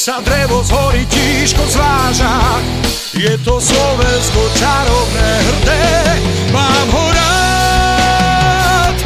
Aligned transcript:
sa 0.00 0.16
drevo 0.24 0.64
z 0.64 0.72
hory 0.72 1.04
tížko 1.04 1.60
zváža, 1.68 2.32
je 3.12 3.36
to 3.44 3.60
Slovensko 3.60 4.40
čarovné, 4.56 5.30
hrdé, 5.44 5.88
mám 6.56 6.88
ho 6.88 7.04
rád. 7.12 8.96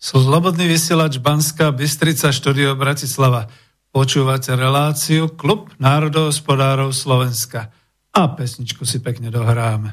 Slobodný 0.00 0.64
vysielač 0.64 1.20
Banská 1.20 1.68
Bystrica, 1.76 2.32
štúdio 2.32 2.72
Bratislava. 2.72 3.52
Počúvate 3.92 4.56
reláciu 4.56 5.28
Klub 5.28 5.68
národohospodárov 5.76 6.96
Slovenska. 6.96 7.68
A 8.16 8.32
pesničku 8.32 8.88
si 8.88 9.04
pekne 9.04 9.28
dohráme. 9.28 9.92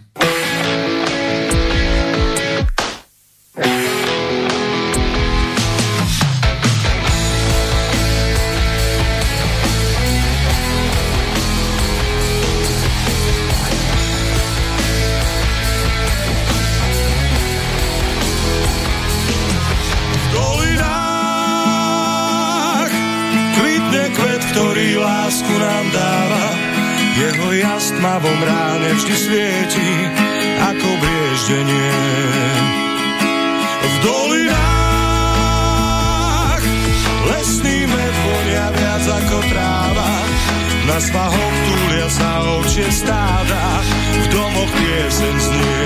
Tmavom 28.25 28.41
ráne 28.41 28.89
vždy 28.97 29.13
svieti 29.13 30.09
ako 30.57 30.89
brieždenie. 30.97 31.93
V 33.85 33.93
dolinách 34.01 35.45
lesný 37.29 37.85
med 37.85 38.15
vonia 38.25 38.73
viac 38.73 39.05
ako 39.05 39.45
tráva, 39.45 40.25
na 40.89 40.97
svahoch 40.97 41.57
túlia 41.69 42.09
sa 42.09 42.41
ovčie 42.57 42.89
stáda, 42.89 43.85
v 44.17 44.25
domoch 44.33 44.73
piesen 44.73 45.37
znie. 45.37 45.85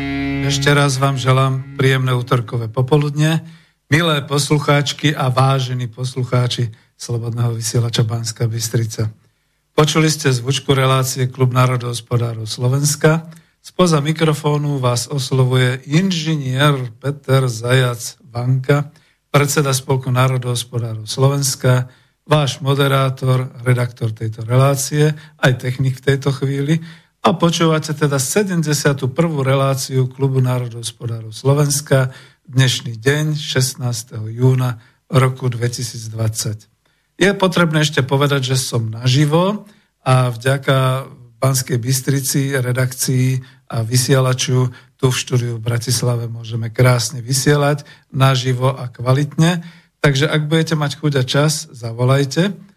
ešte 0.51 0.67
raz 0.75 0.99
vám 0.99 1.15
želám 1.15 1.79
príjemné 1.79 2.11
útorkové 2.11 2.67
popoludne. 2.67 3.39
Milé 3.87 4.19
poslucháčky 4.19 5.15
a 5.15 5.31
vážení 5.31 5.87
poslucháči 5.87 6.75
Slobodného 6.99 7.55
vysielača 7.55 8.03
Banska 8.03 8.51
Bystrica. 8.51 9.07
Počuli 9.71 10.11
ste 10.11 10.27
zvučku 10.27 10.75
relácie 10.75 11.31
Klub 11.31 11.55
národohospodárov 11.55 12.43
Slovenska. 12.51 13.31
Spoza 13.63 14.03
mikrofónu 14.03 14.75
vás 14.75 15.07
oslovuje 15.07 15.87
inžinier 15.87 16.75
Peter 16.99 17.47
Zajac 17.47 18.19
Vanka, 18.19 18.91
predseda 19.31 19.71
Spolku 19.71 20.11
národohospodárov 20.11 21.07
Slovenska, 21.07 21.87
váš 22.27 22.59
moderátor, 22.59 23.55
redaktor 23.63 24.11
tejto 24.11 24.43
relácie, 24.43 25.15
aj 25.15 25.63
technik 25.63 26.03
v 26.03 26.11
tejto 26.11 26.35
chvíli 26.35 26.83
a 27.21 27.37
počúvate 27.37 27.93
teda 27.93 28.17
71. 28.17 28.97
reláciu 29.45 30.09
Klubu 30.09 30.41
národohospodárov 30.41 31.29
Slovenska, 31.29 32.09
dnešný 32.49 32.97
deň, 32.97 33.37
16. 33.37 34.17
júna 34.33 34.81
roku 35.05 35.45
2020. 35.45 36.65
Je 37.21 37.29
potrebné 37.37 37.85
ešte 37.85 38.01
povedať, 38.01 38.49
že 38.49 38.57
som 38.57 38.89
naživo 38.89 39.69
a 40.01 40.33
vďaka 40.33 41.05
Banskej 41.37 41.77
Bystrici, 41.77 42.57
redakcii 42.57 43.37
a 43.69 43.85
vysielaču 43.85 44.73
tu 44.97 45.13
v 45.13 45.17
štúdiu 45.17 45.61
v 45.61 45.65
Bratislave 45.65 46.25
môžeme 46.25 46.73
krásne 46.73 47.21
vysielať 47.21 47.85
naživo 48.09 48.73
a 48.73 48.89
kvalitne. 48.89 49.61
Takže 50.01 50.25
ak 50.25 50.49
budete 50.49 50.73
mať 50.73 50.97
chuť 50.97 51.13
a 51.21 51.23
čas, 51.25 51.69
zavolajte 51.69 52.70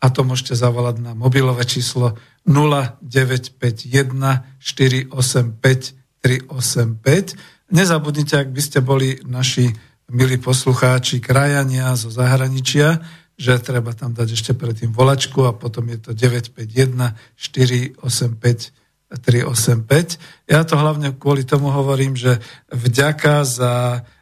a 0.00 0.06
to 0.08 0.24
môžete 0.24 0.56
zavolať 0.56 1.04
na 1.04 1.12
mobilové 1.12 1.68
číslo 1.68 2.16
0951 2.48 3.52
485 4.56 6.00
385. 6.20 7.72
Nezabudnite, 7.72 8.34
ak 8.36 8.48
by 8.52 8.62
ste 8.64 8.78
boli 8.80 9.20
naši 9.24 9.72
milí 10.10 10.36
poslucháči 10.40 11.22
krajania 11.22 11.94
zo 11.96 12.10
zahraničia, 12.10 13.00
že 13.40 13.56
treba 13.62 13.96
tam 13.96 14.12
dať 14.12 14.28
ešte 14.36 14.52
predtým 14.52 14.92
volačku 14.92 15.48
a 15.48 15.56
potom 15.56 15.88
je 15.88 15.98
to 16.00 16.10
951 16.12 17.16
485 17.40 18.76
385. 19.10 20.20
Ja 20.46 20.62
to 20.62 20.78
hlavne 20.78 21.16
kvôli 21.16 21.42
tomu 21.42 21.72
hovorím, 21.72 22.14
že 22.14 22.38
vďaka 22.70 23.42
za 23.42 23.72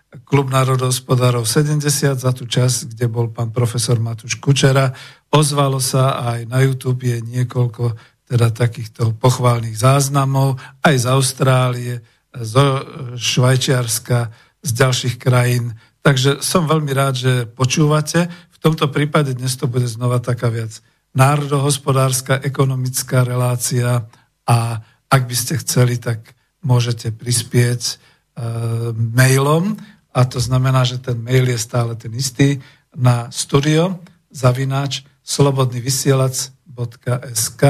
Klub 0.09 0.49
národohospodárov 0.49 1.45
70 1.45 1.85
za 2.17 2.33
tú 2.33 2.49
časť, 2.49 2.97
kde 2.97 3.13
bol 3.13 3.29
pán 3.29 3.53
profesor 3.53 4.01
Matúš 4.01 4.41
Kučera. 4.41 4.97
Ozvalo 5.29 5.77
sa 5.79 6.17
aj 6.35 6.49
na 6.49 6.65
YouTube 6.65 7.05
je 7.05 7.21
niekoľko 7.21 7.93
teda 8.29 8.53
takýchto 8.53 9.17
pochválnych 9.17 9.77
záznamov, 9.77 10.61
aj 10.85 10.95
z 11.01 11.07
Austrálie, 11.09 11.95
zo 12.33 12.85
Švajčiarska, 13.17 14.29
z 14.61 14.71
ďalších 14.73 15.17
krajín. 15.17 15.73
Takže 16.05 16.45
som 16.45 16.69
veľmi 16.69 16.93
rád, 16.93 17.15
že 17.17 17.33
počúvate. 17.49 18.29
V 18.53 18.59
tomto 18.61 18.93
prípade 18.93 19.33
dnes 19.33 19.57
to 19.57 19.65
bude 19.65 19.89
znova 19.89 20.21
taká 20.21 20.53
viac 20.53 20.81
národohospodárska, 21.17 22.45
ekonomická 22.45 23.25
relácia 23.25 24.05
a 24.45 24.59
ak 25.09 25.23
by 25.25 25.37
ste 25.37 25.57
chceli, 25.65 25.97
tak 25.97 26.37
môžete 26.61 27.17
prispieť 27.17 27.81
e, 27.85 27.95
mailom 28.93 29.73
a 30.13 30.21
to 30.29 30.37
znamená, 30.37 30.85
že 30.85 31.01
ten 31.01 31.17
mail 31.17 31.49
je 31.49 31.57
stále 31.57 31.97
ten 31.97 32.13
istý 32.13 32.61
na 32.93 33.33
studio 33.33 34.05
zavináč 34.29 35.05
slobodnyvysielac.sk 35.29 37.63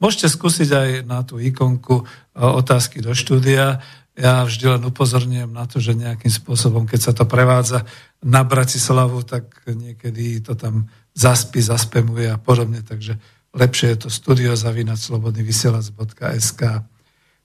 Môžete 0.00 0.32
skúsiť 0.32 0.70
aj 0.72 0.88
na 1.04 1.20
tú 1.24 1.36
ikonku 1.36 2.00
e, 2.00 2.04
otázky 2.40 3.04
do 3.04 3.12
štúdia. 3.12 3.84
Ja 4.16 4.44
vždy 4.48 4.76
len 4.76 4.82
upozorňujem 4.88 5.52
na 5.52 5.68
to, 5.68 5.80
že 5.80 5.96
nejakým 5.96 6.32
spôsobom, 6.32 6.88
keď 6.88 7.00
sa 7.00 7.12
to 7.12 7.28
prevádza 7.28 7.84
na 8.24 8.44
Bratislavu, 8.44 9.22
tak 9.24 9.64
niekedy 9.68 10.40
to 10.40 10.56
tam 10.56 10.88
zaspí, 11.12 11.60
zaspemuje 11.60 12.32
a 12.32 12.40
podobne. 12.40 12.80
Takže 12.80 13.20
lepšie 13.52 13.92
je 13.92 13.98
to 14.04 14.08
studio 14.08 14.56
zavinať 14.56 14.98
slobodnyvysielac.sk. 15.00 16.62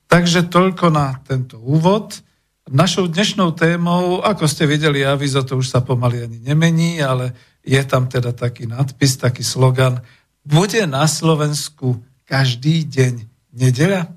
Takže 0.07 0.47
toľko 0.47 0.85
na 0.95 1.19
tento 1.27 1.59
úvod. 1.59 2.23
Našou 2.65 3.11
dnešnou 3.11 3.53
témou, 3.53 4.25
ako 4.25 4.47
ste 4.47 4.65
videli, 4.65 5.05
avizo 5.05 5.45
to 5.45 5.59
už 5.59 5.69
sa 5.69 5.85
pomaly 5.85 6.25
ani 6.25 6.41
nemení, 6.41 6.97
ale 6.97 7.35
je 7.65 7.81
tam 7.83 8.05
teda 8.05 8.29
taký 8.31 8.69
nadpis, 8.69 9.17
taký 9.17 9.41
slogan, 9.41 10.05
bude 10.45 10.85
na 10.85 11.09
Slovensku 11.09 12.05
každý 12.29 12.85
deň 12.85 13.25
nedeľa? 13.57 14.13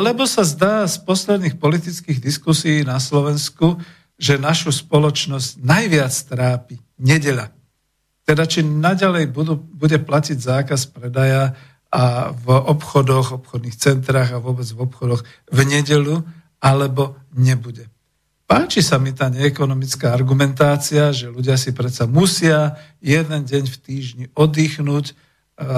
Lebo 0.00 0.24
sa 0.24 0.42
zdá 0.42 0.88
z 0.88 0.98
posledných 1.04 1.60
politických 1.60 2.18
diskusí 2.18 2.82
na 2.82 2.96
Slovensku, 2.96 3.76
že 4.16 4.40
našu 4.40 4.72
spoločnosť 4.72 5.60
najviac 5.60 6.14
trápi 6.32 6.80
nedeľa. 6.96 7.52
Teda 8.24 8.48
či 8.48 8.64
naďalej 8.64 9.28
budú, 9.28 9.60
bude 9.60 10.00
platiť 10.00 10.38
zákaz 10.40 10.90
predaja 10.96 11.52
a 11.90 12.30
v 12.30 12.46
obchodoch, 12.54 13.42
obchodných 13.42 13.74
centrách 13.74 14.30
a 14.30 14.38
vôbec 14.38 14.66
v 14.70 14.86
obchodoch 14.86 15.26
v 15.50 15.58
nedelu, 15.66 16.22
alebo 16.62 17.18
nebude. 17.34 17.89
Páči 18.50 18.82
sa 18.82 18.98
mi 18.98 19.14
tá 19.14 19.30
neekonomická 19.30 20.10
argumentácia, 20.10 21.14
že 21.14 21.30
ľudia 21.30 21.54
si 21.54 21.70
predsa 21.70 22.10
musia 22.10 22.74
jeden 22.98 23.46
deň 23.46 23.64
v 23.70 23.76
týždni 23.78 24.24
oddychnúť. 24.34 25.14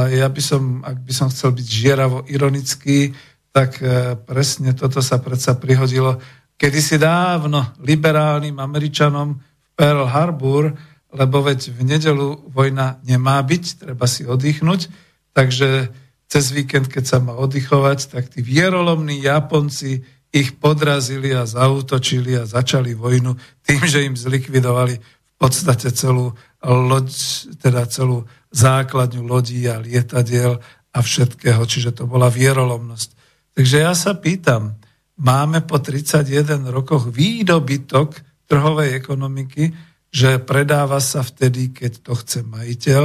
Ja 0.09 0.25
by 0.33 0.41
som, 0.41 0.81
ak 0.81 1.05
by 1.05 1.13
som 1.13 1.29
chcel 1.29 1.53
byť 1.53 1.67
žieravo 1.69 2.25
ironický, 2.33 3.13
tak 3.53 3.77
e, 3.77 4.17
presne 4.17 4.73
toto 4.73 5.05
sa 5.05 5.21
predsa 5.21 5.61
prihodilo 5.61 6.17
kedysi 6.57 6.97
dávno 6.97 7.77
liberálnym 7.85 8.57
Američanom 8.57 9.37
v 9.37 9.69
Pearl 9.77 10.09
Harbor, 10.09 10.73
lebo 11.13 11.45
veď 11.45 11.77
v 11.77 11.81
nedelu 11.85 12.41
vojna 12.49 13.05
nemá 13.05 13.37
byť, 13.45 13.85
treba 13.85 14.09
si 14.09 14.25
oddychnúť, 14.25 14.89
takže 15.37 15.93
cez 16.25 16.45
víkend, 16.49 16.89
keď 16.89 17.05
sa 17.05 17.19
má 17.21 17.37
oddychovať, 17.37 18.17
tak 18.17 18.33
tí 18.33 18.41
vierolomní 18.41 19.21
Japonci 19.21 20.09
ich 20.33 20.57
podrazili 20.57 21.37
a 21.37 21.45
zautočili 21.45 22.41
a 22.41 22.49
začali 22.49 22.97
vojnu 22.97 23.37
tým, 23.61 23.83
že 23.85 24.09
im 24.09 24.17
zlikvidovali 24.17 24.97
v 24.97 25.35
podstate 25.37 25.93
celú 25.93 26.33
loď, 26.65 27.13
teda 27.61 27.85
celú 27.85 28.25
základňu 28.49 29.23
lodí 29.29 29.69
a 29.69 29.77
lietadiel 29.77 30.57
a 30.93 30.99
všetkého, 31.01 31.61
čiže 31.69 31.93
to 31.93 32.09
bola 32.09 32.33
vierolomnosť. 32.33 33.09
Takže 33.53 33.77
ja 33.85 33.93
sa 33.93 34.17
pýtam, 34.17 34.81
máme 35.21 35.61
po 35.69 35.77
31 35.77 36.69
rokoch 36.73 37.13
výdobytok 37.13 38.17
trhovej 38.49 38.97
ekonomiky, 38.97 39.73
že 40.13 40.41
predáva 40.41 41.01
sa 41.01 41.25
vtedy, 41.25 41.73
keď 41.73 41.93
to 42.05 42.13
chce 42.17 42.41
majiteľ 42.45 43.05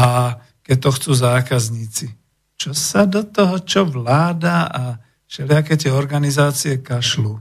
a 0.00 0.36
keď 0.64 0.76
to 0.80 0.90
chcú 0.92 1.12
zákazníci. 1.16 2.06
Čo 2.60 2.76
sa 2.76 3.08
do 3.08 3.24
toho, 3.24 3.60
čo 3.64 3.88
vláda 3.88 4.68
a 4.68 4.84
všelijaké 5.28 5.76
tie 5.76 5.92
organizácie 5.92 6.80
kašľú. 6.80 7.38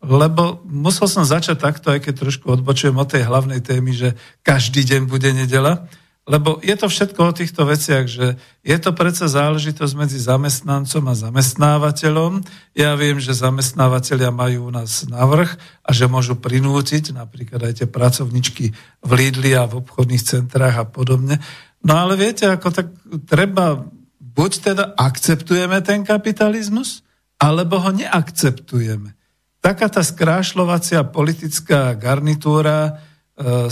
Lebo 0.00 0.64
musel 0.64 1.06
som 1.12 1.28
začať 1.28 1.60
takto, 1.60 1.92
aj 1.92 2.08
keď 2.08 2.14
trošku 2.24 2.48
odbočujem 2.48 2.96
od 2.96 3.04
tej 3.04 3.28
hlavnej 3.28 3.60
témy, 3.60 3.92
že 3.92 4.08
každý 4.40 4.80
deň 4.88 5.04
bude 5.04 5.28
nedela, 5.36 5.86
lebo 6.30 6.62
je 6.62 6.76
to 6.78 6.86
všetko 6.86 7.20
o 7.20 7.36
týchto 7.36 7.66
veciach, 7.66 8.06
že 8.06 8.38
je 8.62 8.76
to 8.78 8.94
predsa 8.94 9.26
záležitosť 9.26 9.94
medzi 9.98 10.20
zamestnancom 10.20 11.02
a 11.10 11.14
zamestnávateľom. 11.16 12.44
Ja 12.76 12.94
viem, 12.94 13.18
že 13.18 13.34
zamestnávateľia 13.34 14.30
majú 14.30 14.68
u 14.68 14.72
nás 14.72 15.08
navrh 15.10 15.50
a 15.82 15.90
že 15.90 16.06
môžu 16.06 16.38
prinútiť 16.38 17.16
napríklad 17.16 17.66
aj 17.66 17.82
tie 17.82 17.88
pracovničky 17.90 18.70
v 19.02 19.10
Lidli 19.10 19.58
a 19.58 19.66
v 19.66 19.82
obchodných 19.82 20.22
centrách 20.22 20.76
a 20.76 20.86
podobne. 20.86 21.42
No 21.82 21.98
ale 21.98 22.14
viete, 22.14 22.46
ako 22.46 22.68
tak 22.68 22.94
treba, 23.26 23.82
buď 24.20 24.50
teda 24.60 24.84
akceptujeme 25.00 25.82
ten 25.82 26.06
kapitalizmus, 26.06 27.02
alebo 27.40 27.80
ho 27.80 27.90
neakceptujeme. 27.90 29.16
Taká 29.64 29.88
tá 29.88 30.04
skrášľovacia 30.04 31.04
politická 31.08 31.96
garnitúra, 31.96 32.80
e, 32.84 32.92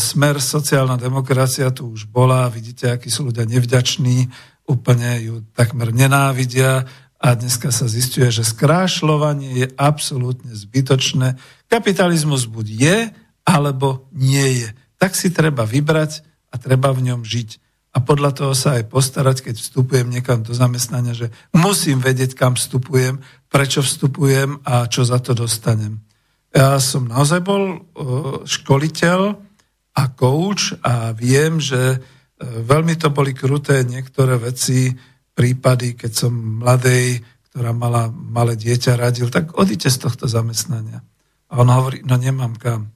smer 0.01 0.41
sociálna 0.41 0.97
demokracia 0.97 1.69
tu 1.69 1.93
už 1.93 2.09
bola, 2.09 2.49
vidíte, 2.49 2.89
akí 2.89 3.13
sú 3.13 3.29
ľudia 3.29 3.45
nevďační, 3.45 4.29
úplne 4.69 5.21
ju 5.21 5.35
takmer 5.53 5.93
nenávidia 5.93 6.89
a 7.21 7.29
dneska 7.37 7.73
sa 7.73 7.89
zistuje, 7.89 8.29
že 8.29 8.45
skrášľovanie 8.45 9.65
je 9.65 9.67
absolútne 9.77 10.53
zbytočné. 10.53 11.41
Kapitalizmus 11.69 12.49
buď 12.49 12.67
je, 12.69 12.97
alebo 13.49 14.09
nie 14.13 14.65
je. 14.65 14.69
Tak 15.01 15.17
si 15.17 15.33
treba 15.33 15.65
vybrať 15.65 16.25
a 16.53 16.61
treba 16.61 16.93
v 16.93 17.13
ňom 17.13 17.25
žiť 17.25 17.68
a 17.93 17.99
podľa 18.05 18.31
toho 18.37 18.53
sa 18.53 18.77
aj 18.77 18.93
postarať, 18.93 19.51
keď 19.51 19.55
vstupujem 19.59 20.13
niekam 20.13 20.45
do 20.45 20.53
zamestnania, 20.53 21.17
že 21.17 21.33
musím 21.57 22.05
vedieť, 22.05 22.37
kam 22.37 22.55
vstupujem, 22.55 23.19
prečo 23.49 23.81
vstupujem 23.81 24.61
a 24.63 24.85
čo 24.87 25.09
za 25.09 25.19
to 25.19 25.33
dostanem. 25.33 26.05
Ja 26.53 26.77
som 26.81 27.09
naozaj 27.09 27.41
bol 27.45 27.63
e, 27.65 27.79
školiteľ 28.45 29.21
a 29.97 30.03
coach 30.13 30.77
a 30.85 31.17
viem, 31.17 31.61
že 31.61 31.81
e, 31.81 31.99
veľmi 32.45 32.97
to 33.01 33.09
boli 33.09 33.33
kruté 33.33 33.85
niektoré 33.85 34.37
veci, 34.37 34.93
prípady, 35.33 35.95
keď 35.95 36.13
som 36.13 36.33
mladej, 36.35 37.25
ktorá 37.51 37.71
mala 37.73 38.11
malé 38.11 38.59
dieťa, 38.59 38.99
radil, 39.01 39.31
tak 39.33 39.55
odíte 39.57 39.89
z 39.89 39.99
tohto 40.03 40.27
zamestnania. 40.27 41.01
A 41.49 41.65
on 41.65 41.71
hovorí, 41.73 42.05
no 42.05 42.21
nemám 42.21 42.59
kam 42.61 42.93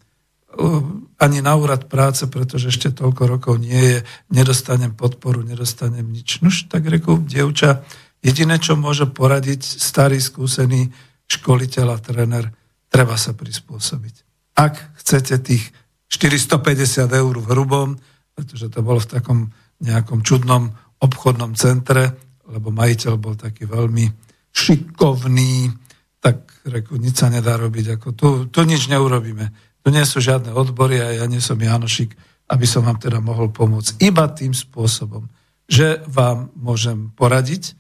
ani 1.22 1.38
na 1.40 1.54
úrad 1.56 1.88
práce, 1.88 2.26
pretože 2.28 2.68
ešte 2.68 2.92
toľko 2.92 3.22
rokov 3.38 3.54
nie 3.62 3.78
je, 3.78 3.98
nedostanem 4.28 4.92
podporu, 4.92 5.40
nedostanem 5.40 6.04
nič. 6.04 6.42
Nuž, 6.44 6.68
tak 6.68 6.84
reku, 6.90 7.22
dievča, 7.24 7.86
jediné, 8.20 8.58
čo 8.60 8.76
môže 8.76 9.08
poradiť 9.08 9.62
starý, 9.62 10.20
skúsený 10.20 10.92
školiteľ 11.30 11.86
a 11.94 11.98
tréner, 11.98 12.44
treba 12.92 13.16
sa 13.16 13.32
prispôsobiť. 13.32 14.14
Ak 14.58 14.76
chcete 15.00 15.40
tých 15.40 15.64
450 16.12 17.08
eur 17.08 17.34
v 17.40 17.46
hrubom, 17.48 17.96
pretože 18.36 18.68
to 18.68 18.84
bolo 18.84 19.00
v 19.00 19.08
takom 19.08 19.38
nejakom 19.80 20.20
čudnom 20.20 20.68
obchodnom 21.00 21.56
centre, 21.56 22.12
lebo 22.52 22.68
majiteľ 22.68 23.14
bol 23.16 23.34
taký 23.34 23.64
veľmi 23.64 24.04
šikovný, 24.52 25.72
tak 26.20 26.62
reku, 26.68 27.00
nič 27.00 27.24
sa 27.24 27.32
nedá 27.32 27.56
robiť, 27.56 27.96
ako 27.96 28.08
tu, 28.12 28.28
tu 28.52 28.60
nič 28.68 28.92
neurobíme 28.92 29.71
tu 29.82 29.90
nie 29.90 30.06
sú 30.06 30.22
žiadne 30.22 30.54
odbory 30.54 31.02
a 31.02 31.22
ja 31.22 31.26
nie 31.26 31.42
som 31.42 31.58
Janošik, 31.58 32.14
aby 32.48 32.66
som 32.66 32.86
vám 32.86 33.02
teda 33.02 33.18
mohol 33.18 33.50
pomôcť. 33.50 33.98
Iba 34.02 34.30
tým 34.30 34.54
spôsobom, 34.54 35.26
že 35.66 36.02
vám 36.06 36.54
môžem 36.54 37.10
poradiť, 37.14 37.74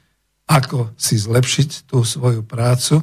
ako 0.50 0.92
si 0.98 1.16
zlepšiť 1.16 1.86
tú 1.86 2.02
svoju 2.02 2.42
prácu, 2.42 3.00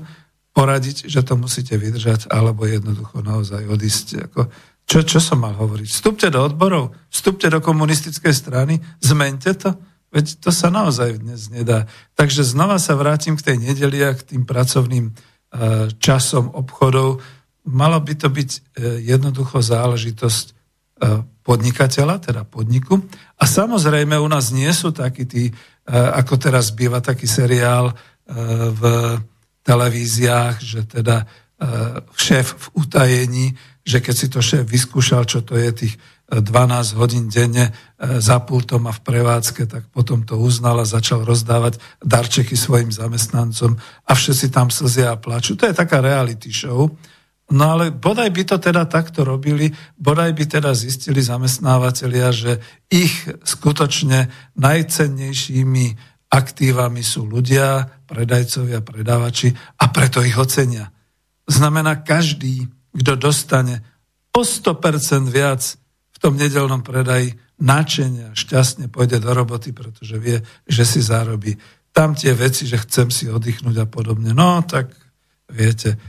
poradiť, 0.51 1.07
že 1.07 1.23
to 1.23 1.39
musíte 1.39 1.71
vydržať, 1.77 2.27
alebo 2.27 2.67
jednoducho 2.67 3.23
naozaj 3.23 3.63
odísť. 3.69 4.07
Ako, 4.27 4.51
čo, 4.83 4.99
čo 5.05 5.19
som 5.23 5.39
mal 5.39 5.55
hovoriť? 5.55 5.87
Vstupte 5.87 6.27
do 6.33 6.41
odborov, 6.41 6.97
vstupte 7.07 7.47
do 7.47 7.63
komunistickej 7.63 8.33
strany, 8.33 8.81
zmente 8.99 9.53
to. 9.55 9.77
Veď 10.09 10.41
to 10.41 10.49
sa 10.49 10.73
naozaj 10.73 11.21
dnes 11.21 11.53
nedá. 11.53 11.85
Takže 12.17 12.41
znova 12.41 12.81
sa 12.81 12.97
vrátim 12.97 13.37
k 13.37 13.45
tej 13.53 13.57
nedeli 13.61 14.01
a 14.01 14.17
k 14.17 14.25
tým 14.35 14.43
pracovným 14.43 15.13
uh, 15.13 15.85
časom 16.01 16.49
obchodov 16.49 17.21
Malo 17.69 18.01
by 18.01 18.13
to 18.17 18.33
byť 18.33 18.49
e, 18.49 18.59
jednoducho 19.05 19.61
záležitosť 19.61 20.45
e, 20.49 20.53
podnikateľa, 21.45 22.17
teda 22.17 22.41
podniku. 22.49 22.97
A 23.37 23.45
samozrejme 23.45 24.17
u 24.17 24.25
nás 24.25 24.49
nie 24.49 24.69
sú 24.73 24.89
takí 24.89 25.29
tí, 25.29 25.43
e, 25.49 25.53
ako 25.93 26.41
teraz 26.41 26.73
býva 26.73 26.97
taký 26.99 27.29
seriál 27.29 27.93
v 28.29 28.83
televíziách, 29.65 30.61
že 30.61 30.85
teda 30.85 31.25
šéf 32.13 32.61
v 32.61 32.65
utajení, 32.77 33.57
že 33.81 33.97
keď 34.05 34.13
si 34.13 34.27
to 34.29 34.37
šéf 34.37 34.69
vyskúšal, 34.69 35.25
čo 35.25 35.41
to 35.41 35.57
je 35.57 35.73
tých 35.73 35.97
12 36.29 36.93
hodín 36.93 37.25
denne 37.25 37.73
za 37.97 38.37
pultom 38.45 38.85
a 38.85 38.93
v 38.93 39.01
prevádzke, 39.01 39.65
tak 39.65 39.89
potom 39.89 40.21
to 40.29 40.37
uznal 40.37 40.77
a 40.77 40.85
začal 40.85 41.25
rozdávať 41.25 41.81
darčeky 42.05 42.53
svojim 42.53 42.93
zamestnancom 42.93 43.81
a 43.81 44.11
všetci 44.13 44.53
tam 44.53 44.69
slzia 44.69 45.17
a 45.17 45.17
plačú. 45.17 45.57
To 45.57 45.65
je 45.65 45.73
taká 45.73 46.05
reality 46.05 46.53
show. 46.53 46.93
No 47.49 47.73
ale 47.73 47.89
bodaj 47.89 48.29
by 48.29 48.43
to 48.45 48.57
teda 48.61 48.85
takto 48.85 49.25
robili, 49.25 49.73
bodaj 49.97 50.37
by 50.37 50.45
teda 50.45 50.69
zistili 50.77 51.17
zamestnávateľia, 51.25 52.27
že 52.29 52.51
ich 52.93 53.25
skutočne 53.25 54.29
najcennejšími 54.53 55.85
aktívami 56.29 57.01
sú 57.01 57.25
ľudia, 57.25 57.89
predajcovia, 58.05 58.85
predávači 58.85 59.49
a 59.81 59.89
preto 59.89 60.21
ich 60.21 60.37
ocenia. 60.37 60.93
Znamená, 61.49 62.05
každý, 62.05 62.69
kto 62.93 63.17
dostane 63.17 63.81
o 64.29 64.45
100% 64.45 65.25
viac 65.33 65.61
v 66.13 66.17
tom 66.21 66.37
nedelnom 66.37 66.85
predaji, 66.85 67.33
načenia, 67.59 68.31
šťastne 68.37 68.87
pôjde 68.87 69.19
do 69.19 69.33
roboty, 69.33 69.75
pretože 69.75 70.15
vie, 70.21 70.39
že 70.63 70.85
si 70.85 71.01
zarobí. 71.01 71.57
Tam 71.91 72.13
tie 72.13 72.31
veci, 72.31 72.69
že 72.69 72.79
chcem 72.79 73.09
si 73.11 73.25
oddychnúť 73.27 73.83
a 73.83 73.87
podobne. 73.89 74.31
No 74.31 74.61
tak 74.63 74.93
viete, 75.49 75.99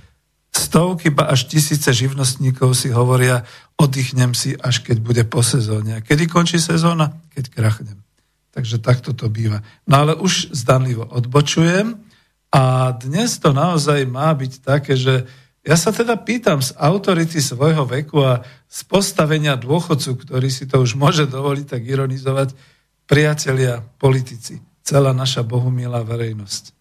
Stovky, 0.51 1.15
ba 1.15 1.31
až 1.31 1.47
tisíce 1.47 1.87
živnostníkov 1.95 2.75
si 2.75 2.91
hovoria, 2.91 3.47
oddychnem 3.79 4.35
si, 4.35 4.59
až 4.59 4.83
keď 4.83 4.97
bude 4.99 5.23
po 5.27 5.47
sezóne. 5.47 5.99
A 5.99 6.05
kedy 6.05 6.27
končí 6.27 6.59
sezóna? 6.59 7.23
Keď 7.31 7.45
krachnem. 7.55 8.03
Takže 8.51 8.83
takto 8.83 9.15
to 9.15 9.31
býva. 9.31 9.63
No 9.87 10.03
ale 10.03 10.13
už 10.19 10.51
zdanlivo 10.51 11.07
odbočujem 11.07 12.03
a 12.51 12.91
dnes 12.99 13.39
to 13.39 13.55
naozaj 13.55 14.03
má 14.11 14.35
byť 14.35 14.53
také, 14.67 14.99
že 14.99 15.31
ja 15.63 15.77
sa 15.79 15.95
teda 15.95 16.19
pýtam 16.19 16.59
z 16.59 16.75
autority 16.75 17.39
svojho 17.39 17.87
veku 17.87 18.19
a 18.27 18.43
z 18.67 18.81
postavenia 18.91 19.55
dôchodcu, 19.55 20.19
ktorý 20.19 20.49
si 20.51 20.67
to 20.67 20.83
už 20.83 20.99
môže 20.99 21.31
dovoliť 21.31 21.67
tak 21.79 21.83
ironizovať, 21.87 22.57
priatelia, 23.05 23.85
politici, 23.99 24.63
celá 24.87 25.11
naša 25.15 25.43
bohumilá 25.43 26.01
verejnosť. 26.07 26.80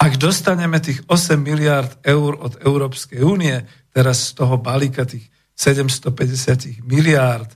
Ak 0.00 0.16
dostaneme 0.16 0.80
tých 0.80 1.04
8 1.04 1.36
miliard 1.36 2.00
eur 2.00 2.40
od 2.40 2.56
Európskej 2.64 3.20
únie, 3.20 3.52
teraz 3.92 4.32
z 4.32 4.40
toho 4.40 4.56
balíka 4.56 5.04
tých 5.04 5.28
750 5.52 6.80
miliárd, 6.88 7.52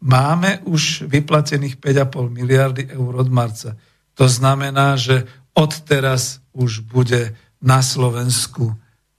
máme 0.00 0.64
už 0.64 1.04
vyplatených 1.04 1.76
5,5 1.76 2.32
miliardy 2.32 2.88
eur 2.88 3.20
od 3.20 3.28
marca. 3.28 3.76
To 4.16 4.24
znamená, 4.24 4.96
že 4.96 5.28
od 5.52 5.72
teraz 5.84 6.40
už 6.56 6.80
bude 6.88 7.36
na 7.60 7.84
Slovensku 7.84 8.72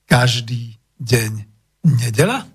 každý 0.10 0.82
deň 0.98 1.46
nedela? 1.86 2.50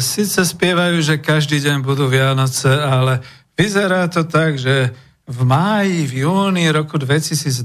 Síce 0.00 0.40
spievajú, 0.46 1.02
že 1.02 1.22
každý 1.22 1.60
deň 1.60 1.82
budú 1.82 2.06
Vianoce, 2.08 2.70
ale 2.70 3.20
vyzerá 3.58 4.06
to 4.08 4.24
tak, 4.24 4.58
že 4.58 4.94
v 5.24 5.40
máji, 5.44 6.04
v 6.04 6.28
júni 6.28 6.68
roku 6.68 7.00
2020 7.00 7.64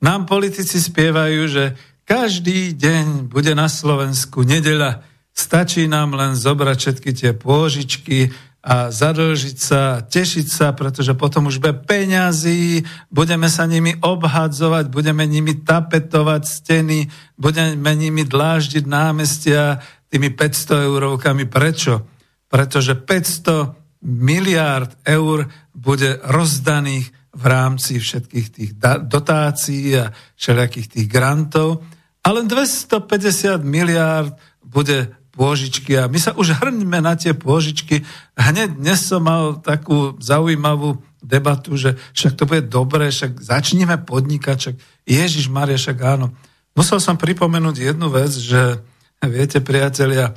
nám 0.00 0.26
politici 0.26 0.78
spievajú, 0.78 1.40
že 1.50 1.64
každý 2.06 2.74
deň 2.74 3.30
bude 3.30 3.54
na 3.54 3.70
Slovensku 3.70 4.42
nedeľa. 4.42 5.02
Stačí 5.30 5.86
nám 5.86 6.14
len 6.18 6.34
zobrať 6.34 6.76
všetky 6.78 7.10
tie 7.14 7.30
pôžičky 7.34 8.34
a 8.60 8.92
zadlžiť 8.92 9.56
sa, 9.56 10.04
tešiť 10.04 10.46
sa, 10.52 10.76
pretože 10.76 11.16
potom 11.16 11.48
už 11.48 11.64
bude 11.64 11.80
peňazí, 11.80 12.84
budeme 13.08 13.48
sa 13.48 13.64
nimi 13.64 13.96
obhadzovať, 13.96 14.92
budeme 14.92 15.24
nimi 15.24 15.56
tapetovať 15.56 16.42
steny, 16.44 17.08
budeme 17.40 17.92
nimi 17.96 18.20
dláždiť 18.28 18.84
námestia, 18.84 19.80
tými 20.10 20.34
500 20.34 20.90
eurovkami. 20.90 21.46
Prečo? 21.46 22.04
Pretože 22.50 22.98
500 22.98 24.04
miliárd 24.04 24.90
eur 25.06 25.46
bude 25.70 26.18
rozdaných 26.26 27.14
v 27.30 27.44
rámci 27.46 28.02
všetkých 28.02 28.46
tých 28.50 28.70
dotácií 29.06 29.94
a 29.94 30.10
všelijakých 30.34 30.88
tých 30.98 31.06
grantov 31.06 31.86
a 32.20 32.28
len 32.34 32.50
250 32.50 33.62
miliárd 33.62 34.34
bude 34.66 35.14
pôžičky 35.30 35.94
a 35.94 36.10
my 36.10 36.18
sa 36.18 36.34
už 36.34 36.58
hrňme 36.58 36.98
na 37.00 37.14
tie 37.14 37.32
pôžičky. 37.32 38.02
Hneď 38.34 38.76
dnes 38.76 38.98
som 39.06 39.22
mal 39.24 39.62
takú 39.62 40.18
zaujímavú 40.18 41.00
debatu, 41.22 41.78
že 41.78 41.94
však 42.12 42.32
to 42.34 42.44
bude 42.50 42.66
dobré, 42.66 43.08
však 43.08 43.38
začneme 43.38 43.94
podnikať, 44.02 44.56
však 44.58 44.76
Ježiš 45.06 45.46
Maria, 45.48 45.78
však 45.78 45.98
áno. 46.02 46.34
Musel 46.74 46.98
som 46.98 47.14
pripomenúť 47.14 47.94
jednu 47.94 48.10
vec, 48.10 48.34
že 48.34 48.82
Viete, 49.20 49.60
priatelia, 49.60 50.32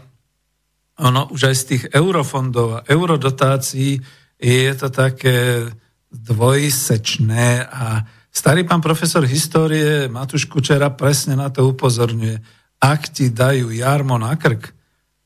ono 0.99 1.31
už 1.31 1.47
aj 1.47 1.55
z 1.55 1.63
tých 1.63 1.83
eurofondov 1.95 2.67
a 2.75 2.83
eurodotácií 2.83 3.95
je 4.35 4.73
to 4.75 4.91
také 4.91 5.71
dvojsečné 6.11 7.63
a 7.63 8.03
starý 8.27 8.67
pán 8.67 8.83
profesor 8.83 9.23
histórie 9.23 10.11
Matúš 10.11 10.51
Kučera 10.51 10.91
presne 10.91 11.39
na 11.39 11.47
to 11.47 11.63
upozorňuje. 11.71 12.43
Ak 12.83 13.07
ti 13.15 13.31
dajú 13.31 13.71
jarmo 13.71 14.19
na 14.19 14.35
krk, 14.35 14.75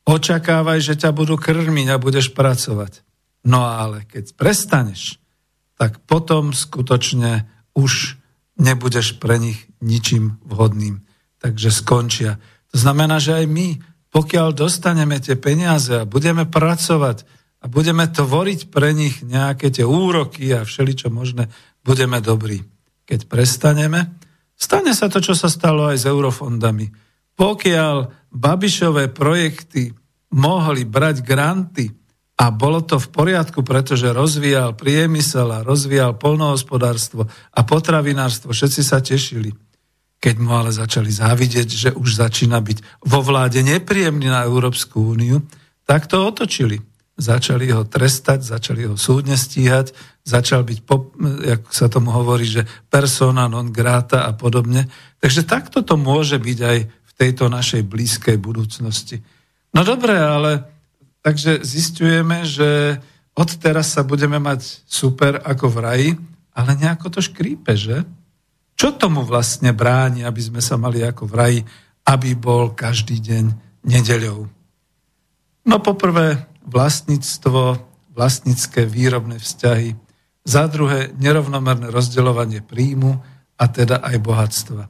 očakávaj, 0.05 0.77
že 0.77 0.93
ťa 0.93 1.09
budú 1.09 1.33
krmiť 1.33 1.87
a 1.89 1.97
budeš 1.97 2.37
pracovať. 2.37 3.01
No 3.41 3.65
ale 3.65 4.05
keď 4.05 4.37
prestaneš, 4.37 5.17
tak 5.81 5.97
potom 6.05 6.53
skutočne 6.53 7.49
už 7.73 8.21
nebudeš 8.61 9.17
pre 9.17 9.41
nich 9.41 9.65
ničím 9.81 10.37
vhodným. 10.45 11.01
Takže 11.41 11.73
skončia. 11.73 12.37
Znamená, 12.77 13.17
že 13.17 13.41
aj 13.41 13.45
my, 13.49 13.81
pokiaľ 14.13 14.53
dostaneme 14.53 15.17
tie 15.17 15.33
peniaze 15.33 15.97
a 15.97 16.05
budeme 16.05 16.45
pracovať 16.45 17.25
a 17.57 17.65
budeme 17.65 18.05
tvoriť 18.05 18.69
pre 18.69 18.93
nich 18.93 19.25
nejaké 19.25 19.73
tie 19.73 19.81
úroky 19.81 20.53
a 20.53 20.61
všeličo 20.61 21.09
možné, 21.09 21.49
budeme 21.81 22.21
dobrí. 22.21 22.61
Keď 23.09 23.25
prestaneme, 23.25 24.13
stane 24.53 24.93
sa 24.93 25.09
to, 25.09 25.17
čo 25.17 25.33
sa 25.33 25.49
stalo 25.49 25.89
aj 25.89 25.97
s 25.97 26.05
eurofondami. 26.05 26.85
Pokiaľ 27.33 28.29
Babišové 28.29 29.09
projekty 29.09 29.89
mohli 30.37 30.85
brať 30.85 31.25
granty 31.25 31.89
a 32.37 32.53
bolo 32.53 32.85
to 32.85 33.01
v 33.01 33.09
poriadku, 33.09 33.65
pretože 33.65 34.13
rozvíjal 34.13 34.77
priemysel 34.77 35.49
a 35.49 35.65
rozvíjal 35.65 36.21
polnohospodárstvo 36.21 37.25
a 37.25 37.59
potravinárstvo, 37.65 38.53
všetci 38.53 38.81
sa 38.85 39.01
tešili– 39.01 39.49
keď 40.17 40.35
mu 40.41 40.51
ale 40.57 40.73
začali 40.73 41.13
závidieť, 41.13 41.69
že 41.69 41.89
už 41.93 42.17
začína 42.17 42.57
byť 42.57 43.05
vo 43.05 43.21
vláde 43.21 43.61
nepríjemný 43.61 44.27
na 44.33 44.49
Európsku 44.49 45.13
úniu, 45.13 45.45
tak 45.85 46.09
to 46.09 46.25
otočili. 46.25 46.81
Začali 47.17 47.73
ho 47.73 47.81
trestať, 47.81 48.45
začali 48.45 48.85
ho 48.85 48.93
súdne 48.93 49.33
stíhať, 49.33 49.93
začal 50.21 50.61
byť, 50.61 50.79
jak 51.45 51.61
sa 51.73 51.89
tomu 51.89 52.13
hovorí, 52.13 52.45
že 52.45 52.69
persona 52.93 53.49
non 53.49 53.73
grata 53.73 54.29
a 54.29 54.37
podobne. 54.37 54.85
Takže 55.17 55.45
takto 55.45 55.81
to 55.81 55.97
môže 55.97 56.37
byť 56.37 56.59
aj 56.61 56.77
v 56.85 57.11
tejto 57.17 57.49
našej 57.49 57.81
blízkej 57.89 58.37
budúcnosti. 58.37 59.21
No 59.73 59.81
dobre, 59.81 60.13
ale 60.13 60.65
takže 61.25 61.65
zistujeme, 61.65 62.45
že 62.45 63.01
od 63.37 63.49
teraz 63.57 63.93
sa 63.97 64.05
budeme 64.05 64.37
mať 64.37 64.85
super 64.85 65.41
ako 65.41 65.65
v 65.73 65.77
raji, 65.81 66.09
ale 66.57 66.73
nejako 66.73 67.17
to 67.17 67.19
škrípe, 67.21 67.73
že? 67.77 68.01
Čo 68.77 68.93
tomu 68.93 69.25
vlastne 69.25 69.73
bráni, 69.73 70.21
aby 70.21 70.37
sme 70.37 70.61
sa 70.61 70.77
mali 70.77 71.01
ako 71.01 71.25
v 71.25 71.33
raji, 71.33 71.59
aby 72.05 72.37
bol 72.37 72.77
každý 72.77 73.17
deň 73.17 73.45
nedeľou? 73.89 74.45
No 75.65 75.75
poprvé 75.81 76.45
vlastníctvo, 76.69 77.81
vlastnícke 78.13 78.85
výrobné 78.85 79.41
vzťahy, 79.41 79.97
za 80.47 80.69
druhé 80.71 81.11
nerovnomerné 81.17 81.91
rozdeľovanie 81.91 82.63
príjmu 82.63 83.19
a 83.59 83.63
teda 83.67 83.99
aj 83.99 84.15
bohatstva. 84.23 84.83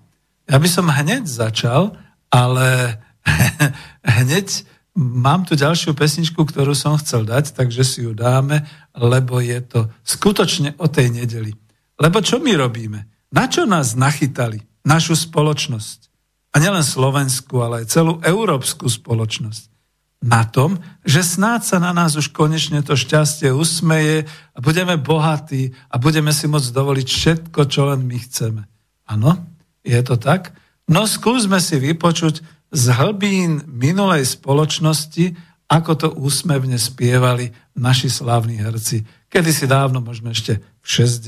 Ja 0.46 0.58
by 0.62 0.70
som 0.70 0.91
hneď 0.91 1.25
začal, 1.25 1.98
ale 2.29 3.00
hneď 4.22 4.67
mám 4.94 5.50
tu 5.50 5.58
ďalšiu 5.58 5.98
pesničku, 5.98 6.44
ktorú 6.44 6.77
som 6.77 7.00
chcel 7.01 7.25
dať, 7.25 7.58
takže 7.58 7.82
si 7.82 8.06
ju 8.06 8.13
dáme, 8.13 8.67
lebo 8.94 9.41
je 9.41 9.58
to 9.63 9.79
skutočne 10.03 10.75
o 10.77 10.86
tej 10.91 11.10
nedeli. 11.10 11.56
Lebo 11.98 12.22
čo 12.22 12.38
my 12.38 12.53
robíme? 12.53 13.16
Na 13.31 13.51
čo 13.51 13.67
nás 13.67 13.93
nachytali? 13.98 14.63
Našu 14.88 15.19
spoločnosť. 15.19 16.07
A 16.55 16.63
nielen 16.63 16.84
Slovensku, 16.84 17.60
ale 17.60 17.84
aj 17.84 17.91
celú 17.91 18.24
európsku 18.24 18.88
spoločnosť. 18.88 19.69
Na 20.17 20.48
tom, 20.50 20.81
že 21.05 21.22
snáď 21.22 21.62
sa 21.62 21.77
na 21.77 21.93
nás 21.93 22.17
už 22.17 22.34
konečne 22.34 22.81
to 22.81 22.98
šťastie 22.98 23.53
usmeje 23.53 24.25
a 24.55 24.57
budeme 24.57 24.98
bohatí 24.98 25.77
a 25.93 26.01
budeme 26.01 26.34
si 26.34 26.50
môcť 26.50 26.74
dovoliť 26.74 27.07
všetko, 27.07 27.60
čo 27.69 27.86
len 27.93 28.01
my 28.01 28.17
chceme. 28.17 28.65
Áno, 29.05 29.38
je 29.86 30.00
to 30.01 30.17
tak? 30.17 30.57
No 30.89 31.05
skúsme 31.05 31.62
si 31.62 31.77
vypočuť 31.77 32.41
z 32.74 32.84
hlbín 32.98 33.62
minulej 33.69 34.25
spoločnosti, 34.25 35.38
ako 35.67 35.91
to 36.00 36.07
úsmevne 36.15 36.79
spievali 36.79 37.51
naši 37.75 38.07
slávni 38.07 38.57
herci. 38.57 39.03
Kedy 39.27 39.51
si 39.51 39.65
dávno, 39.67 40.00
možno 40.00 40.31
ešte 40.31 40.63
v 40.79 40.88
60. 40.88 41.27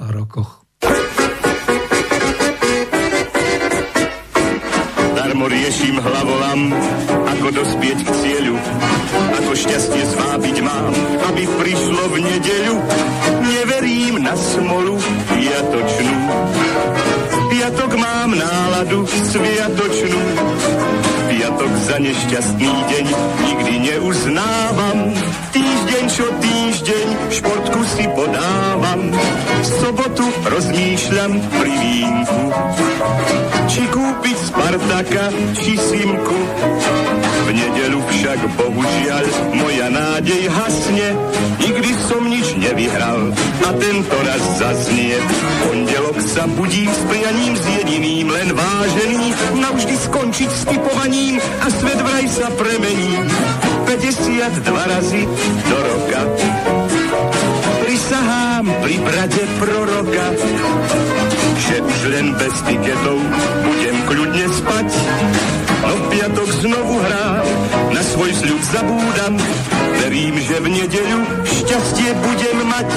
rokoch. 0.00 0.67
Darmo 5.18 5.50
riešim 5.50 5.98
hlavolam, 5.98 6.70
ako 7.26 7.48
dospieť 7.50 7.98
k 8.06 8.10
cieľu, 8.22 8.54
ako 9.42 9.50
šťastie 9.58 10.06
zvábiť 10.06 10.56
mám, 10.62 10.94
aby 11.34 11.42
prišlo 11.58 12.02
v 12.14 12.16
nedeľu. 12.22 12.76
Neverím 13.42 14.22
na 14.22 14.38
smolu 14.38 14.94
piatočnú, 15.34 16.18
piatok 17.50 17.90
mám 17.98 18.30
náladu 18.38 19.02
sviatočnú, 19.02 20.22
piatok 21.28 21.72
za 21.84 21.96
nešťastný 22.00 22.72
deň 22.88 23.06
nikdy 23.44 23.74
neuznávam. 23.92 24.98
Týždeň 25.52 26.04
čo 26.08 26.26
týždeň 26.40 27.06
športku 27.28 27.80
si 27.84 28.04
podávam, 28.16 29.12
sobotu 29.60 30.24
rozmýšľam 30.48 31.32
pri 31.60 31.72
vínku 31.76 32.42
či 33.68 33.82
kúpiť 33.92 34.36
Spartaka, 34.48 35.24
či 35.60 35.76
Simku. 35.76 36.38
V 37.44 37.48
nedelu 37.52 38.00
však 38.00 38.40
bohužiaľ 38.56 39.24
moja 39.60 39.88
nádej 39.92 40.48
hasne, 40.48 41.08
nikdy 41.60 41.90
som 42.08 42.22
nič 42.26 42.56
nevyhral 42.56 43.30
a 43.64 43.70
tento 43.76 44.16
raz 44.24 44.42
zaznie. 44.56 45.20
Pondelok 45.62 46.16
sa 46.24 46.48
budím 46.56 46.88
s 46.88 47.02
prianím 47.06 47.54
s 47.54 47.64
jediným, 47.80 48.26
len 48.32 48.48
vážený, 48.56 49.24
navždy 49.60 49.94
skončiť 49.96 50.50
s 50.50 50.62
typovaním 50.64 51.17
a 51.38 51.66
svet 51.70 52.00
vraj 52.02 52.26
sa 52.30 52.48
premení. 52.54 53.18
52 53.88 54.92
razy 54.92 55.22
do 55.68 55.76
roka 55.80 56.20
prisahám 57.98 58.64
pri 58.78 58.94
brade 59.04 59.44
proroka, 59.58 60.26
že 61.56 61.76
už 61.82 61.98
len 62.14 62.30
bez 62.36 62.54
tiketov 62.62 63.18
budem 63.64 63.96
kľudne 64.06 64.46
spať. 64.54 64.88
No 65.82 65.94
piatok 66.06 66.48
znovu 66.62 66.94
hrám, 67.00 67.46
na 67.90 68.02
svoj 68.04 68.30
sľub 68.38 68.62
zabúdam, 68.70 69.34
verím, 70.04 70.36
že 70.40 70.56
v 70.62 70.66
nedeľu 70.78 71.20
šťastie 71.42 72.10
budem 72.22 72.58
mať. 72.70 72.88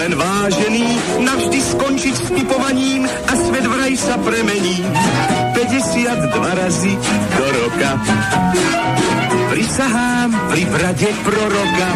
Len 0.00 0.16
vážený, 0.16 0.86
navždy 1.20 1.60
skončiť 1.60 2.14
s 2.16 2.28
typovaním 2.32 3.04
a 3.04 3.32
svet 3.36 3.66
vraj 3.68 3.92
sa 4.00 4.16
premení. 4.24 4.80
52 5.52 6.40
razy 6.56 6.92
do 7.36 7.46
roka. 7.60 7.90
Prisahám 9.52 10.30
pri 10.48 10.62
brade 10.72 11.10
proroka, 11.20 11.88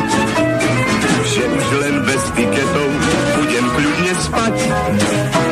že 1.33 1.43
už 1.49 1.67
len 1.81 1.95
bez 2.05 2.23
tiketov 2.37 2.89
budem 3.41 3.67
kľudne 3.73 4.13
spať. 4.21 4.57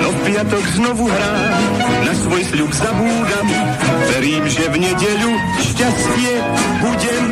No 0.04 0.08
v 0.12 0.18
piatok 0.28 0.64
znovu 0.76 1.04
hrám, 1.08 1.64
na 2.04 2.12
svoj 2.20 2.42
sľub 2.52 2.70
zabúdam. 2.76 3.48
Verím, 4.12 4.44
že 4.52 4.64
v 4.68 4.76
nedeľu 4.76 5.32
šťastie 5.72 6.32
budem. 6.84 7.24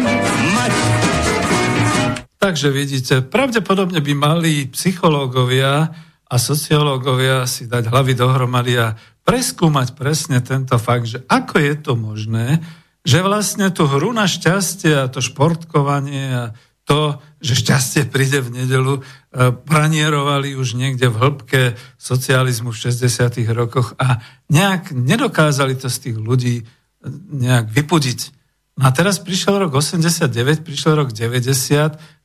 Takže 2.41 2.73
vidíte, 2.73 3.21
pravdepodobne 3.21 4.01
by 4.01 4.13
mali 4.17 4.65
psychológovia 4.73 5.93
a 6.25 6.35
sociológovia 6.41 7.45
si 7.45 7.69
dať 7.69 7.93
hlavy 7.93 8.17
dohromady 8.17 8.81
a 8.81 8.97
preskúmať 9.29 9.93
presne 9.93 10.41
tento 10.41 10.81
fakt, 10.81 11.05
že 11.05 11.21
ako 11.29 11.61
je 11.61 11.75
to 11.77 11.93
možné, 12.01 12.65
že 13.05 13.21
vlastne 13.21 13.69
tú 13.69 13.85
hru 13.85 14.17
na 14.17 14.25
šťastie 14.25 15.05
a 15.05 15.13
to 15.13 15.21
športkovanie 15.21 16.25
a 16.33 16.45
to, 16.89 17.21
že 17.45 17.61
šťastie 17.61 18.09
príde 18.09 18.41
v 18.41 18.65
nedelu, 18.65 18.95
e, 18.97 19.03
pranierovali 19.53 20.57
už 20.57 20.81
niekde 20.81 21.13
v 21.13 21.21
hĺbke 21.21 21.63
socializmu 22.01 22.73
v 22.73 22.81
60. 22.89 23.37
rokoch 23.53 23.93
a 24.01 24.25
nejak 24.49 24.97
nedokázali 24.97 25.77
to 25.77 25.93
z 25.93 26.09
tých 26.09 26.17
ľudí 26.17 26.55
e, 26.57 26.65
nejak 27.37 27.69
vypudiť. 27.69 28.21
No 28.81 28.89
a 28.89 28.97
teraz 28.97 29.21
prišiel 29.21 29.61
rok 29.61 29.77
89, 29.77 30.65
prišiel 30.65 30.97
rok 30.97 31.13
90, 31.13 32.01
E, 32.01 32.20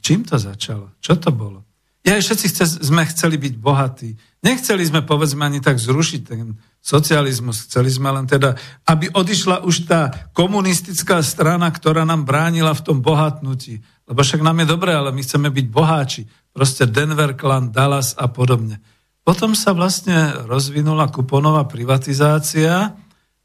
čím 0.00 0.24
to 0.26 0.38
začalo? 0.38 0.96
Čo 0.98 1.18
to 1.18 1.30
bolo? 1.34 1.66
Ja 2.02 2.18
všetci 2.18 2.46
chce, 2.50 2.64
sme 2.82 3.06
chceli 3.06 3.38
byť 3.38 3.54
bohatí. 3.62 4.18
Nechceli 4.42 4.82
sme, 4.82 5.06
povedzme, 5.06 5.46
ani 5.46 5.62
tak 5.62 5.78
zrušiť 5.78 6.20
ten 6.26 6.58
socializmus. 6.82 7.70
Chceli 7.70 7.94
sme 7.94 8.10
len 8.10 8.26
teda, 8.26 8.58
aby 8.90 9.06
odišla 9.14 9.62
už 9.62 9.86
tá 9.86 10.10
komunistická 10.34 11.22
strana, 11.22 11.70
ktorá 11.70 12.02
nám 12.02 12.26
bránila 12.26 12.74
v 12.74 12.82
tom 12.82 12.98
bohatnutí. 12.98 13.78
Lebo 14.10 14.18
však 14.18 14.42
nám 14.42 14.66
je 14.66 14.66
dobré, 14.66 14.90
ale 14.98 15.14
my 15.14 15.22
chceme 15.22 15.46
byť 15.46 15.66
boháči. 15.70 16.26
Proste 16.50 16.90
Denver, 16.90 17.38
Clan, 17.38 17.70
Dallas 17.70 18.18
a 18.18 18.26
podobne. 18.26 18.82
Potom 19.22 19.54
sa 19.54 19.70
vlastne 19.70 20.42
rozvinula 20.50 21.06
kuponová 21.06 21.70
privatizácia, 21.70 22.98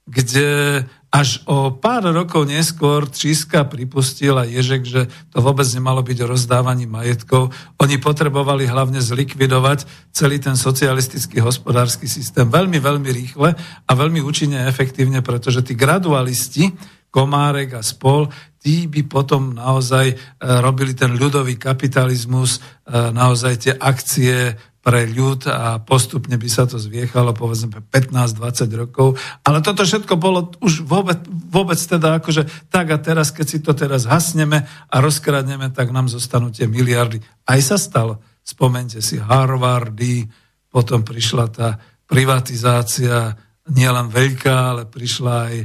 kde 0.09 0.81
až 1.17 1.41
o 1.49 1.73
pár 1.73 2.05
rokov 2.13 2.45
neskôr 2.45 3.09
Tříska 3.09 3.65
pripustila 3.65 4.45
Ježek, 4.45 4.85
že 4.85 5.09
to 5.33 5.41
vôbec 5.41 5.65
nemalo 5.73 6.05
byť 6.05 6.17
o 6.21 6.29
rozdávaní 6.29 6.85
majetkov. 6.85 7.49
Oni 7.81 7.97
potrebovali 7.97 8.69
hlavne 8.69 9.01
zlikvidovať 9.01 10.13
celý 10.13 10.37
ten 10.37 10.53
socialistický 10.53 11.41
hospodársky 11.41 12.05
systém 12.05 12.45
veľmi, 12.45 12.77
veľmi 12.77 13.09
rýchle 13.09 13.49
a 13.89 13.91
veľmi 13.97 14.21
účinne 14.21 14.61
a 14.61 14.69
efektívne, 14.69 15.25
pretože 15.25 15.65
tí 15.65 15.73
gradualisti, 15.73 16.69
Komárek 17.07 17.73
a 17.73 17.81
spol, 17.81 18.29
tí 18.61 18.85
by 18.85 19.09
potom 19.09 19.55
naozaj 19.55 20.05
e, 20.11 20.15
robili 20.61 20.93
ten 20.93 21.17
ľudový 21.17 21.57
kapitalizmus, 21.57 22.59
e, 22.59 22.89
naozaj 22.93 23.53
tie 23.57 23.73
akcie 23.73 24.53
pre 24.87 25.03
ľud 25.03 25.51
a 25.51 25.83
postupne 25.83 26.39
by 26.39 26.47
sa 26.47 26.63
to 26.63 26.79
zviechalo 26.79 27.35
povedzme 27.35 27.83
15-20 27.91 28.71
rokov. 28.87 29.19
Ale 29.43 29.59
toto 29.59 29.83
všetko 29.83 30.15
bolo 30.15 30.55
už 30.63 30.87
vôbec, 30.87 31.27
vôbec 31.27 31.75
teda 31.75 32.23
akože 32.23 32.71
tak 32.71 32.95
a 32.95 32.97
teraz, 33.03 33.35
keď 33.35 33.45
si 33.51 33.59
to 33.59 33.75
teraz 33.75 34.07
hasneme 34.07 34.63
a 34.63 34.95
rozkradneme, 35.03 35.75
tak 35.75 35.91
nám 35.91 36.07
zostanú 36.07 36.55
tie 36.55 36.71
miliardy. 36.71 37.19
Aj 37.43 37.59
sa 37.59 37.75
stalo. 37.75 38.23
Spomente 38.47 39.03
si 39.03 39.19
Harvardy, 39.19 40.23
potom 40.71 41.03
prišla 41.03 41.45
tá 41.51 41.75
privatizácia 42.07 43.35
nielen 43.67 44.07
veľká, 44.07 44.71
ale 44.71 44.83
prišla 44.87 45.51
aj 45.51 45.55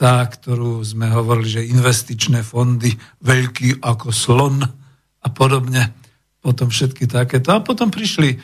tá, 0.00 0.24
ktorú 0.24 0.80
sme 0.80 1.12
hovorili, 1.12 1.60
že 1.60 1.68
investičné 1.68 2.40
fondy 2.40 2.96
veľký 3.20 3.84
ako 3.84 4.08
slon 4.08 4.64
a 5.20 5.28
podobne. 5.28 6.00
Potom 6.40 6.72
všetky 6.72 7.04
takéto. 7.04 7.52
A 7.52 7.60
potom 7.60 7.92
prišli 7.92 8.40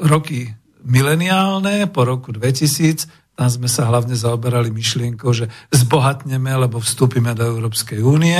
roky 0.00 0.48
mileniálne 0.82 1.86
po 1.92 2.08
roku 2.08 2.32
2000, 2.32 3.22
tam 3.32 3.48
sme 3.48 3.68
sa 3.68 3.88
hlavne 3.88 4.12
zaoberali 4.12 4.68
myšlienkou, 4.68 5.32
že 5.32 5.48
zbohatneme, 5.72 6.52
lebo 6.52 6.82
vstúpime 6.82 7.32
do 7.32 7.48
Európskej 7.48 8.04
únie. 8.04 8.36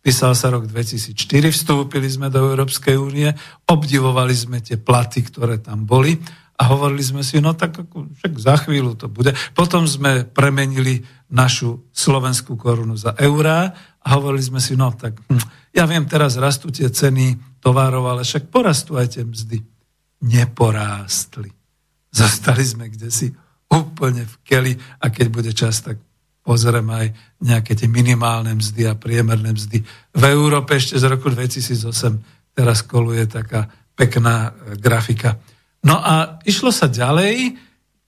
Písal 0.00 0.32
sa 0.32 0.48
rok 0.48 0.64
2004, 0.64 1.52
vstúpili 1.52 2.08
sme 2.08 2.32
do 2.32 2.40
Európskej 2.40 2.96
únie, 2.96 3.28
obdivovali 3.68 4.32
sme 4.32 4.64
tie 4.64 4.80
platy, 4.80 5.28
ktoré 5.28 5.60
tam 5.60 5.84
boli 5.84 6.16
a 6.56 6.72
hovorili 6.72 7.04
sme 7.04 7.20
si, 7.20 7.36
no 7.40 7.52
tak 7.52 7.84
však 7.92 8.32
za 8.40 8.56
chvíľu 8.64 8.96
to 8.96 9.12
bude. 9.12 9.36
Potom 9.52 9.84
sme 9.84 10.24
premenili 10.24 11.04
našu 11.28 11.88
slovenskú 11.92 12.56
korunu 12.56 12.96
za 12.96 13.12
eurá 13.20 13.76
a 14.00 14.08
hovorili 14.16 14.44
sme 14.44 14.60
si, 14.60 14.72
no 14.72 14.88
tak 14.92 15.20
hm, 15.20 15.76
ja 15.76 15.84
viem, 15.84 16.08
teraz 16.08 16.40
rastú 16.40 16.72
tie 16.72 16.88
ceny 16.88 17.60
tovarov, 17.60 18.08
ale 18.08 18.24
však 18.24 18.48
porastú 18.48 18.96
aj 18.96 19.20
tie 19.20 19.24
mzdy. 19.28 19.60
Neporástli. 20.24 21.50
Zostali 22.10 22.64
sme 22.66 22.90
kde 22.90 23.08
si 23.08 23.30
úplne 23.70 24.26
v 24.26 24.34
keli 24.42 24.72
a 25.00 25.08
keď 25.08 25.26
bude 25.30 25.52
čas, 25.54 25.80
tak 25.80 25.96
pozrieme 26.42 26.90
aj 26.90 27.08
nejaké 27.44 27.78
tie 27.78 27.86
minimálne 27.86 28.50
mzdy 28.58 28.90
a 28.90 28.98
priemerné 28.98 29.54
mzdy. 29.54 29.78
V 30.12 30.24
Európe 30.26 30.74
ešte 30.74 30.98
z 30.98 31.04
roku 31.06 31.30
2008 31.30 32.52
teraz 32.56 32.82
koluje 32.82 33.30
taká 33.30 33.70
pekná 33.94 34.50
e, 34.50 34.74
grafika 34.74 35.38
No 35.80 35.96
a 35.96 36.40
išlo 36.44 36.68
sa 36.68 36.92
ďalej, 36.92 37.56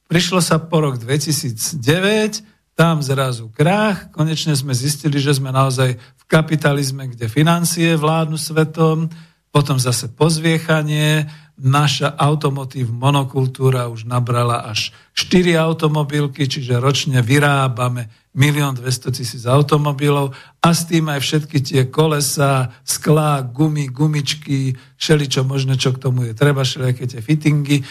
prišlo 0.09 0.45
sa 0.45 0.61
po 0.61 0.85
rok 0.85 1.01
2009, 1.01 2.77
tam 2.77 3.01
zrazu 3.05 3.53
krach, 3.53 4.13
konečne 4.13 4.57
sme 4.57 4.77
zistili, 4.77 5.21
že 5.21 5.37
sme 5.37 5.53
naozaj 5.53 5.97
v 5.97 6.25
kapitalizme, 6.29 7.09
kde 7.09 7.29
financie 7.29 7.97
vládnu 7.97 8.37
svetom, 8.37 9.09
potom 9.53 9.77
zase 9.77 10.09
pozviechanie, 10.13 11.29
naša 11.63 12.19
automotív 12.19 12.91
monokultúra 12.91 13.87
už 13.87 14.11
nabrala 14.11 14.67
až 14.67 14.91
4 15.15 15.55
automobilky, 15.63 16.51
čiže 16.51 16.83
ročne 16.83 17.23
vyrábame 17.23 18.11
1 18.35 18.83
200 18.83 19.15
tisíc 19.15 19.47
automobilov 19.47 20.35
a 20.59 20.69
s 20.75 20.91
tým 20.91 21.07
aj 21.07 21.21
všetky 21.23 21.59
tie 21.63 21.83
kolesa, 21.87 22.75
sklá, 22.83 23.47
gumy, 23.47 23.87
gumičky, 23.95 24.75
všeličo 24.99 25.47
možné, 25.47 25.79
čo 25.79 25.95
k 25.95 26.03
tomu 26.03 26.27
je 26.27 26.35
treba, 26.35 26.67
všelijaké 26.67 27.07
tie 27.07 27.23
fittingy. 27.23 27.87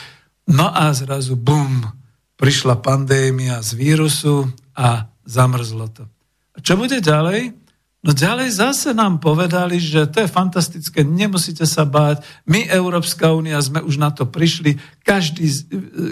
No 0.52 0.68
a 0.68 0.92
zrazu 0.92 1.40
bum, 1.40 1.88
prišla 2.36 2.82
pandémia 2.84 3.64
z 3.64 3.78
vírusu 3.80 4.52
a 4.76 5.08
zamrzlo 5.24 5.88
to. 5.94 6.04
A 6.52 6.60
čo 6.60 6.76
bude 6.76 7.00
ďalej? 7.00 7.61
No 8.02 8.18
ďalej 8.18 8.58
zase 8.58 8.98
nám 8.98 9.22
povedali, 9.22 9.78
že 9.78 10.10
to 10.10 10.26
je 10.26 10.30
fantastické, 10.30 11.06
nemusíte 11.06 11.70
sa 11.70 11.86
báť, 11.86 12.26
my, 12.50 12.66
Európska 12.66 13.30
únia, 13.30 13.62
sme 13.62 13.86
už 13.86 14.02
na 14.02 14.10
to 14.10 14.26
prišli, 14.26 14.82
každý, 15.06 15.46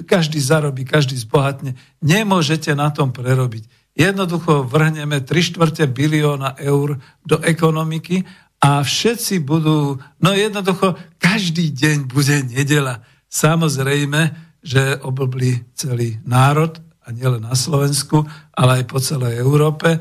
každý 0.05 0.37
zarobí, 0.37 0.85
každý 0.85 1.17
zbohatne, 1.17 1.73
nemôžete 1.97 2.77
na 2.77 2.93
tom 2.93 3.09
prerobiť. 3.09 3.65
Jednoducho 3.97 4.69
vrhneme 4.69 5.25
3 5.25 5.33
štvrte 5.33 5.89
bilióna 5.89 6.53
eur 6.61 7.01
do 7.25 7.41
ekonomiky 7.41 8.21
a 8.61 8.85
všetci 8.85 9.41
budú, 9.41 9.97
no 10.21 10.29
jednoducho 10.37 10.93
každý 11.17 11.73
deň 11.73 12.05
bude 12.05 12.37
nedela. 12.53 13.01
Samozrejme, 13.33 14.53
že 14.61 14.93
oblbli 15.01 15.73
celý 15.73 16.21
národ, 16.21 16.77
a 17.01 17.09
nielen 17.09 17.41
na 17.41 17.57
Slovensku, 17.57 18.21
ale 18.53 18.81
aj 18.81 18.83
po 18.85 19.01
celej 19.01 19.41
Európe 19.41 19.97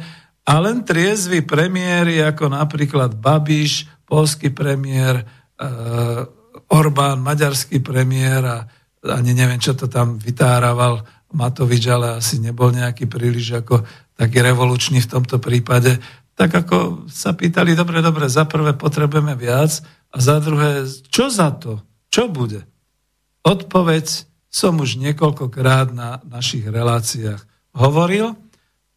a 0.48 0.52
len 0.64 0.80
triezvy 0.80 1.44
premiéry, 1.44 2.24
ako 2.24 2.48
napríklad 2.48 3.12
Babiš, 3.20 3.84
polský 4.08 4.48
premiér, 4.48 5.20
uh, 5.60 6.24
Orbán, 6.72 7.20
maďarský 7.20 7.84
premiér 7.84 8.42
a 8.48 8.58
ani 9.04 9.36
neviem, 9.36 9.60
čo 9.60 9.76
to 9.76 9.92
tam 9.92 10.16
vytárával 10.16 11.04
Matovič, 11.36 11.84
ale 11.92 12.16
asi 12.16 12.40
nebol 12.40 12.72
nejaký 12.72 13.04
príliš 13.04 13.60
ako 13.60 13.84
taký 14.16 14.40
revolučný 14.40 15.04
v 15.04 15.12
tomto 15.20 15.36
prípade. 15.36 16.00
Tak 16.32 16.64
ako 16.64 17.04
sa 17.12 17.36
pýtali, 17.36 17.76
dobre, 17.76 18.00
dobre, 18.00 18.32
za 18.32 18.48
prvé 18.48 18.72
potrebujeme 18.72 19.36
viac 19.36 19.84
a 20.08 20.16
za 20.16 20.40
druhé, 20.40 20.88
čo 21.12 21.28
za 21.28 21.52
to? 21.52 21.84
Čo 22.08 22.32
bude? 22.32 22.64
Odpoveď 23.44 24.24
som 24.48 24.80
už 24.80 24.96
niekoľkokrát 24.96 25.92
na 25.92 26.24
našich 26.24 26.64
reláciách 26.64 27.44
hovoril– 27.76 28.32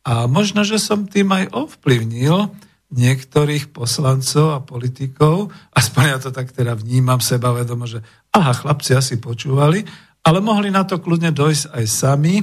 a 0.02 0.26
možno, 0.26 0.66
že 0.66 0.82
som 0.82 1.06
tým 1.06 1.30
aj 1.30 1.54
ovplyvnil 1.54 2.50
niektorých 2.92 3.72
poslancov 3.72 4.52
a 4.52 4.60
politikov, 4.60 5.54
aspoň 5.72 6.04
ja 6.04 6.18
to 6.20 6.30
tak 6.34 6.52
teda 6.52 6.76
vnímam 6.76 7.24
seba 7.24 7.56
vedomo, 7.56 7.88
že 7.88 8.04
aha, 8.36 8.52
chlapci 8.52 8.98
asi 8.98 9.16
počúvali, 9.22 9.86
ale 10.26 10.40
mohli 10.44 10.74
na 10.74 10.84
to 10.84 11.00
kľudne 11.00 11.32
dojsť 11.32 11.72
aj 11.72 11.86
sami. 11.88 12.36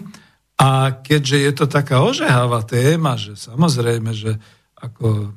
A 0.59 0.91
keďže 0.91 1.39
je 1.39 1.53
to 1.55 1.67
taká 1.71 2.03
ožehavá 2.03 2.67
téma, 2.67 3.15
že 3.15 3.39
samozrejme, 3.39 4.11
že 4.11 4.35
ako 4.75 5.31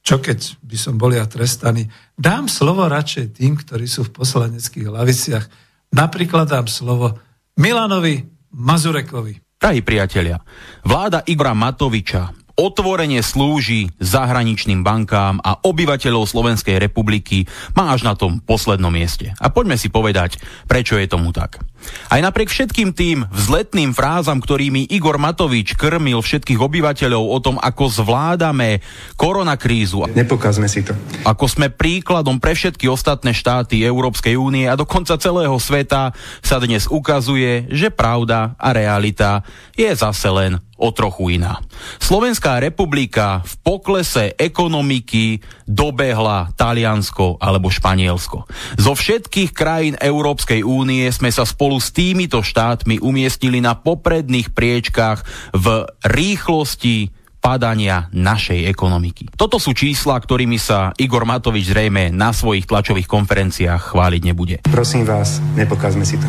čo 0.00 0.16
keď 0.20 0.64
by 0.64 0.76
som 0.80 0.96
bol 0.96 1.12
ja 1.12 1.28
trestaný, 1.28 1.86
dám 2.16 2.48
slovo 2.48 2.88
radšej 2.88 3.36
tým, 3.36 3.56
ktorí 3.60 3.84
sú 3.84 4.08
v 4.08 4.16
poslaneckých 4.16 4.88
laviciach. 4.88 5.44
Napríklad 5.92 6.48
dám 6.48 6.66
slovo 6.72 7.20
Milanovi 7.60 8.24
Mazurekovi. 8.56 9.49
Drahí 9.60 9.84
priatelia, 9.84 10.40
vláda 10.80 11.20
Igora 11.28 11.52
Matoviča 11.52 12.32
otvorene 12.60 13.24
slúži 13.24 13.88
zahraničným 14.04 14.84
bankám 14.84 15.40
a 15.40 15.56
obyvateľov 15.64 16.28
Slovenskej 16.28 16.76
republiky 16.76 17.48
má 17.72 17.96
až 17.96 18.04
na 18.04 18.12
tom 18.12 18.44
poslednom 18.44 18.92
mieste. 18.92 19.32
A 19.40 19.48
poďme 19.48 19.80
si 19.80 19.88
povedať, 19.88 20.36
prečo 20.68 21.00
je 21.00 21.08
tomu 21.08 21.32
tak. 21.32 21.64
Aj 22.12 22.20
napriek 22.20 22.52
všetkým 22.52 22.92
tým 22.92 23.24
vzletným 23.32 23.96
frázam, 23.96 24.44
ktorými 24.44 24.92
Igor 24.92 25.16
Matovič 25.16 25.72
krmil 25.80 26.20
všetkých 26.20 26.60
obyvateľov 26.60 27.24
o 27.24 27.38
tom, 27.40 27.56
ako 27.56 27.88
zvládame 27.88 28.84
koronakrízu. 29.16 30.12
Nepokazme 30.12 30.68
si 30.68 30.84
to. 30.84 30.92
Ako 31.24 31.48
sme 31.48 31.72
príkladom 31.72 32.36
pre 32.36 32.52
všetky 32.52 32.84
ostatné 32.84 33.32
štáty 33.32 33.80
Európskej 33.80 34.36
únie 34.36 34.68
a 34.68 34.76
dokonca 34.76 35.16
celého 35.16 35.56
sveta 35.56 36.12
sa 36.44 36.56
dnes 36.60 36.84
ukazuje, 36.84 37.72
že 37.72 37.88
pravda 37.88 38.52
a 38.60 38.76
realita 38.76 39.40
je 39.72 39.88
zase 39.88 40.28
len 40.28 40.60
o 40.80 40.88
trochu 40.90 41.36
iná. 41.36 41.60
Slovenská 42.00 42.56
republika 42.58 43.44
v 43.44 43.54
poklese 43.60 44.32
ekonomiky 44.40 45.44
dobehla 45.68 46.56
Taliansko 46.56 47.36
alebo 47.38 47.68
Španielsko. 47.68 48.48
Zo 48.80 48.92
všetkých 48.96 49.52
krajín 49.52 49.94
Európskej 50.00 50.64
únie 50.64 51.04
sme 51.12 51.28
sa 51.28 51.44
spolu 51.44 51.76
s 51.78 51.92
týmito 51.92 52.40
štátmi 52.40 52.98
umiestnili 53.04 53.60
na 53.60 53.76
popredných 53.76 54.56
priečkách 54.56 55.52
v 55.52 55.66
rýchlosti 56.08 57.19
padania 57.40 58.12
našej 58.12 58.68
ekonomiky. 58.68 59.32
Toto 59.34 59.56
sú 59.56 59.72
čísla, 59.72 60.20
ktorými 60.20 60.60
sa 60.60 60.92
Igor 61.00 61.24
Matovič 61.24 61.72
zrejme 61.72 62.12
na 62.12 62.36
svojich 62.36 62.68
tlačových 62.68 63.08
konferenciách 63.08 63.96
chváliť 63.96 64.22
nebude. 64.22 64.56
Prosím 64.68 65.08
vás, 65.08 65.40
nepokazme 65.56 66.04
si 66.04 66.20
to. 66.20 66.28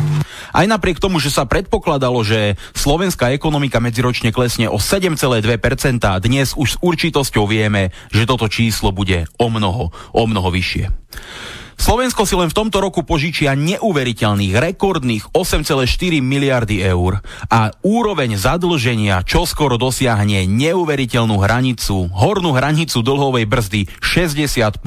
Aj 0.52 0.68
napriek 0.68 1.00
tomu, 1.00 1.20
že 1.20 1.32
sa 1.32 1.48
predpokladalo, 1.48 2.20
že 2.24 2.60
slovenská 2.76 3.32
ekonomika 3.32 3.80
medziročne 3.80 4.32
klesne 4.32 4.68
o 4.68 4.76
7,2%, 4.76 5.44
dnes 6.20 6.52
už 6.56 6.68
s 6.76 6.80
určitosťou 6.80 7.44
vieme, 7.48 7.92
že 8.12 8.28
toto 8.28 8.48
číslo 8.48 8.92
bude 8.92 9.28
o 9.40 9.48
mnoho, 9.48 9.92
o 10.12 10.22
mnoho 10.28 10.48
vyššie. 10.52 10.92
Slovensko 11.78 12.26
si 12.26 12.34
len 12.34 12.50
v 12.50 12.56
tomto 12.56 12.82
roku 12.82 13.06
požičia 13.06 13.54
neuveriteľných, 13.54 14.54
rekordných 14.58 15.30
8,4 15.30 16.18
miliardy 16.18 16.82
eur 16.82 17.22
a 17.46 17.70
úroveň 17.84 18.34
zadlženia 18.40 19.20
čoskoro 19.22 19.78
dosiahne 19.78 20.44
neuveriteľnú 20.48 21.36
hranicu, 21.38 22.10
hornú 22.10 22.56
hranicu 22.56 22.98
dlhovej 23.04 23.44
brzdy 23.46 23.80
60% 24.00 24.82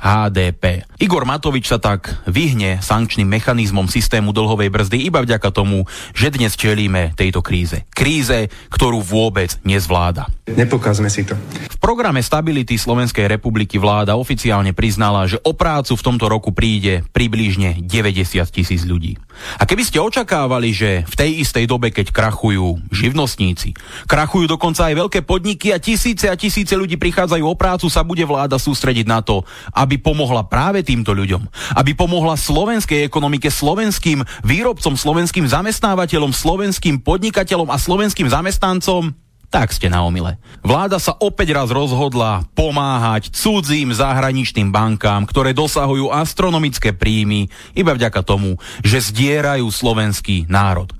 HDP. 0.00 0.86
Igor 0.96 1.28
Matovič 1.28 1.68
sa 1.68 1.76
tak 1.76 2.14
vyhne 2.24 2.80
sankčným 2.80 3.28
mechanizmom 3.28 3.90
systému 3.90 4.32
dlhovej 4.32 4.72
brzdy 4.72 5.06
iba 5.06 5.20
vďaka 5.20 5.52
tomu, 5.52 5.84
že 6.16 6.32
dnes 6.32 6.56
čelíme 6.56 7.12
tejto 7.12 7.44
kríze. 7.44 7.84
Kríze, 7.92 8.48
ktorú 8.72 9.04
vôbec 9.04 9.60
nezvláda. 9.66 10.30
Nepokazme 10.46 11.10
si 11.10 11.26
to. 11.26 11.36
V 11.66 11.76
programe 11.82 12.22
stability 12.22 12.78
Slovenskej 12.78 13.26
republiky 13.26 13.76
vláda 13.82 14.14
oficiálne 14.14 14.72
priznala, 14.72 15.26
že 15.26 15.42
o 15.42 15.52
prácu 15.52 15.98
v 15.98 16.04
tomto 16.06 16.15
tomto 16.16 16.32
roku 16.32 16.48
príde 16.56 17.04
približne 17.12 17.84
90 17.84 18.40
tisíc 18.48 18.88
ľudí. 18.88 19.20
A 19.60 19.68
keby 19.68 19.84
ste 19.84 20.00
očakávali, 20.00 20.72
že 20.72 21.04
v 21.04 21.12
tej 21.12 21.44
istej 21.44 21.68
dobe, 21.68 21.92
keď 21.92 22.08
krachujú 22.08 22.80
živnostníci, 22.88 23.76
krachujú 24.08 24.48
dokonca 24.48 24.88
aj 24.88 24.96
veľké 24.96 25.20
podniky 25.28 25.76
a 25.76 25.78
tisíce 25.78 26.24
a 26.24 26.40
tisíce 26.40 26.72
ľudí 26.72 26.96
prichádzajú 26.96 27.44
o 27.44 27.52
prácu, 27.52 27.92
sa 27.92 28.00
bude 28.00 28.24
vláda 28.24 28.56
sústrediť 28.56 29.04
na 29.04 29.20
to, 29.20 29.44
aby 29.76 30.00
pomohla 30.00 30.48
práve 30.48 30.80
týmto 30.80 31.12
ľuďom, 31.12 31.44
aby 31.76 31.92
pomohla 31.92 32.40
slovenskej 32.40 33.04
ekonomike, 33.04 33.52
slovenským 33.52 34.24
výrobcom, 34.40 34.96
slovenským 34.96 35.44
zamestnávateľom, 35.44 36.32
slovenským 36.32 37.04
podnikateľom 37.04 37.68
a 37.68 37.76
slovenským 37.76 38.32
zamestnancom, 38.32 39.25
tak 39.56 39.72
ste 39.72 39.88
na 39.88 40.04
omile. 40.04 40.36
Vláda 40.60 41.00
sa 41.00 41.16
opäť 41.16 41.56
raz 41.56 41.72
rozhodla 41.72 42.44
pomáhať 42.52 43.32
cudzím 43.32 43.88
zahraničným 43.96 44.68
bankám, 44.68 45.24
ktoré 45.24 45.56
dosahujú 45.56 46.12
astronomické 46.12 46.92
príjmy 46.92 47.48
iba 47.72 47.96
vďaka 47.96 48.20
tomu, 48.20 48.60
že 48.84 49.00
zdierajú 49.00 49.64
slovenský 49.72 50.44
národ. 50.52 50.92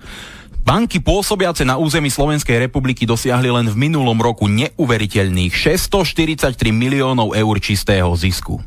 Banky 0.65 1.05
pôsobiace 1.05 1.69
na 1.69 1.77
území 1.77 2.09
Slovenskej 2.09 2.59
republiky 2.65 3.05
dosiahli 3.05 3.53
len 3.53 3.69
v 3.69 3.77
minulom 3.77 4.17
roku 4.19 4.49
neuveriteľných 4.49 5.53
643 5.53 6.57
miliónov 6.73 7.37
eur 7.37 7.57
čistého 7.61 8.09
zisku. 8.17 8.59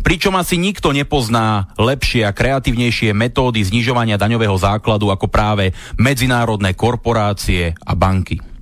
Pričom 0.00 0.32
asi 0.40 0.56
nikto 0.56 0.96
nepozná 0.96 1.70
lepšie 1.76 2.24
a 2.24 2.32
kreatívnejšie 2.32 3.12
metódy 3.12 3.62
znižovania 3.62 4.16
daňového 4.16 4.56
základu 4.56 5.12
ako 5.12 5.28
práve 5.28 5.76
medzinárodné 6.00 6.72
korporácie 6.72 7.76
a 7.84 7.92
banky 7.92 8.55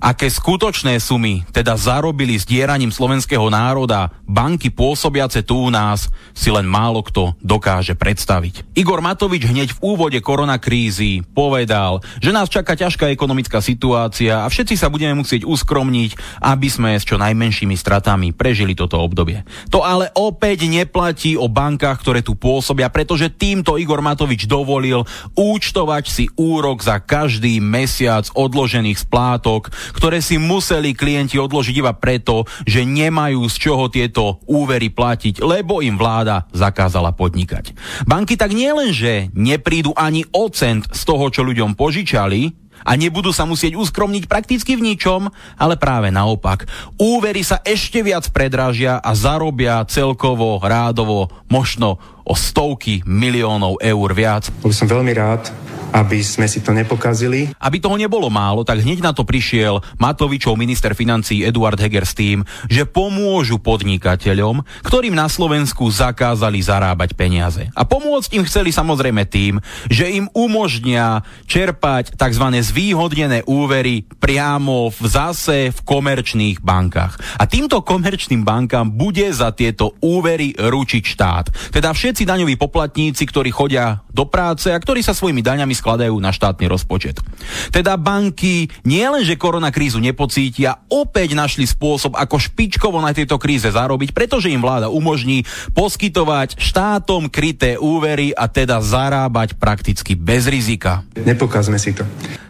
aké 0.00 0.30
skutočné 0.30 0.98
sumy 1.02 1.44
teda 1.52 1.76
zarobili 1.76 2.38
dieraním 2.46 2.94
slovenského 2.94 3.50
národa 3.50 4.14
banky 4.22 4.70
pôsobiace 4.70 5.42
tu 5.42 5.66
u 5.66 5.70
nás, 5.70 6.06
si 6.36 6.48
len 6.52 6.64
málo 6.64 7.02
kto 7.02 7.34
dokáže 7.42 7.98
predstaviť. 7.98 8.78
Igor 8.78 9.02
Matovič 9.02 9.48
hneď 9.48 9.74
v 9.76 9.82
úvode 9.82 10.18
koronakrízy 10.22 11.26
povedal, 11.34 12.04
že 12.22 12.30
nás 12.30 12.46
čaká 12.46 12.78
ťažká 12.78 13.10
ekonomická 13.10 13.58
situácia 13.58 14.44
a 14.44 14.46
všetci 14.46 14.78
sa 14.78 14.92
budeme 14.92 15.18
musieť 15.18 15.42
uskromniť, 15.48 16.42
aby 16.44 16.68
sme 16.70 16.94
s 16.94 17.04
čo 17.04 17.18
najmenšími 17.18 17.74
stratami 17.74 18.30
prežili 18.36 18.78
toto 18.78 19.02
obdobie. 19.02 19.42
To 19.74 19.82
ale 19.82 20.12
opäť 20.14 20.68
neplatí 20.70 21.34
o 21.34 21.50
bankách, 21.50 21.98
ktoré 22.04 22.20
tu 22.22 22.38
pôsobia, 22.38 22.92
pretože 22.92 23.32
týmto 23.32 23.80
Igor 23.80 24.04
Matovič 24.04 24.46
dovolil 24.46 25.02
účtovať 25.34 26.04
si 26.06 26.24
úrok 26.38 26.84
za 26.84 27.02
každý 27.02 27.58
mesiac 27.58 28.28
odložených 28.36 28.98
splátok, 29.00 29.72
ktoré 29.96 30.20
si 30.20 30.36
museli 30.36 30.92
klienti 30.92 31.40
odložiť 31.40 31.74
iba 31.80 31.96
preto, 31.96 32.44
že 32.68 32.84
nemajú 32.84 33.48
z 33.48 33.56
čoho 33.56 33.88
tieto 33.88 34.44
úvery 34.44 34.92
platiť, 34.92 35.40
lebo 35.40 35.80
im 35.80 35.96
vláda 35.96 36.44
zakázala 36.52 37.16
podnikať. 37.16 37.72
Banky 38.04 38.36
tak 38.36 38.52
nielenže 38.52 39.32
neprídu 39.32 39.96
ani 39.96 40.28
o 40.36 40.52
cent 40.52 40.84
z 40.92 41.02
toho, 41.08 41.32
čo 41.32 41.40
ľuďom 41.40 41.72
požičali, 41.72 42.68
a 42.86 42.94
nebudú 42.94 43.34
sa 43.34 43.42
musieť 43.42 43.74
uskromniť 43.74 44.30
prakticky 44.30 44.78
v 44.78 44.94
ničom, 44.94 45.26
ale 45.58 45.74
práve 45.74 46.14
naopak. 46.14 46.70
Úvery 47.00 47.42
sa 47.42 47.58
ešte 47.66 47.98
viac 48.04 48.30
predražia 48.30 49.02
a 49.02 49.10
zarobia 49.16 49.82
celkovo, 49.90 50.62
rádovo, 50.62 51.26
možno 51.50 51.98
o 52.22 52.38
stovky 52.38 53.02
miliónov 53.02 53.82
eur 53.82 54.08
viac. 54.14 54.54
Bol 54.62 54.70
som 54.70 54.86
veľmi 54.86 55.12
rád, 55.18 55.50
aby 55.96 56.20
sme 56.20 56.44
si 56.44 56.60
to 56.60 56.76
nepokazili. 56.76 57.48
Aby 57.56 57.80
toho 57.80 57.96
nebolo 57.96 58.28
málo, 58.28 58.68
tak 58.68 58.84
hneď 58.84 59.00
na 59.00 59.16
to 59.16 59.24
prišiel 59.24 59.80
Matovičov 59.96 60.52
minister 60.60 60.92
financí 60.92 61.40
Eduard 61.40 61.80
Heger 61.80 62.04
s 62.04 62.12
tým, 62.12 62.44
že 62.68 62.84
pomôžu 62.84 63.56
podnikateľom, 63.56 64.60
ktorým 64.84 65.16
na 65.16 65.32
Slovensku 65.32 65.88
zakázali 65.88 66.60
zarábať 66.60 67.16
peniaze. 67.16 67.72
A 67.72 67.88
pomôcť 67.88 68.36
im 68.36 68.44
chceli 68.44 68.76
samozrejme 68.76 69.24
tým, 69.24 69.56
že 69.88 70.12
im 70.12 70.28
umožnia 70.36 71.24
čerpať 71.48 72.12
tzv. 72.12 72.44
zvýhodnené 72.60 73.48
úvery 73.48 74.04
priamo 74.20 74.92
v 74.92 75.00
zase 75.08 75.72
v 75.72 75.78
komerčných 75.80 76.60
bankách. 76.60 77.40
A 77.40 77.48
týmto 77.48 77.80
komerčným 77.80 78.44
bankám 78.44 78.92
bude 78.92 79.24
za 79.32 79.48
tieto 79.56 79.96
úvery 80.04 80.52
ručiť 80.52 81.02
štát. 81.08 81.72
Teda 81.72 81.96
všetci 81.96 82.28
daňoví 82.28 82.60
poplatníci, 82.60 83.24
ktorí 83.24 83.48
chodia 83.48 84.04
do 84.12 84.28
práce 84.28 84.68
a 84.68 84.76
ktorí 84.76 85.00
sa 85.00 85.16
svojimi 85.16 85.40
daňami 85.40 85.72
skladajú 85.86 86.18
na 86.18 86.34
štátny 86.34 86.66
rozpočet. 86.66 87.22
Teda 87.70 87.94
banky 87.94 88.66
nielenže 88.82 89.38
koronakrízu 89.38 90.02
nepocítia, 90.02 90.82
opäť 90.90 91.38
našli 91.38 91.62
spôsob, 91.62 92.18
ako 92.18 92.42
špičkovo 92.42 92.98
na 92.98 93.14
tejto 93.14 93.38
kríze 93.38 93.70
zarobiť, 93.70 94.10
pretože 94.10 94.50
im 94.50 94.58
vláda 94.58 94.90
umožní 94.90 95.46
poskytovať 95.78 96.58
štátom 96.58 97.30
kryté 97.30 97.78
úvery 97.78 98.34
a 98.34 98.50
teda 98.50 98.82
zarábať 98.82 99.54
prakticky 99.54 100.18
bez 100.18 100.50
rizika. 100.50 101.06
Nepokazme 101.14 101.78
si 101.78 101.94
to. 101.94 102.02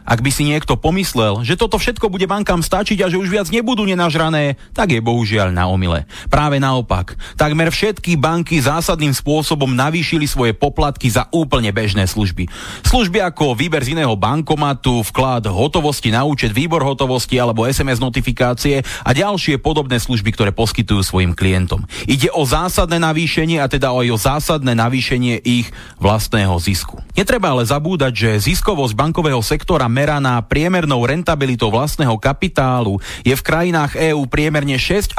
Ak 0.07 0.23
by 0.23 0.31
si 0.31 0.47
niekto 0.47 0.79
pomyslel, 0.79 1.43
že 1.43 1.59
toto 1.59 1.83
všetko 1.83 2.07
bude 2.07 2.31
bankám 2.31 2.63
stačiť 2.63 3.03
a 3.03 3.11
že 3.11 3.19
už 3.19 3.27
viac 3.27 3.51
nebudú 3.51 3.83
nenažrané, 3.83 4.55
tak 4.71 4.95
je 4.95 5.03
bohužiaľ 5.03 5.51
na 5.51 5.67
omile. 5.67 6.07
Práve 6.31 6.63
naopak. 6.63 7.19
Takmer 7.35 7.75
všetky 7.75 8.15
banky 8.15 8.63
zásadným 8.63 9.11
spôsobom 9.11 9.75
navýšili 9.75 10.31
svoje 10.31 10.55
poplatky 10.55 11.11
za 11.11 11.27
úplne 11.35 11.75
bežné 11.75 12.07
služby. 12.07 12.47
Služby 12.87 13.16
ako 13.21 13.57
výber 13.57 13.83
z 13.85 13.97
iného 13.97 14.13
bankomatu, 14.15 15.05
vklad 15.07 15.49
hotovosti 15.49 16.13
na 16.13 16.25
účet, 16.25 16.53
výbor 16.53 16.85
hotovosti 16.85 17.37
alebo 17.37 17.65
SMS 17.65 18.01
notifikácie 18.01 18.81
a 19.05 19.11
ďalšie 19.13 19.61
podobné 19.61 19.97
služby, 19.99 20.33
ktoré 20.33 20.51
poskytujú 20.53 21.03
svojim 21.05 21.33
klientom. 21.33 21.85
Ide 22.05 22.33
o 22.33 22.45
zásadné 22.45 23.01
navýšenie 23.01 23.61
a 23.61 23.67
teda 23.71 23.93
aj 23.93 24.09
o 24.13 24.19
zásadné 24.19 24.73
navýšenie 24.77 25.43
ich 25.45 25.69
vlastného 26.01 26.57
zisku. 26.61 27.01
Netreba 27.17 27.53
ale 27.53 27.65
zabúdať, 27.69 28.13
že 28.13 28.31
ziskovosť 28.53 28.93
bankového 28.97 29.41
sektora 29.41 29.89
meraná 29.89 30.41
priemernou 30.45 31.05
rentabilitou 31.05 31.73
vlastného 31.73 32.17
kapitálu 32.21 33.01
je 33.25 33.33
v 33.33 33.43
krajinách 33.43 33.97
EÚ 33.97 34.29
priemerne 34.29 34.77
6,5%, 34.77 35.17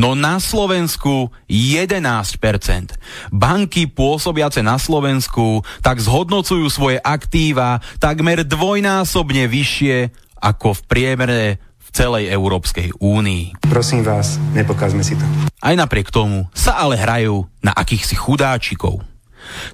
No 0.00 0.16
na 0.16 0.40
Slovensku 0.40 1.28
11%. 1.44 2.96
Banky 3.28 3.84
pôsobiace 3.84 4.64
na 4.64 4.80
Slovensku 4.80 5.60
tak 5.84 6.00
zhodnocujú 6.00 6.72
svoje 6.72 6.96
aktíva 7.04 7.84
takmer 8.00 8.48
dvojnásobne 8.48 9.44
vyššie 9.44 10.08
ako 10.40 10.72
v 10.72 10.80
priemere 10.88 11.40
v 11.60 11.88
celej 11.92 12.32
Európskej 12.32 12.96
únii. 12.96 13.60
Prosím 13.68 14.00
vás, 14.00 14.40
nepokazme 14.56 15.04
si 15.04 15.20
to. 15.20 15.26
Aj 15.60 15.76
napriek 15.76 16.08
tomu 16.08 16.48
sa 16.56 16.80
ale 16.80 16.96
hrajú 16.96 17.44
na 17.60 17.76
akýchsi 17.76 18.16
chudáčikov. 18.16 19.04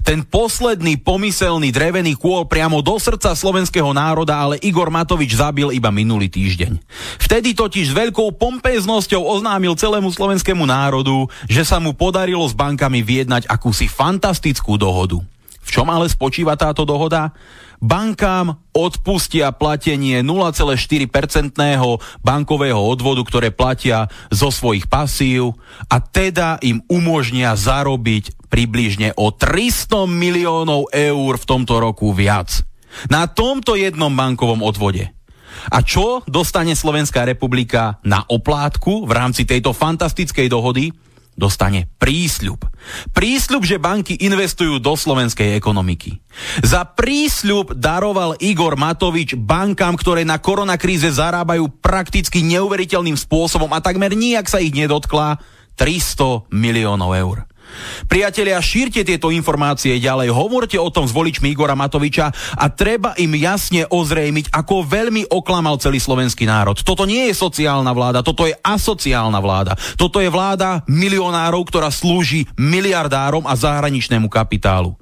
Ten 0.01 0.23
posledný 0.23 0.99
pomyselný 1.01 1.69
drevený 1.73 2.15
kôl 2.17 2.47
priamo 2.47 2.79
do 2.81 2.95
srdca 2.97 3.33
slovenského 3.33 3.91
národa 3.91 4.37
ale 4.37 4.61
Igor 4.61 4.89
Matovič 4.93 5.37
zabil 5.37 5.73
iba 5.75 5.89
minulý 5.93 6.31
týždeň. 6.31 6.79
Vtedy 7.21 7.57
totiž 7.57 7.91
s 7.91 7.97
veľkou 7.97 8.35
pompeznosťou 8.37 9.21
oznámil 9.23 9.75
celému 9.75 10.09
slovenskému 10.13 10.63
národu, 10.63 11.27
že 11.49 11.65
sa 11.67 11.81
mu 11.81 11.95
podarilo 11.97 12.45
s 12.45 12.55
bankami 12.55 13.03
vyjednať 13.03 13.49
akúsi 13.49 13.89
fantastickú 13.89 14.79
dohodu. 14.79 15.19
V 15.67 15.69
čom 15.75 15.91
ale 15.91 16.07
spočíva 16.07 16.55
táto 16.55 16.87
dohoda? 16.87 17.35
Bankám 17.77 18.57
odpustia 18.71 19.53
platenie 19.53 20.23
0,4% 20.25 21.53
bankového 22.23 22.79
odvodu, 22.79 23.21
ktoré 23.21 23.53
platia 23.53 24.09
zo 24.33 24.49
svojich 24.49 24.89
pasív 24.89 25.59
a 25.91 26.01
teda 26.01 26.57
im 26.63 26.81
umožnia 26.89 27.53
zarobiť 27.53 28.36
približne 28.47 29.13
o 29.15 29.31
300 29.31 30.07
miliónov 30.07 30.91
eur 30.91 31.33
v 31.37 31.45
tomto 31.47 31.79
roku 31.79 32.11
viac. 32.15 32.63
Na 33.11 33.27
tomto 33.27 33.75
jednom 33.75 34.09
bankovom 34.09 34.63
odvode. 34.63 35.11
A 35.67 35.83
čo 35.83 36.23
dostane 36.29 36.77
Slovenská 36.77 37.27
republika 37.27 37.99
na 38.05 38.23
oplátku 38.25 39.03
v 39.03 39.11
rámci 39.11 39.43
tejto 39.43 39.73
fantastickej 39.75 40.47
dohody? 40.47 40.93
dostane 41.37 41.85
prísľub. 42.01 42.65
Prísľub, 43.13 43.61
že 43.61 43.77
banky 43.77 44.17
investujú 44.25 44.81
do 44.81 44.97
slovenskej 44.97 45.53
ekonomiky. 45.53 46.17
Za 46.65 46.81
prísľub 46.97 47.77
daroval 47.77 48.41
Igor 48.41 48.73
Matovič 48.73 49.37
bankám, 49.37 49.93
ktoré 50.01 50.25
na 50.25 50.41
koronakríze 50.41 51.13
zarábajú 51.13 51.69
prakticky 51.77 52.41
neuveriteľným 52.41 53.15
spôsobom 53.15 53.69
a 53.69 53.79
takmer 53.85 54.17
nijak 54.17 54.49
sa 54.49 54.57
ich 54.57 54.73
nedotkla 54.73 55.37
300 55.77 56.49
miliónov 56.49 57.13
eur. 57.13 57.45
Priatelia, 58.07 58.57
šírte 58.63 59.03
tieto 59.03 59.29
informácie 59.29 59.99
ďalej, 59.99 60.31
hovorte 60.31 60.77
o 60.79 60.89
tom 60.89 61.05
s 61.05 61.13
voličmi 61.13 61.51
Igora 61.51 61.75
Matoviča 61.75 62.31
a 62.57 62.65
treba 62.71 63.13
im 63.19 63.33
jasne 63.37 63.85
ozrejmiť, 63.89 64.53
ako 64.53 64.85
veľmi 64.87 65.29
oklamal 65.29 65.77
celý 65.77 66.01
slovenský 66.01 66.47
národ. 66.47 66.79
Toto 66.81 67.03
nie 67.03 67.29
je 67.29 67.35
sociálna 67.35 67.91
vláda, 67.91 68.23
toto 68.23 68.47
je 68.47 68.55
asociálna 68.63 69.39
vláda. 69.41 69.73
Toto 69.97 70.21
je 70.23 70.29
vláda 70.29 70.85
milionárov, 70.87 71.67
ktorá 71.67 71.89
slúži 71.91 72.47
miliardárom 72.55 73.45
a 73.45 73.53
zahraničnému 73.57 74.29
kapitálu. 74.29 74.97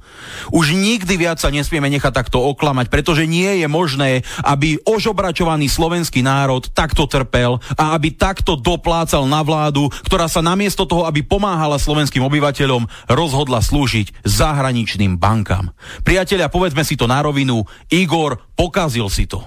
Už 0.50 0.72
nikdy 0.72 1.20
viac 1.20 1.38
sa 1.38 1.52
nesmieme 1.52 1.92
nechať 1.92 2.12
takto 2.16 2.40
oklamať, 2.40 2.88
pretože 2.88 3.28
nie 3.28 3.60
je 3.62 3.68
možné, 3.68 4.24
aby 4.42 4.80
ožobračovaný 4.88 5.68
slovenský 5.68 6.24
národ 6.24 6.64
takto 6.72 7.06
trpel 7.06 7.60
a 7.76 7.94
aby 7.94 8.16
takto 8.16 8.56
doplácal 8.56 9.28
na 9.28 9.44
vládu, 9.44 9.92
ktorá 10.08 10.32
sa 10.32 10.40
namiesto 10.40 10.88
toho, 10.88 11.04
aby 11.04 11.22
pomáhala 11.22 11.76
slovenským 11.76 12.24
obyvateľom, 12.24 12.55
obyvateľom, 12.56 13.12
rozhodla 13.12 13.60
slúžiť 13.60 14.24
zahraničným 14.24 15.20
bankám. 15.20 15.76
Priatelia, 16.08 16.48
povedzme 16.48 16.88
si 16.88 16.96
to 16.96 17.04
na 17.04 17.20
rovinu, 17.20 17.68
Igor 17.92 18.40
pokazil 18.56 19.12
si 19.12 19.28
to. 19.28 19.44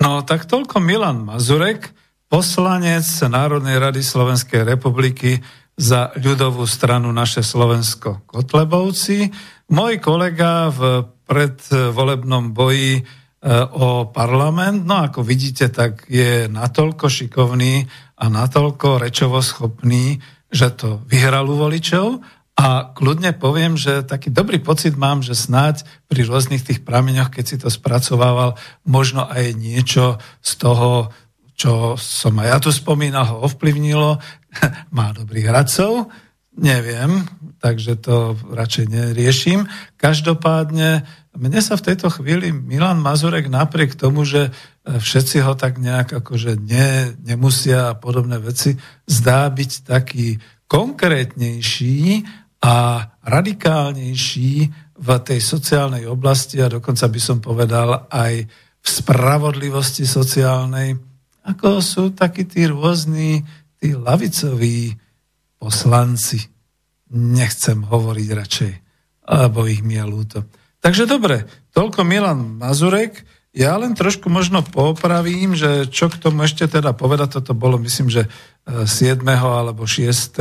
No 0.00 0.24
tak 0.24 0.48
toľko 0.48 0.80
Milan 0.80 1.28
Mazurek, 1.28 1.92
poslanec 2.32 3.04
Národnej 3.28 3.76
rady 3.76 4.00
Slovenskej 4.00 4.64
republiky 4.64 5.44
za 5.76 6.16
ľudovú 6.16 6.64
stranu 6.64 7.12
naše 7.12 7.44
Slovensko 7.44 8.24
Kotlebovci. 8.24 9.28
Môj 9.68 10.00
kolega 10.00 10.72
v 10.72 11.04
predvolebnom 11.28 12.56
boji 12.56 13.04
o 13.76 14.08
parlament. 14.08 14.88
No 14.88 15.04
ako 15.04 15.20
vidíte, 15.20 15.68
tak 15.68 16.08
je 16.08 16.48
natoľko 16.48 17.08
šikovný 17.12 17.84
a 18.20 18.24
natoľko 18.32 19.00
rečovo 19.00 19.40
schopný, 19.44 20.20
že 20.50 20.68
to 20.74 21.02
vyhral 21.06 21.46
u 21.46 21.56
voličov 21.56 22.20
a 22.60 22.92
kľudne 22.92 23.32
poviem, 23.40 23.80
že 23.80 24.04
taký 24.04 24.28
dobrý 24.28 24.60
pocit 24.60 24.92
mám, 24.92 25.24
že 25.24 25.32
snáď 25.32 25.86
pri 26.12 26.28
rôznych 26.28 26.60
tých 26.60 26.84
prameňoch, 26.84 27.32
keď 27.32 27.44
si 27.46 27.56
to 27.56 27.72
spracovával, 27.72 28.60
možno 28.84 29.24
aj 29.24 29.56
niečo 29.56 30.20
z 30.44 30.52
toho, 30.60 31.08
čo 31.56 31.96
som 31.96 32.36
aj 32.36 32.48
ja 32.52 32.58
tu 32.60 32.68
spomínal, 32.68 33.24
ho 33.32 33.36
ovplyvnilo. 33.48 34.20
Má 34.96 35.16
dobrých 35.16 35.48
hradcov, 35.48 36.12
neviem, 36.52 37.24
takže 37.64 37.96
to 37.96 38.36
radšej 38.52 38.86
neriešim. 38.92 39.64
Každopádne 39.96 41.08
mne 41.30 41.62
sa 41.62 41.78
v 41.78 41.86
tejto 41.92 42.10
chvíli 42.10 42.50
Milan 42.50 42.98
Mazurek 42.98 43.46
napriek 43.46 43.94
tomu, 43.94 44.26
že 44.26 44.50
e, 44.50 44.98
všetci 44.98 45.46
ho 45.46 45.54
tak 45.54 45.78
nejak 45.78 46.18
akože 46.22 46.58
ne, 46.58 47.14
nemusia 47.22 47.94
a 47.94 47.98
podobné 47.98 48.42
veci, 48.42 48.74
zdá 49.06 49.46
byť 49.46 49.72
taký 49.86 50.42
konkrétnejší 50.66 52.26
a 52.66 53.06
radikálnejší 53.22 54.52
v 55.00 55.08
tej 55.24 55.40
sociálnej 55.40 56.04
oblasti 56.10 56.60
a 56.60 56.68
dokonca 56.68 57.06
by 57.08 57.20
som 57.22 57.38
povedal 57.38 58.10
aj 58.10 58.44
v 58.80 58.88
spravodlivosti 58.88 60.04
sociálnej, 60.04 60.98
ako 61.46 61.80
sú 61.80 62.04
takí 62.12 62.44
tí 62.44 62.68
rôzni, 62.68 63.44
tí 63.80 63.96
lavicoví 63.96 64.92
poslanci. 65.56 66.42
Nechcem 67.10 67.86
hovoriť 67.86 68.28
radšej, 68.28 68.72
alebo 69.30 69.64
ich 69.66 69.82
mi 69.82 69.96
je 69.98 70.04
ľúto. 70.04 70.38
Takže 70.80 71.04
dobre, 71.04 71.44
toľko 71.76 72.00
Milan 72.08 72.56
Mazurek. 72.56 73.24
Ja 73.50 73.76
len 73.76 73.98
trošku 73.98 74.30
možno 74.30 74.62
popravím, 74.62 75.58
že 75.58 75.90
čo 75.90 76.08
k 76.08 76.16
tomu 76.16 76.46
ešte 76.46 76.70
teda 76.70 76.94
povedať, 76.94 77.42
toto 77.42 77.52
bolo 77.52 77.76
myslím, 77.82 78.08
že 78.08 78.30
7. 78.64 79.20
E, 79.26 79.34
alebo 79.36 79.84
6. 79.84 80.40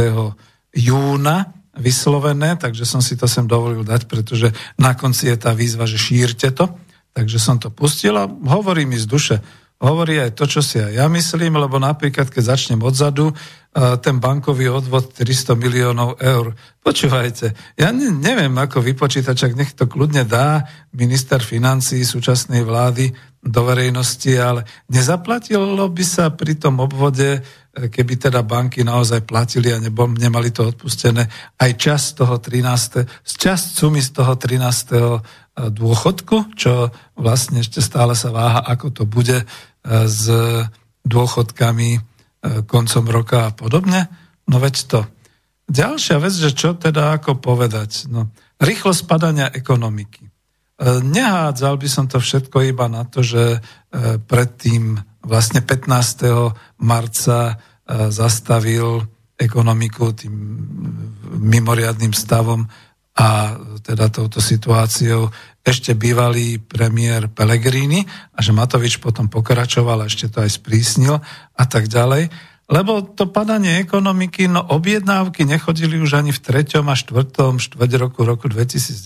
júna 0.77 1.37
vyslovené, 1.73 2.59
takže 2.59 2.85
som 2.85 3.01
si 3.01 3.17
to 3.17 3.25
sem 3.25 3.49
dovolil 3.49 3.81
dať, 3.81 4.05
pretože 4.05 4.53
na 4.77 4.93
konci 4.93 5.31
je 5.31 5.37
tá 5.39 5.55
výzva, 5.55 5.89
že 5.89 5.97
šírte 5.97 6.53
to. 6.53 6.69
Takže 7.17 7.41
som 7.41 7.57
to 7.57 7.73
pustil 7.73 8.13
a 8.15 8.29
hovorí 8.29 8.85
mi 8.85 8.95
z 8.95 9.09
duše 9.09 9.35
hovorí 9.79 10.19
aj 10.19 10.35
to, 10.35 10.43
čo 10.43 10.59
si 10.59 10.77
aj 10.79 10.91
ja 10.91 11.07
myslím, 11.07 11.55
lebo 11.55 11.79
napríklad, 11.79 12.27
keď 12.27 12.55
začnem 12.55 12.83
odzadu, 12.83 13.31
ten 14.01 14.17
bankový 14.17 14.65
odvod 14.73 15.13
300 15.13 15.53
miliónov 15.53 16.17
eur. 16.17 16.57
Počúvajte, 16.81 17.53
ja 17.77 17.93
ne, 17.93 18.09
neviem, 18.09 18.51
ako 18.57 18.81
vypočítať, 18.81 19.35
čak 19.37 19.53
nech 19.53 19.77
to 19.77 19.85
kľudne 19.85 20.25
dá 20.25 20.65
minister 20.89 21.37
financí 21.37 22.01
súčasnej 22.01 22.65
vlády 22.65 23.13
do 23.39 23.61
verejnosti, 23.63 24.35
ale 24.35 24.67
nezaplatilo 24.91 25.85
by 25.87 26.03
sa 26.03 26.33
pri 26.33 26.59
tom 26.59 26.83
obvode, 26.83 27.39
e, 27.39 27.41
keby 27.87 28.19
teda 28.19 28.43
banky 28.43 28.83
naozaj 28.83 29.23
platili 29.23 29.71
a 29.71 29.79
nebo, 29.79 30.11
nemali 30.11 30.51
to 30.51 30.75
odpustené, 30.75 31.29
aj 31.55 31.71
čas 31.79 32.01
toho 32.17 32.41
13. 32.41 33.07
čas 33.23 33.79
sumy 33.79 34.03
z 34.03 34.11
toho 34.11 34.35
13. 34.35 35.23
E, 35.59 35.67
dôchodku, 35.67 36.55
čo 36.55 36.95
vlastne 37.19 37.59
ešte 37.59 37.83
stále 37.83 38.15
sa 38.15 38.31
váha, 38.31 38.63
ako 38.63 38.87
to 38.95 39.03
bude 39.03 39.43
s 39.83 40.23
dôchodkami 41.05 41.89
e, 41.95 41.99
koncom 42.67 43.05
roka 43.09 43.49
a 43.49 43.55
podobne. 43.55 44.07
No 44.49 44.61
veď 44.61 44.75
to. 44.85 44.99
Ďalšia 45.69 46.17
vec, 46.17 46.33
že 46.33 46.51
čo 46.53 46.73
teda 46.73 47.17
ako 47.17 47.37
povedať. 47.37 48.09
No, 48.09 48.33
rýchlo 48.57 48.91
spadania 48.91 49.49
ekonomiky. 49.49 50.25
E, 50.25 50.31
nehádzal 51.01 51.73
by 51.79 51.87
som 51.89 52.05
to 52.09 52.21
všetko 52.21 52.65
iba 52.69 52.85
na 52.89 53.05
to, 53.05 53.25
že 53.25 53.43
e, 53.57 53.59
predtým 54.21 54.97
vlastne 55.19 55.59
15. 55.59 56.55
marca 56.79 57.59
zastavil 57.89 59.03
ekonomiku 59.35 60.15
tým 60.15 60.31
mimoriadným 61.43 62.15
stavom 62.15 62.69
a 63.17 63.57
teda 63.83 64.07
touto 64.13 64.39
situáciou 64.39 65.27
ešte 65.65 65.93
bývalý 65.93 66.57
premiér 66.57 67.27
Pellegrini 67.29 68.05
a 68.33 68.39
že 68.39 68.55
Matovič 68.55 68.97
potom 69.03 69.27
pokračoval 69.27 70.07
ešte 70.07 70.31
to 70.31 70.41
aj 70.45 70.61
sprísnil 70.61 71.19
a 71.53 71.63
tak 71.67 71.91
ďalej. 71.91 72.31
Lebo 72.69 73.01
to 73.01 73.25
padanie 73.33 73.81
ekonomiky, 73.81 74.45
no 74.45 74.61
objednávky 74.61 75.41
nechodili 75.41 75.97
už 75.97 76.21
ani 76.21 76.29
v 76.29 76.39
3. 76.63 76.85
a 76.85 76.93
4. 76.93 77.57
štvrť 77.57 77.91
roku 77.97 78.21
roku 78.21 78.45
2019. 78.45 79.01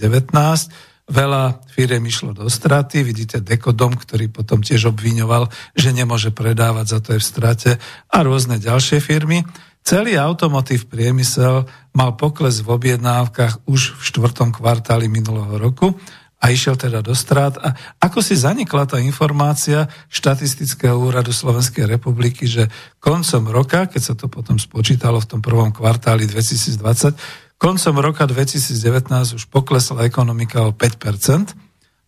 Veľa 1.04 1.60
firiem 1.68 2.04
išlo 2.08 2.32
do 2.32 2.48
straty, 2.48 3.04
vidíte 3.04 3.44
Dekodom, 3.44 3.96
ktorý 3.96 4.32
potom 4.32 4.64
tiež 4.64 4.92
obviňoval, 4.92 5.52
že 5.76 5.92
nemôže 5.92 6.32
predávať, 6.32 6.86
za 6.96 7.00
to 7.04 7.10
je 7.16 7.20
v 7.20 7.28
strate 7.28 7.72
a 8.08 8.18
rôzne 8.24 8.56
ďalšie 8.56 9.04
firmy. 9.04 9.44
Celý 9.84 10.16
automotív 10.16 10.88
priemysel 10.88 11.68
mal 11.92 12.16
pokles 12.16 12.64
v 12.64 12.72
objednávkach 12.72 13.68
už 13.68 14.00
v 14.00 14.02
štvrtom 14.02 14.56
kvartáli 14.56 15.12
minulého 15.12 15.60
roku 15.60 15.92
a 16.40 16.52
išiel 16.52 16.80
teda 16.80 17.04
do 17.04 17.12
strát. 17.12 17.60
A 17.60 17.76
ako 18.00 18.24
si 18.24 18.40
zanikla 18.40 18.88
tá 18.88 19.04
informácia 19.04 19.92
štatistického 20.08 20.96
úradu 20.96 21.36
Slovenskej 21.36 21.84
republiky, 21.84 22.48
že 22.48 22.72
koncom 23.04 23.52
roka, 23.52 23.92
keď 23.92 24.02
sa 24.02 24.16
to 24.16 24.32
potom 24.32 24.56
spočítalo 24.56 25.20
v 25.20 25.30
tom 25.36 25.40
prvom 25.44 25.76
kvartáli 25.76 26.32
2020, 26.32 27.60
koncom 27.60 27.96
roka 28.00 28.24
2019 28.24 29.08
už 29.36 29.44
poklesla 29.52 30.08
ekonomika 30.08 30.64
o 30.64 30.72
5%, 30.72 31.56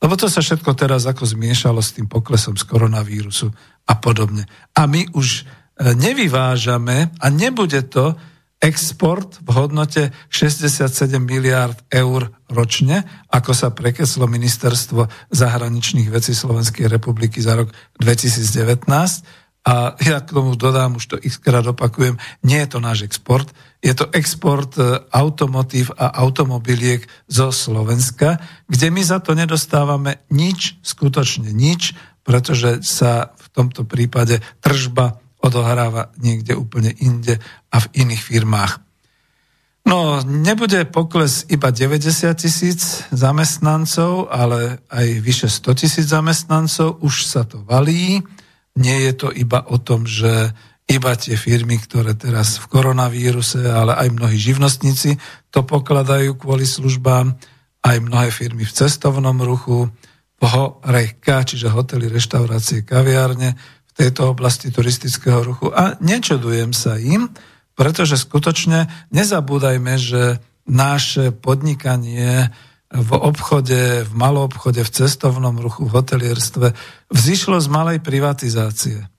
lebo 0.03 0.13
to 0.19 0.27
sa 0.27 0.43
všetko 0.43 0.71
teraz 0.75 1.07
ako 1.07 1.23
zmiešalo 1.27 1.79
s 1.79 1.95
tým 1.95 2.07
poklesom 2.07 2.59
z 2.59 2.63
koronavírusu 2.67 3.51
a 3.87 3.93
podobne. 3.99 4.47
A 4.75 4.83
my 4.87 5.11
už 5.15 5.47
nevyvážame 5.81 7.11
a 7.19 7.25
nebude 7.29 7.83
to 7.87 8.15
export 8.63 9.37
v 9.43 9.49
hodnote 9.51 10.09
67 10.31 11.21
miliard 11.21 11.75
eur 11.91 12.31
ročne, 12.49 13.03
ako 13.29 13.51
sa 13.51 13.69
prekeslo 13.69 14.25
ministerstvo 14.25 15.29
zahraničných 15.29 16.09
vecí 16.09 16.31
Slovenskej 16.31 16.87
republiky 16.87 17.43
za 17.43 17.59
rok 17.59 17.75
2019. 17.99 19.45
A 19.65 19.97
ja 19.97 20.21
k 20.21 20.29
tomu 20.29 20.53
dodám, 20.53 21.01
už 21.01 21.05
to 21.09 21.17
x 21.17 21.41
krát 21.41 21.65
opakujem, 21.65 22.21
nie 22.45 22.61
je 22.61 22.69
to 22.69 22.79
náš 22.81 23.09
export, 23.09 23.49
je 23.81 23.97
to 23.97 24.05
export 24.13 24.77
e, 24.77 25.01
automotív 25.09 25.89
a 25.97 26.21
automobiliek 26.21 27.01
zo 27.25 27.49
Slovenska, 27.49 28.37
kde 28.69 28.93
my 28.93 29.01
za 29.01 29.17
to 29.17 29.33
nedostávame 29.33 30.21
nič, 30.29 30.77
skutočne 30.85 31.49
nič, 31.49 31.97
pretože 32.21 32.85
sa 32.85 33.33
v 33.41 33.47
tomto 33.57 33.89
prípade 33.89 34.37
tržba 34.61 35.24
odohráva 35.45 36.09
niekde 36.17 36.57
úplne 36.57 36.89
inde 36.97 37.37
a 37.69 37.77
v 37.77 37.85
iných 38.01 38.21
firmách. 38.25 38.81
No, 39.85 40.17
nebude 40.25 40.81
pokles 40.89 41.45
iba 41.53 41.69
90 41.69 42.33
tisíc 42.33 43.05
zamestnancov, 43.13 44.33
ale 44.33 44.81
aj 44.89 45.07
vyše 45.21 45.45
100 45.45 45.77
tisíc 45.77 46.09
zamestnancov, 46.09 47.05
už 47.05 47.29
sa 47.29 47.45
to 47.45 47.61
valí. 47.61 48.17
Nie 48.73 48.97
je 49.05 49.13
to 49.13 49.27
iba 49.29 49.61
o 49.69 49.77
tom, 49.77 50.09
že 50.09 50.49
iba 50.89 51.13
tie 51.13 51.37
firmy, 51.37 51.77
ktoré 51.77 52.17
teraz 52.17 52.57
v 52.57 52.65
koronavíruse, 52.65 53.61
ale 53.61 53.93
aj 53.93 54.09
mnohí 54.09 54.37
živnostníci 54.37 55.21
to 55.53 55.61
pokladajú 55.61 56.33
kvôli 56.33 56.65
službám, 56.65 57.37
aj 57.85 57.97
mnohé 58.01 58.33
firmy 58.33 58.65
v 58.65 58.73
cestovnom 58.73 59.37
ruchu, 59.37 59.85
v 60.35 60.43
HOREKA, 60.43 61.45
čiže 61.45 61.69
hotely, 61.69 62.09
reštaurácie, 62.09 62.81
kaviárne, 62.81 63.53
tejto 63.95 64.35
oblasti 64.35 64.69
turistického 64.69 65.41
ruchu. 65.41 65.71
A 65.71 65.95
nečudujem 66.03 66.75
sa 66.75 66.99
im, 66.99 67.31
pretože 67.79 68.19
skutočne 68.19 68.91
nezabúdajme, 69.15 69.95
že 69.95 70.43
naše 70.67 71.31
podnikanie 71.31 72.51
v 72.91 73.11
obchode, 73.17 74.07
v 74.07 74.11
maloobchode, 74.13 74.83
v 74.83 74.93
cestovnom 74.93 75.57
ruchu, 75.59 75.87
v 75.87 75.95
hotelierstve 75.95 76.67
vzýšlo 77.11 77.59
z 77.59 77.67
malej 77.67 77.99
privatizácie. 77.99 79.09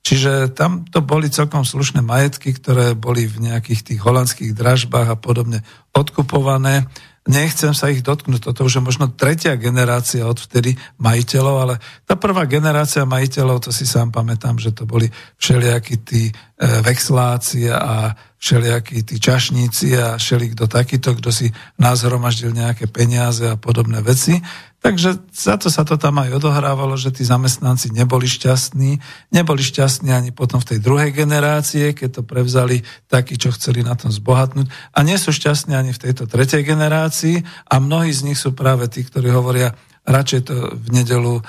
Čiže 0.00 0.56
tam 0.56 0.88
to 0.88 1.04
boli 1.04 1.28
celkom 1.28 1.62
slušné 1.62 2.00
majetky, 2.00 2.56
ktoré 2.56 2.96
boli 2.96 3.28
v 3.28 3.52
nejakých 3.52 3.92
tých 3.92 4.00
holandských 4.00 4.56
dražbách 4.56 5.12
a 5.12 5.16
podobne 5.20 5.60
odkupované 5.92 6.88
nechcem 7.28 7.76
sa 7.76 7.92
ich 7.92 8.00
dotknúť, 8.00 8.48
toto 8.48 8.64
už 8.64 8.80
je 8.80 8.82
možno 8.82 9.12
tretia 9.12 9.60
generácia 9.60 10.24
od 10.24 10.40
vtedy 10.40 10.72
majiteľov, 10.96 11.56
ale 11.60 11.74
tá 12.08 12.16
prvá 12.16 12.48
generácia 12.48 13.04
majiteľov, 13.04 13.68
to 13.68 13.70
si 13.70 13.84
sám 13.84 14.08
pamätám, 14.08 14.56
že 14.56 14.72
to 14.72 14.88
boli 14.88 15.04
všelijakí 15.36 16.00
tí 16.00 16.22
e, 16.28 16.32
vexláci 16.80 17.68
a 17.68 18.16
všelijakí 18.40 19.04
tí 19.04 19.20
čašníci 19.20 20.00
a 20.00 20.16
všelikto 20.16 20.64
takýto, 20.64 21.12
kto 21.12 21.28
si 21.28 21.52
nás 21.76 22.08
hromaždil 22.08 22.56
nejaké 22.56 22.88
peniaze 22.88 23.44
a 23.44 23.60
podobné 23.60 24.00
veci. 24.00 24.40
Takže 24.80 25.20
za 25.28 25.60
to 25.60 25.68
sa 25.68 25.84
to 25.84 26.00
tam 26.00 26.24
aj 26.24 26.40
odohrávalo, 26.40 26.96
že 26.96 27.12
tí 27.12 27.20
zamestnanci 27.20 27.92
neboli 27.92 28.24
šťastní. 28.24 28.96
Neboli 29.28 29.60
šťastní 29.60 30.08
ani 30.08 30.32
potom 30.32 30.56
v 30.56 30.72
tej 30.72 30.78
druhej 30.80 31.12
generácie, 31.12 31.92
keď 31.92 32.20
to 32.20 32.22
prevzali 32.24 32.80
takí, 33.12 33.36
čo 33.36 33.52
chceli 33.52 33.84
na 33.84 33.92
tom 33.92 34.08
zbohatnúť. 34.08 34.72
A 34.96 35.04
nie 35.04 35.20
sú 35.20 35.36
šťastní 35.36 35.76
ani 35.76 35.92
v 35.92 36.02
tejto 36.08 36.24
tretej 36.24 36.64
generácii 36.64 37.44
a 37.68 37.76
mnohí 37.76 38.08
z 38.08 38.32
nich 38.32 38.40
sú 38.40 38.56
práve 38.56 38.88
tí, 38.88 39.04
ktorí 39.04 39.28
hovoria, 39.28 39.76
radšej 40.10 40.40
to 40.42 40.54
v 40.74 40.88
nedelu, 40.90 41.38
e, 41.38 41.42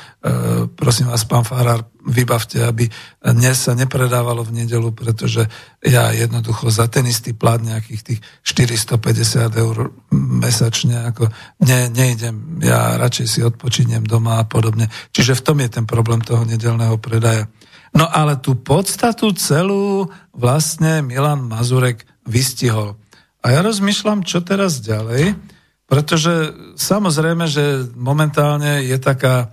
prosím 0.69 1.09
vás, 1.09 1.25
pán 1.25 1.41
Farar, 1.41 1.81
vybavte, 2.01 2.61
aby 2.65 2.89
dnes 3.21 3.57
sa 3.61 3.77
nepredávalo 3.77 4.41
v 4.41 4.65
nedelu, 4.65 4.89
pretože 4.93 5.45
ja 5.85 6.09
jednoducho 6.13 6.73
za 6.73 6.89
ten 6.89 7.05
istý 7.05 7.33
plat 7.33 7.61
nejakých 7.61 8.01
tých 8.01 8.19
450 8.41 9.53
eur 9.53 9.93
mesačne, 10.13 11.09
ako 11.13 11.29
ne, 11.61 11.89
nejdem, 11.93 12.61
ja 12.61 12.97
radšej 12.97 13.27
si 13.27 13.39
odpočiniem 13.45 14.05
doma 14.05 14.41
a 14.41 14.47
podobne. 14.49 14.89
Čiže 15.13 15.37
v 15.37 15.45
tom 15.45 15.57
je 15.61 15.69
ten 15.69 15.85
problém 15.85 16.21
toho 16.21 16.41
nedelného 16.45 16.97
predaja. 16.97 17.45
No 17.91 18.07
ale 18.07 18.39
tú 18.39 18.55
podstatu 18.55 19.35
celú 19.35 20.07
vlastne 20.31 21.03
Milan 21.03 21.43
Mazurek 21.45 22.07
vystihol. 22.23 22.95
A 23.41 23.57
ja 23.57 23.59
rozmýšľam, 23.65 24.21
čo 24.21 24.45
teraz 24.45 24.79
ďalej, 24.79 25.33
pretože 25.91 26.55
samozrejme, 26.79 27.51
že 27.51 27.91
momentálne 27.99 28.79
je 28.79 28.95
taká 28.95 29.51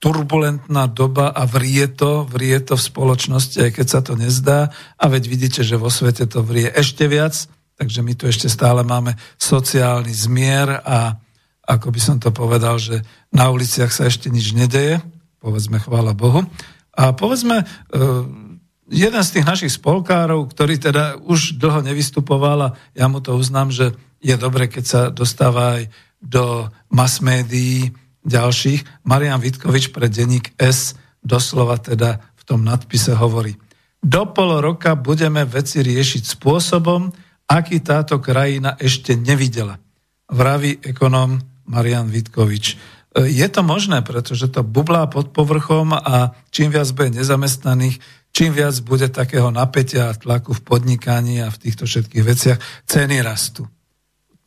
turbulentná 0.00 0.88
doba 0.88 1.28
a 1.28 1.44
vrie 1.44 1.84
to, 1.92 2.24
vrie 2.24 2.56
to 2.64 2.72
v 2.72 2.86
spoločnosti, 2.88 3.68
aj 3.68 3.70
keď 3.76 3.86
sa 3.92 4.00
to 4.00 4.16
nezdá. 4.16 4.72
A 4.96 5.04
veď 5.12 5.28
vidíte, 5.28 5.60
že 5.60 5.76
vo 5.76 5.92
svete 5.92 6.24
to 6.24 6.40
vrie 6.40 6.72
ešte 6.72 7.04
viac, 7.04 7.36
takže 7.76 8.00
my 8.00 8.16
tu 8.16 8.24
ešte 8.24 8.48
stále 8.48 8.80
máme 8.80 9.12
sociálny 9.36 10.08
zmier 10.08 10.80
a 10.88 11.20
ako 11.68 11.92
by 11.92 12.00
som 12.00 12.16
to 12.16 12.32
povedal, 12.32 12.80
že 12.80 13.04
na 13.28 13.52
uliciach 13.52 13.92
sa 13.92 14.08
ešte 14.08 14.32
nič 14.32 14.56
nedeje, 14.56 15.04
povedzme 15.36 15.80
chvála 15.80 16.16
Bohu. 16.16 16.48
A 16.96 17.12
povedzme, 17.12 17.60
e, 17.60 17.64
jeden 18.88 19.22
z 19.24 19.32
tých 19.36 19.48
našich 19.48 19.72
spolkárov, 19.76 20.48
ktorý 20.48 20.80
teda 20.80 21.20
už 21.24 21.60
dlho 21.60 21.80
nevystupoval 21.80 22.58
a 22.60 22.74
ja 22.96 23.08
mu 23.08 23.20
to 23.24 23.36
uznám, 23.36 23.68
že 23.72 23.96
je 24.24 24.34
dobre, 24.40 24.72
keď 24.72 24.84
sa 24.84 25.00
dostáva 25.12 25.76
aj 25.76 25.92
do 26.24 26.72
mass 26.88 27.20
médií 27.20 27.92
ďalších. 28.24 29.04
Marian 29.04 29.36
Vitkovič 29.36 29.92
pre 29.92 30.08
denník 30.08 30.56
S 30.56 30.96
doslova 31.20 31.76
teda 31.76 32.24
v 32.32 32.42
tom 32.48 32.64
nadpise 32.64 33.12
hovorí. 33.12 33.60
Do 34.00 34.24
pol 34.32 34.64
roka 34.64 34.96
budeme 34.96 35.44
veci 35.44 35.84
riešiť 35.84 36.36
spôsobom, 36.36 37.12
aký 37.48 37.84
táto 37.84 38.20
krajina 38.20 38.76
ešte 38.80 39.16
nevidela. 39.16 39.76
Vraví 40.32 40.80
ekonom 40.80 41.40
Marian 41.68 42.08
Vitkovič. 42.08 42.80
Je 43.14 43.46
to 43.48 43.60
možné, 43.62 44.00
pretože 44.02 44.48
to 44.50 44.64
bublá 44.64 45.06
pod 45.06 45.30
povrchom 45.30 45.92
a 45.92 46.32
čím 46.50 46.72
viac 46.72 46.88
bude 46.96 47.14
nezamestnaných, 47.14 48.00
čím 48.34 48.50
viac 48.56 48.76
bude 48.82 49.06
takého 49.08 49.54
napätia 49.54 50.10
a 50.10 50.16
tlaku 50.16 50.52
v 50.56 50.64
podnikaní 50.64 51.40
a 51.40 51.48
v 51.48 51.60
týchto 51.60 51.86
všetkých 51.86 52.24
veciach, 52.24 52.58
ceny 52.88 53.22
rastú. 53.22 53.68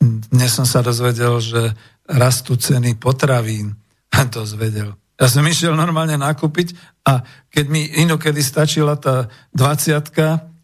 Dnes 0.02 0.50
som 0.54 0.64
sa 0.64 0.80
dozvedel, 0.80 1.38
že 1.42 1.74
rastú 2.08 2.56
ceny 2.56 2.96
potravín. 2.96 3.76
A 4.16 4.24
dozvedel. 4.24 4.96
Ja 5.18 5.26
som 5.26 5.42
išiel 5.42 5.74
normálne 5.74 6.14
nakúpiť 6.14 6.78
a 7.02 7.26
keď 7.50 7.64
mi 7.66 7.90
inokedy 8.06 8.38
stačila 8.38 8.94
tá 8.94 9.26
20 9.50 9.98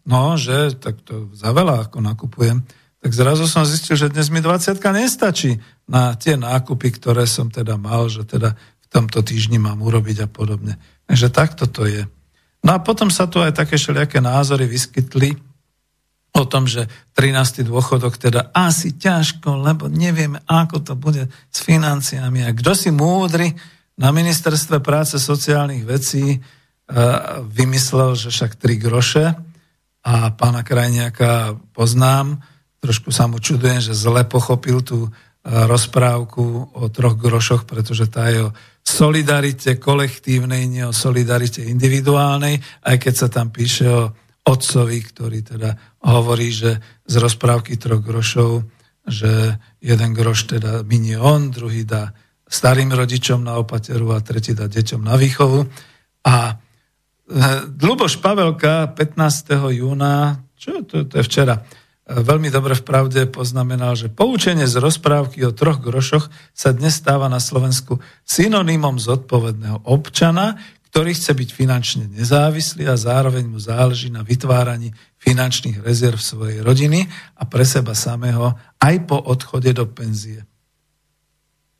no, 0.07 0.39
že 0.39 0.79
tak 0.79 1.03
to 1.03 1.27
za 1.35 1.51
veľa 1.51 1.91
ako 1.91 1.99
nakupujem, 1.99 2.63
tak 3.03 3.11
zrazu 3.11 3.45
som 3.45 3.67
zistil, 3.67 3.99
že 3.99 4.09
dnes 4.09 4.31
mi 4.31 4.39
20 4.39 4.79
nestačí 4.79 5.59
na 5.85 6.15
tie 6.15 6.39
nákupy, 6.39 6.87
ktoré 6.97 7.27
som 7.27 7.51
teda 7.51 7.75
mal, 7.75 8.07
že 8.07 8.23
teda 8.23 8.55
v 8.55 8.87
tomto 8.87 9.21
týždni 9.21 9.59
mám 9.59 9.83
urobiť 9.83 10.23
a 10.23 10.27
podobne. 10.31 10.79
Takže 11.05 11.27
takto 11.29 11.67
to 11.67 11.85
je. 11.85 12.07
No 12.65 12.73
a 12.73 12.81
potom 12.81 13.11
sa 13.13 13.27
tu 13.29 13.43
aj 13.43 13.59
také 13.59 13.77
všelijaké 13.77 14.23
názory 14.23 14.65
vyskytli, 14.65 15.37
o 16.35 16.43
tom, 16.43 16.67
že 16.67 16.91
13. 17.15 17.63
dôchodok 17.63 18.19
teda 18.19 18.51
asi 18.51 18.99
ťažko, 18.99 19.55
lebo 19.63 19.87
nevieme, 19.87 20.43
ako 20.43 20.83
to 20.83 20.93
bude 20.99 21.31
s 21.31 21.59
financiami. 21.63 22.43
A 22.43 22.51
kto 22.51 22.75
si 22.75 22.91
múdry 22.91 23.55
na 23.95 24.11
ministerstve 24.11 24.83
práce 24.83 25.15
sociálnych 25.15 25.87
vecí 25.87 26.35
e, 26.35 26.39
vymyslel, 27.47 28.19
že 28.19 28.27
však 28.35 28.59
3 28.59 28.75
groše 28.75 29.25
a 30.03 30.35
pána 30.35 30.61
Krajniaka 30.67 31.55
poznám, 31.71 32.43
trošku 32.83 33.15
sa 33.15 33.31
mu 33.31 33.39
čudujem, 33.39 33.79
že 33.79 33.95
zle 33.95 34.27
pochopil 34.27 34.83
tú 34.83 35.07
e, 35.07 35.09
rozprávku 35.47 36.75
o 36.75 36.83
troch 36.91 37.15
grošoch, 37.15 37.63
pretože 37.63 38.11
tá 38.11 38.27
je 38.27 38.51
o 38.51 38.55
solidarite 38.83 39.79
kolektívnej, 39.79 40.67
nie 40.67 40.83
o 40.83 40.91
solidarite 40.91 41.63
individuálnej, 41.63 42.59
aj 42.83 42.95
keď 42.99 43.13
sa 43.15 43.27
tam 43.31 43.49
píše 43.55 43.87
o 43.87 44.11
otcovi, 44.45 44.99
ktorý 45.01 45.41
teda 45.41 45.73
hovorí, 46.05 46.53
že 46.53 46.77
z 47.09 47.15
rozprávky 47.17 47.81
troch 47.81 48.05
grošov, 48.05 48.61
že 49.05 49.57
jeden 49.81 50.13
groš 50.13 50.57
teda 50.57 50.85
minie 50.85 51.17
on, 51.17 51.49
druhý 51.49 51.85
dá 51.85 52.13
starým 52.45 52.93
rodičom 52.93 53.41
na 53.41 53.57
opateru 53.57 54.13
a 54.13 54.21
tretí 54.21 54.53
dá 54.53 54.69
deťom 54.69 55.01
na 55.01 55.17
výchovu. 55.17 55.65
A 56.29 56.61
Dluboš 57.73 58.17
e, 58.17 58.21
Pavelka 58.21 58.93
15. 58.93 59.73
júna, 59.73 60.45
čo 60.53 60.85
to, 60.85 61.09
to 61.09 61.21
je 61.21 61.25
včera, 61.25 61.65
e, 62.05 62.21
veľmi 62.21 62.53
dobre 62.53 62.77
v 62.77 62.85
pravde 62.85 63.25
poznamenal, 63.25 63.97
že 63.97 64.13
poučenie 64.13 64.69
z 64.69 64.77
rozprávky 64.77 65.41
o 65.41 65.53
troch 65.53 65.81
grošoch 65.81 66.29
sa 66.53 66.69
dnes 66.69 67.01
stáva 67.01 67.25
na 67.29 67.41
Slovensku 67.41 67.97
synonymom 68.25 69.01
zodpovedného 69.01 69.89
občana, 69.89 70.61
ktorý 70.95 71.11
chce 71.11 71.35
byť 71.35 71.49
finančne 71.51 72.07
nezávislý 72.07 72.87
a 72.87 72.95
zároveň 72.95 73.51
mu 73.51 73.59
záleží 73.59 74.07
na 74.07 74.23
vytváraní 74.23 74.95
finančných 75.19 75.83
rezerv 75.83 76.15
svojej 76.15 76.63
rodiny 76.63 77.11
a 77.35 77.43
pre 77.43 77.67
seba 77.67 77.91
samého 77.91 78.55
aj 78.79 79.03
po 79.03 79.19
odchode 79.19 79.75
do 79.75 79.91
penzie. 79.91 80.47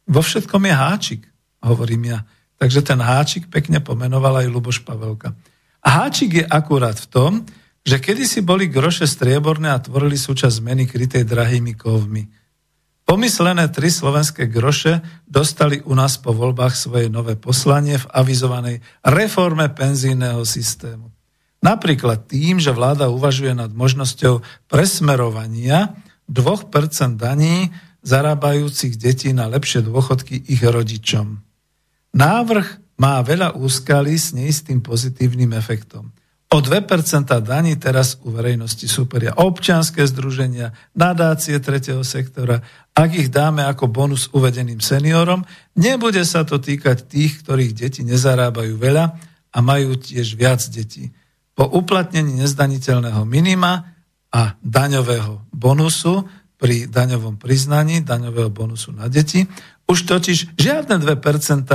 Vo 0.04 0.20
všetkom 0.20 0.68
je 0.68 0.74
háčik, 0.76 1.22
hovorím 1.64 2.12
ja. 2.12 2.28
Takže 2.60 2.84
ten 2.84 3.00
háčik 3.00 3.48
pekne 3.48 3.80
pomenoval 3.80 4.44
aj 4.44 4.52
Luboš 4.52 4.84
Pavelka. 4.84 5.32
A 5.80 6.04
háčik 6.04 6.44
je 6.44 6.46
akurát 6.52 7.00
v 7.00 7.08
tom, 7.08 7.32
že 7.88 8.04
kedysi 8.04 8.44
boli 8.44 8.68
groše 8.68 9.08
strieborné 9.08 9.72
a 9.72 9.80
tvorili 9.80 10.20
súčasť 10.20 10.60
zmeny 10.60 10.92
krytej 10.92 11.24
drahými 11.24 11.72
kovmi. 11.80 12.45
Pomyslené 13.06 13.70
tri 13.70 13.94
slovenské 13.94 14.50
groše 14.50 14.98
dostali 15.30 15.78
u 15.86 15.94
nás 15.94 16.18
po 16.18 16.34
voľbách 16.34 16.74
svoje 16.74 17.06
nové 17.06 17.38
poslanie 17.38 18.02
v 18.02 18.10
avizovanej 18.10 18.82
reforme 19.06 19.70
penzijného 19.70 20.42
systému. 20.42 21.14
Napríklad 21.62 22.26
tým, 22.26 22.58
že 22.58 22.74
vláda 22.74 23.14
uvažuje 23.14 23.54
nad 23.54 23.70
možnosťou 23.70 24.42
presmerovania 24.66 25.94
2% 26.26 27.14
daní 27.14 27.70
zarábajúcich 28.02 28.98
detí 28.98 29.38
na 29.38 29.50
lepšie 29.54 29.86
dôchodky 29.86 30.42
ich 30.50 30.66
rodičom. 30.66 31.46
Návrh 32.18 32.98
má 32.98 33.22
veľa 33.22 33.54
úskalí 33.54 34.18
s 34.18 34.34
neistým 34.34 34.82
pozitívnym 34.82 35.54
efektom. 35.54 36.10
O 36.54 36.62
2% 36.62 37.26
daní 37.42 37.74
teraz 37.76 38.22
u 38.22 38.30
verejnosti 38.30 38.86
superia 38.86 39.34
občianské 39.34 40.06
združenia, 40.06 40.78
nadácie 40.94 41.58
tretieho 41.58 42.06
sektora. 42.06 42.62
Ak 42.94 43.12
ich 43.18 43.34
dáme 43.34 43.66
ako 43.66 43.90
bonus 43.90 44.30
uvedeným 44.30 44.78
seniorom, 44.80 45.42
nebude 45.76 46.22
sa 46.22 46.46
to 46.46 46.62
týkať 46.62 47.10
tých, 47.10 47.42
ktorých 47.42 47.74
deti 47.74 48.02
nezarábajú 48.06 48.78
veľa 48.78 49.06
a 49.52 49.58
majú 49.60 49.98
tiež 49.98 50.38
viac 50.38 50.62
detí. 50.70 51.12
Po 51.58 51.66
uplatnení 51.66 52.40
nezdaniteľného 52.40 53.26
minima 53.26 53.96
a 54.30 54.54
daňového 54.62 55.50
bonusu 55.50 56.28
pri 56.56 56.88
daňovom 56.88 57.42
priznaní, 57.42 58.06
daňového 58.06 58.54
bonusu 58.54 58.94
na 58.94 59.12
deti, 59.12 59.44
už 59.90 60.08
totiž 60.08 60.56
žiadne 60.56 61.02
2% 61.02 61.68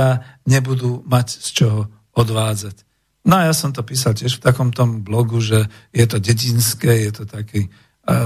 nebudú 0.47 1.03
mať 1.05 1.27
z 1.43 1.47
čoho 1.53 1.81
odvádzať. 2.15 2.90
No 3.21 3.37
a 3.37 3.45
ja 3.49 3.53
som 3.53 3.69
to 3.69 3.85
písal 3.85 4.17
tiež 4.17 4.41
v 4.41 4.45
takom 4.49 4.73
tom 4.73 5.05
blogu, 5.05 5.37
že 5.37 5.69
je 5.93 6.05
to 6.09 6.17
dedinské, 6.17 7.05
je 7.05 7.21
to 7.21 7.23
taký, 7.29 7.69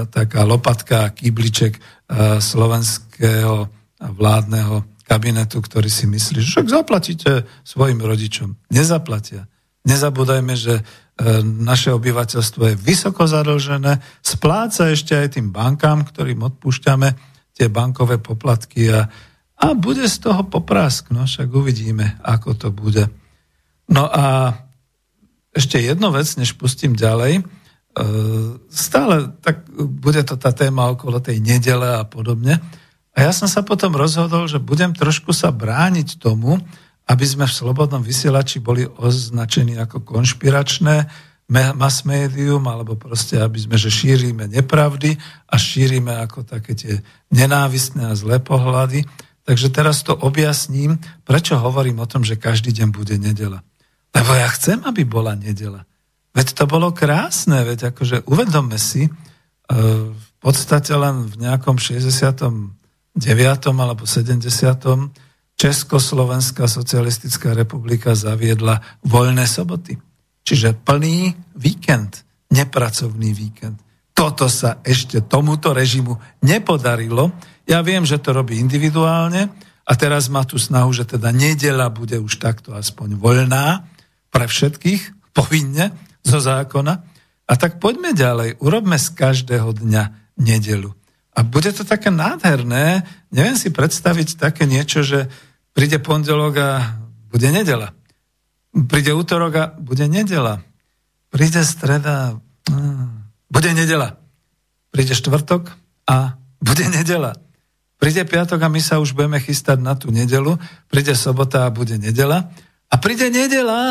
taká 0.08 0.48
lopatka, 0.48 1.12
kýbliček 1.12 1.76
uh, 1.76 2.40
slovenského 2.40 3.68
vládneho 4.00 4.88
kabinetu, 5.04 5.60
ktorý 5.60 5.92
si 5.92 6.08
myslí, 6.08 6.40
že 6.40 6.48
však 6.48 6.72
zaplatíte 6.72 7.44
svojim 7.60 8.00
rodičom. 8.00 8.56
Nezaplatia. 8.72 9.44
Nezabúdajme, 9.84 10.56
že 10.56 10.80
uh, 10.80 11.44
naše 11.44 11.92
obyvateľstvo 11.92 12.72
je 12.72 12.80
vysoko 12.80 13.28
zadlžené, 13.28 14.00
spláca 14.24 14.88
ešte 14.88 15.12
aj 15.12 15.36
tým 15.36 15.52
bankám, 15.52 16.08
ktorým 16.08 16.40
odpúšťame 16.40 17.08
tie 17.52 17.68
bankové 17.68 18.16
poplatky 18.16 18.88
a, 18.92 19.12
a 19.60 19.66
bude 19.76 20.08
z 20.08 20.16
toho 20.24 20.44
poprask, 20.48 21.12
no 21.12 21.28
však 21.28 21.52
uvidíme, 21.52 22.16
ako 22.24 22.50
to 22.56 22.68
bude. 22.72 23.08
No 23.92 24.08
a 24.08 24.56
ešte 25.56 25.80
jednu 25.80 26.12
vec, 26.12 26.28
než 26.36 26.52
pustím 26.60 26.92
ďalej. 26.92 27.40
E, 27.40 27.42
stále 28.68 29.32
tak 29.40 29.64
bude 29.74 30.20
to 30.20 30.36
tá 30.36 30.52
téma 30.52 30.92
okolo 30.92 31.16
tej 31.24 31.40
nedele 31.40 31.96
a 31.96 32.04
podobne. 32.04 32.60
A 33.16 33.24
ja 33.24 33.32
som 33.32 33.48
sa 33.48 33.64
potom 33.64 33.96
rozhodol, 33.96 34.44
že 34.44 34.60
budem 34.60 34.92
trošku 34.92 35.32
sa 35.32 35.48
brániť 35.48 36.20
tomu, 36.20 36.60
aby 37.08 37.24
sme 37.24 37.48
v 37.48 37.56
slobodnom 37.56 38.04
vysielači 38.04 38.60
boli 38.60 38.84
označení 38.84 39.80
ako 39.80 40.04
konšpiračné 40.04 41.08
mass 41.48 42.02
médium, 42.02 42.66
alebo 42.66 42.98
proste, 42.98 43.38
aby 43.38 43.56
sme, 43.62 43.78
že 43.78 43.86
šírime 43.86 44.50
nepravdy 44.50 45.14
a 45.46 45.54
šírime 45.54 46.10
ako 46.26 46.42
také 46.42 46.74
tie 46.74 46.94
nenávistné 47.30 48.10
a 48.10 48.18
zlé 48.18 48.42
pohľady. 48.42 49.06
Takže 49.46 49.70
teraz 49.70 50.02
to 50.02 50.10
objasním, 50.18 50.98
prečo 51.22 51.54
hovorím 51.54 52.02
o 52.02 52.10
tom, 52.10 52.26
že 52.26 52.34
každý 52.34 52.74
deň 52.74 52.88
bude 52.90 53.14
nedela. 53.14 53.62
Lebo 54.26 54.42
ja 54.42 54.50
chcem, 54.50 54.82
aby 54.82 55.06
bola 55.06 55.38
nedela. 55.38 55.86
Veď 56.34 56.58
to 56.58 56.66
bolo 56.66 56.90
krásne, 56.90 57.62
veď 57.62 57.94
akože 57.94 58.26
uvedomme 58.26 58.74
si, 58.74 59.06
e, 59.06 59.10
v 60.10 60.30
podstate 60.42 60.90
len 60.98 61.30
v 61.30 61.46
nejakom 61.46 61.78
69. 61.78 63.78
alebo 63.78 64.02
70. 64.02 65.14
Československá 65.54 66.66
socialistická 66.66 67.54
republika 67.54 68.18
zaviedla 68.18 68.82
voľné 69.06 69.46
soboty. 69.46 69.94
Čiže 70.42 70.74
plný 70.74 71.30
víkend, 71.54 72.26
nepracovný 72.50 73.30
víkend. 73.30 73.78
Toto 74.10 74.50
sa 74.50 74.82
ešte 74.82 75.22
tomuto 75.22 75.70
režimu 75.70 76.18
nepodarilo. 76.42 77.30
Ja 77.62 77.78
viem, 77.78 78.02
že 78.02 78.18
to 78.18 78.34
robí 78.34 78.58
individuálne 78.58 79.54
a 79.86 79.92
teraz 79.94 80.26
má 80.26 80.42
tu 80.42 80.58
snahu, 80.58 80.90
že 80.90 81.06
teda 81.06 81.30
nedela 81.30 81.86
bude 81.94 82.18
už 82.18 82.42
takto 82.42 82.74
aspoň 82.74 83.22
voľná 83.22 83.94
pre 84.36 84.44
všetkých, 84.44 85.32
povinne, 85.32 85.96
zo 86.20 86.36
zákona. 86.36 86.94
A 87.48 87.52
tak 87.56 87.80
poďme 87.80 88.12
ďalej, 88.12 88.60
urobme 88.60 89.00
z 89.00 89.16
každého 89.16 89.72
dňa 89.72 90.36
nedelu. 90.36 90.92
A 91.32 91.40
bude 91.40 91.72
to 91.72 91.88
také 91.88 92.12
nádherné, 92.12 93.00
neviem 93.32 93.56
si 93.56 93.72
predstaviť 93.72 94.36
také 94.36 94.68
niečo, 94.68 95.00
že 95.00 95.32
príde 95.72 95.96
pondelok 95.96 96.54
a 96.60 96.68
bude 97.32 97.48
nedela. 97.48 97.96
Príde 98.76 99.16
útorok 99.16 99.52
a 99.56 99.64
bude 99.72 100.04
nedela. 100.04 100.60
Príde 101.32 101.64
streda, 101.64 102.36
bude 103.48 103.70
nedela. 103.72 104.20
Príde 104.92 105.16
štvrtok 105.16 105.72
a 106.12 106.36
bude 106.60 106.84
nedela. 106.92 107.32
Príde 107.96 108.28
piatok 108.28 108.60
a 108.60 108.68
my 108.68 108.80
sa 108.84 109.00
už 109.00 109.16
budeme 109.16 109.40
chystať 109.40 109.80
na 109.80 109.96
tú 109.96 110.12
nedelu. 110.12 110.60
Príde 110.92 111.16
sobota 111.16 111.64
a 111.64 111.72
bude 111.72 111.96
nedela. 111.96 112.52
A 112.90 112.94
príde 112.96 113.30
nedela 113.30 113.82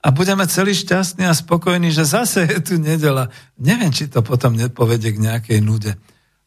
a 0.00 0.08
budeme 0.12 0.48
celý 0.48 0.72
šťastní 0.72 1.28
a 1.28 1.36
spokojní, 1.36 1.92
že 1.92 2.08
zase 2.08 2.48
je 2.48 2.60
tu 2.60 2.74
nedela. 2.80 3.28
Neviem, 3.60 3.92
či 3.92 4.08
to 4.08 4.24
potom 4.24 4.56
nepovede 4.56 5.12
k 5.12 5.20
nejakej 5.20 5.60
nude. 5.60 5.92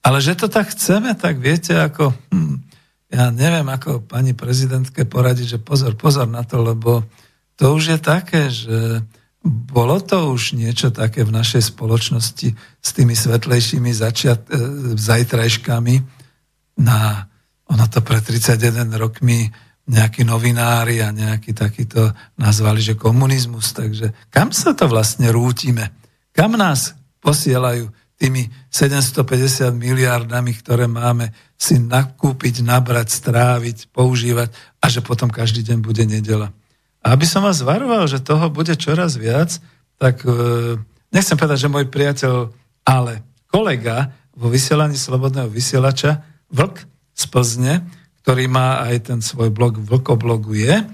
Ale 0.04 0.20
že 0.20 0.34
to 0.36 0.50
tak 0.50 0.74
chceme, 0.74 1.14
tak 1.14 1.38
viete, 1.38 1.78
ako... 1.78 2.14
Hm, 2.34 2.74
ja 3.14 3.30
neviem, 3.30 3.70
ako 3.70 4.02
pani 4.10 4.34
prezidentke 4.34 5.06
poradiť, 5.06 5.58
že 5.58 5.60
pozor, 5.62 5.94
pozor 5.94 6.26
na 6.26 6.42
to, 6.42 6.66
lebo 6.66 7.06
to 7.54 7.78
už 7.78 7.94
je 7.94 8.00
také, 8.02 8.50
že 8.50 9.06
bolo 9.46 10.02
to 10.02 10.34
už 10.34 10.58
niečo 10.58 10.90
také 10.90 11.22
v 11.22 11.36
našej 11.36 11.76
spoločnosti 11.76 12.50
s 12.58 12.90
tými 12.90 13.14
svetlejšími 13.14 13.94
začiat, 13.94 14.50
e, 14.50 14.58
zajtrajškami 14.98 15.96
na, 16.82 17.30
ono 17.70 17.86
to 17.86 18.02
pre 18.02 18.18
31 18.18 18.90
rokmi 18.98 19.54
nejakí 19.84 20.24
novinári 20.24 21.04
a 21.04 21.12
nejakí 21.12 21.52
takíto 21.52 22.16
nazvali, 22.40 22.80
že 22.80 22.96
komunizmus. 22.96 23.76
Takže 23.76 24.16
kam 24.32 24.56
sa 24.56 24.72
to 24.72 24.88
vlastne 24.88 25.28
rútime? 25.28 25.92
Kam 26.32 26.56
nás 26.56 26.96
posielajú 27.20 27.92
tými 28.16 28.48
750 28.72 29.76
miliardami, 29.76 30.56
ktoré 30.56 30.88
máme 30.88 31.36
si 31.60 31.76
nakúpiť, 31.76 32.64
nabrať, 32.64 33.12
stráviť, 33.12 33.92
používať 33.92 34.52
a 34.80 34.86
že 34.88 35.04
potom 35.04 35.28
každý 35.28 35.68
deň 35.68 35.78
bude 35.84 36.08
nedela. 36.08 36.56
A 37.04 37.20
aby 37.20 37.28
som 37.28 37.44
vás 37.44 37.60
varoval, 37.60 38.08
že 38.08 38.24
toho 38.24 38.48
bude 38.48 38.72
čoraz 38.80 39.20
viac, 39.20 39.60
tak 40.00 40.24
e, 40.24 40.32
nechcem 41.12 41.36
povedať, 41.36 41.68
že 41.68 41.72
môj 41.72 41.92
priateľ, 41.92 42.56
ale 42.88 43.20
kolega 43.52 44.16
vo 44.32 44.48
vysielaní 44.48 44.96
Slobodného 44.96 45.52
vysielača, 45.52 46.24
Vlk 46.48 46.88
z 47.12 47.24
Plzne, 47.28 47.74
ktorý 48.24 48.48
má 48.48 48.88
aj 48.88 49.12
ten 49.12 49.20
svoj 49.20 49.52
blog 49.52 49.76
Vlkobloguje, 49.84 50.72
e, 50.80 50.86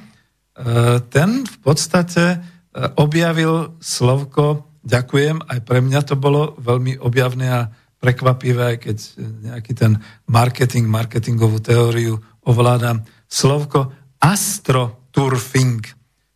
ten 1.14 1.46
v 1.46 1.58
podstate 1.62 2.24
e, 2.26 2.38
objavil 2.98 3.78
slovko, 3.78 4.66
ďakujem, 4.82 5.46
aj 5.46 5.60
pre 5.62 5.80
mňa 5.86 6.02
to 6.10 6.18
bolo 6.18 6.58
veľmi 6.58 6.98
objavné 6.98 7.48
a 7.54 7.70
prekvapivé, 8.02 8.76
aj 8.76 8.78
keď 8.82 8.98
nejaký 9.46 9.72
ten 9.78 10.02
marketing, 10.26 10.90
marketingovú 10.90 11.62
teóriu 11.62 12.18
ovládam, 12.42 13.06
slovko 13.30 13.94
astroturfing. 14.18 15.86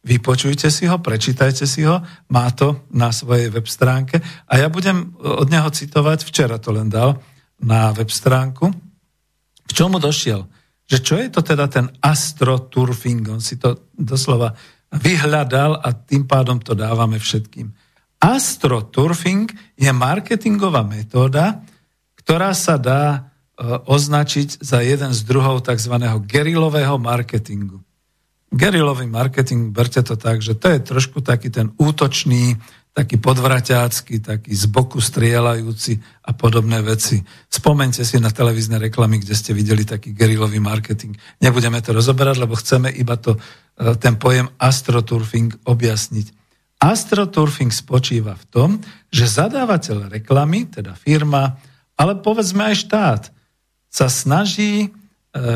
Vypočujte 0.04 0.68
si 0.68 0.86
ho, 0.86 1.00
prečítajte 1.00 1.64
si 1.64 1.88
ho, 1.88 2.04
má 2.30 2.52
to 2.52 2.86
na 2.91 3.10
svojej 3.16 3.48
web 3.50 3.66
stránke 3.66 4.20
a 4.46 4.54
ja 4.60 4.68
budem 4.68 5.16
od 5.18 5.48
neho 5.48 5.72
citovať, 5.72 6.28
včera 6.28 6.60
to 6.60 6.76
len 6.76 6.91
dal 6.91 7.24
na 7.64 7.96
web 7.96 8.12
stránku, 8.12 8.68
k 9.64 9.72
čomu 9.72 9.98
došiel. 10.04 10.44
Že 10.88 10.97
čo 10.99 11.15
je 11.19 11.27
to 11.31 11.41
teda 11.41 11.65
ten 11.71 11.88
astroturfing? 12.03 13.23
On 13.31 13.41
si 13.41 13.55
to 13.55 13.89
doslova 13.95 14.53
vyhľadal 14.93 15.81
a 15.81 15.89
tým 15.95 16.29
pádom 16.29 16.61
to 16.61 16.77
dávame 16.77 17.17
všetkým. 17.17 17.73
Astroturfing 18.23 19.51
je 19.75 19.91
marketingová 19.91 20.86
metóda, 20.86 21.59
ktorá 22.23 22.55
sa 22.55 22.79
dá 22.79 23.03
e, 23.11 23.19
označiť 23.84 24.63
za 24.63 24.79
jeden 24.79 25.11
z 25.11 25.19
druhov 25.27 25.65
tzv. 25.65 25.97
gerilového 26.23 26.95
marketingu. 26.95 27.84
Gerilový 28.53 29.09
marketing, 29.09 29.73
berte 29.73 29.99
to 30.05 30.13
tak, 30.13 30.45
že 30.45 30.53
to 30.55 30.69
je 30.69 30.79
trošku 30.79 31.25
taký 31.25 31.49
ten 31.49 31.73
útočný, 31.75 32.61
taký 32.94 33.18
podvraťácky, 33.18 34.22
taký 34.22 34.54
z 34.54 34.70
boku 34.70 35.02
strieľajúci 35.02 35.98
a 36.30 36.32
podobné 36.38 36.78
veci. 36.86 37.26
Spomente 37.50 38.06
si 38.06 38.22
na 38.22 38.30
televízne 38.30 38.78
reklamy, 38.78 39.18
kde 39.18 39.34
ste 39.34 39.52
videli 39.58 39.82
taký 39.82 40.14
gerilový 40.14 40.62
marketing. 40.62 41.18
Nebudeme 41.41 41.82
to 41.82 41.89
rozoberať, 41.89 42.38
lebo 42.38 42.54
chceme 42.54 42.94
iba 42.94 43.18
to, 43.18 43.34
e, 43.34 43.98
ten 43.98 44.14
pojem 44.22 44.46
astroturfing 44.62 45.66
objasniť. 45.66 46.28
Astroturfing 46.78 47.74
spočíva 47.74 48.38
v 48.38 48.46
tom, 48.54 48.70
že 49.10 49.26
zadávateľ 49.26 50.14
reklamy, 50.14 50.70
teda 50.70 50.94
firma, 50.94 51.58
ale 51.98 52.22
povedzme 52.22 52.70
aj 52.70 52.76
štát, 52.78 53.24
sa 53.89 54.06
snaží 54.06 54.86
e, 54.86 54.89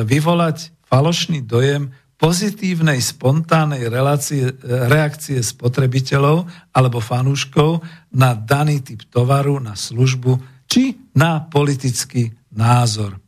vyvolať 0.02 0.74
falošný 0.90 1.46
dojem 1.46 1.94
pozitívnej 2.18 2.98
spontánnej 2.98 3.88
relácie, 3.88 4.50
reakcie 4.66 5.40
spotrebiteľov 5.42 6.50
alebo 6.74 6.98
fanúškov 6.98 7.86
na 8.18 8.34
daný 8.34 8.82
typ 8.82 9.06
tovaru, 9.08 9.62
na 9.62 9.78
službu 9.78 10.66
či 10.66 10.98
na 11.14 11.46
politický 11.46 12.34
názor. 12.58 13.22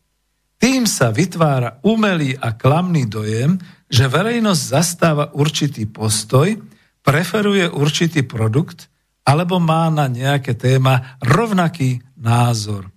Tým 0.60 0.84
sa 0.90 1.14
vytvára 1.14 1.80
umelý 1.88 2.36
a 2.36 2.52
klamný 2.52 3.08
dojem, 3.08 3.56
že 3.88 4.12
verejnosť 4.12 4.62
zastáva 4.62 5.32
určitý 5.32 5.88
postoj, 5.88 6.52
preferuje 7.00 7.70
určitý 7.72 8.28
produkt 8.28 8.92
alebo 9.24 9.62
má 9.62 9.88
na 9.88 10.10
nejaké 10.12 10.58
téma 10.58 11.16
rovnaký 11.24 12.04
názor. 12.20 12.92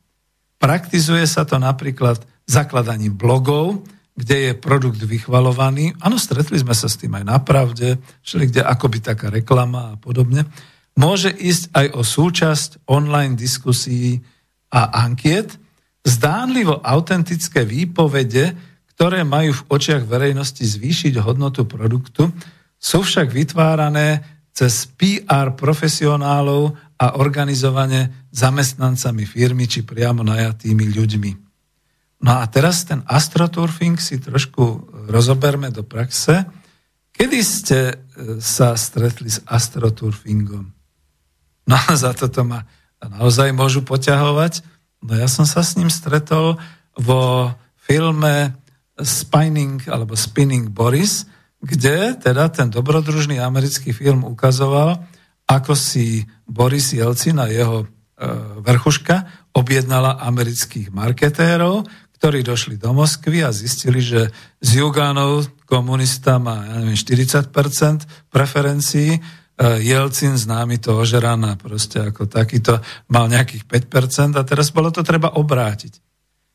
Praktizuje 0.58 1.22
sa 1.28 1.46
to 1.46 1.60
napríklad 1.60 2.18
zakladaním 2.48 3.14
blogov, 3.14 3.84
kde 4.12 4.50
je 4.50 4.52
produkt 4.52 5.00
vychvalovaný. 5.00 5.96
Áno, 6.04 6.20
stretli 6.20 6.60
sme 6.60 6.76
sa 6.76 6.86
s 6.86 7.00
tým 7.00 7.16
aj 7.16 7.24
na 7.24 7.38
pravde, 7.40 7.96
všeli 8.20 8.44
kde 8.52 8.62
akoby 8.62 8.98
taká 9.00 9.32
reklama 9.32 9.96
a 9.96 9.98
podobne. 9.98 10.44
Môže 10.92 11.32
ísť 11.32 11.72
aj 11.72 11.86
o 11.96 12.02
súčasť 12.04 12.70
online 12.92 13.32
diskusí 13.32 14.20
a 14.68 15.04
ankiet, 15.04 15.56
zdánlivo 16.04 16.84
autentické 16.84 17.64
výpovede, 17.64 18.52
ktoré 18.92 19.24
majú 19.24 19.56
v 19.56 19.66
očiach 19.72 20.04
verejnosti 20.04 20.60
zvýšiť 20.60 21.16
hodnotu 21.24 21.64
produktu, 21.64 22.28
sú 22.76 23.00
však 23.00 23.32
vytvárané 23.32 24.20
cez 24.52 24.84
PR 24.84 25.56
profesionálov 25.56 26.76
a 27.00 27.16
organizovane 27.16 28.28
zamestnancami 28.28 29.24
firmy 29.24 29.64
či 29.64 29.80
priamo 29.82 30.20
najatými 30.20 30.92
ľuďmi. 30.92 31.30
No 32.22 32.38
a 32.38 32.46
teraz 32.46 32.86
ten 32.86 33.02
astroturfing 33.10 33.98
si 33.98 34.22
trošku 34.22 34.86
rozoberme 35.10 35.74
do 35.74 35.82
praxe. 35.82 36.46
Kedy 37.10 37.38
ste 37.42 37.78
e, 37.90 37.94
sa 38.38 38.78
stretli 38.78 39.28
s 39.28 39.42
astroturfingom? 39.44 40.66
No 41.62 41.78
a 41.78 41.94
za 41.94 42.10
toto 42.10 42.42
ma 42.42 42.66
naozaj 42.98 43.54
môžu 43.54 43.86
poťahovať. 43.86 44.66
No 45.06 45.14
ja 45.14 45.30
som 45.30 45.46
sa 45.46 45.62
s 45.62 45.78
ním 45.78 45.94
stretol 45.94 46.58
vo 46.98 47.54
filme 47.78 48.50
Spinning 48.98 49.78
alebo 49.86 50.18
Spinning 50.18 50.66
Boris, 50.66 51.22
kde 51.62 52.18
teda 52.18 52.50
ten 52.50 52.66
dobrodružný 52.66 53.38
americký 53.38 53.94
film 53.94 54.26
ukazoval, 54.26 55.06
ako 55.46 55.78
si 55.78 56.26
Boris 56.50 56.90
Jelcin 56.90 57.38
a 57.38 57.46
jeho 57.46 57.86
e, 57.86 57.86
vrchuška 58.58 59.46
objednala 59.54 60.18
amerických 60.18 60.90
marketérov, 60.90 61.86
ktorí 62.22 62.46
došli 62.46 62.78
do 62.78 62.94
Moskvy 62.94 63.42
a 63.42 63.50
zistili, 63.50 63.98
že 63.98 64.30
z 64.62 64.78
Juganov 64.78 65.42
komunista 65.66 66.38
má 66.38 66.62
ja 66.70 66.78
neviem, 66.78 66.94
40% 66.94 67.50
preferencií, 68.30 69.18
e, 69.18 69.20
Jelcin 69.82 70.38
známy 70.38 70.78
to 70.78 71.02
ožeraná 71.02 71.58
proste 71.58 71.98
ako 71.98 72.30
takýto 72.30 72.78
mal 73.10 73.26
nejakých 73.26 73.66
5% 73.66 74.38
a 74.38 74.46
teraz 74.46 74.70
bolo 74.70 74.94
to 74.94 75.02
treba 75.02 75.34
obrátiť. 75.34 75.98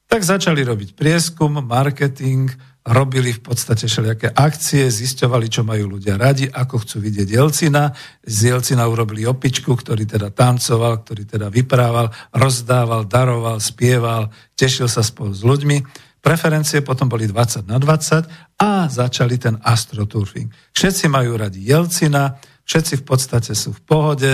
Tak 0.08 0.24
začali 0.24 0.64
robiť 0.64 0.96
prieskum, 0.96 1.60
marketing, 1.60 2.48
robili 2.88 3.36
v 3.36 3.44
podstate 3.44 3.84
všelijaké 3.84 4.32
akcie, 4.32 4.88
zisťovali, 4.88 5.48
čo 5.52 5.68
majú 5.68 6.00
ľudia 6.00 6.16
radi, 6.16 6.48
ako 6.48 6.88
chcú 6.88 7.04
vidieť 7.04 7.28
Jelcina. 7.28 7.92
Z 8.24 8.56
Jelcina 8.56 8.88
urobili 8.88 9.28
opičku, 9.28 9.76
ktorý 9.76 10.08
teda 10.08 10.32
tancoval, 10.32 11.04
ktorý 11.04 11.28
teda 11.28 11.52
vyprával, 11.52 12.08
rozdával, 12.32 13.04
daroval, 13.04 13.60
spieval, 13.60 14.32
tešil 14.56 14.88
sa 14.88 15.04
spolu 15.04 15.36
s 15.36 15.44
ľuďmi. 15.44 16.08
Preferencie 16.24 16.80
potom 16.80 17.12
boli 17.12 17.28
20 17.28 17.68
na 17.68 17.76
20 17.76 18.60
a 18.60 18.88
začali 18.88 19.36
ten 19.36 19.60
astroturfing. 19.60 20.48
Všetci 20.72 21.12
majú 21.12 21.36
radi 21.36 21.68
Jelcina, 21.68 22.40
všetci 22.68 23.00
v 23.00 23.04
podstate 23.04 23.52
sú 23.52 23.76
v 23.76 23.84
pohode, 23.84 24.34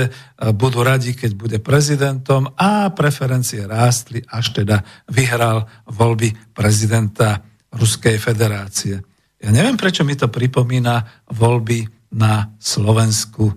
budú 0.58 0.82
radi, 0.86 1.18
keď 1.18 1.32
bude 1.34 1.58
prezidentom 1.58 2.54
a 2.54 2.90
preferencie 2.94 3.66
rástli, 3.66 4.22
až 4.26 4.62
teda 4.62 4.82
vyhral 5.10 5.70
voľby 5.90 6.54
prezidenta 6.54 7.46
Ruskej 7.74 8.22
federácie. 8.22 9.02
Ja 9.42 9.50
neviem, 9.52 9.76
prečo 9.76 10.06
mi 10.08 10.16
to 10.16 10.32
pripomína 10.32 11.26
voľby 11.34 11.90
na 12.14 12.54
Slovensku 12.62 13.52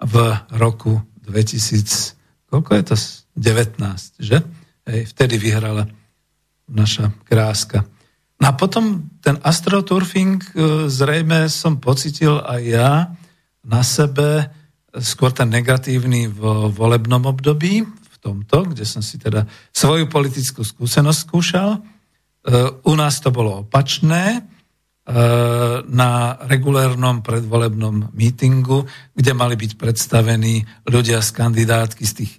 v 0.00 0.14
roku 0.56 1.02
2000, 1.26 2.48
koľko 2.48 2.70
je 2.78 2.84
to? 2.86 2.96
19, 3.40 4.20
že? 4.20 4.42
Hej, 4.84 5.14
vtedy 5.14 5.38
vyhrala 5.38 5.86
naša 6.66 7.14
kráska. 7.24 7.86
No 8.40 8.48
a 8.48 8.52
potom 8.56 9.12
ten 9.20 9.36
astroturfing 9.44 10.40
e, 10.40 10.50
zrejme 10.88 11.46
som 11.52 11.76
pocitil 11.76 12.40
aj 12.40 12.62
ja, 12.64 12.92
na 13.60 13.84
sebe 13.84 14.48
skôr 14.96 15.30
ten 15.30 15.52
negatívny 15.52 16.26
v 16.26 16.72
volebnom 16.72 17.22
období, 17.28 17.84
v 17.84 18.16
tomto, 18.18 18.72
kde 18.72 18.88
som 18.88 19.04
si 19.04 19.20
teda 19.20 19.44
svoju 19.70 20.08
politickú 20.08 20.64
skúsenosť 20.64 21.20
skúšal. 21.20 21.78
E, 22.40 22.70
u 22.84 22.94
nás 22.96 23.20
to 23.20 23.28
bolo 23.28 23.64
opačné, 23.66 24.38
e, 24.38 24.40
na 25.84 26.36
regulérnom 26.48 27.20
predvolebnom 27.20 28.12
mítingu, 28.16 28.88
kde 29.12 29.32
mali 29.36 29.56
byť 29.60 29.72
predstavení 29.76 30.64
ľudia 30.88 31.20
z 31.20 31.30
kandidátky 31.36 32.04
z 32.06 32.12
tých 32.24 32.32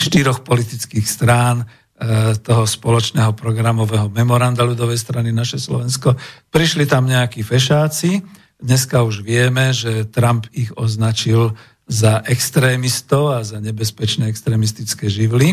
štyroch 0.00 0.42
politických 0.44 1.04
strán 1.04 1.64
e, 1.64 1.66
toho 2.40 2.64
spoločného 2.64 3.36
programového 3.36 4.08
memoranda 4.08 4.64
ľudovej 4.64 4.96
strany 4.96 5.32
Naše 5.32 5.60
Slovensko. 5.60 6.16
Prišli 6.48 6.88
tam 6.88 7.08
nejakí 7.08 7.44
fešáci, 7.44 8.44
Dneska 8.64 9.04
už 9.04 9.20
vieme, 9.20 9.74
že 9.74 10.08
Trump 10.08 10.48
ich 10.54 10.72
označil 10.72 11.52
za 11.84 12.24
extrémistov 12.24 13.36
a 13.36 13.44
za 13.44 13.60
nebezpečné 13.60 14.30
extrémistické 14.30 15.12
živly. 15.12 15.52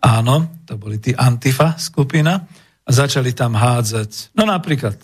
Áno, 0.00 0.64
to 0.64 0.80
boli 0.80 0.96
tí 0.96 1.12
Antifa 1.12 1.76
skupina 1.76 2.46
a 2.86 2.90
začali 2.94 3.34
tam 3.34 3.58
hádzať, 3.58 4.30
no 4.38 4.46
napríklad 4.46 4.94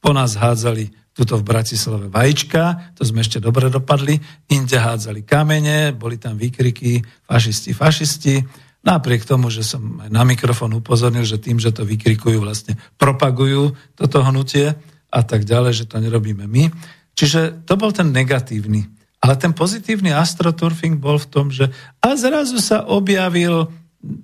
po 0.00 0.12
nás 0.12 0.36
hádzali 0.36 0.92
tuto 1.16 1.36
v 1.40 1.48
Bratislave 1.48 2.06
vajíčka, 2.06 2.94
to 2.94 3.02
sme 3.02 3.24
ešte 3.24 3.42
dobre 3.42 3.72
dopadli, 3.72 4.20
inde 4.52 4.76
hádzali 4.78 5.26
kamene, 5.26 5.92
boli 5.96 6.16
tam 6.16 6.38
výkriky 6.38 7.02
fašisti, 7.26 7.74
fašisti, 7.74 8.34
napriek 8.80 9.28
tomu, 9.28 9.52
že 9.52 9.60
som 9.66 10.00
aj 10.00 10.08
na 10.08 10.24
mikrofón 10.24 10.72
upozornil, 10.76 11.26
že 11.26 11.40
tým, 11.40 11.60
že 11.60 11.74
to 11.74 11.84
vykrikujú, 11.84 12.40
vlastne 12.40 12.78
propagujú 12.96 13.76
toto 13.96 14.24
hnutie 14.24 14.72
a 15.10 15.20
tak 15.20 15.44
ďalej, 15.44 15.84
že 15.84 15.88
to 15.90 16.00
nerobíme 16.00 16.46
my. 16.46 16.72
Čiže 17.18 17.66
to 17.68 17.74
bol 17.76 17.92
ten 17.92 18.14
negatívny. 18.14 18.88
Ale 19.20 19.36
ten 19.36 19.52
pozitívny 19.52 20.16
astroturfing 20.16 20.96
bol 20.96 21.20
v 21.20 21.28
tom, 21.28 21.52
že 21.52 21.68
a 22.00 22.16
zrazu 22.16 22.56
sa 22.56 22.88
objavil 22.88 23.68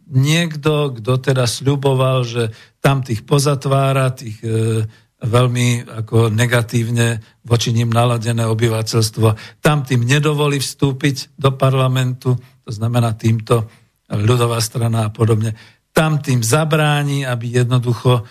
niekto, 0.09 0.97
kto 0.97 1.13
teda 1.21 1.45
sľuboval, 1.45 2.25
že 2.25 2.43
tam 2.81 3.05
tých 3.05 3.29
pozatvára, 3.29 4.17
tých 4.17 4.41
e, 4.41 4.85
veľmi 5.21 5.85
ako 5.85 6.33
negatívne 6.33 7.21
voči 7.45 7.77
ním 7.77 7.93
naladené 7.93 8.49
obyvateľstvo, 8.49 9.61
tam 9.61 9.85
tým 9.85 10.05
nedovolí 10.05 10.61
vstúpiť 10.61 11.37
do 11.37 11.53
parlamentu, 11.53 12.37
to 12.65 12.71
znamená 12.73 13.13
týmto 13.17 13.69
ľudová 14.09 14.63
strana 14.65 15.09
a 15.09 15.13
podobne, 15.13 15.53
tam 15.93 16.21
tým 16.21 16.45
zabráni, 16.45 17.25
aby 17.25 17.61
jednoducho 17.65 18.21
e, 18.21 18.23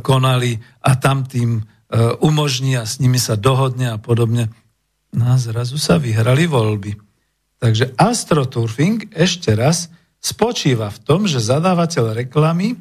konali 0.00 0.56
a 0.84 0.96
tam 0.96 1.24
tým 1.28 1.64
E, 1.94 2.16
umožní 2.18 2.74
a 2.74 2.82
s 2.82 2.98
nimi 2.98 3.22
sa 3.22 3.38
dohodne 3.38 3.94
a 3.94 4.02
podobne. 4.02 4.50
No 5.14 5.30
a 5.30 5.38
zrazu 5.38 5.78
sa 5.78 6.02
vyhrali 6.02 6.50
voľby. 6.50 6.98
Takže 7.62 7.94
astroturfing 7.94 9.14
ešte 9.14 9.54
raz 9.54 9.93
spočíva 10.24 10.88
v 10.88 10.98
tom, 11.04 11.28
že 11.28 11.44
zadávateľ 11.44 12.24
reklamy, 12.24 12.80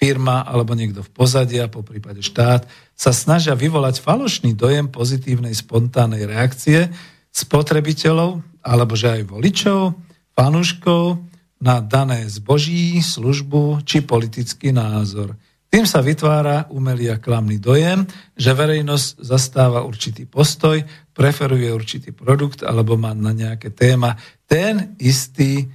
firma 0.00 0.48
alebo 0.48 0.72
niekto 0.72 1.04
v 1.04 1.12
pozadí 1.12 1.60
a 1.60 1.68
po 1.68 1.84
prípade 1.84 2.24
štát 2.24 2.64
sa 2.96 3.12
snažia 3.12 3.52
vyvolať 3.52 4.00
falošný 4.00 4.56
dojem 4.56 4.88
pozitívnej 4.88 5.52
spontánnej 5.52 6.24
reakcie 6.24 6.88
spotrebiteľov 7.28 8.40
alebo 8.64 8.96
že 8.96 9.20
aj 9.20 9.22
voličov, 9.28 9.92
fanúškov 10.32 11.20
na 11.60 11.84
dané 11.84 12.24
zboží, 12.32 12.96
službu 13.04 13.84
či 13.84 14.00
politický 14.00 14.72
názor. 14.72 15.36
Tým 15.70 15.84
sa 15.84 16.00
vytvára 16.00 16.66
umelý 16.72 17.12
a 17.12 17.20
klamný 17.20 17.60
dojem, 17.60 18.02
že 18.34 18.56
verejnosť 18.56 19.22
zastáva 19.22 19.84
určitý 19.84 20.24
postoj, 20.24 20.80
preferuje 21.12 21.68
určitý 21.70 22.10
produkt 22.10 22.64
alebo 22.64 22.96
má 22.96 23.12
na 23.12 23.36
nejaké 23.36 23.70
téma 23.70 24.16
ten 24.48 24.96
istý 24.96 25.68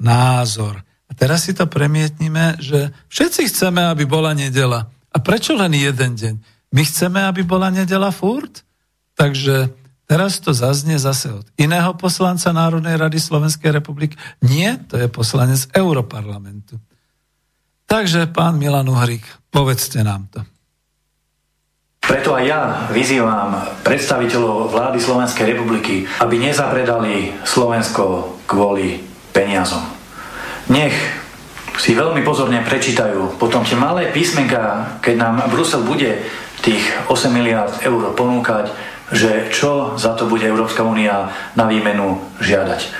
názor. 0.00 0.82
A 1.08 1.12
teraz 1.14 1.46
si 1.48 1.52
to 1.56 1.66
premietnime, 1.66 2.58
že 2.62 2.90
všetci 3.10 3.48
chceme, 3.50 3.84
aby 3.90 4.04
bola 4.04 4.32
nedela. 4.32 4.90
A 5.12 5.18
prečo 5.18 5.56
len 5.56 5.72
jeden 5.74 6.14
deň? 6.14 6.34
My 6.72 6.82
chceme, 6.84 7.24
aby 7.24 7.42
bola 7.42 7.72
nedela 7.72 8.12
furt? 8.12 8.62
Takže 9.16 9.72
teraz 10.04 10.38
to 10.38 10.52
zaznie 10.52 11.00
zase 11.00 11.32
od 11.32 11.46
iného 11.56 11.96
poslanca 11.96 12.52
Národnej 12.52 13.00
rady 13.00 13.18
Slovenskej 13.18 13.72
republiky. 13.72 14.14
Nie, 14.44 14.76
to 14.86 15.00
je 15.00 15.08
poslanec 15.08 15.64
Europarlamentu. 15.72 16.76
Takže 17.88 18.28
pán 18.28 18.60
Milan 18.60 18.86
Uhrik, 18.92 19.24
povedzte 19.48 20.04
nám 20.04 20.28
to. 20.28 20.44
Preto 22.04 22.36
aj 22.36 22.44
ja 22.44 22.62
vyzývam 22.88 23.80
predstaviteľov 23.84 24.72
vlády 24.72 24.96
Slovenskej 25.00 25.56
republiky, 25.56 26.08
aby 26.24 26.40
nezapredali 26.40 27.36
Slovensko 27.44 28.36
kvôli 28.48 28.96
peniazom. 29.38 29.86
Nech 30.66 30.94
si 31.78 31.94
veľmi 31.94 32.26
pozorne 32.26 32.58
prečítajú 32.66 33.38
potom 33.38 33.62
tie 33.62 33.78
malé 33.78 34.10
písmenka, 34.10 34.98
keď 34.98 35.14
nám 35.14 35.34
Brusel 35.54 35.86
bude 35.86 36.26
tých 36.58 36.82
8 37.06 37.30
miliard 37.30 37.70
eur 37.86 38.18
ponúkať, 38.18 38.74
že 39.14 39.46
čo 39.54 39.94
za 39.94 40.18
to 40.18 40.26
bude 40.26 40.42
Európska 40.42 40.82
únia 40.82 41.30
na 41.54 41.70
výmenu 41.70 42.18
žiadať. 42.42 42.90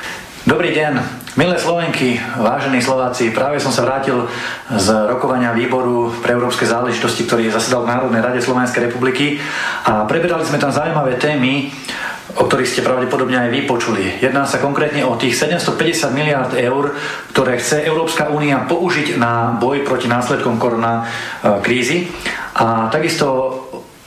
Dobrý 0.46 0.70
deň, 0.72 1.17
Milé 1.38 1.54
Slovenky, 1.54 2.18
vážení 2.34 2.82
Slováci, 2.82 3.30
práve 3.30 3.62
som 3.62 3.70
sa 3.70 3.86
vrátil 3.86 4.26
z 4.74 4.90
rokovania 5.06 5.54
výboru 5.54 6.10
pre 6.18 6.34
európske 6.34 6.66
záležitosti, 6.66 7.30
ktorý 7.30 7.54
zasedal 7.54 7.86
v 7.86 7.94
Národnej 7.94 8.26
rade 8.26 8.42
Slovenskej 8.42 8.90
republiky 8.90 9.38
a 9.86 10.02
preberali 10.02 10.42
sme 10.42 10.58
tam 10.58 10.74
zaujímavé 10.74 11.14
témy, 11.14 11.70
o 12.34 12.42
ktorých 12.42 12.66
ste 12.66 12.82
pravdepodobne 12.82 13.38
aj 13.38 13.54
vy 13.54 13.60
počuli. 13.70 14.18
Jedná 14.18 14.50
sa 14.50 14.58
konkrétne 14.58 15.06
o 15.06 15.14
tých 15.14 15.38
750 15.38 16.10
miliard 16.10 16.50
eur, 16.58 16.98
ktoré 17.30 17.62
chce 17.62 17.86
Európska 17.86 18.34
únia 18.34 18.66
použiť 18.66 19.14
na 19.14 19.54
boj 19.62 19.86
proti 19.86 20.10
následkom 20.10 20.58
korona 20.58 21.06
e, 21.06 21.62
krízy. 21.62 22.10
A 22.58 22.90
takisto 22.90 23.26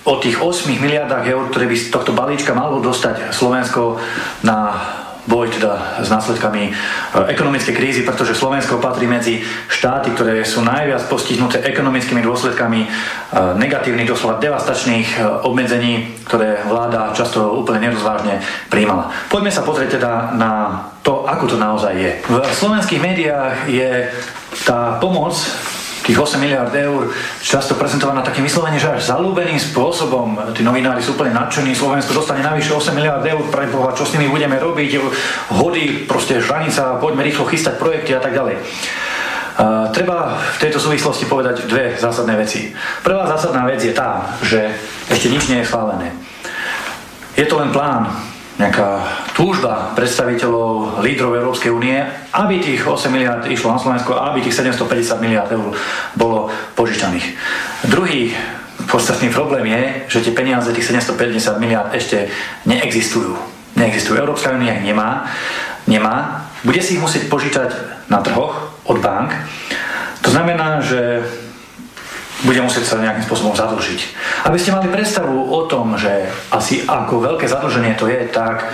o 0.04 0.20
tých 0.20 0.36
8 0.36 0.68
miliardách 0.68 1.24
eur, 1.32 1.48
ktoré 1.48 1.72
by 1.72 1.76
z 1.80 1.96
tohto 1.96 2.12
balíčka 2.12 2.52
malo 2.52 2.84
dostať 2.84 3.32
Slovensko 3.32 4.04
na 4.44 4.76
boj 5.30 5.53
teda 5.53 6.01
s 6.01 6.09
následkami 6.09 6.63
e, 6.67 6.72
ekonomickej 7.30 7.74
krízy, 7.78 8.01
pretože 8.01 8.34
Slovensko 8.34 8.82
patrí 8.82 9.05
medzi 9.05 9.45
štáty, 9.69 10.13
ktoré 10.17 10.41
sú 10.41 10.65
najviac 10.65 11.05
postihnuté 11.05 11.61
ekonomickými 11.61 12.26
dôsledkami 12.26 12.82
e, 12.86 12.88
negatívnych, 13.57 14.09
doslova 14.09 14.41
devastačných 14.41 15.07
e, 15.13 15.45
obmedzení, 15.45 16.26
ktoré 16.26 16.65
vláda 16.65 17.13
často 17.13 17.53
úplne 17.53 17.91
nerozvážne 17.91 18.41
príjmala. 18.74 19.13
Poďme 19.30 19.53
sa 19.53 19.61
pozrieť 19.61 20.01
teda 20.01 20.34
na 20.34 20.51
to, 21.05 21.26
ako 21.30 21.45
to 21.45 21.57
naozaj 21.57 21.93
je. 21.93 22.17
V 22.26 22.41
slovenských 22.41 23.01
médiách 23.01 23.69
je 23.69 24.09
tá 24.65 24.97
pomoc 24.97 25.38
tých 26.02 26.18
8 26.18 26.41
miliard 26.41 26.74
eur 26.74 27.14
často 27.41 27.78
prezentovaná 27.78 28.26
takým 28.26 28.45
vyslovene, 28.45 28.82
že 28.82 28.89
až 28.89 29.14
zalúbeným 29.14 29.62
spôsobom. 29.62 30.54
Tí 30.58 30.66
novinári 30.66 31.02
sú 31.02 31.14
úplne 31.14 31.38
nadšení, 31.38 31.78
Slovensko 31.78 32.18
dostane 32.18 32.41
navyše 32.41 32.74
8 32.74 32.93
miliard 32.97 33.22
eur, 33.22 33.41
pre 33.54 33.70
Boha, 33.70 33.93
čo 33.93 34.06
s 34.06 34.14
nimi 34.18 34.26
budeme 34.30 34.58
robiť, 34.58 34.97
hody, 35.54 36.10
proste 36.10 36.41
žranica, 36.41 36.97
poďme 36.97 37.22
rýchlo 37.22 37.45
chystať 37.45 37.78
projekty 37.78 38.18
a 38.18 38.22
tak 38.22 38.34
ďalej. 38.34 38.58
Uh, 39.52 39.91
treba 39.93 40.39
v 40.58 40.58
tejto 40.64 40.80
súvislosti 40.80 41.28
povedať 41.28 41.68
dve 41.68 41.93
zásadné 41.99 42.34
veci. 42.39 42.72
Prvá 43.04 43.28
zásadná 43.28 43.68
vec 43.68 43.84
je 43.84 43.93
tá, 43.93 44.39
že 44.41 44.74
ešte 45.12 45.28
nič 45.28 45.52
nie 45.52 45.62
je 45.62 45.68
schválené. 45.68 46.16
Je 47.36 47.45
to 47.45 47.60
len 47.60 47.70
plán, 47.70 48.10
nejaká 48.62 48.89
túžba 49.34 49.89
predstaviteľov 49.97 51.01
lídrov 51.01 51.34
Európskej 51.34 51.74
únie, 51.74 51.97
aby 52.30 52.62
tých 52.62 52.86
8 52.86 53.09
miliard 53.09 53.41
išlo 53.49 53.74
na 53.74 53.82
Slovensko 53.82 54.14
aby 54.14 54.45
tých 54.45 54.53
750 54.53 55.18
miliard 55.18 55.49
eur 55.49 55.74
bolo 56.14 56.53
požičaných. 56.78 57.26
Druhý 57.89 58.38
podstatný 58.86 59.34
problém 59.34 59.66
je, 59.66 59.82
že 60.14 60.30
tie 60.30 60.34
peniaze, 60.38 60.70
tých 60.70 60.93
750 60.93 61.57
miliard 61.57 61.89
ešte 61.89 62.30
neexistujú. 62.70 63.34
Neexistujú. 63.74 64.22
Európska 64.22 64.53
únia 64.53 64.78
ich 64.78 64.86
nemá, 64.86 65.26
nemá. 65.89 66.45
Bude 66.62 66.86
si 66.86 66.99
ich 66.99 67.03
musieť 67.03 67.26
požičať 67.32 67.70
na 68.14 68.22
trhoch, 68.22 68.72
od 68.86 68.97
bank. 68.99 69.32
To 70.22 70.30
znamená, 70.30 70.82
že 70.82 71.24
bude 72.42 72.62
musieť 72.62 72.86
sa 72.89 73.02
nejakým 73.02 73.26
spôsobom 73.26 73.54
zadlžiť. 73.54 74.00
Aby 74.50 74.58
ste 74.58 74.74
mali 74.74 74.89
predstavu 74.89 75.50
o 75.50 75.66
tom, 75.70 75.94
že 75.98 76.30
asi 76.50 76.82
ako 76.86 77.22
veľké 77.22 77.46
zadlženie 77.46 77.94
to 77.98 78.10
je, 78.10 78.26
tak 78.30 78.66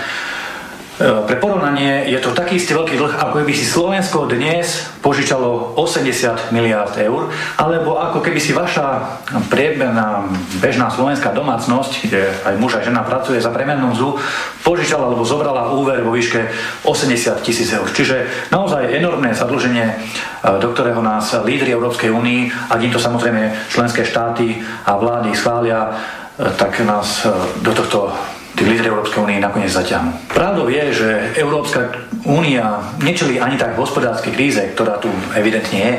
pre 0.98 1.38
porovnanie 1.38 2.10
je 2.10 2.18
to 2.18 2.34
taký 2.34 2.58
istý 2.58 2.74
veľký 2.74 2.98
dlh, 2.98 3.14
ako 3.22 3.38
keby 3.38 3.54
si 3.54 3.62
Slovensko 3.62 4.26
dnes 4.26 4.90
požičalo 4.98 5.78
80 5.78 6.50
miliard 6.50 6.90
eur, 6.98 7.30
alebo 7.54 8.02
ako 8.02 8.18
keby 8.18 8.42
si 8.42 8.50
vaša 8.50 9.22
priemerná 9.46 10.26
bežná 10.58 10.90
slovenská 10.90 11.30
domácnosť, 11.30 11.92
kde 12.02 12.34
aj 12.42 12.54
muž 12.58 12.82
a 12.82 12.82
žena 12.82 13.06
pracuje 13.06 13.38
za 13.38 13.54
premennú 13.54 13.94
mzdu, 13.94 14.18
požičala 14.66 15.06
alebo 15.06 15.22
zobrala 15.22 15.70
úver 15.70 16.02
vo 16.02 16.18
výške 16.18 16.50
80 16.82 17.46
tisíc 17.46 17.70
eur. 17.70 17.86
Čiže 17.86 18.50
naozaj 18.50 18.90
enormné 18.90 19.38
zadlženie, 19.38 19.86
e, 19.86 19.94
do 20.58 20.74
ktorého 20.74 20.98
nás 20.98 21.30
lídry 21.46 21.78
Európskej 21.78 22.10
únii, 22.10 22.74
ak 22.74 22.82
im 22.82 22.90
to 22.90 22.98
samozrejme 22.98 23.70
členské 23.70 24.02
štáty 24.02 24.58
a 24.82 24.98
vlády 24.98 25.30
schvália, 25.30 25.94
e, 26.34 26.50
tak 26.58 26.82
nás 26.82 27.22
do 27.62 27.70
tohto 27.70 28.10
tí 28.58 28.66
lídry 28.66 28.90
Európskej 28.90 29.22
únie 29.22 29.38
nakoniec 29.38 29.70
zaťahnú. 29.70 30.34
Pravdou 30.34 30.66
je, 30.66 30.84
že 30.90 31.08
Európska 31.38 31.94
únia 32.26 32.82
nečelí 32.98 33.38
ani 33.38 33.54
tak 33.54 33.78
hospodárskej 33.78 34.34
kríze, 34.34 34.62
ktorá 34.74 34.98
tu 34.98 35.06
evidentne 35.38 35.78
je, 35.78 35.92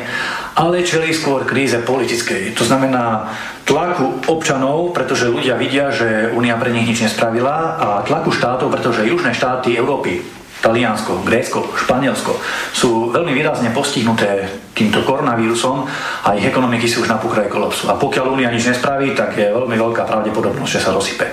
ale 0.60 0.84
čelí 0.84 1.16
skôr 1.16 1.48
kríze 1.48 1.80
politickej. 1.80 2.52
To 2.60 2.68
znamená 2.68 3.32
tlaku 3.64 4.28
občanov, 4.28 4.92
pretože 4.92 5.32
ľudia 5.32 5.56
vidia, 5.56 5.88
že 5.88 6.36
únia 6.36 6.60
pre 6.60 6.76
nich 6.76 6.84
nič 6.84 7.00
nespravila 7.08 7.80
a 7.80 7.88
tlaku 8.04 8.36
štátov, 8.36 8.68
pretože 8.68 9.08
južné 9.08 9.32
štáty 9.32 9.80
Európy 9.80 10.20
Taliansko, 10.60 11.24
Grécko, 11.24 11.72
Španielsko 11.72 12.36
sú 12.76 13.16
veľmi 13.16 13.32
výrazne 13.32 13.72
postihnuté 13.72 14.52
týmto 14.80 15.04
koronavírusom 15.04 15.84
a 16.24 16.32
ich 16.40 16.48
ekonomiky 16.48 16.88
sú 16.88 17.04
už 17.04 17.12
na 17.12 17.20
pokraji 17.20 17.52
kolapsu. 17.52 17.92
A 17.92 18.00
pokiaľ 18.00 18.40
Únia 18.40 18.48
nič 18.48 18.72
nespraví, 18.72 19.12
tak 19.12 19.36
je 19.36 19.52
veľmi 19.52 19.76
veľká 19.76 20.08
pravdepodobnosť, 20.08 20.72
že 20.72 20.84
sa 20.84 20.96
rozsype. 20.96 21.28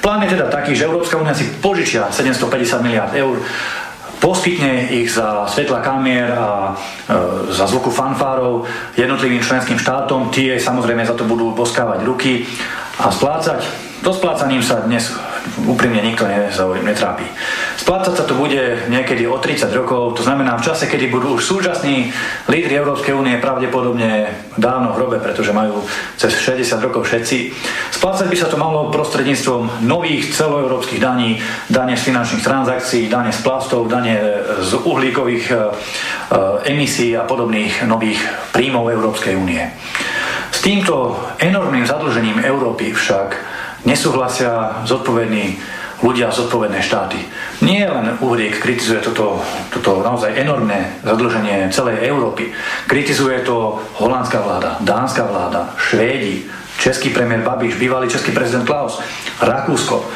Plán 0.00 0.24
je 0.24 0.32
teda 0.32 0.48
taký, 0.48 0.72
že 0.72 0.88
Európska 0.88 1.20
únia 1.20 1.36
si 1.36 1.44
požičia 1.60 2.08
750 2.08 2.80
miliard 2.80 3.12
eur 3.12 3.36
poskytne 4.20 4.92
ich 4.92 5.08
za 5.08 5.48
svetla 5.48 5.80
kamier 5.80 6.28
a 6.36 6.76
e, 6.76 7.52
za 7.56 7.64
zvuku 7.64 7.88
fanfárov 7.88 8.68
jednotlivým 8.94 9.40
členským 9.40 9.80
štátom, 9.80 10.28
tie 10.28 10.60
samozrejme 10.60 11.08
za 11.08 11.16
to 11.16 11.24
budú 11.24 11.56
boskávať 11.56 12.04
ruky 12.04 12.44
a 13.00 13.08
splácať. 13.08 13.64
So 14.04 14.12
splácaním 14.12 14.64
sa 14.64 14.84
dnes 14.84 15.12
úprimne 15.66 16.02
nikto 16.04 16.24
netrápi. 16.82 17.26
Splácať 17.80 18.14
sa 18.16 18.24
to 18.24 18.36
bude 18.36 18.88
niekedy 18.88 19.24
o 19.24 19.40
30 19.40 19.70
rokov, 19.72 20.20
to 20.20 20.22
znamená 20.24 20.56
v 20.56 20.66
čase, 20.66 20.86
kedy 20.86 21.08
budú 21.08 21.36
už 21.36 21.42
súčasní 21.44 22.12
lídry 22.48 22.76
Európskej 22.76 23.16
únie 23.16 23.40
pravdepodobne 23.40 24.30
dávno 24.56 24.92
v 24.92 24.98
hrobe, 25.00 25.16
pretože 25.22 25.52
majú 25.52 25.84
cez 26.16 26.36
60 26.36 26.80
rokov 26.80 27.08
všetci. 27.08 27.52
Splácať 27.96 28.26
by 28.28 28.36
sa 28.36 28.48
to 28.48 28.60
malo 28.60 28.92
prostredníctvom 28.92 29.84
nových 29.84 30.32
celoeurópskych 30.32 31.00
daní, 31.00 31.40
dane 31.68 31.96
z 31.96 32.12
finančných 32.12 32.44
transakcií, 32.44 33.08
dane 33.08 33.32
z 33.32 33.40
plastov, 33.40 33.88
dane 33.88 34.20
z 34.60 34.70
uhlíkových 34.76 35.44
e, 35.50 35.54
e, 35.54 35.60
emisí 36.72 37.16
a 37.16 37.24
podobných 37.24 37.84
nových 37.88 38.20
príjmov 38.52 38.92
Európskej 38.92 39.34
únie. 39.36 39.62
S 40.50 40.58
týmto 40.60 41.16
enormným 41.38 41.86
zadlžením 41.86 42.42
Európy 42.42 42.92
však 42.92 43.28
nesúhlasia 43.84 44.82
zodpovední 44.84 45.58
ľudia, 46.00 46.32
zodpovedné 46.32 46.80
štáty. 46.80 47.20
Nie 47.60 47.84
len 47.84 48.16
Uhriek 48.24 48.56
kritizuje 48.56 49.04
toto, 49.04 49.44
toto 49.68 50.00
naozaj 50.00 50.32
enormné 50.32 51.00
zadlženie 51.04 51.68
celej 51.68 52.08
Európy. 52.08 52.52
Kritizuje 52.88 53.44
to 53.44 53.80
holandská 54.00 54.40
vláda, 54.40 54.80
dánska 54.80 55.28
vláda, 55.28 55.76
Švédi, 55.76 56.48
český 56.80 57.12
premiér 57.12 57.44
Babiš, 57.44 57.76
bývalý 57.76 58.08
český 58.08 58.32
prezident 58.32 58.64
Klaus, 58.64 58.96
Rakúsko. 59.40 60.08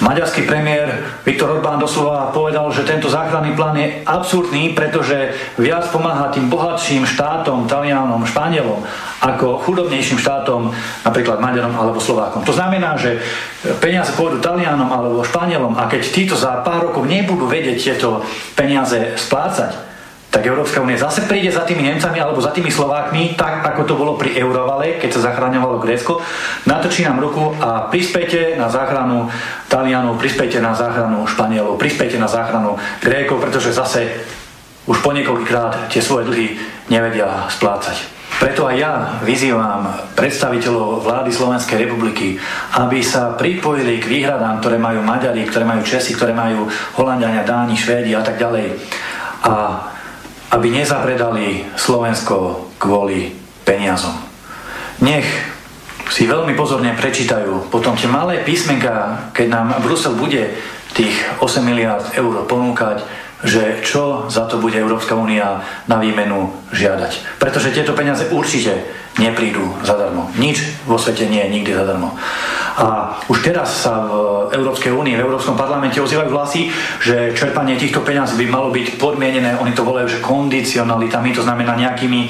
Maďarský 0.00 0.48
premiér 0.48 1.20
Viktor 1.28 1.60
Orbán 1.60 1.76
doslova 1.76 2.32
povedal, 2.32 2.72
že 2.72 2.88
tento 2.88 3.12
záchranný 3.12 3.52
plán 3.52 3.76
je 3.76 4.00
absurdný, 4.08 4.72
pretože 4.72 5.36
viac 5.60 5.84
pomáha 5.92 6.32
tým 6.32 6.48
bohatším 6.48 7.04
štátom, 7.04 7.68
Talianom, 7.68 8.24
Španielom, 8.24 8.80
ako 9.20 9.60
chudobnejším 9.60 10.16
štátom, 10.16 10.72
napríklad 11.04 11.44
Maďarom 11.44 11.76
alebo 11.76 12.00
Slovákom. 12.00 12.40
To 12.48 12.56
znamená, 12.56 12.96
že 12.96 13.20
peniaze 13.84 14.16
pôjdu 14.16 14.40
Talianom 14.40 14.88
alebo 14.88 15.20
Španielom 15.20 15.76
a 15.76 15.84
keď 15.84 16.00
títo 16.08 16.32
za 16.32 16.64
pár 16.64 16.88
rokov 16.88 17.04
nebudú 17.04 17.44
vedieť 17.44 17.76
tieto 17.76 18.24
peniaze 18.56 19.20
splácať, 19.20 19.89
tak 20.30 20.46
Európska 20.46 20.78
únia 20.78 20.94
zase 20.94 21.26
príde 21.26 21.50
za 21.50 21.66
tými 21.66 21.82
Nemcami 21.82 22.22
alebo 22.22 22.38
za 22.38 22.54
tými 22.54 22.70
Slovákmi, 22.70 23.34
tak 23.34 23.66
ako 23.66 23.82
to 23.82 23.98
bolo 23.98 24.14
pri 24.14 24.38
Eurovale, 24.38 25.02
keď 25.02 25.18
sa 25.18 25.34
zachraňovalo 25.34 25.82
Grécko, 25.82 26.22
natočí 26.70 27.02
nám 27.02 27.18
ruku 27.18 27.50
a 27.58 27.90
prispejte 27.90 28.54
na 28.54 28.70
záchranu 28.70 29.26
Talianov, 29.66 30.22
prispejte 30.22 30.62
na 30.62 30.70
záchranu 30.70 31.26
Španielov, 31.26 31.82
prispejte 31.82 32.14
na 32.22 32.30
záchranu 32.30 32.78
Grékov, 33.02 33.42
pretože 33.42 33.74
zase 33.74 34.06
už 34.86 35.02
po 35.02 35.10
niekoľkýkrát 35.10 35.90
tie 35.90 35.98
svoje 35.98 36.30
dlhy 36.30 36.46
nevedia 36.88 37.50
splácať. 37.50 38.22
Preto 38.40 38.64
aj 38.70 38.76
ja 38.78 38.92
vyzývam 39.26 39.84
predstaviteľov 40.16 41.04
vlády 41.04 41.28
Slovenskej 41.28 41.84
republiky, 41.84 42.40
aby 42.78 43.04
sa 43.04 43.36
pripojili 43.36 44.00
k 44.00 44.06
výhradám, 44.08 44.64
ktoré 44.64 44.80
majú 44.80 45.04
Maďari, 45.04 45.44
ktoré 45.44 45.66
majú 45.66 45.84
Česi, 45.84 46.16
ktoré 46.16 46.32
majú 46.32 46.64
Holandiania, 46.96 47.44
Dáni, 47.44 47.76
Švédi 47.76 48.16
a 48.16 48.24
tak 48.24 48.40
ďalej. 48.40 48.80
A 49.44 49.52
aby 50.50 50.66
nezapredali 50.70 51.66
Slovensko 51.78 52.70
kvôli 52.76 53.30
peniazom. 53.62 54.14
Nech 55.00 55.26
si 56.10 56.26
veľmi 56.26 56.58
pozorne 56.58 56.90
prečítajú 56.98 57.70
potom 57.70 57.94
tie 57.94 58.10
malé 58.10 58.42
písmenka, 58.42 59.30
keď 59.30 59.46
nám 59.46 59.66
Brusel 59.80 60.18
bude 60.18 60.50
tých 60.90 61.14
8 61.38 61.62
miliard 61.62 62.02
eur 62.18 62.44
ponúkať, 62.50 63.06
že 63.46 63.80
čo 63.80 64.28
za 64.28 64.44
to 64.50 64.60
bude 64.60 64.76
Európska 64.76 65.16
únia 65.16 65.64
na 65.88 65.96
výmenu 65.96 66.52
žiadať. 66.74 67.40
Pretože 67.40 67.72
tieto 67.72 67.96
peniaze 67.96 68.28
určite 68.28 68.84
neprídu 69.18 69.66
zadarmo. 69.82 70.30
Nič 70.38 70.62
vo 70.86 70.94
svete 70.94 71.26
nie 71.26 71.42
je 71.42 71.50
nikdy 71.50 71.70
zadarmo. 71.74 72.14
A 72.78 73.18
už 73.26 73.42
teraz 73.42 73.82
sa 73.82 74.06
v 74.06 74.54
Európskej 74.54 74.94
únii, 74.94 75.18
v 75.18 75.24
Európskom 75.26 75.58
parlamente 75.58 75.98
ozývajú 75.98 76.30
hlasy, 76.30 76.70
že 77.02 77.34
čerpanie 77.34 77.74
týchto 77.74 78.00
peňazí 78.06 78.38
by 78.38 78.46
malo 78.46 78.70
byť 78.70 78.96
podmienené, 78.96 79.58
oni 79.58 79.74
to 79.74 79.82
volajú, 79.82 80.06
že 80.06 80.22
kondicionalitami, 80.22 81.34
to 81.34 81.42
znamená 81.42 81.74
nejakými 81.74 82.20
e, 82.24 82.28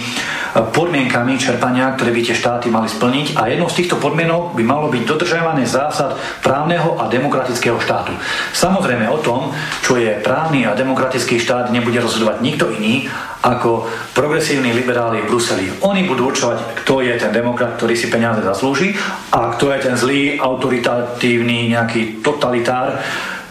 podmienkami 0.73 1.37
čerpania, 1.37 1.93
ktoré 1.95 2.11
by 2.17 2.21
tie 2.25 2.35
štáty 2.35 2.67
mali 2.73 2.89
splniť 2.89 3.37
a 3.37 3.53
jednou 3.53 3.69
z 3.69 3.85
týchto 3.85 4.01
podmienok 4.01 4.57
by 4.57 4.65
malo 4.65 4.89
byť 4.89 5.03
dodržiavanie 5.05 5.69
zásad 5.69 6.17
právneho 6.41 6.97
a 6.99 7.07
demokratického 7.07 7.77
štátu. 7.79 8.17
Samozrejme 8.57 9.07
o 9.13 9.21
tom, 9.21 9.53
čo 9.85 10.01
je 10.01 10.19
právny 10.19 10.65
a 10.65 10.75
demokratický 10.75 11.39
štát, 11.39 11.71
nebude 11.71 12.01
rozhodovať 12.01 12.43
nikto 12.43 12.73
iný 12.75 13.07
ako 13.41 13.89
progresívni 14.13 14.77
liberáli 14.77 15.25
v 15.25 15.29
Bruseli. 15.33 15.67
Oni 15.81 16.05
budú 16.05 16.29
určovať, 16.29 16.70
kto 16.83 17.03
je 17.03 17.15
ten 17.19 17.33
demokrat, 17.35 17.77
ktorý 17.77 17.95
si 17.99 18.13
peniaze 18.13 18.41
zaslúži 18.41 18.95
a 19.35 19.55
kto 19.55 19.75
je 19.75 19.79
ten 19.83 19.95
zlý, 19.99 20.39
autoritatívny, 20.39 21.75
nejaký 21.75 22.23
totalitár, 22.23 23.01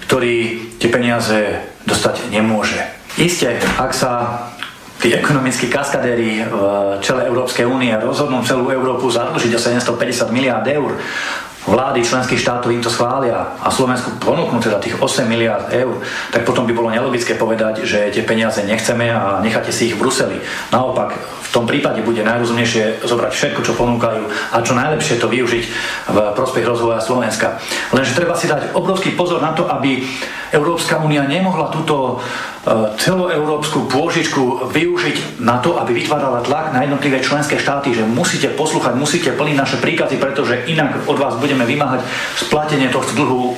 ktorý 0.07 0.67
tie 0.79 0.89
peniaze 0.89 1.37
dostať 1.85 2.31
nemôže. 2.33 2.79
Isté, 3.19 3.59
ak 3.77 3.91
sa 3.91 4.11
tí 4.99 5.15
ekonomickí 5.15 5.71
kaskadéri 5.71 6.43
v 6.43 6.55
čele 6.99 7.27
Európskej 7.27 7.63
únie 7.63 7.95
rozhodnú 7.95 8.43
celú 8.43 8.67
Európu 8.67 9.07
zadlžiť 9.07 9.51
o 9.55 9.59
750 9.59 10.35
miliard 10.35 10.67
eur, 10.67 10.99
vlády 11.69 12.01
členských 12.01 12.41
štátov 12.41 12.73
im 12.73 12.81
to 12.81 12.89
schvália 12.89 13.53
a 13.61 13.69
Slovensku 13.69 14.17
ponúknú 14.17 14.57
teda 14.57 14.81
tých 14.81 14.97
8 14.97 15.29
miliard 15.29 15.69
eur, 15.69 16.01
tak 16.33 16.43
potom 16.43 16.65
by 16.65 16.73
bolo 16.73 16.89
nelogické 16.89 17.37
povedať, 17.37 17.85
že 17.85 18.09
tie 18.09 18.25
peniaze 18.25 18.65
nechceme 18.65 19.13
a 19.13 19.37
necháte 19.39 19.69
si 19.69 19.93
ich 19.93 19.95
v 19.95 20.01
Bruseli. 20.01 20.41
Naopak, 20.73 21.13
v 21.49 21.49
tom 21.53 21.65
prípade 21.65 22.05
bude 22.05 22.21
najrozumnejšie 22.21 23.05
zobrať 23.05 23.31
všetko, 23.33 23.61
čo 23.65 23.73
ponúkajú 23.77 24.21
a 24.53 24.57
čo 24.61 24.77
najlepšie 24.77 25.17
to 25.17 25.29
využiť 25.29 25.63
v 26.09 26.17
prospech 26.37 26.65
rozvoja 26.65 27.01
Slovenska. 27.01 27.57
Lenže 27.93 28.17
treba 28.17 28.37
si 28.37 28.45
dať 28.49 28.73
obrovský 28.77 29.17
pozor 29.17 29.41
na 29.41 29.53
to, 29.53 29.65
aby 29.65 30.05
Európska 30.53 31.01
únia 31.01 31.25
nemohla 31.25 31.69
túto 31.69 32.21
celoeurópsku 33.01 33.89
pôžičku 33.89 34.69
využiť 34.69 35.41
na 35.41 35.57
to, 35.57 35.81
aby 35.81 35.97
vytvárala 35.97 36.45
tlak 36.45 36.69
na 36.69 36.85
jednotlivé 36.85 37.17
členské 37.17 37.57
štáty, 37.57 37.97
že 37.97 38.05
musíte 38.05 38.53
poslúchať, 38.53 38.93
musíte 38.93 39.33
plniť 39.33 39.55
naše 39.57 39.77
príkazy, 39.81 40.21
pretože 40.21 40.69
inak 40.69 41.09
od 41.09 41.17
vás 41.17 41.33
budeme 41.41 41.65
vymáhať 41.65 42.05
splatenie 42.37 42.93
tohto 42.93 43.17
dlhu, 43.17 43.41
e, 43.49 43.53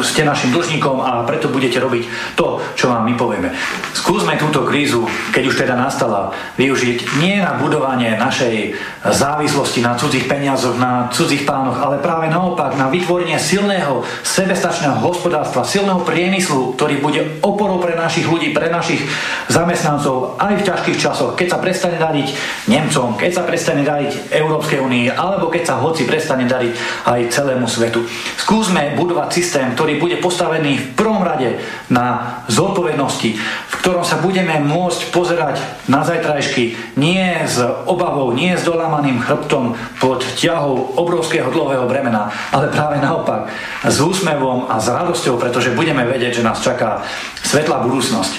ste 0.00 0.24
našim 0.24 0.56
dlžníkom 0.56 1.04
a 1.04 1.28
preto 1.28 1.52
budete 1.52 1.76
robiť 1.84 2.34
to, 2.38 2.64
čo 2.80 2.88
vám 2.88 3.04
my 3.04 3.14
povieme. 3.18 3.52
Skúsme 3.92 4.40
túto 4.40 4.64
krízu, 4.64 5.04
keď 5.36 5.42
už 5.44 5.60
teda 5.60 5.76
nastala, 5.76 6.32
využiť 6.56 7.20
nie 7.20 7.44
na 7.44 7.60
budovanie 7.60 8.16
našej 8.16 8.72
závislosti 9.04 9.84
na 9.84 10.00
cudzích 10.00 10.24
peniazoch, 10.24 10.80
na 10.80 11.12
cudzích 11.12 11.44
pánoch, 11.44 11.76
ale 11.76 12.00
práve 12.00 12.32
naopak 12.32 12.72
na 12.80 12.88
vytvorenie 12.88 13.36
silného, 13.36 14.00
sebestačného 14.24 14.96
hospodárstva, 15.04 15.66
silného 15.66 16.00
priemyslu, 16.08 16.78
ktorý 16.80 17.04
bude 17.04 17.20
oporou 17.44 17.76
pre 17.76 17.98
našich 17.98 18.29
ľudí, 18.30 18.48
pre 18.54 18.70
našich 18.70 19.02
zamestnancov 19.50 20.38
aj 20.38 20.62
v 20.62 20.66
ťažkých 20.66 20.98
časoch, 20.98 21.34
keď 21.34 21.46
sa 21.50 21.58
prestane 21.58 21.98
dariť 21.98 22.28
Nemcom, 22.70 23.18
keď 23.18 23.30
sa 23.34 23.42
prestane 23.42 23.82
dariť 23.82 24.30
Európskej 24.30 24.78
únii, 24.78 25.12
alebo 25.12 25.50
keď 25.50 25.62
sa 25.66 25.82
hoci 25.82 26.06
prestane 26.06 26.46
dariť 26.46 26.72
aj 27.10 27.20
celému 27.34 27.66
svetu. 27.66 28.06
Skúsme 28.38 28.94
budovať 28.94 29.28
systém, 29.34 29.66
ktorý 29.74 29.98
bude 29.98 30.16
postavený 30.22 30.78
v 30.78 30.86
prvom 30.94 31.22
rade 31.26 31.58
na 31.90 32.38
zodpovednosti, 32.46 33.30
v 33.36 33.74
ktorom 33.82 34.06
sa 34.06 34.22
budeme 34.22 34.62
môcť 34.62 35.00
pozerať 35.10 35.58
na 35.90 36.06
zajtrajšky 36.06 36.96
nie 37.00 37.26
s 37.42 37.58
obavou, 37.88 38.30
nie 38.30 38.54
s 38.54 38.62
dolamaným 38.62 39.18
chrbtom 39.24 39.74
pod 39.98 40.22
ťahou 40.36 41.00
obrovského 41.00 41.48
dlhového 41.50 41.88
bremena, 41.88 42.30
ale 42.52 42.68
práve 42.68 43.00
naopak 43.00 43.48
s 43.82 43.96
úsmevom 43.98 44.68
a 44.68 44.76
s 44.76 44.86
radosťou, 44.92 45.40
pretože 45.40 45.74
budeme 45.74 46.04
vedieť, 46.04 46.40
že 46.40 46.46
nás 46.46 46.60
čaká 46.60 47.00
svetlá 47.44 47.82
budúcnosť. 47.84 48.32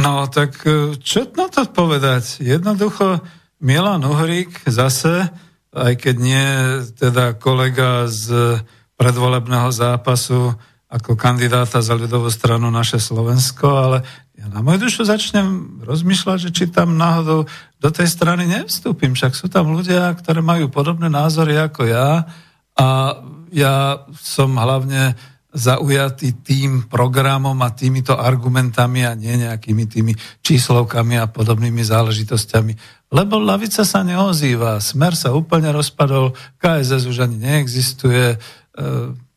No 0.00 0.24
tak 0.28 0.64
e, 0.64 0.96
čo 0.96 1.28
na 1.36 1.52
to 1.52 1.68
povedať? 1.68 2.40
Jednoducho 2.40 3.20
Milan 3.60 4.02
Uhrík 4.02 4.64
zase, 4.66 5.28
aj 5.72 5.92
keď 6.00 6.16
nie 6.16 6.48
teda 6.96 7.36
kolega 7.36 8.08
z 8.08 8.58
predvolebného 8.96 9.68
zápasu 9.72 10.56
ako 10.92 11.16
kandidáta 11.16 11.80
za 11.80 11.96
ľudovú 11.96 12.28
stranu 12.28 12.68
naše 12.68 13.00
Slovensko, 13.00 13.64
ale 13.64 13.98
ja 14.36 14.50
na 14.52 14.60
moju 14.60 14.84
dušu 14.84 15.08
začnem 15.08 15.80
rozmýšľať, 15.80 16.38
že 16.48 16.50
či 16.52 16.64
tam 16.68 17.00
náhodou 17.00 17.48
do 17.80 17.88
tej 17.88 18.08
strany 18.10 18.44
nevstúpim. 18.44 19.16
Však 19.16 19.32
sú 19.32 19.48
tam 19.48 19.72
ľudia, 19.72 20.12
ktorí 20.12 20.44
majú 20.44 20.68
podobné 20.68 21.08
názory 21.08 21.56
ako 21.56 21.88
ja 21.88 22.28
a 22.76 22.88
ja 23.52 24.04
som 24.20 24.56
hlavne 24.56 25.16
zaujatý 25.52 26.40
tým 26.40 26.88
programom 26.88 27.60
a 27.60 27.76
týmito 27.76 28.16
argumentami 28.16 29.04
a 29.04 29.12
nie 29.12 29.36
nejakými 29.36 29.84
tými 29.84 30.12
číslovkami 30.40 31.20
a 31.20 31.28
podobnými 31.28 31.84
záležitosťami. 31.84 33.04
Lebo 33.12 33.36
lavica 33.36 33.84
sa 33.84 34.00
neozýva, 34.00 34.80
smer 34.80 35.12
sa 35.12 35.36
úplne 35.36 35.68
rozpadol, 35.68 36.32
KSS 36.56 37.04
už 37.04 37.28
ani 37.28 37.36
neexistuje, 37.36 38.32
e, 38.32 38.36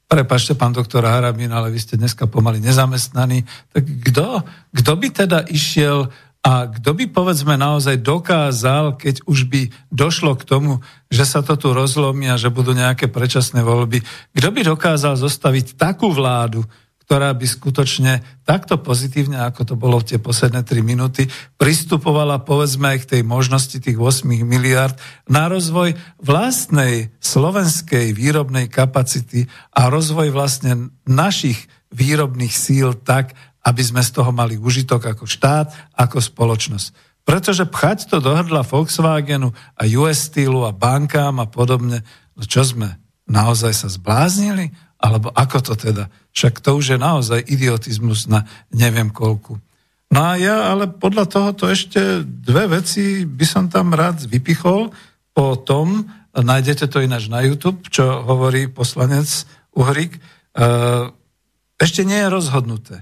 prepašte, 0.08 0.56
pán 0.56 0.72
doktor 0.72 1.04
Harabín, 1.04 1.52
ale 1.52 1.68
vy 1.76 1.80
ste 1.84 2.00
dneska 2.00 2.32
pomaly 2.32 2.64
nezamestnaní, 2.64 3.44
tak 3.76 3.84
kto, 3.84 4.48
kto 4.72 4.92
by 4.96 5.08
teda 5.12 5.44
išiel 5.52 6.08
a 6.46 6.70
kto 6.70 6.94
by 6.94 7.10
povedzme 7.10 7.58
naozaj 7.58 8.06
dokázal, 8.06 9.02
keď 9.02 9.26
už 9.26 9.50
by 9.50 9.74
došlo 9.90 10.38
k 10.38 10.46
tomu, 10.46 10.78
že 11.10 11.26
sa 11.26 11.42
to 11.42 11.58
tu 11.58 11.74
rozlomí 11.74 12.30
a 12.30 12.38
že 12.38 12.54
budú 12.54 12.78
nejaké 12.78 13.10
predčasné 13.10 13.66
voľby, 13.66 14.06
kto 14.38 14.48
by 14.54 14.62
dokázal 14.62 15.18
zostaviť 15.18 15.74
takú 15.74 16.14
vládu, 16.14 16.62
ktorá 17.06 17.34
by 17.34 17.46
skutočne 17.50 18.22
takto 18.46 18.78
pozitívne, 18.78 19.42
ako 19.42 19.74
to 19.74 19.76
bolo 19.78 20.02
v 20.02 20.14
tie 20.14 20.20
posledné 20.22 20.62
3 20.62 20.86
minúty, 20.86 21.30
pristupovala 21.58 22.42
povedzme 22.42 22.94
aj 22.94 23.06
k 23.06 23.10
tej 23.18 23.22
možnosti 23.26 23.78
tých 23.82 23.98
8 23.98 24.26
miliard 24.46 24.94
na 25.26 25.50
rozvoj 25.50 25.98
vlastnej 26.22 27.10
slovenskej 27.22 28.14
výrobnej 28.14 28.70
kapacity 28.70 29.50
a 29.74 29.90
rozvoj 29.90 30.30
vlastne 30.30 30.94
našich 31.10 31.70
výrobných 31.94 32.54
síl 32.54 32.98
tak, 32.98 33.38
aby 33.66 33.82
sme 33.82 34.06
z 34.06 34.14
toho 34.14 34.30
mali 34.30 34.62
užitok 34.62 35.18
ako 35.18 35.26
štát, 35.26 35.74
ako 35.98 36.22
spoločnosť. 36.22 36.94
Pretože 37.26 37.66
pchať 37.66 38.06
to 38.06 38.22
do 38.22 38.38
hrdla 38.38 38.62
Volkswagenu 38.62 39.50
a 39.74 39.82
US 39.98 40.30
Steelu 40.30 40.62
a 40.62 40.70
bankám 40.70 41.42
a 41.42 41.50
podobne, 41.50 42.06
no 42.38 42.46
čo 42.46 42.62
sme, 42.62 43.02
naozaj 43.26 43.74
sa 43.74 43.90
zbláznili? 43.90 44.70
Alebo 45.02 45.34
ako 45.34 45.58
to 45.66 45.74
teda? 45.74 46.14
Však 46.38 46.62
to 46.62 46.78
už 46.78 46.96
je 46.96 46.98
naozaj 47.02 47.42
idiotizmus 47.42 48.30
na 48.30 48.46
neviem 48.70 49.10
koľku. 49.10 49.58
No 50.14 50.20
a 50.22 50.38
ja 50.38 50.70
ale 50.70 50.86
podľa 50.86 51.26
tohoto 51.26 51.66
ešte 51.66 52.22
dve 52.22 52.70
veci 52.70 53.26
by 53.26 53.46
som 53.50 53.66
tam 53.68 53.98
rád 53.98 54.22
vypichol 54.30 54.94
po 55.34 55.58
tom, 55.58 56.06
nájdete 56.32 56.86
to 56.88 57.02
ináč 57.02 57.28
na 57.28 57.42
YouTube, 57.42 57.90
čo 57.90 58.22
hovorí 58.22 58.70
poslanec 58.70 59.28
Uhrik, 59.76 60.16
e, 60.16 60.20
ešte 61.76 62.08
nie 62.08 62.16
je 62.16 62.32
rozhodnuté. 62.32 62.96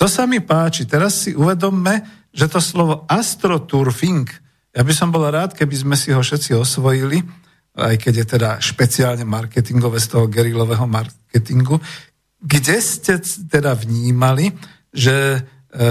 To 0.00 0.08
sa 0.08 0.24
mi 0.24 0.40
páči. 0.40 0.88
Teraz 0.88 1.28
si 1.28 1.36
uvedomme, 1.36 2.24
že 2.32 2.48
to 2.48 2.56
slovo 2.56 3.04
astroturfing, 3.04 4.24
ja 4.72 4.80
by 4.80 4.92
som 4.96 5.12
bol 5.12 5.28
rád, 5.28 5.52
keby 5.52 5.76
sme 5.76 5.96
si 5.98 6.08
ho 6.08 6.24
všetci 6.24 6.56
osvojili, 6.56 7.20
aj 7.76 8.00
keď 8.00 8.14
je 8.24 8.26
teda 8.38 8.50
špeciálne 8.64 9.28
marketingové 9.28 10.00
z 10.00 10.16
toho 10.16 10.24
gerilového 10.30 10.88
marketingu, 10.88 11.76
kde 12.40 12.80
ste 12.80 13.20
teda 13.50 13.76
vnímali, 13.76 14.56
že 14.88 15.36
e, 15.36 15.40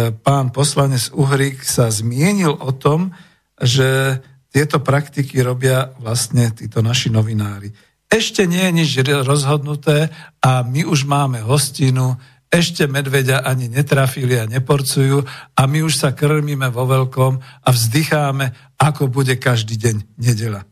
pán 0.10 0.50
poslanec 0.50 1.14
Uhrik 1.14 1.62
sa 1.62 1.94
zmienil 1.94 2.58
o 2.58 2.74
tom, 2.74 3.14
že 3.62 4.20
tieto 4.50 4.82
praktiky 4.82 5.38
robia 5.46 5.94
vlastne 6.02 6.50
títo 6.50 6.82
naši 6.82 7.14
novinári. 7.14 7.70
Ešte 8.10 8.50
nie 8.50 8.66
je 8.66 8.74
nič 8.74 8.90
rozhodnuté 9.22 10.10
a 10.42 10.66
my 10.66 10.82
už 10.90 11.06
máme 11.06 11.46
hostinu, 11.46 12.18
ešte 12.50 12.90
medveďa 12.90 13.46
ani 13.46 13.70
netrafili 13.70 14.42
a 14.42 14.50
neporcujú 14.50 15.22
a 15.54 15.62
my 15.70 15.86
už 15.86 16.02
sa 16.02 16.18
krmíme 16.18 16.74
vo 16.74 16.90
veľkom 16.90 17.34
a 17.38 17.70
vzdycháme, 17.70 18.76
ako 18.82 19.06
bude 19.06 19.38
každý 19.38 19.78
deň 19.78 20.18
nedela. 20.18 20.66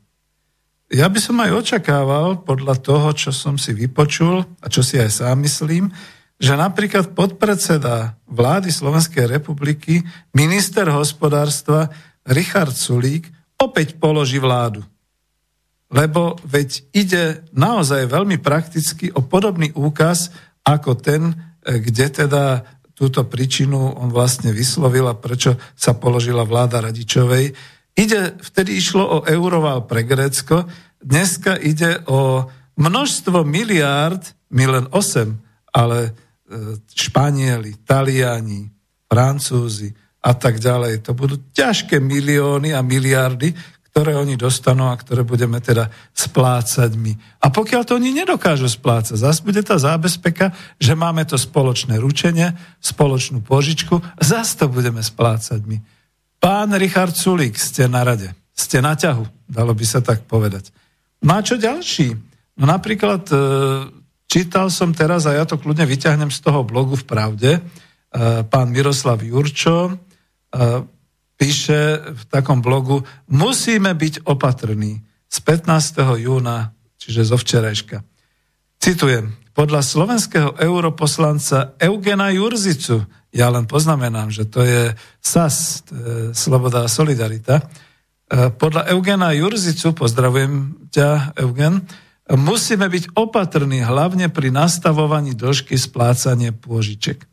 Ja 0.89 1.05
by 1.11 1.19
som 1.21 1.37
aj 1.43 1.51
očakával, 1.53 2.41
podľa 2.47 2.81
toho, 2.81 3.11
čo 3.13 3.29
som 3.29 3.59
si 3.61 3.75
vypočul 3.77 4.41
a 4.41 4.65
čo 4.71 4.81
si 4.81 4.97
aj 4.97 5.21
sám 5.21 5.37
myslím, 5.45 5.93
že 6.37 6.53
napríklad 6.53 7.13
podpredseda 7.13 8.17
vlády 8.29 8.69
Slovenskej 8.69 9.27
republiky, 9.29 10.05
minister 10.33 10.87
hospodárstva 10.89 11.89
Richard 12.25 12.73
Sulík 12.73 13.29
opäť 13.57 13.97
položí 13.97 14.37
vládu. 14.37 14.85
Lebo 15.91 16.37
veď 16.45 16.83
ide 16.93 17.23
naozaj 17.51 18.11
veľmi 18.11 18.37
prakticky 18.39 19.09
o 19.11 19.23
podobný 19.23 19.73
úkaz 19.73 20.31
ako 20.67 20.99
ten, 20.99 21.46
kde 21.67 22.05
teda 22.07 22.63
túto 22.97 23.27
príčinu 23.29 23.93
on 23.93 24.09
vlastne 24.09 24.49
vyslovil 24.49 25.05
a 25.05 25.13
prečo 25.13 25.59
sa 25.77 25.93
položila 25.93 26.47
vláda 26.47 26.81
Radičovej. 26.81 27.53
Ide, 27.93 28.39
vtedy 28.41 28.79
išlo 28.79 29.03
o 29.05 29.17
euroval 29.21 29.85
pre 29.85 30.01
Grécko, 30.01 30.65
dneska 30.97 31.59
ide 31.61 32.01
o 32.09 32.49
množstvo 32.77 33.45
miliárd, 33.45 34.21
my 34.49 34.63
len 34.65 34.85
8, 34.89 35.77
ale 35.77 35.99
e, 36.05 36.11
Španieli, 36.89 37.85
Taliani, 37.85 38.65
Francúzi 39.05 39.93
a 40.25 40.33
tak 40.33 40.57
ďalej. 40.57 41.05
To 41.05 41.13
budú 41.13 41.37
ťažké 41.53 42.01
milióny 42.01 42.73
a 42.73 42.81
miliardy, 42.81 43.53
ktoré 43.97 44.13
oni 44.13 44.37
dostanú 44.37 44.93
a 44.93 44.99
ktoré 45.01 45.25
budeme 45.25 45.57
teda 45.57 45.89
splácať 46.13 46.93
my. 47.01 47.17
A 47.41 47.49
pokiaľ 47.49 47.81
to 47.81 47.97
oni 47.97 48.13
nedokážu 48.13 48.69
splácať, 48.69 49.17
zase 49.17 49.41
bude 49.41 49.57
tá 49.65 49.73
zábezpeka, 49.73 50.53
že 50.77 50.93
máme 50.93 51.25
to 51.25 51.33
spoločné 51.33 51.97
ručenie, 51.97 52.53
spoločnú 52.77 53.41
požičku, 53.41 53.97
zase 54.21 54.53
to 54.61 54.69
budeme 54.69 55.01
splácať 55.01 55.65
my. 55.65 55.81
Pán 56.37 56.77
Richard 56.77 57.17
Sulík, 57.17 57.57
ste 57.57 57.89
na 57.89 58.05
rade, 58.05 58.37
ste 58.53 58.85
na 58.85 58.93
ťahu, 58.93 59.49
dalo 59.49 59.73
by 59.73 59.85
sa 59.89 60.05
tak 60.05 60.29
povedať. 60.29 60.69
No 61.25 61.33
a 61.33 61.41
čo 61.41 61.57
ďalší? 61.57 62.13
No 62.61 62.69
napríklad 62.69 63.25
e, 63.33 63.37
čítal 64.29 64.69
som 64.69 64.93
teraz, 64.93 65.25
a 65.25 65.33
ja 65.33 65.49
to 65.49 65.57
kľudne 65.57 65.89
vyťahnem 65.89 66.29
z 66.29 66.37
toho 66.45 66.61
blogu 66.61 66.93
v 66.93 67.01
Pravde, 67.01 67.51
e, 67.57 67.61
pán 68.45 68.69
Miroslav 68.69 69.25
Jurčo, 69.25 69.89
e, 69.89 69.93
píše 71.37 72.01
v 72.01 72.23
takom 72.27 72.59
blogu, 72.59 73.05
musíme 73.29 73.93
byť 73.93 74.25
opatrní 74.25 75.05
z 75.29 75.37
15. 75.45 76.17
júna, 76.17 76.73
čiže 76.97 77.29
zo 77.29 77.37
včerajška. 77.37 78.01
Citujem, 78.81 79.37
podľa 79.57 79.81
slovenského 79.81 80.53
europoslanca 80.57 81.77
Eugena 81.81 82.29
Jurzicu, 82.29 83.05
ja 83.33 83.49
len 83.49 83.65
poznamenám, 83.65 84.29
že 84.33 84.45
to 84.49 84.61
je 84.61 84.93
SAS, 85.21 85.81
to 85.85 85.93
je 85.93 86.15
Sloboda 86.33 86.85
a 86.85 86.91
Solidarita, 86.91 87.61
e, 87.61 87.63
podľa 88.53 88.89
Eugena 88.93 89.33
Jurzicu, 89.33 89.93
pozdravujem 89.97 90.87
ťa, 90.93 91.37
Eugen, 91.41 91.85
musíme 92.29 92.85
byť 92.91 93.15
opatrní 93.15 93.81
hlavne 93.81 94.27
pri 94.27 94.51
nastavovaní 94.51 95.33
dĺžky 95.37 95.79
splácanie 95.79 96.51
pôžiček. 96.51 97.23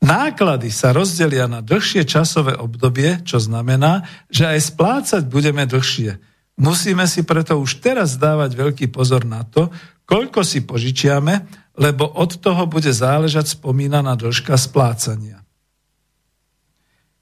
Náklady 0.00 0.72
sa 0.72 0.96
rozdelia 0.96 1.44
na 1.44 1.60
dlhšie 1.60 2.08
časové 2.08 2.56
obdobie, 2.56 3.20
čo 3.20 3.36
znamená, 3.36 4.08
že 4.32 4.48
aj 4.48 4.72
splácať 4.72 5.22
budeme 5.28 5.68
dlhšie. 5.68 6.16
Musíme 6.56 7.04
si 7.04 7.20
preto 7.20 7.60
už 7.60 7.84
teraz 7.84 8.16
dávať 8.16 8.56
veľký 8.56 8.86
pozor 8.88 9.28
na 9.28 9.44
to, 9.44 9.68
koľko 10.08 10.40
si 10.40 10.64
požičiame, 10.64 11.44
lebo 11.76 12.08
od 12.08 12.40
toho 12.40 12.64
bude 12.64 12.88
záležať 12.88 13.60
spomínaná 13.60 14.16
dĺžka 14.16 14.56
splácania. 14.56 15.44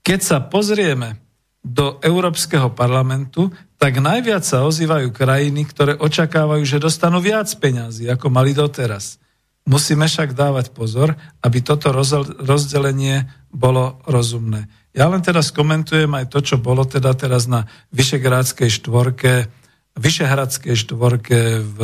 Keď 0.07 0.21
sa 0.23 0.39
pozrieme 0.39 1.19
do 1.67 1.99
Európskeho 1.99 2.71
parlamentu, 2.79 3.51
tak 3.75 3.99
najviac 3.99 4.47
sa 4.47 4.63
ozývajú 4.63 5.11
krajiny, 5.11 5.67
ktoré 5.67 5.99
očakávajú, 5.99 6.63
že 6.63 6.79
dostanú 6.79 7.19
viac 7.19 7.51
peňazí, 7.59 8.07
ako 8.07 8.31
mali 8.31 8.55
doteraz– 8.55 9.19
Musíme 9.69 10.09
však 10.09 10.33
dávať 10.33 10.73
pozor, 10.73 11.13
aby 11.45 11.61
toto 11.61 11.93
rozdelenie 12.41 13.29
bolo 13.53 14.01
rozumné. 14.09 14.65
Ja 14.97 15.13
len 15.13 15.21
teraz 15.21 15.53
komentujem 15.53 16.09
aj 16.09 16.33
to, 16.33 16.41
čo 16.41 16.57
bolo 16.57 16.89
teda 16.89 17.13
teraz 17.13 17.45
na 17.45 17.69
Vyšegrádskej 17.93 18.81
štvorke, 18.81 19.47
Vyšehradskej 19.93 20.73
štvorke 20.73 21.61
v 21.61 21.79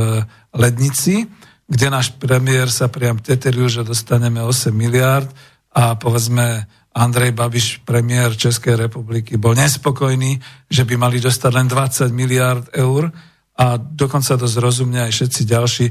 Lednici, 0.57 1.29
kde 1.69 1.87
náš 1.93 2.17
premiér 2.17 2.73
sa 2.73 2.89
priam 2.89 3.21
teteril, 3.21 3.69
že 3.69 3.85
dostaneme 3.85 4.41
8 4.41 4.73
miliard 4.73 5.29
a 5.77 5.93
povedzme 6.01 6.65
Andrej 6.95 7.35
Babiš, 7.35 7.83
premiér 7.83 8.39
Českej 8.39 8.87
republiky, 8.89 9.35
bol 9.35 9.59
nespokojný, 9.59 10.39
že 10.71 10.87
by 10.87 10.95
mali 10.95 11.19
dostať 11.19 11.51
len 11.53 11.67
20 11.67 12.09
miliard 12.15 12.65
eur, 12.71 13.11
a 13.55 13.79
dokonca 13.79 14.35
to 14.35 14.51
zrozumne 14.51 14.99
aj 15.07 15.15
všetci 15.15 15.43
ďalší, 15.47 15.87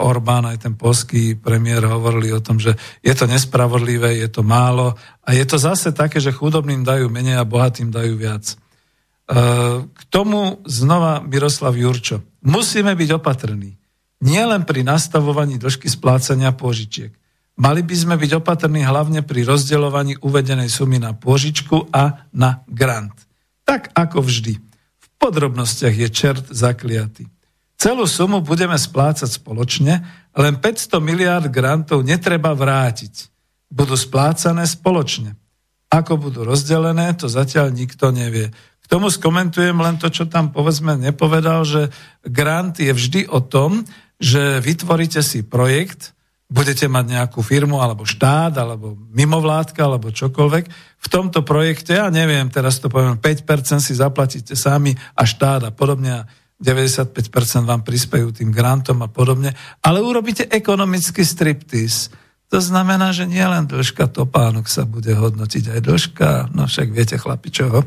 Orbán, 0.00 0.48
aj 0.48 0.64
ten 0.64 0.72
polský 0.72 1.36
premiér 1.36 1.84
hovorili 1.84 2.32
o 2.32 2.40
tom, 2.40 2.56
že 2.56 2.80
je 3.04 3.12
to 3.12 3.28
nespravodlivé, 3.28 4.16
je 4.24 4.28
to 4.32 4.40
málo 4.40 4.96
a 5.20 5.28
je 5.36 5.44
to 5.44 5.60
zase 5.60 5.92
také, 5.92 6.16
že 6.16 6.32
chudobným 6.32 6.80
dajú 6.80 7.12
menej 7.12 7.36
a 7.36 7.44
bohatým 7.44 7.92
dajú 7.92 8.16
viac. 8.16 8.56
K 9.84 10.00
tomu 10.08 10.64
znova 10.64 11.20
Miroslav 11.20 11.76
Jurčo. 11.76 12.24
Musíme 12.44 12.96
byť 12.96 13.10
opatrní. 13.20 13.76
Nie 14.24 14.48
len 14.48 14.64
pri 14.64 14.80
nastavovaní 14.80 15.60
dĺžky 15.60 15.92
splácania 15.92 16.56
pôžičiek. 16.56 17.12
Mali 17.60 17.84
by 17.84 17.94
sme 17.94 18.14
byť 18.16 18.40
opatrní 18.40 18.80
hlavne 18.80 19.20
pri 19.20 19.44
rozdeľovaní 19.44 20.24
uvedenej 20.24 20.72
sumy 20.72 20.96
na 20.96 21.12
pôžičku 21.12 21.92
a 21.92 22.24
na 22.32 22.64
grant. 22.64 23.14
Tak 23.68 23.92
ako 23.92 24.24
vždy 24.24 24.56
podrobnostiach 25.24 25.96
je 25.96 26.08
čert 26.12 26.44
zakliatý. 26.52 27.24
Celú 27.80 28.04
sumu 28.04 28.44
budeme 28.44 28.76
splácať 28.76 29.40
spoločne, 29.40 30.04
len 30.36 30.54
500 30.60 31.00
miliárd 31.00 31.48
grantov 31.48 32.04
netreba 32.04 32.52
vrátiť. 32.52 33.32
Budú 33.72 33.96
splácané 33.96 34.68
spoločne. 34.68 35.32
Ako 35.88 36.20
budú 36.20 36.44
rozdelené, 36.44 37.16
to 37.16 37.32
zatiaľ 37.32 37.72
nikto 37.72 38.12
nevie. 38.12 38.52
K 38.52 38.84
tomu 38.84 39.08
skomentujem 39.08 39.80
len 39.80 39.96
to, 39.96 40.12
čo 40.12 40.28
tam 40.28 40.52
povedzme 40.52 41.00
nepovedal, 41.00 41.64
že 41.64 41.88
grant 42.20 42.76
je 42.76 42.92
vždy 42.92 43.32
o 43.32 43.40
tom, 43.40 43.88
že 44.20 44.60
vytvoríte 44.60 45.24
si 45.24 45.40
projekt, 45.40 46.12
budete 46.48 46.86
mať 46.86 47.04
nejakú 47.18 47.40
firmu, 47.40 47.80
alebo 47.80 48.04
štát, 48.04 48.54
alebo 48.60 48.94
mimovládka, 49.12 49.80
alebo 49.80 50.12
čokoľvek, 50.12 50.64
v 51.04 51.08
tomto 51.08 51.44
projekte, 51.44 51.96
ja 51.96 52.08
neviem, 52.12 52.48
teraz 52.52 52.80
to 52.80 52.92
poviem, 52.92 53.16
5% 53.16 53.80
si 53.80 53.96
zaplatíte 53.96 54.56
sami 54.56 54.92
a 55.16 55.24
štát 55.24 55.68
a 55.68 55.70
podobne, 55.72 56.24
a 56.24 56.26
95% 56.60 57.12
vám 57.66 57.82
prispejú 57.82 58.30
tým 58.30 58.54
grantom 58.54 59.02
a 59.02 59.08
podobne, 59.10 59.52
ale 59.82 60.00
urobíte 60.00 60.48
ekonomický 60.48 61.26
striptease. 61.26 62.14
To 62.52 62.62
znamená, 62.62 63.10
že 63.10 63.26
nie 63.26 63.42
len 63.42 63.66
dĺžka 63.66 64.06
topánok 64.14 64.70
sa 64.70 64.86
bude 64.86 65.10
hodnotiť, 65.10 65.74
aj 65.74 65.80
dĺžka, 65.80 66.28
no 66.54 66.70
však 66.70 66.88
viete 66.94 67.16
chlapi 67.18 67.50
čoho. 67.50 67.82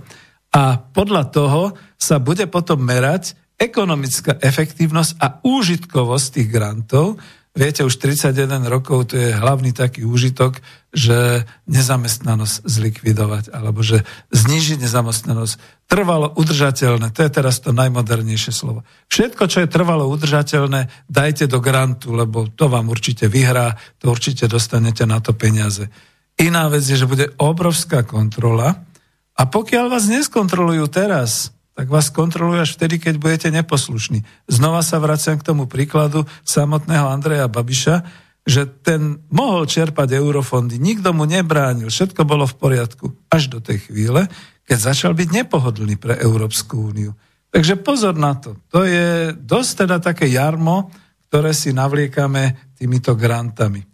A 0.51 0.76
podľa 0.76 1.24
toho 1.32 1.78
sa 1.95 2.20
bude 2.20 2.43
potom 2.51 2.84
merať 2.84 3.38
ekonomická 3.58 4.38
efektívnosť 4.38 5.12
a 5.18 5.28
úžitkovosť 5.41 6.28
tých 6.36 6.49
grantov, 6.51 7.18
Viete, 7.58 7.82
už 7.82 7.97
31 7.97 8.70
rokov 8.70 9.10
to 9.10 9.18
je 9.18 9.34
hlavný 9.34 9.74
taký 9.74 10.05
úžitok, 10.05 10.62
že 10.93 11.41
nezamestnanosť 11.66 12.62
zlikvidovať, 12.70 13.49
alebo 13.49 13.82
že 13.82 14.05
znižiť 14.30 14.86
nezamestnanosť. 14.86 15.89
Trvalo 15.89 16.38
udržateľné, 16.38 17.10
to 17.18 17.26
je 17.26 17.32
teraz 17.34 17.58
to 17.58 17.74
najmodernejšie 17.74 18.53
slovo. 18.53 18.86
Všetko, 19.10 19.49
čo 19.49 19.66
je 19.66 19.74
trvalo 19.74 20.05
udržateľné, 20.05 21.10
dajte 21.10 21.49
do 21.49 21.58
grantu, 21.58 22.14
lebo 22.14 22.45
to 22.45 22.70
vám 22.70 22.93
určite 22.93 23.26
vyhrá, 23.26 23.74
to 23.97 24.14
určite 24.14 24.45
dostanete 24.45 25.10
na 25.10 25.18
to 25.18 25.34
peniaze. 25.34 25.89
Iná 26.38 26.70
vec 26.70 26.86
je, 26.86 26.93
že 26.93 27.10
bude 27.10 27.34
obrovská 27.41 28.05
kontrola 28.05 28.86
a 29.34 29.49
pokiaľ 29.49 29.89
vás 29.89 30.05
neskontrolujú 30.05 30.86
teraz, 30.93 31.57
tak 31.78 31.93
vás 31.93 32.09
kontrolujú 32.09 32.65
až 32.65 32.73
vtedy, 32.73 32.97
keď 32.97 33.21
budete 33.21 33.47
neposlušní. 33.53 34.25
Znova 34.49 34.82
sa 34.82 34.97
vraciam 34.97 35.38
k 35.38 35.45
tomu 35.45 35.69
príkladu 35.69 36.25
samotného 36.41 37.05
Andreja 37.05 37.45
Babiša, 37.45 38.01
že 38.49 38.65
ten 38.65 39.21
mohol 39.30 39.69
čerpať 39.69 40.17
eurofondy, 40.17 40.82
nikto 40.82 41.13
mu 41.13 41.30
nebránil, 41.30 41.93
všetko 41.93 42.25
bolo 42.25 42.49
v 42.49 42.57
poriadku, 42.57 43.05
až 43.30 43.53
do 43.53 43.61
tej 43.61 43.86
chvíle, 43.86 44.25
keď 44.65 44.78
začal 44.89 45.13
byť 45.13 45.30
nepohodlný 45.45 46.01
pre 46.01 46.17
Európsku 46.17 46.89
úniu. 46.89 47.13
Takže 47.53 47.78
pozor 47.78 48.17
na 48.17 48.34
to. 48.34 48.57
To 48.73 48.82
je 48.82 49.38
dosť 49.38 49.86
teda 49.86 50.01
také 50.01 50.34
jarmo, 50.34 50.89
ktoré 51.30 51.53
si 51.53 51.78
navliekame 51.78 52.73
týmito 52.73 53.13
grantami. 53.13 53.86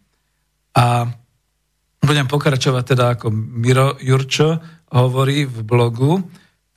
A 0.80 1.04
budem 2.00 2.32
pokračovať 2.32 2.84
teda, 2.96 3.06
ako 3.20 3.28
Miro 3.34 4.00
Jurčo 4.00 4.62
hovorí 4.88 5.44
v 5.50 5.68
blogu, 5.68 6.24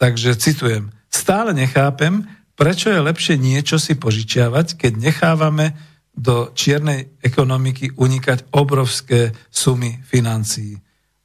takže 0.01 0.35
citujem. 0.35 0.96
Stále 1.17 1.57
nechápem, 1.57 2.29
prečo 2.53 2.93
je 2.93 3.01
lepšie 3.01 3.41
niečo 3.41 3.81
si 3.81 3.97
požičiavať, 3.97 4.77
keď 4.77 4.93
nechávame 5.01 5.73
do 6.13 6.53
čiernej 6.53 7.17
ekonomiky 7.25 7.97
unikať 7.97 8.53
obrovské 8.53 9.33
sumy 9.49 9.97
financií. 10.05 10.77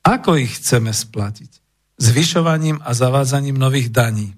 Ako 0.08 0.40
ich 0.40 0.64
chceme 0.64 0.96
splatiť? 0.96 1.52
Zvyšovaním 2.00 2.80
a 2.80 2.96
zavádzaním 2.96 3.60
nových 3.60 3.92
daní. 3.92 4.32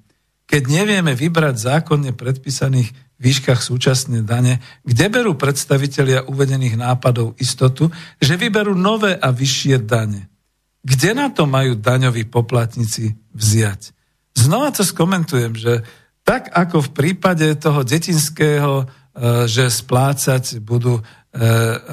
Keď 0.49 0.63
nevieme 0.67 1.13
vybrať 1.13 1.55
zákonne 1.55 2.17
predpísaných 2.17 2.89
výškach 3.21 3.61
súčasné 3.61 4.25
dane, 4.25 4.57
kde 4.81 5.05
berú 5.07 5.37
predstavitelia 5.37 6.25
uvedených 6.25 6.75
nápadov 6.81 7.37
istotu, 7.37 7.93
že 8.17 8.41
vyberú 8.41 8.73
nové 8.73 9.15
a 9.15 9.29
vyššie 9.29 9.85
dane. 9.85 10.27
Kde 10.83 11.13
na 11.13 11.29
to 11.29 11.45
majú 11.47 11.77
daňoví 11.79 12.27
poplatníci 12.27 13.15
vziať? 13.31 14.02
Znova 14.33 14.73
to 14.73 14.81
skomentujem, 14.81 15.53
že 15.53 15.85
tak 16.23 16.49
ako 16.55 16.89
v 16.89 16.93
prípade 16.95 17.45
toho 17.59 17.83
detinského, 17.83 18.83
e, 18.83 18.85
že 19.45 19.67
splácať 19.67 20.63
budú, 20.63 20.99
e, 20.99 21.03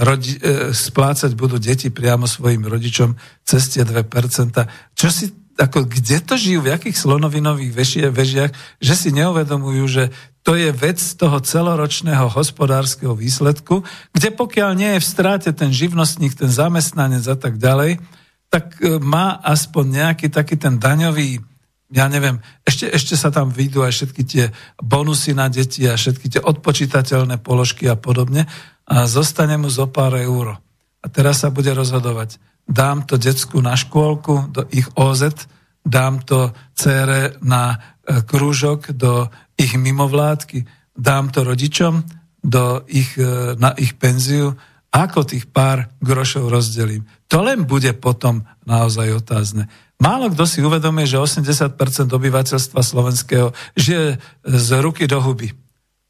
rodi, 0.07 0.39
e, 0.39 0.71
splácať 0.71 1.35
budú 1.35 1.59
deti 1.59 1.91
priamo 1.91 2.31
svojim 2.31 2.63
rodičom 2.63 3.19
cez 3.43 3.75
tie 3.75 3.83
2%. 3.83 4.71
Čo 4.95 5.11
si, 5.11 5.35
ako, 5.59 5.85
kde 5.85 6.23
to 6.23 6.39
žijú, 6.39 6.63
v 6.63 6.73
jakých 6.79 6.97
slonovinových 6.97 7.75
vežiach, 8.15 8.53
že 8.79 8.95
si 8.95 9.11
neuvedomujú, 9.11 9.85
že 9.91 10.05
to 10.41 10.57
je 10.57 10.73
vec 10.73 10.97
toho 10.97 11.37
celoročného 11.43 12.33
hospodárskeho 12.33 13.13
výsledku, 13.13 13.85
kde 14.15 14.33
pokiaľ 14.33 14.71
nie 14.73 14.91
je 14.97 15.03
v 15.05 15.11
stráte 15.11 15.51
ten 15.53 15.69
živnostník, 15.69 16.33
ten 16.33 16.49
zamestnanec 16.49 17.29
a 17.29 17.37
tak 17.37 17.61
ďalej, 17.61 18.01
tak 18.49 18.83
má 19.05 19.37
aspoň 19.47 19.85
nejaký 20.01 20.27
taký 20.33 20.57
ten 20.59 20.81
daňový 20.81 21.50
ja 21.91 22.07
neviem, 22.07 22.39
ešte, 22.63 22.87
ešte 22.87 23.15
sa 23.19 23.35
tam 23.35 23.51
vyjdú 23.51 23.83
aj 23.83 23.93
všetky 23.93 24.23
tie 24.23 24.45
bonusy 24.79 25.35
na 25.35 25.51
deti 25.51 25.83
a 25.91 25.99
všetky 25.99 26.39
tie 26.39 26.41
odpočítateľné 26.41 27.43
položky 27.43 27.91
a 27.91 27.99
podobne 27.99 28.47
a 28.87 28.97
zostane 29.11 29.59
mu 29.59 29.67
zo 29.67 29.91
pár 29.91 30.15
euro. 30.15 30.55
A 31.03 31.07
teraz 31.11 31.43
sa 31.43 31.51
bude 31.51 31.75
rozhodovať. 31.75 32.39
Dám 32.71 33.03
to 33.11 33.19
decku 33.19 33.59
na 33.59 33.75
škôlku, 33.75 34.55
do 34.55 34.63
ich 34.71 34.87
OZ, 34.95 35.35
dám 35.83 36.23
to 36.23 36.55
cére 36.79 37.35
na 37.43 37.75
e, 37.75 38.23
krúžok, 38.23 38.95
do 38.95 39.27
ich 39.59 39.75
mimovládky, 39.75 40.63
dám 40.95 41.35
to 41.35 41.43
rodičom 41.43 42.07
do 42.39 42.87
ich, 42.87 43.19
e, 43.19 43.59
na 43.59 43.75
ich 43.75 43.99
penziu, 43.99 44.55
ako 44.91 45.27
tých 45.27 45.51
pár 45.51 45.91
grošov 46.03 46.51
rozdelím. 46.51 47.07
To 47.31 47.43
len 47.47 47.67
bude 47.67 47.95
potom 47.99 48.47
naozaj 48.67 49.23
otázne. 49.23 49.71
Málo 50.01 50.33
kto 50.33 50.49
si 50.49 50.65
uvedomuje, 50.65 51.05
že 51.05 51.21
80% 51.21 51.77
obyvateľstva 52.09 52.81
slovenského 52.81 53.53
žije 53.77 54.17
z 54.49 54.69
ruky 54.81 55.05
do 55.05 55.21
huby. 55.21 55.53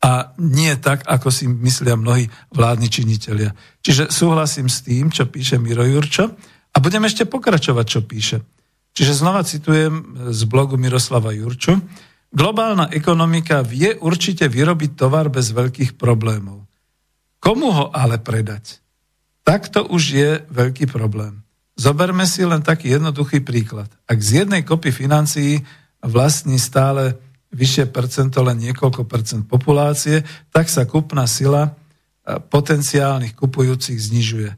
A 0.01 0.32
nie 0.41 0.72
tak, 0.80 1.05
ako 1.05 1.28
si 1.28 1.45
myslia 1.51 1.99
mnohí 1.99 2.30
vládni 2.55 2.88
činitelia. 2.88 3.53
Čiže 3.84 4.09
súhlasím 4.09 4.70
s 4.70 4.80
tým, 4.86 5.11
čo 5.12 5.28
píše 5.28 5.59
Miro 5.59 5.84
Jurčo 5.84 6.30
a 6.70 6.76
budem 6.78 7.05
ešte 7.05 7.26
pokračovať, 7.26 7.86
čo 7.91 8.01
píše. 8.07 8.38
Čiže 8.95 9.20
znova 9.20 9.43
citujem 9.43 10.30
z 10.30 10.41
blogu 10.47 10.78
Miroslava 10.78 11.34
Jurču. 11.34 11.76
Globálna 12.30 12.95
ekonomika 12.95 13.61
vie 13.66 13.99
určite 13.99 14.47
vyrobiť 14.47 14.95
tovar 14.95 15.34
bez 15.34 15.51
veľkých 15.51 15.99
problémov. 15.99 16.62
Komu 17.43 17.74
ho 17.74 17.86
ale 17.91 18.22
predať? 18.22 18.78
Takto 19.43 19.82
už 19.82 20.03
je 20.14 20.30
veľký 20.47 20.86
problém. 20.86 21.39
Zoberme 21.81 22.28
si 22.28 22.45
len 22.45 22.61
taký 22.61 22.93
jednoduchý 22.93 23.41
príklad. 23.41 23.89
Ak 24.05 24.20
z 24.20 24.45
jednej 24.45 24.61
kopy 24.68 24.93
financií 24.93 25.64
vlastní 26.05 26.61
stále 26.61 27.16
vyššie 27.57 27.89
percento, 27.89 28.45
len 28.45 28.61
niekoľko 28.61 29.09
percent 29.09 29.49
populácie, 29.49 30.20
tak 30.53 30.68
sa 30.68 30.85
kúpna 30.85 31.24
sila 31.24 31.64
e, 31.64 31.70
potenciálnych 32.37 33.33
kupujúcich 33.33 33.97
znižuje. 33.97 34.53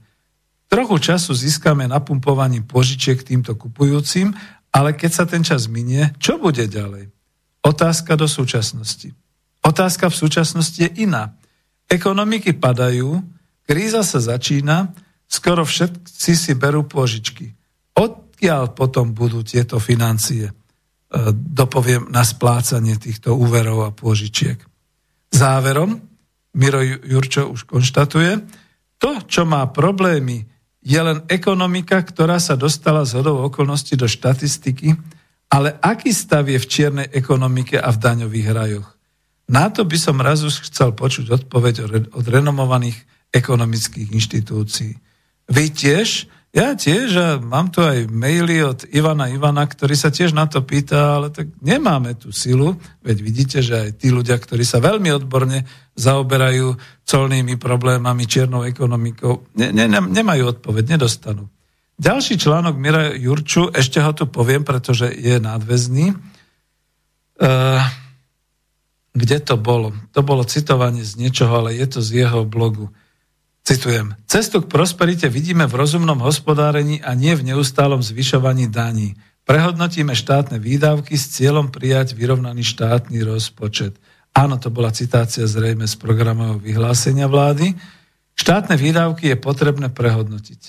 Trochu 0.67 0.97
času 0.99 1.31
získame 1.31 1.87
napumpovaním 1.87 2.67
požičiek 2.67 3.23
týmto 3.23 3.55
kupujúcim, 3.55 4.35
ale 4.75 4.91
keď 4.99 5.11
sa 5.15 5.25
ten 5.29 5.47
čas 5.47 5.71
minie, 5.71 6.11
čo 6.19 6.43
bude 6.43 6.67
ďalej? 6.67 7.07
Otázka 7.63 8.19
do 8.19 8.27
súčasnosti. 8.27 9.15
Otázka 9.63 10.11
v 10.11 10.19
súčasnosti 10.27 10.75
je 10.75 10.91
iná. 11.07 11.39
Ekonomiky 11.87 12.59
padajú, 12.59 13.23
kríza 13.63 14.03
sa 14.03 14.19
začína, 14.19 14.91
skoro 15.33 15.65
všetci 15.65 16.33
si 16.37 16.53
berú 16.53 16.85
požičky. 16.85 17.49
Odkiaľ 17.97 18.77
potom 18.77 19.17
budú 19.17 19.41
tieto 19.41 19.81
financie? 19.81 20.53
E, 20.53 20.53
dopoviem 21.33 22.13
na 22.13 22.21
splácanie 22.21 23.01
týchto 23.01 23.33
úverov 23.33 23.89
a 23.89 23.95
pôžičiek. 23.97 24.61
Záverom, 25.33 25.97
Miro 26.53 26.85
Jurčo 26.85 27.49
už 27.49 27.65
konštatuje, 27.65 28.45
to, 29.01 29.25
čo 29.25 29.49
má 29.49 29.65
problémy, 29.73 30.45
je 30.83 31.01
len 31.01 31.25
ekonomika, 31.31 31.97
ktorá 32.03 32.37
sa 32.37 32.59
dostala 32.59 33.09
z 33.09 33.17
hodou 33.23 33.41
okolností 33.49 33.97
do 33.97 34.05
štatistiky, 34.05 34.95
ale 35.49 35.79
aký 35.81 36.13
stav 36.13 36.49
je 36.49 36.59
v 36.61 36.69
čiernej 36.69 37.09
ekonomike 37.13 37.81
a 37.81 37.89
v 37.89 37.99
daňových 37.99 38.49
rajoch? 38.53 38.89
Na 39.53 39.69
to 39.69 39.85
by 39.85 39.99
som 40.01 40.23
raz 40.23 40.41
už 40.43 40.65
chcel 40.69 40.97
počuť 40.97 41.45
odpoveď 41.45 41.75
od 42.13 42.25
renomovaných 42.25 42.97
ekonomických 43.33 44.13
inštitúcií. 44.17 44.97
Vy 45.53 45.69
tiež 45.69 46.33
ja 46.53 46.77
tiež 46.77 47.09
a 47.17 47.29
mám 47.41 47.73
tu 47.73 47.81
aj 47.81 48.13
maily 48.13 48.61
od 48.61 48.85
Ivana 48.93 49.33
Ivana, 49.33 49.65
ktorý 49.65 49.97
sa 49.97 50.13
tiež 50.13 50.37
na 50.37 50.45
to 50.45 50.61
pýta, 50.61 51.17
ale 51.17 51.33
tak 51.33 51.49
nemáme 51.65 52.13
tú 52.13 52.29
silu, 52.29 52.77
veď 53.01 53.17
vidíte, 53.25 53.59
že 53.65 53.89
aj 53.89 53.91
tí 53.97 54.13
ľudia, 54.13 54.37
ktorí 54.37 54.61
sa 54.61 54.77
veľmi 54.77 55.09
odborne 55.17 55.65
zaoberajú 55.97 56.77
colnými 57.09 57.57
problémami, 57.57 58.29
čiernou 58.29 58.69
ekonomikou, 58.69 59.49
ne, 59.57 59.73
ne, 59.73 59.89
nemajú 59.89 60.61
odpoveď, 60.61 61.01
nedostanú. 61.01 61.49
Ďalší 61.97 62.37
článok 62.37 62.77
Mira 62.77 63.17
Jurču, 63.17 63.73
ešte 63.73 64.05
ho 64.05 64.13
tu 64.13 64.29
poviem, 64.29 64.61
pretože 64.61 65.09
je 65.09 65.41
nadväzný. 65.41 66.13
Uh, 67.41 67.81
kde 69.17 69.41
to 69.41 69.57
bolo? 69.57 69.97
To 70.13 70.21
bolo 70.21 70.45
citovanie 70.45 71.01
z 71.01 71.17
niečoho, 71.17 71.65
ale 71.65 71.81
je 71.81 71.87
to 71.89 72.05
z 72.05 72.29
jeho 72.29 72.45
blogu. 72.45 72.93
Citujem. 73.63 74.19
Cestu 74.27 74.59
k 74.59 74.67
prosperite 74.67 75.31
vidíme 75.31 75.71
v 75.71 75.79
rozumnom 75.79 76.19
hospodárení 76.27 76.99
a 76.99 77.15
nie 77.15 77.31
v 77.39 77.55
neustálom 77.55 78.03
zvyšovaní 78.03 78.67
daní. 78.67 79.15
Prehodnotíme 79.47 80.19
štátne 80.19 80.59
výdavky 80.59 81.15
s 81.15 81.39
cieľom 81.39 81.71
prijať 81.71 82.19
vyrovnaný 82.19 82.67
štátny 82.67 83.23
rozpočet. 83.23 84.03
Áno, 84.35 84.59
to 84.59 84.67
bola 84.67 84.91
citácia 84.91 85.47
zrejme 85.47 85.87
z 85.87 85.95
programového 85.95 86.59
vyhlásenia 86.59 87.31
vlády. 87.31 87.79
Štátne 88.35 88.75
výdavky 88.75 89.31
je 89.31 89.39
potrebné 89.39 89.95
prehodnotiť, 89.95 90.61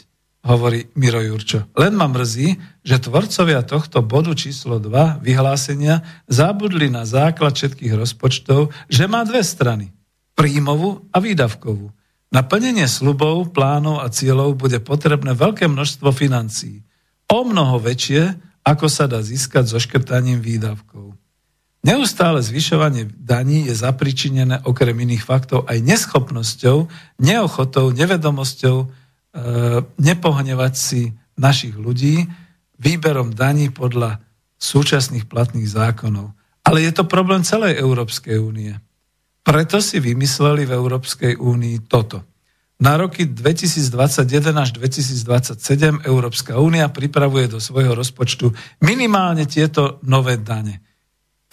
hovorí 0.46 0.94
Miro 0.94 1.22
Jurčo. 1.24 1.66
Len 1.74 1.98
ma 1.98 2.06
mrzí, 2.06 2.62
že 2.86 3.02
tvorcovia 3.02 3.66
tohto 3.66 4.06
bodu 4.06 4.38
číslo 4.38 4.78
2 4.78 5.18
vyhlásenia 5.26 6.06
zabudli 6.30 6.94
na 6.94 7.10
základ 7.10 7.58
všetkých 7.58 7.98
rozpočtov, 7.98 8.70
že 8.86 9.10
má 9.10 9.26
dve 9.26 9.42
strany. 9.42 9.90
Príjmovú 10.38 11.10
a 11.10 11.18
výdavkovú 11.18 11.90
na 12.34 12.42
plnenie 12.42 12.90
slubov, 12.90 13.54
plánov 13.54 14.02
a 14.02 14.10
cieľov 14.10 14.58
bude 14.58 14.82
potrebné 14.82 15.38
veľké 15.38 15.70
množstvo 15.70 16.10
financií. 16.10 16.82
O 17.30 17.46
mnoho 17.46 17.78
väčšie, 17.78 18.34
ako 18.66 18.90
sa 18.90 19.06
dá 19.06 19.22
získať 19.22 19.70
so 19.70 19.78
škrtaním 19.78 20.42
výdavkov. 20.42 21.14
Neustále 21.84 22.40
zvyšovanie 22.40 23.12
daní 23.12 23.68
je 23.68 23.76
zapričinené 23.76 24.64
okrem 24.64 24.96
iných 24.96 25.28
faktov 25.28 25.68
aj 25.68 25.84
neschopnosťou, 25.84 26.88
neochotou, 27.20 27.92
nevedomosťou 27.92 28.78
e, 28.82 28.86
nepohnevať 30.00 30.74
si 30.80 31.12
našich 31.36 31.76
ľudí 31.76 32.24
výberom 32.80 33.36
daní 33.36 33.68
podľa 33.68 34.24
súčasných 34.64 35.28
platných 35.28 35.68
zákonov. 35.68 36.32
Ale 36.64 36.88
je 36.88 36.92
to 36.96 37.04
problém 37.04 37.44
celej 37.44 37.76
Európskej 37.76 38.40
únie. 38.40 38.80
Preto 39.44 39.84
si 39.84 40.00
vymysleli 40.00 40.64
v 40.64 40.72
Európskej 40.72 41.34
únii 41.36 41.92
toto. 41.92 42.24
Na 42.80 42.96
roky 43.00 43.28
2021 43.28 44.56
až 44.56 44.70
2027 44.76 46.04
Európska 46.04 46.60
únia 46.60 46.88
pripravuje 46.92 47.52
do 47.52 47.60
svojho 47.60 47.96
rozpočtu 47.96 48.52
minimálne 48.84 49.48
tieto 49.48 50.00
nové 50.04 50.40
dane. 50.40 50.84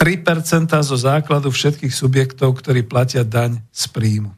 3% 0.00 0.80
zo 0.80 0.96
základu 0.96 1.52
všetkých 1.52 1.92
subjektov, 1.92 2.64
ktorí 2.64 2.88
platia 2.88 3.20
daň 3.20 3.60
z 3.68 3.84
príjmu. 3.92 4.32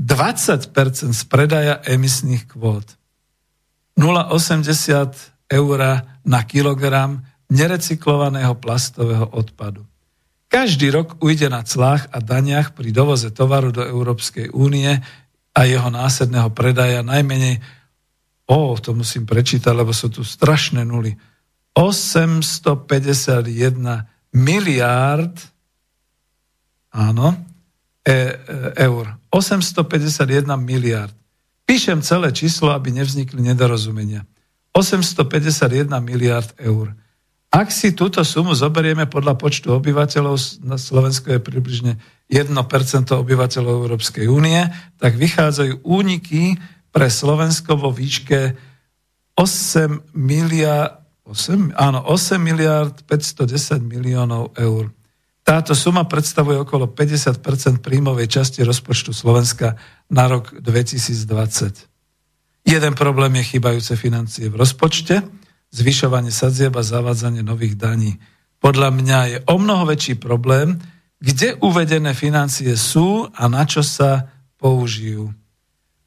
20% 0.00 0.72
z 1.12 1.22
predaja 1.28 1.82
emisných 1.84 2.46
kvót. 2.56 2.96
0,80 3.98 5.50
eur 5.50 5.80
na 6.24 6.40
kilogram 6.46 7.26
nerecyklovaného 7.50 8.54
plastového 8.56 9.26
odpadu. 9.34 9.84
Každý 10.48 10.88
rok 10.90 11.20
ujde 11.20 11.52
na 11.52 11.60
clách 11.60 12.08
a 12.08 12.18
daniach 12.24 12.72
pri 12.72 12.88
dovoze 12.92 13.28
tovaru 13.28 13.68
do 13.72 13.84
Európskej 13.84 14.48
únie 14.56 14.96
a 15.52 15.60
jeho 15.68 15.92
následného 15.92 16.48
predaja 16.56 17.04
najmenej, 17.04 17.60
o, 18.48 18.72
to 18.80 18.96
musím 18.96 19.28
prečítať, 19.28 19.76
lebo 19.76 19.92
sú 19.92 20.08
tu 20.08 20.24
strašné 20.24 20.88
nuly, 20.88 21.12
851 21.76 23.44
miliárd 24.32 25.36
áno, 26.92 27.36
e, 28.02 28.12
e, 28.12 28.16
eur. 28.88 29.14
851 29.30 30.48
miliárd. 30.56 31.14
Píšem 31.68 32.00
celé 32.00 32.32
číslo, 32.32 32.72
aby 32.72 32.90
nevznikli 32.90 33.44
nedorozumenia. 33.44 34.24
851 34.72 35.92
miliárd 36.00 36.56
eur. 36.56 36.96
Ak 37.58 37.74
si 37.74 37.90
túto 37.90 38.22
sumu 38.22 38.54
zoberieme 38.54 39.10
podľa 39.10 39.34
počtu 39.34 39.74
obyvateľov, 39.74 40.62
na 40.62 40.78
Slovensku 40.78 41.34
je 41.34 41.42
približne 41.42 41.98
1% 42.30 42.54
obyvateľov 43.18 43.82
Európskej 43.82 44.30
únie, 44.30 44.62
tak 44.94 45.18
vychádzajú 45.18 45.82
úniky 45.82 46.54
pre 46.94 47.10
Slovensko 47.10 47.74
vo 47.74 47.90
výške 47.90 48.54
8 49.34 50.14
miliard, 50.14 51.02
8, 51.26 51.74
áno, 51.74 52.06
8 52.06 52.38
miliard 52.38 53.02
510 53.02 53.82
miliónov 53.82 54.54
eur. 54.54 54.94
Táto 55.42 55.74
suma 55.74 56.06
predstavuje 56.06 56.62
okolo 56.62 56.86
50% 56.86 57.42
príjmovej 57.82 58.38
časti 58.38 58.62
rozpočtu 58.62 59.10
Slovenska 59.10 59.74
na 60.06 60.30
rok 60.30 60.54
2020. 60.62 62.70
Jeden 62.70 62.94
problém 62.94 63.34
je 63.42 63.50
chýbajúce 63.50 63.98
financie 63.98 64.46
v 64.46 64.62
rozpočte, 64.62 65.26
zvyšovanie 65.70 66.32
sadzieb 66.32 66.74
a 66.76 66.82
zavádzanie 66.82 67.44
nových 67.44 67.76
daní. 67.76 68.16
Podľa 68.58 68.90
mňa 68.90 69.18
je 69.30 69.38
o 69.46 69.56
mnoho 69.60 69.86
väčší 69.86 70.18
problém, 70.18 70.80
kde 71.18 71.58
uvedené 71.58 72.14
financie 72.14 72.74
sú 72.78 73.26
a 73.30 73.44
na 73.50 73.66
čo 73.66 73.82
sa 73.82 74.30
použijú. 74.58 75.30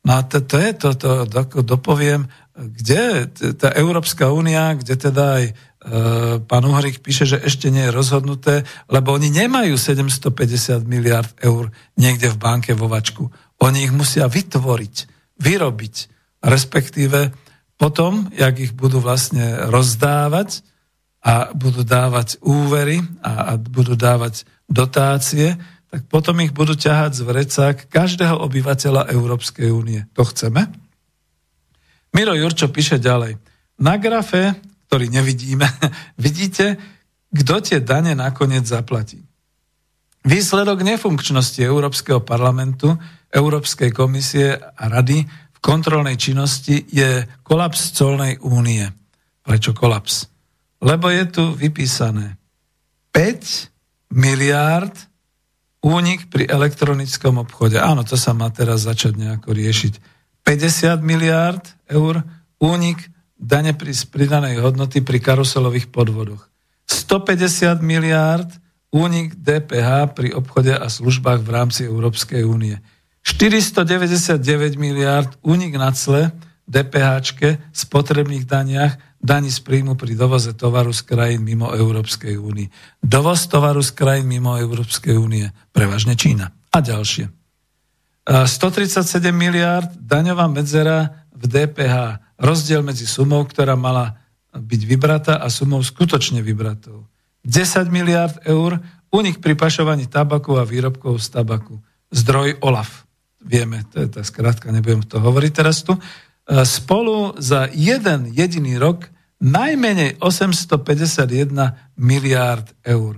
No 0.02 0.12
a 0.18 0.26
to, 0.26 0.42
to 0.42 0.58
je 0.58 0.72
to, 0.74 0.90
to, 0.98 1.12
to 1.30 1.62
dopoviem, 1.62 2.26
kde 2.58 3.30
tá 3.56 3.72
Európska 3.78 4.34
únia, 4.34 4.74
kde 4.74 4.98
teda 4.98 5.24
aj 5.40 5.44
e, 5.46 5.54
pán 6.42 6.64
Uhrik 6.66 7.06
píše, 7.06 7.30
že 7.30 7.38
ešte 7.38 7.70
nie 7.70 7.86
je 7.88 7.96
rozhodnuté, 7.96 8.66
lebo 8.90 9.14
oni 9.14 9.30
nemajú 9.30 9.78
750 9.78 10.90
miliard 10.90 11.30
eur 11.40 11.70
niekde 11.96 12.34
v 12.34 12.38
banke 12.42 12.72
vo 12.74 12.90
vačku. 12.90 13.30
Oni 13.62 13.86
ich 13.86 13.94
musia 13.94 14.26
vytvoriť, 14.26 14.96
vyrobiť, 15.38 15.96
respektíve 16.44 17.20
potom, 17.82 18.30
jak 18.30 18.62
ich 18.62 18.78
budú 18.78 19.02
vlastne 19.02 19.66
rozdávať 19.66 20.62
a 21.26 21.50
budú 21.58 21.82
dávať 21.82 22.38
úvery 22.46 23.02
a, 23.26 23.50
a 23.50 23.52
budú 23.58 23.98
dávať 23.98 24.46
dotácie, 24.70 25.58
tak 25.90 26.06
potom 26.06 26.38
ich 26.46 26.54
budú 26.54 26.78
ťahať 26.78 27.18
z 27.18 27.22
vrecák 27.26 27.78
každého 27.90 28.38
obyvateľa 28.38 29.10
Európskej 29.10 29.74
únie. 29.74 30.06
To 30.14 30.22
chceme? 30.30 30.70
Miro 32.14 32.38
Jurčo 32.38 32.70
píše 32.70 33.02
ďalej. 33.02 33.42
Na 33.82 33.98
grafe, 33.98 34.54
ktorý 34.86 35.10
nevidíme, 35.10 35.66
vidíte, 36.22 36.78
kto 37.34 37.66
tie 37.66 37.82
dane 37.82 38.14
nakoniec 38.14 38.62
zaplatí. 38.70 39.26
Výsledok 40.22 40.86
nefunkčnosti 40.86 41.66
Európskeho 41.66 42.22
parlamentu, 42.22 42.94
Európskej 43.34 43.90
komisie 43.90 44.54
a 44.54 44.86
rady 44.86 45.26
kontrolnej 45.62 46.18
činnosti 46.18 46.84
je 46.90 47.24
kolaps 47.46 47.94
colnej 47.94 48.42
únie. 48.42 48.90
Prečo 49.46 49.72
kolaps? 49.78 50.28
Lebo 50.82 51.14
je 51.14 51.24
tu 51.30 51.44
vypísané 51.54 52.42
5 53.14 54.14
miliárd 54.18 54.94
únik 55.86 56.30
pri 56.30 56.50
elektronickom 56.50 57.42
obchode. 57.42 57.78
Áno, 57.78 58.02
to 58.02 58.18
sa 58.18 58.34
má 58.34 58.50
teraz 58.50 58.86
začať 58.86 59.18
nejako 59.18 59.54
riešiť. 59.54 59.94
50 60.42 61.06
miliárd 61.06 61.62
eur 61.90 62.26
únik 62.58 63.10
dane 63.38 63.74
pri 63.74 63.94
pridanej 63.94 64.62
hodnoty 64.62 65.02
pri 65.02 65.22
karuselových 65.22 65.90
podvodoch. 65.90 66.50
150 66.90 67.82
miliárd 67.82 68.50
únik 68.94 69.38
DPH 69.38 70.14
pri 70.14 70.30
obchode 70.36 70.74
a 70.74 70.86
službách 70.90 71.42
v 71.42 71.50
rámci 71.50 71.82
Európskej 71.88 72.46
únie. 72.46 72.78
499 73.22 74.82
miliárd 74.82 75.30
únik 75.46 75.78
na 75.78 75.94
cle 75.94 76.34
DPH 76.72 77.08
z 77.74 77.84
potrebných 77.92 78.48
daniach, 78.48 78.96
daní 79.22 79.52
z 79.52 79.60
príjmu 79.62 80.00
pri 80.00 80.18
dovoze 80.18 80.56
tovaru 80.56 80.96
z 80.96 81.04
krajín 81.06 81.46
mimo 81.46 81.70
Európskej 81.70 82.40
únie. 82.40 82.72
Dovoz 83.04 83.46
tovaru 83.46 83.84
z 83.86 83.92
krajín 83.94 84.32
mimo 84.32 84.58
Európskej 84.58 85.20
únie, 85.20 85.52
prevažne 85.76 86.18
Čína 86.18 86.50
a 86.72 86.78
ďalšie. 86.82 87.30
137 88.26 89.34
miliárd 89.34 89.90
daňová 89.98 90.46
medzera 90.48 91.26
v 91.34 91.44
DPH. 91.50 92.22
Rozdiel 92.42 92.82
medzi 92.86 93.10
sumou, 93.10 93.44
ktorá 93.46 93.76
mala 93.76 94.18
byť 94.54 94.82
vybratá 94.86 95.34
a 95.42 95.48
sumou 95.50 95.82
skutočne 95.82 96.42
vybratou. 96.42 97.06
10 97.46 97.90
miliard 97.90 98.38
eur, 98.46 98.78
unik 99.10 99.42
pri 99.42 99.58
pašovaní 99.58 100.06
tabaku 100.06 100.58
a 100.58 100.64
výrobkov 100.64 101.18
z 101.18 101.28
tabaku. 101.34 101.82
Zdroj 102.14 102.62
OLAF. 102.62 103.11
Vieme, 103.42 103.84
to 103.90 104.02
je 104.06 104.10
tá 104.10 104.22
skratka, 104.22 104.70
nebudem 104.70 105.02
to 105.06 105.18
hovoriť 105.18 105.52
teraz 105.52 105.82
tu. 105.82 105.98
E, 105.98 106.02
spolu 106.66 107.38
za 107.42 107.70
jeden 107.74 108.30
jediný 108.30 108.78
rok 108.78 109.10
najmenej 109.42 110.22
851 110.22 111.98
miliárd 111.98 112.70
eur. 112.86 113.18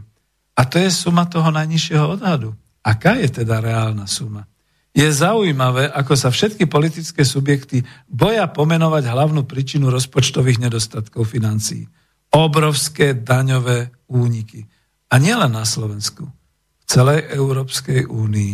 A 0.55 0.61
to 0.63 0.79
je 0.79 0.89
suma 0.93 1.27
toho 1.27 1.51
najnižšieho 1.51 2.15
odhadu. 2.15 2.55
Aká 2.83 3.19
je 3.19 3.43
teda 3.43 3.59
reálna 3.59 4.07
suma? 4.07 4.47
Je 4.93 5.09
zaujímavé, 5.09 5.89
ako 5.89 6.13
sa 6.13 6.29
všetky 6.29 6.69
politické 6.69 7.25
subjekty 7.25 7.81
boja 8.05 8.45
pomenovať 8.45 9.09
hlavnú 9.09 9.43
príčinu 9.49 9.89
rozpočtových 9.89 10.61
nedostatkov 10.61 11.25
financií. 11.25 11.89
Obrovské 12.29 13.17
daňové 13.17 13.89
úniky. 14.05 14.69
A 15.09 15.17
nielen 15.17 15.49
na 15.49 15.65
Slovensku, 15.65 16.29
v 16.29 16.85
celej 16.85 17.25
Európskej 17.33 18.05
únii. 18.05 18.53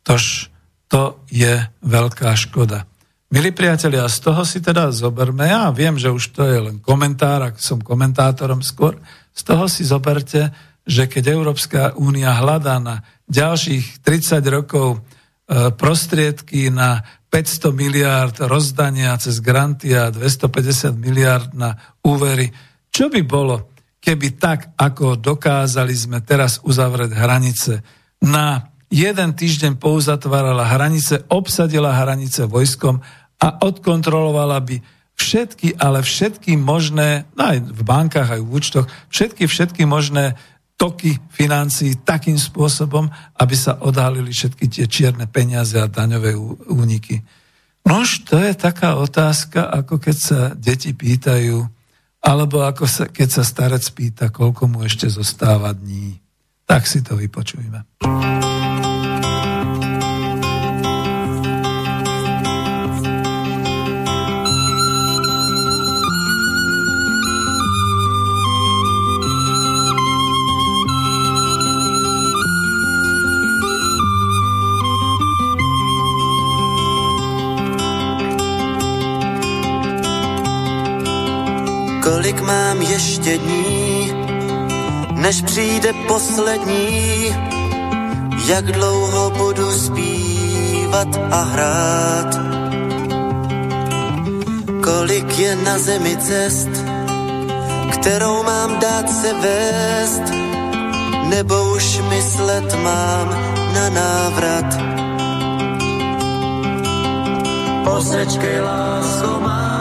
Tož 0.00 0.53
to 0.94 1.26
je 1.26 1.58
veľká 1.82 2.30
škoda. 2.38 2.86
Milí 3.34 3.50
priatelia, 3.50 4.06
z 4.06 4.30
toho 4.30 4.46
si 4.46 4.62
teda 4.62 4.94
zoberme, 4.94 5.50
ja 5.50 5.74
viem, 5.74 5.98
že 5.98 6.06
už 6.06 6.30
to 6.30 6.46
je 6.46 6.70
len 6.70 6.78
komentár, 6.78 7.42
ak 7.42 7.58
som 7.58 7.82
komentátorom 7.82 8.62
skôr, 8.62 8.94
z 9.34 9.42
toho 9.42 9.66
si 9.66 9.82
zoberte, 9.82 10.54
že 10.86 11.10
keď 11.10 11.34
Európska 11.34 11.98
únia 11.98 12.30
hľadá 12.38 12.78
na 12.78 13.02
ďalších 13.26 14.06
30 14.06 14.38
rokov 14.54 14.88
e, 14.94 14.98
prostriedky 15.74 16.70
na 16.70 17.02
500 17.26 17.74
miliárd 17.74 18.36
rozdania 18.46 19.18
cez 19.18 19.42
granty 19.42 19.98
a 19.98 20.14
250 20.14 20.94
miliárd 20.94 21.58
na 21.58 21.74
úvery, 22.06 22.54
čo 22.94 23.10
by 23.10 23.18
bolo, 23.26 23.74
keby 23.98 24.38
tak, 24.38 24.78
ako 24.78 25.18
dokázali 25.18 25.90
sme 25.90 26.22
teraz 26.22 26.62
uzavrieť 26.62 27.10
hranice, 27.18 27.82
na 28.22 28.73
jeden 28.94 29.34
týždeň 29.34 29.82
pouzatvárala 29.82 30.62
hranice, 30.62 31.26
obsadila 31.26 31.90
hranice 31.90 32.46
vojskom 32.46 33.02
a 33.42 33.48
odkontrolovala 33.58 34.62
by 34.62 34.78
všetky, 35.18 35.82
ale 35.82 36.06
všetky 36.06 36.54
možné, 36.54 37.26
no 37.34 37.50
aj 37.50 37.58
v 37.74 37.82
bankách, 37.82 38.38
aj 38.38 38.42
v 38.46 38.50
účtoch, 38.54 38.86
všetky, 39.10 39.50
všetky 39.50 39.82
možné 39.82 40.38
toky 40.78 41.18
financií 41.30 41.98
takým 42.02 42.38
spôsobom, 42.38 43.10
aby 43.38 43.54
sa 43.54 43.78
odhalili 43.78 44.30
všetky 44.30 44.66
tie 44.70 44.86
čierne 44.86 45.26
peniaze 45.26 45.78
a 45.78 45.90
daňové 45.90 46.34
úniky. 46.70 47.22
Nož, 47.86 48.26
to 48.26 48.40
je 48.40 48.54
taká 48.56 48.96
otázka, 48.98 49.70
ako 49.70 50.00
keď 50.02 50.16
sa 50.16 50.40
deti 50.56 50.96
pýtajú, 50.96 51.62
alebo 52.24 52.64
ako 52.64 52.88
sa, 52.88 53.04
keď 53.06 53.28
sa 53.28 53.42
starec 53.44 53.84
pýta, 53.92 54.32
koľko 54.32 54.66
mu 54.66 54.82
ešte 54.82 55.06
zostáva 55.12 55.76
dní. 55.76 56.23
Tak 56.66 56.86
si 56.86 57.02
to 57.02 57.16
vypočujme. 57.16 57.84
Kolik 82.02 82.40
mám 82.40 82.82
ještě 82.82 83.38
dní, 83.38 83.83
než 85.14 85.42
přijde 85.42 85.92
poslední, 85.92 87.36
jak 88.46 88.72
dlouho 88.72 89.30
budu 89.30 89.70
zpívat 89.72 91.08
a 91.30 91.42
hrát. 91.42 92.38
Kolik 94.84 95.38
je 95.38 95.56
na 95.56 95.78
zemi 95.78 96.16
cest, 96.16 96.68
kterou 97.92 98.42
mám 98.42 98.78
dát 98.80 99.10
se 99.10 99.32
vést, 99.32 100.22
nebo 101.28 101.74
už 101.74 102.00
myslet 102.08 102.74
mám 102.82 103.28
na 103.74 103.90
návrat. 103.90 104.78
Posečkej, 107.84 108.60
lásko, 108.60 109.40
mám 109.40 109.73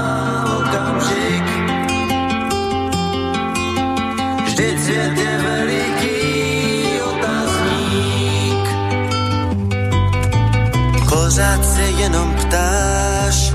svět 4.64 5.18
je 5.18 5.34
veliký 5.44 6.22
otázník. 7.02 8.66
Pořád 11.10 11.66
se 11.66 11.82
jenom 11.82 12.36
ptáš 12.36 13.54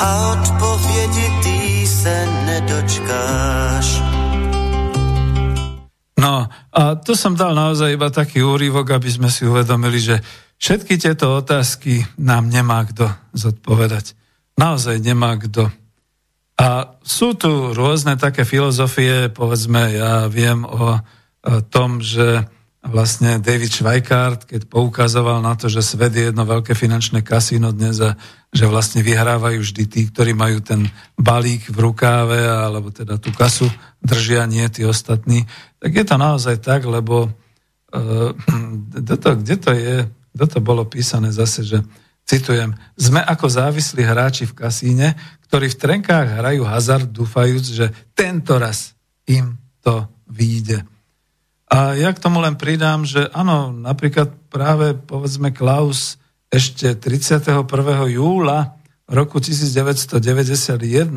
a 0.00 0.08
odpovědi 0.32 1.26
ty 1.42 1.86
se 1.86 2.26
nedočkáš. 2.46 4.02
No 6.18 6.48
a 6.72 6.94
to 6.94 7.12
som 7.12 7.36
dal 7.36 7.52
naozaj 7.52 8.00
iba 8.00 8.08
taký 8.08 8.40
úrivok, 8.40 8.96
aby 8.96 9.12
sme 9.12 9.28
si 9.28 9.44
uvedomili, 9.44 10.00
že 10.00 10.24
všetky 10.56 10.96
tieto 10.96 11.36
otázky 11.36 12.00
nám 12.16 12.48
nemá 12.48 12.80
kto 12.88 13.12
zodpovedať. 13.36 14.16
Naozaj 14.56 15.04
nemá 15.04 15.36
kto 15.36 15.68
a 16.64 16.96
sú 17.04 17.36
tu 17.36 17.76
rôzne 17.76 18.16
také 18.16 18.48
filozofie, 18.48 19.28
povedzme, 19.28 20.00
ja 20.00 20.32
viem 20.32 20.64
o, 20.64 20.96
tom, 21.68 22.00
že 22.00 22.48
vlastne 22.80 23.36
David 23.36 23.68
Schweikart, 23.68 24.48
keď 24.48 24.64
poukazoval 24.72 25.44
na 25.44 25.52
to, 25.60 25.68
že 25.68 25.84
svet 25.84 26.16
je 26.16 26.32
jedno 26.32 26.48
veľké 26.48 26.72
finančné 26.72 27.20
kasíno 27.20 27.68
dnes 27.68 28.00
a 28.00 28.16
že 28.48 28.64
vlastne 28.64 29.04
vyhrávajú 29.04 29.60
vždy 29.60 29.84
tí, 29.88 30.08
ktorí 30.08 30.32
majú 30.32 30.64
ten 30.64 30.88
balík 31.20 31.68
v 31.68 31.78
rukáve, 31.84 32.40
alebo 32.40 32.88
teda 32.88 33.20
tú 33.20 33.28
kasu 33.36 33.68
držia, 34.00 34.48
nie 34.48 34.64
tí 34.72 34.88
ostatní, 34.88 35.44
tak 35.84 35.92
je 35.92 36.04
to 36.04 36.16
naozaj 36.16 36.64
tak, 36.64 36.88
lebo 36.88 37.28
uh, 37.96 38.32
kde 39.36 39.56
to 39.60 39.70
je, 39.76 39.96
kde 40.32 40.46
to 40.48 40.58
bolo 40.64 40.88
písané 40.88 41.28
zase, 41.28 41.60
že 41.60 41.78
Citujem, 42.24 42.72
sme 42.96 43.20
ako 43.20 43.52
závislí 43.52 44.00
hráči 44.00 44.48
v 44.48 44.56
kasíne, 44.56 45.12
ktorí 45.54 45.70
v 45.70 45.82
trenkách 45.86 46.42
hrajú 46.42 46.66
hazard, 46.66 47.14
dúfajúc, 47.14 47.62
že 47.62 47.86
tento 48.10 48.58
raz 48.58 48.98
im 49.30 49.54
to 49.86 50.10
vyjde. 50.26 50.82
A 51.70 51.94
ja 51.94 52.10
k 52.10 52.18
tomu 52.18 52.42
len 52.42 52.58
pridám, 52.58 53.06
že 53.06 53.30
áno, 53.30 53.70
napríklad 53.70 54.34
práve 54.50 54.98
povedzme 54.98 55.54
Klaus 55.54 56.18
ešte 56.50 56.98
31. 56.98 57.70
júla 58.10 58.82
roku 59.06 59.38
1991 59.38 61.14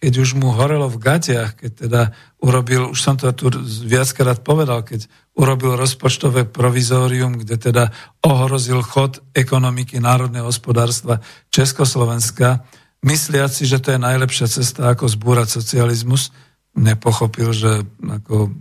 keď 0.00 0.12
už 0.16 0.32
mu 0.40 0.56
horelo 0.56 0.88
v 0.88 0.96
gatiach, 0.96 1.60
keď 1.60 1.70
teda 1.76 2.02
urobil, 2.40 2.88
už 2.88 2.98
som 3.04 3.20
to 3.20 3.28
tu 3.36 3.52
viackrát 3.84 4.40
povedal, 4.40 4.80
keď 4.80 5.04
urobil 5.36 5.76
rozpočtové 5.76 6.48
provizórium, 6.48 7.36
kde 7.36 7.60
teda 7.60 7.92
ohrozil 8.24 8.80
chod 8.80 9.20
ekonomiky 9.36 10.00
národného 10.00 10.48
hospodárstva 10.48 11.20
Československa, 11.52 12.64
mysliac 13.04 13.50
si, 13.52 13.64
že 13.64 13.80
to 13.80 13.96
je 13.96 14.00
najlepšia 14.00 14.46
cesta, 14.48 14.92
ako 14.92 15.08
zbúrať 15.08 15.48
socializmus, 15.60 16.32
nepochopil, 16.76 17.50
že 17.50 17.84
ako 18.00 18.52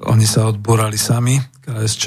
oni 0.00 0.26
sa 0.26 0.48
odbúrali 0.48 0.96
sami, 0.96 1.38
KSČ, 1.60 2.04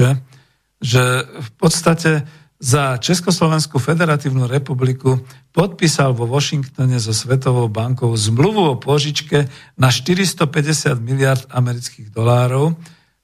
že 0.81 1.03
v 1.23 1.49
podstate 1.55 2.25
za 2.63 2.95
Československú 2.95 3.75
federatívnu 3.75 4.47
republiku 4.47 5.19
podpísal 5.51 6.15
vo 6.15 6.23
Washingtone 6.23 6.95
so 6.95 7.11
Svetovou 7.11 7.67
bankou 7.67 8.15
zmluvu 8.15 8.71
o 8.71 8.79
požičke 8.79 9.51
na 9.75 9.91
450 9.91 10.95
miliard 11.03 11.43
amerických 11.51 12.07
dolárov 12.07 12.71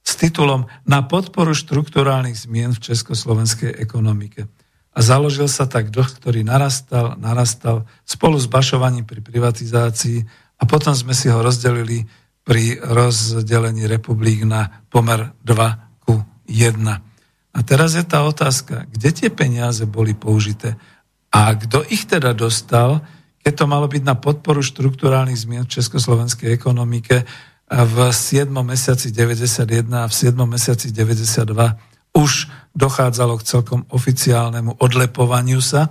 s 0.04 0.12
titulom 0.20 0.68
na 0.84 1.00
podporu 1.08 1.56
štruktúrálnych 1.56 2.36
zmien 2.36 2.76
v 2.76 2.92
československej 2.92 3.80
ekonomike. 3.80 4.44
A 4.90 4.98
založil 4.98 5.46
sa 5.46 5.70
tak 5.70 5.94
dlh, 5.94 6.10
ktorý 6.18 6.42
narastal, 6.42 7.14
narastal 7.16 7.86
spolu 8.02 8.36
s 8.36 8.50
bašovaním 8.50 9.06
pri 9.06 9.22
privatizácii 9.22 10.26
a 10.58 10.62
potom 10.66 10.92
sme 10.92 11.14
si 11.14 11.30
ho 11.30 11.38
rozdelili 11.38 12.04
pri 12.42 12.82
rozdelení 12.82 13.86
republik 13.86 14.42
na 14.42 14.82
pomer 14.90 15.30
2 15.46 16.02
ku 16.02 16.18
1. 16.50 16.82
A 17.50 17.58
teraz 17.62 17.94
je 17.94 18.02
tá 18.02 18.26
otázka, 18.26 18.90
kde 18.90 19.10
tie 19.14 19.30
peniaze 19.30 19.86
boli 19.86 20.18
použité 20.18 20.74
a 21.30 21.54
kto 21.54 21.86
ich 21.86 22.10
teda 22.10 22.34
dostal, 22.34 23.06
keď 23.40 23.52
to 23.54 23.64
malo 23.70 23.86
byť 23.86 24.02
na 24.02 24.18
podporu 24.18 24.60
štruktúrálnych 24.60 25.38
zmien 25.38 25.64
v 25.64 25.74
československej 25.78 26.50
ekonomike 26.50 27.22
v 27.70 27.96
7. 28.10 28.50
mesiaci 28.50 29.14
91 29.14 29.86
a 29.94 30.10
v 30.10 30.12
7. 30.12 30.34
mesiaci 30.42 30.90
92 30.90 31.89
už 32.14 32.50
dochádzalo 32.74 33.38
k 33.38 33.46
celkom 33.46 33.80
oficiálnemu 33.90 34.78
odlepovaniu 34.78 35.58
sa 35.62 35.90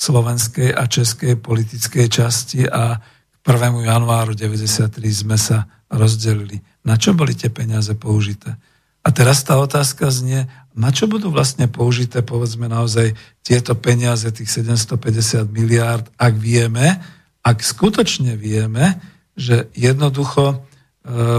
slovenskej 0.00 0.72
a 0.72 0.88
českej 0.88 1.36
politickej 1.36 2.06
časti 2.08 2.64
a 2.64 2.96
k 3.40 3.44
1. 3.44 3.84
januáru 3.84 4.32
93 4.36 4.88
sme 5.12 5.36
sa 5.36 5.68
rozdelili. 5.92 6.60
Na 6.84 6.96
čo 6.96 7.12
boli 7.12 7.36
tie 7.36 7.52
peniaze 7.52 7.92
použité? 7.96 8.56
A 9.00 9.08
teraz 9.16 9.40
tá 9.44 9.56
otázka 9.56 10.12
znie, 10.12 10.44
na 10.76 10.92
čo 10.92 11.08
budú 11.08 11.32
vlastne 11.32 11.68
použité, 11.68 12.20
povedzme 12.20 12.68
naozaj, 12.68 13.16
tieto 13.40 13.72
peniaze, 13.76 14.28
tých 14.28 14.52
750 14.52 15.48
miliárd, 15.48 16.04
ak 16.20 16.36
vieme, 16.36 17.00
ak 17.40 17.64
skutočne 17.64 18.36
vieme, 18.36 19.00
že 19.32 19.72
jednoducho 19.72 20.52
e, 20.52 20.56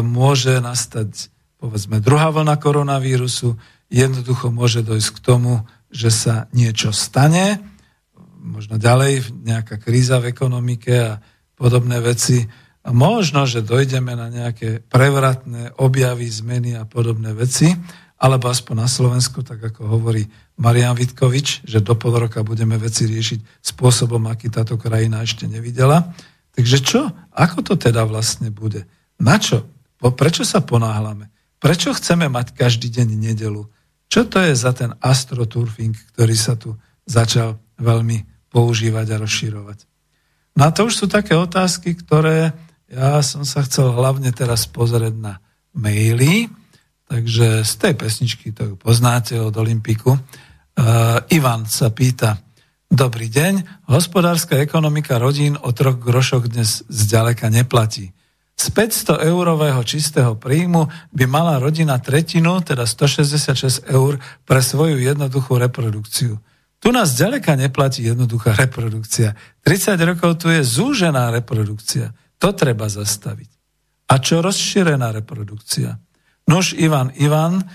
môže 0.02 0.58
nastať, 0.58 1.30
povedzme, 1.62 2.02
druhá 2.02 2.34
vlna 2.34 2.58
koronavírusu, 2.58 3.54
jednoducho 3.92 4.50
môže 4.50 4.82
dojsť 4.82 5.10
k 5.20 5.20
tomu, 5.20 5.68
že 5.92 6.10
sa 6.10 6.48
niečo 6.56 6.96
stane, 6.96 7.60
možno 8.42 8.80
ďalej 8.80 9.36
nejaká 9.44 9.78
kríza 9.78 10.18
v 10.18 10.32
ekonomike 10.34 10.94
a 10.96 11.20
podobné 11.60 12.02
veci, 12.02 12.48
a 12.82 12.90
možno, 12.90 13.46
že 13.46 13.62
dojdeme 13.62 14.18
na 14.18 14.34
nejaké 14.34 14.82
prevratné 14.82 15.78
objavy, 15.78 16.26
zmeny 16.26 16.74
a 16.74 16.90
podobné 16.90 17.30
veci, 17.38 17.78
alebo 18.18 18.50
aspoň 18.50 18.76
na 18.86 18.90
Slovensku, 18.90 19.46
tak 19.46 19.62
ako 19.62 19.86
hovorí 19.86 20.26
Marian 20.58 20.98
Vitkovič, 20.98 21.66
že 21.66 21.82
do 21.82 21.94
pol 21.94 22.18
roka 22.18 22.42
budeme 22.42 22.78
veci 22.82 23.06
riešiť 23.06 23.66
spôsobom, 23.66 24.26
aký 24.30 24.50
táto 24.50 24.78
krajina 24.82 25.22
ešte 25.22 25.46
nevidela. 25.46 26.14
Takže 26.58 26.78
čo? 26.82 27.02
Ako 27.34 27.66
to 27.66 27.78
teda 27.78 28.06
vlastne 28.06 28.50
bude? 28.50 28.86
Na 29.22 29.38
čo? 29.38 29.66
Prečo 30.02 30.42
sa 30.42 30.62
ponáhľame? 30.62 31.30
Prečo 31.62 31.94
chceme 31.94 32.30
mať 32.30 32.58
každý 32.58 32.90
deň 32.90 33.08
nedelu? 33.14 33.70
Čo 34.12 34.28
to 34.28 34.44
je 34.44 34.52
za 34.52 34.76
ten 34.76 34.92
astroturfing, 35.00 35.96
ktorý 36.12 36.36
sa 36.36 36.60
tu 36.60 36.76
začal 37.08 37.56
veľmi 37.80 38.52
používať 38.52 39.16
a 39.16 39.22
rozširovať? 39.24 39.88
No 40.60 40.68
a 40.68 40.76
to 40.76 40.92
už 40.92 40.94
sú 41.00 41.06
také 41.08 41.32
otázky, 41.40 41.96
ktoré 41.96 42.52
ja 42.92 43.24
som 43.24 43.48
sa 43.48 43.64
chcel 43.64 43.96
hlavne 43.96 44.36
teraz 44.36 44.68
pozrieť 44.68 45.16
na 45.16 45.40
maily, 45.72 46.52
takže 47.08 47.64
z 47.64 47.74
tej 47.80 47.94
pesničky 47.96 48.52
to 48.52 48.76
poznáte 48.76 49.40
od 49.40 49.56
Olympiku. 49.56 50.12
Uh, 50.12 51.24
Ivan 51.32 51.64
sa 51.72 51.88
pýta, 51.96 52.44
dobrý 52.92 53.32
deň, 53.32 53.88
hospodárska 53.88 54.60
ekonomika 54.60 55.16
rodín 55.24 55.56
o 55.56 55.72
troch 55.72 55.96
grošoch 56.04 56.52
dnes 56.52 56.84
zďaleka 56.92 57.48
neplatí. 57.48 58.12
Z 58.62 58.70
500 58.78 59.26
eurového 59.26 59.82
čistého 59.82 60.38
príjmu 60.38 60.86
by 61.10 61.26
mala 61.26 61.58
rodina 61.58 61.98
tretinu, 61.98 62.62
teda 62.62 62.86
166 62.86 63.90
eur, 63.90 64.22
pre 64.46 64.62
svoju 64.62 65.02
jednoduchú 65.02 65.58
reprodukciu. 65.58 66.38
Tu 66.78 66.90
nás 66.94 67.18
ďaleka 67.18 67.58
neplatí 67.58 68.06
jednoduchá 68.06 68.54
reprodukcia. 68.54 69.34
30 69.66 69.98
rokov 70.06 70.46
tu 70.46 70.54
je 70.54 70.62
zúžená 70.62 71.34
reprodukcia. 71.34 72.14
To 72.38 72.54
treba 72.54 72.86
zastaviť. 72.86 73.50
A 74.14 74.22
čo 74.22 74.46
rozšírená 74.46 75.10
reprodukcia? 75.10 75.98
Nož 76.46 76.78
Ivan, 76.78 77.10
Ivan, 77.18 77.62
e, 77.62 77.66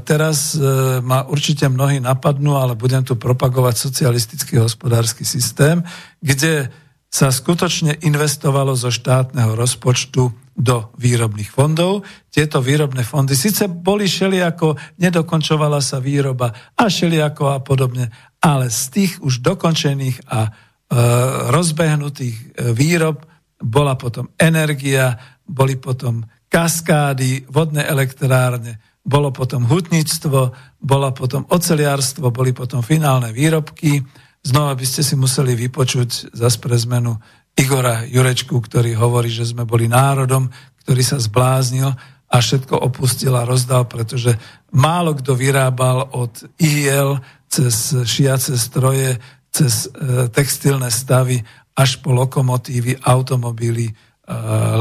teraz 0.00 0.56
e, 0.56 0.64
ma 1.04 1.28
určite 1.28 1.68
mnohí 1.68 2.00
napadnú, 2.00 2.56
ale 2.56 2.72
budem 2.72 3.04
tu 3.04 3.20
propagovať 3.20 3.76
socialistický 3.76 4.56
hospodársky 4.64 5.28
systém, 5.28 5.84
kde 6.24 6.72
sa 7.12 7.28
skutočne 7.28 8.00
investovalo 8.08 8.72
zo 8.72 8.88
štátneho 8.88 9.52
rozpočtu 9.52 10.32
do 10.56 10.76
výrobných 10.96 11.52
fondov. 11.52 12.08
Tieto 12.32 12.64
výrobné 12.64 13.04
fondy 13.04 13.36
síce 13.36 13.68
boli 13.68 14.08
ako 14.40 14.80
nedokončovala 14.96 15.84
sa 15.84 16.00
výroba 16.00 16.72
a 16.72 16.88
ako 16.88 17.44
a 17.52 17.60
podobne, 17.60 18.08
ale 18.40 18.72
z 18.72 18.82
tých 18.88 19.12
už 19.20 19.44
dokončených 19.44 20.24
a 20.32 20.40
e, 20.48 20.50
rozbehnutých 21.52 22.36
e, 22.36 22.46
výrob 22.72 23.20
bola 23.60 23.92
potom 24.00 24.32
energia, 24.40 25.20
boli 25.44 25.76
potom 25.76 26.24
kaskády, 26.48 27.48
vodné 27.52 27.84
elektrárne, 27.84 28.80
bolo 29.04 29.34
potom 29.34 29.68
hutníctvo, 29.68 30.40
bola 30.80 31.10
potom 31.12 31.44
oceliarstvo, 31.48 32.32
boli 32.32 32.56
potom 32.56 32.80
finálne 32.80 33.36
výrobky. 33.36 34.00
Znova 34.42 34.74
by 34.74 34.86
ste 34.86 35.06
si 35.06 35.14
museli 35.14 35.54
vypočuť 35.54 36.34
za 36.34 36.50
pre 36.58 36.74
zmenu 36.74 37.14
Igora 37.54 38.02
Jurečku, 38.02 38.58
ktorý 38.58 38.98
hovorí, 38.98 39.30
že 39.30 39.46
sme 39.46 39.62
boli 39.62 39.86
národom, 39.86 40.50
ktorý 40.82 41.02
sa 41.06 41.22
zbláznil 41.22 41.94
a 42.32 42.36
všetko 42.40 42.74
opustil 42.74 43.36
a 43.36 43.46
rozdal, 43.46 43.86
pretože 43.86 44.34
málo 44.72 45.14
kto 45.14 45.36
vyrábal 45.36 46.10
od 46.16 46.32
ihiel 46.58 47.20
cez 47.46 47.92
šiace 48.08 48.56
stroje, 48.56 49.20
cez 49.52 49.86
e, 49.86 50.26
textilné 50.32 50.88
stavy 50.88 51.44
až 51.76 52.00
po 52.00 52.16
lokomotívy, 52.16 53.04
automobily, 53.04 53.92
e, 53.92 53.94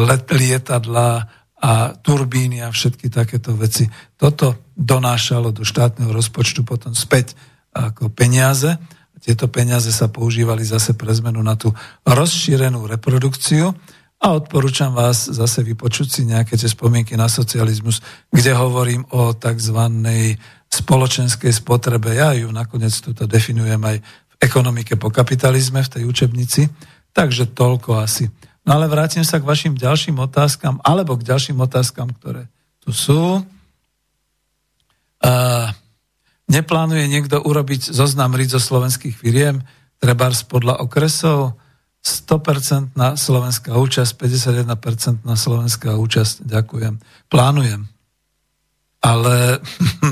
let, 0.08 0.32
lietadla 0.32 1.28
a 1.62 1.94
turbíny 2.00 2.64
a 2.64 2.72
všetky 2.72 3.12
takéto 3.12 3.54
veci. 3.54 3.86
Toto 4.16 4.72
donášalo 4.74 5.52
do 5.54 5.68
štátneho 5.68 6.10
rozpočtu 6.10 6.64
potom 6.64 6.96
späť 6.96 7.36
ako 7.76 8.10
peniaze. 8.10 8.80
Tieto 9.22 9.46
peniaze 9.48 9.94
sa 9.94 10.10
používali 10.10 10.66
zase 10.66 10.98
pre 10.98 11.14
zmenu 11.14 11.46
na 11.46 11.54
tú 11.54 11.70
rozšírenú 12.04 12.90
reprodukciu 12.90 13.70
a 14.22 14.28
odporúčam 14.34 14.94
vás 14.94 15.30
zase 15.30 15.66
vypočuť 15.66 16.08
si 16.10 16.22
nejaké 16.26 16.58
tie 16.58 16.70
spomienky 16.70 17.18
na 17.18 17.30
socializmus, 17.30 18.02
kde 18.30 18.54
hovorím 18.54 19.06
o 19.14 19.34
tzv. 19.34 19.78
spoločenskej 20.70 21.54
spotrebe. 21.54 22.14
Ja 22.18 22.34
ju 22.34 22.50
nakoniec 22.50 22.94
tuto 22.98 23.26
definujem 23.26 23.82
aj 23.82 23.98
ekonomike 24.42 24.98
po 24.98 25.14
kapitalizme 25.14 25.86
v 25.86 25.92
tej 25.94 26.04
učebnici. 26.10 26.70
Takže 27.14 27.54
toľko 27.54 28.02
asi. 28.02 28.30
No 28.62 28.78
ale 28.78 28.86
vrátim 28.86 29.26
sa 29.26 29.42
k 29.42 29.46
vašim 29.46 29.74
ďalším 29.74 30.22
otázkam, 30.22 30.78
alebo 30.86 31.18
k 31.18 31.26
ďalším 31.26 31.62
otázkam, 31.62 32.14
ktoré 32.14 32.46
tu 32.82 32.94
sú. 32.94 33.42
Uh, 35.22 35.70
neplánuje 36.52 37.08
niekto 37.08 37.40
urobiť 37.40 37.96
zoznam 37.96 38.36
RID 38.36 38.52
zo 38.52 38.62
slovenských 38.62 39.16
firiem, 39.16 39.64
trebárs 40.04 40.44
podľa 40.44 40.84
okresov, 40.84 41.56
100% 42.02 42.98
na 42.98 43.14
slovenská 43.14 43.78
účasť, 43.78 44.12
51% 44.18 45.22
na 45.22 45.38
slovenská 45.38 45.96
účasť. 45.96 46.44
Ďakujem. 46.44 46.98
Plánujem. 47.30 47.88
Ale 49.02 49.62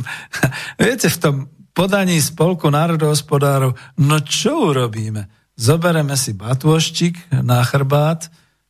viete, 0.81 1.09
v 1.09 1.17
tom 1.17 1.35
podaní 1.73 2.21
Spolku 2.21 2.69
národohospodárov, 2.69 3.73
no 3.97 4.17
čo 4.21 4.69
urobíme? 4.69 5.27
Zobereme 5.57 6.15
si 6.15 6.37
batôštik 6.37 7.19
na 7.43 7.65
chrbát, 7.65 8.29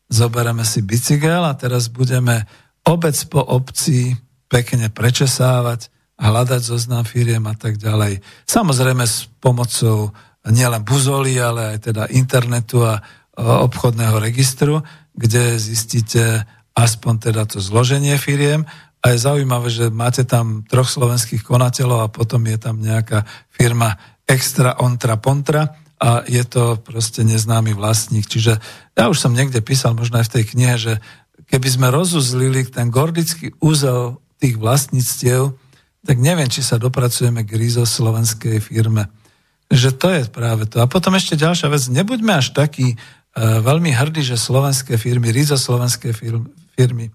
zobereme 0.10 0.64
si 0.66 0.82
bicykel 0.82 1.44
a 1.44 1.54
teraz 1.54 1.92
budeme 1.92 2.48
obec 2.88 3.16
po 3.30 3.44
obci 3.44 4.16
pekne 4.50 4.90
prečesávať, 4.90 5.92
hľadať 6.20 6.62
zoznam 6.62 7.08
firiem 7.08 7.48
a 7.48 7.56
tak 7.56 7.80
ďalej. 7.80 8.20
Samozrejme 8.44 9.08
s 9.08 9.32
pomocou 9.40 10.12
nielen 10.44 10.84
buzoly, 10.84 11.40
ale 11.40 11.76
aj 11.76 11.92
teda 11.92 12.04
internetu 12.12 12.84
a 12.84 13.00
obchodného 13.40 14.20
registru, 14.20 14.84
kde 15.16 15.56
zistíte 15.56 16.44
aspoň 16.76 17.14
teda 17.32 17.44
to 17.48 17.64
zloženie 17.64 18.20
firiem 18.20 18.68
a 19.00 19.16
je 19.16 19.24
zaujímavé, 19.24 19.68
že 19.72 19.88
máte 19.88 20.28
tam 20.28 20.68
troch 20.68 20.92
slovenských 20.92 21.44
konateľov 21.44 22.00
a 22.04 22.12
potom 22.12 22.44
je 22.44 22.58
tam 22.60 22.84
nejaká 22.84 23.24
firma 23.48 23.96
Extra 24.28 24.76
Ontra 24.84 25.16
Pontra 25.16 25.80
a 26.00 26.24
je 26.28 26.44
to 26.44 26.80
proste 26.80 27.24
neznámy 27.24 27.76
vlastník. 27.76 28.28
Čiže 28.28 28.60
ja 28.96 29.06
už 29.08 29.20
som 29.20 29.36
niekde 29.36 29.64
písal, 29.64 29.96
možno 29.96 30.20
aj 30.20 30.32
v 30.32 30.34
tej 30.40 30.44
knihe, 30.56 30.76
že 30.76 30.94
keby 31.48 31.68
sme 31.68 31.88
rozuzlili 31.92 32.68
ten 32.68 32.92
gordický 32.92 33.56
úzel 33.64 34.20
tých 34.40 34.56
vlastníctiev, 34.56 35.56
tak 36.06 36.18
neviem, 36.18 36.48
či 36.48 36.64
sa 36.64 36.80
dopracujeme 36.80 37.44
k 37.44 37.52
rízo 37.60 37.84
slovenskej 37.84 38.64
firme. 38.64 39.12
Že 39.70 39.90
to 40.00 40.08
je 40.10 40.22
práve 40.32 40.64
to. 40.66 40.82
A 40.82 40.90
potom 40.90 41.14
ešte 41.14 41.38
ďalšia 41.38 41.68
vec, 41.70 41.84
nebuďme 41.92 42.40
až 42.40 42.56
takí 42.56 42.96
uh, 42.96 43.60
veľmi 43.62 43.92
hrdí, 43.94 44.24
že 44.24 44.40
slovenské 44.40 44.96
firmy, 44.96 45.30
rízo 45.30 45.60
slovenské 45.60 46.16
firmy. 46.16 47.12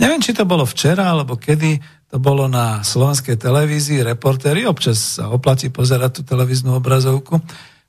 Neviem, 0.00 0.22
či 0.24 0.32
to 0.32 0.48
bolo 0.48 0.64
včera, 0.64 1.12
alebo 1.12 1.36
kedy 1.36 1.76
to 2.10 2.16
bolo 2.16 2.48
na 2.48 2.80
slovenskej 2.80 3.36
televízii, 3.36 4.02
reportéri, 4.02 4.64
občas 4.64 5.20
sa 5.20 5.28
oplatí 5.30 5.68
pozerať 5.68 6.20
tú 6.20 6.22
televíznu 6.24 6.74
obrazovku, 6.80 7.38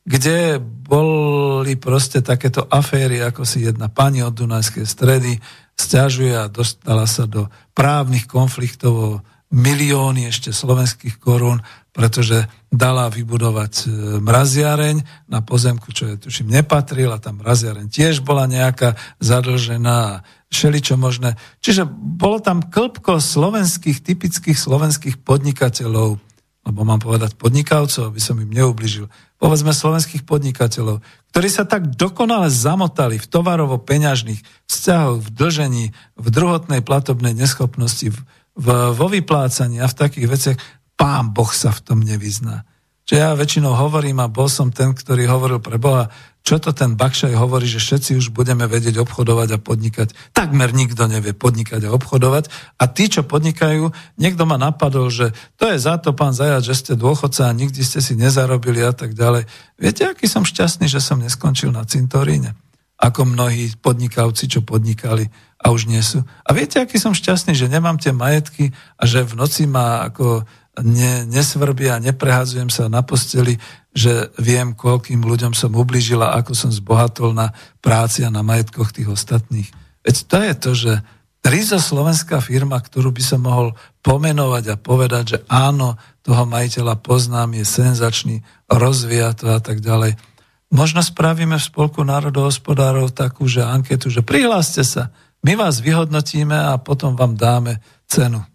kde 0.03 0.59
boli 0.61 1.77
proste 1.77 2.19
takéto 2.19 2.67
aféry, 2.67 3.21
ako 3.21 3.45
si 3.47 3.65
jedna 3.65 3.87
pani 3.87 4.21
od 4.25 4.33
Dunajskej 4.33 4.85
stredy 4.85 5.39
stiažuje 5.77 6.37
a 6.37 6.51
dostala 6.51 7.07
sa 7.07 7.25
do 7.25 7.49
právnych 7.73 8.27
konfliktov 8.29 8.93
o 8.93 9.11
milióny 9.51 10.31
ešte 10.31 10.55
slovenských 10.55 11.19
korún, 11.19 11.59
pretože 11.91 12.47
dala 12.71 13.11
vybudovať 13.11 13.73
e, 13.83 13.85
mraziareň 14.23 15.27
na 15.27 15.43
pozemku, 15.43 15.91
čo 15.91 16.07
je 16.07 16.23
tuším 16.23 16.47
nepatril 16.47 17.11
a 17.11 17.19
tam 17.19 17.43
mraziareň 17.43 17.91
tiež 17.91 18.23
bola 18.23 18.47
nejaká 18.47 18.95
zadlžená 19.19 20.23
všeličo 20.47 20.95
možné. 20.95 21.35
Čiže 21.59 21.83
bolo 21.91 22.39
tam 22.39 22.63
klpko 22.63 23.19
slovenských, 23.19 23.99
typických 23.99 24.55
slovenských 24.55 25.19
podnikateľov, 25.19 26.15
alebo 26.63 26.81
mám 26.87 27.03
povedať 27.03 27.35
podnikavcov, 27.35 28.07
aby 28.07 28.21
som 28.23 28.39
im 28.39 28.51
neubližil, 28.55 29.11
povedzme 29.35 29.75
slovenských 29.75 30.23
podnikateľov, 30.23 31.03
ktorí 31.35 31.47
sa 31.51 31.67
tak 31.67 31.91
dokonale 31.95 32.47
zamotali 32.47 33.19
v 33.19 33.27
tovarovo-peňažných 33.27 34.67
vzťahoch, 34.67 35.19
v 35.23 35.29
dlžení, 35.31 35.85
v 36.15 36.27
druhotnej 36.27 36.83
platobnej 36.83 37.35
neschopnosti, 37.35 38.11
v, 38.11 38.17
vo 38.61 39.07
vyplácaní 39.09 39.81
a 39.81 39.89
v 39.89 39.97
takých 39.97 40.27
veciach, 40.29 40.57
pán 40.93 41.33
Boh 41.33 41.49
sa 41.49 41.73
v 41.73 41.81
tom 41.81 41.99
nevyzná. 42.05 42.63
Že 43.09 43.15
ja 43.17 43.33
väčšinou 43.33 43.73
hovorím 43.73 44.21
a 44.21 44.29
bol 44.29 44.45
som 44.45 44.69
ten, 44.69 44.93
ktorý 44.93 45.25
hovoril 45.25 45.59
pre 45.59 45.81
Boha, 45.81 46.13
čo 46.41 46.57
to 46.57 46.73
ten 46.73 46.97
Bakšaj 46.97 47.37
hovorí, 47.37 47.69
že 47.69 47.77
všetci 47.77 48.17
už 48.17 48.33
budeme 48.33 48.65
vedieť 48.65 48.97
obchodovať 48.97 49.49
a 49.53 49.61
podnikať. 49.61 50.33
Takmer 50.33 50.73
nikto 50.73 51.05
nevie 51.05 51.37
podnikať 51.37 51.85
a 51.85 51.93
obchodovať. 51.93 52.49
A 52.81 52.89
tí, 52.89 53.13
čo 53.13 53.21
podnikajú, 53.21 53.93
niekto 54.17 54.43
ma 54.49 54.57
napadol, 54.57 55.13
že 55.13 55.37
to 55.61 55.69
je 55.69 55.77
za 55.77 56.01
to, 56.01 56.17
pán 56.17 56.33
Zajac, 56.33 56.65
že 56.65 56.73
ste 56.73 56.93
dôchodca 56.97 57.45
a 57.45 57.53
nikdy 57.53 57.85
ste 57.85 58.01
si 58.01 58.17
nezarobili 58.17 58.81
a 58.81 58.89
tak 58.89 59.13
ďalej. 59.13 59.45
Viete, 59.77 60.09
aký 60.09 60.25
som 60.25 60.41
šťastný, 60.41 60.89
že 60.89 60.97
som 60.97 61.21
neskončil 61.21 61.69
na 61.69 61.85
cintoríne? 61.85 62.57
Ako 62.97 63.25
mnohí 63.25 63.77
podnikavci, 63.77 64.49
čo 64.49 64.65
podnikali 64.65 65.29
a 65.61 65.69
už 65.69 65.85
nie 65.85 66.01
sú. 66.01 66.25
A 66.41 66.49
viete, 66.57 66.81
aký 66.81 66.97
som 66.97 67.13
šťastný, 67.13 67.53
že 67.53 67.69
nemám 67.69 68.01
tie 68.01 68.09
majetky 68.09 68.73
a 68.97 69.05
že 69.05 69.21
v 69.21 69.37
noci 69.37 69.69
ma 69.69 70.09
ako 70.09 70.41
ne, 70.81 71.29
nesvrbia 71.29 72.01
neprehádzujem 72.01 72.73
sa 72.73 72.89
na 72.89 73.05
posteli, 73.05 73.61
že 73.93 74.33
viem, 74.41 74.73
koľkým 74.73 75.21
ľuďom 75.21 75.53
som 75.53 75.75
ubližila, 75.77 76.33
ako 76.33 76.57
som 76.57 76.71
zbohatol 76.73 77.37
na 77.37 77.53
práci 77.83 78.25
a 78.25 78.33
na 78.33 78.41
majetkoch 78.41 78.89
tých 78.89 79.11
ostatných. 79.11 79.69
Veď 80.01 80.15
to 80.25 80.37
je 80.41 80.53
to, 80.57 80.71
že 80.73 80.93
Rizo 81.41 81.81
slovenská 81.81 82.37
firma, 82.37 82.77
ktorú 82.77 83.09
by 83.09 83.23
som 83.25 83.41
mohol 83.41 83.73
pomenovať 84.05 84.63
a 84.69 84.75
povedať, 84.77 85.23
že 85.25 85.37
áno, 85.49 85.97
toho 86.21 86.45
majiteľa 86.45 87.01
poznám, 87.01 87.57
je 87.57 87.65
senzačný, 87.65 88.35
rozvíja 88.69 89.33
to 89.33 89.49
a 89.49 89.57
tak 89.57 89.81
ďalej. 89.81 90.21
Možno 90.69 91.01
spravíme 91.01 91.57
v 91.57 91.67
Spolku 91.67 92.05
národohospodárov 92.05 93.09
takú, 93.11 93.49
že 93.49 93.65
anketu, 93.65 94.13
že 94.13 94.21
prihláste 94.21 94.85
sa, 94.85 95.09
my 95.41 95.57
vás 95.57 95.81
vyhodnotíme 95.81 96.53
a 96.53 96.77
potom 96.77 97.17
vám 97.17 97.37
dáme 97.37 97.81
cenu. 98.05 98.45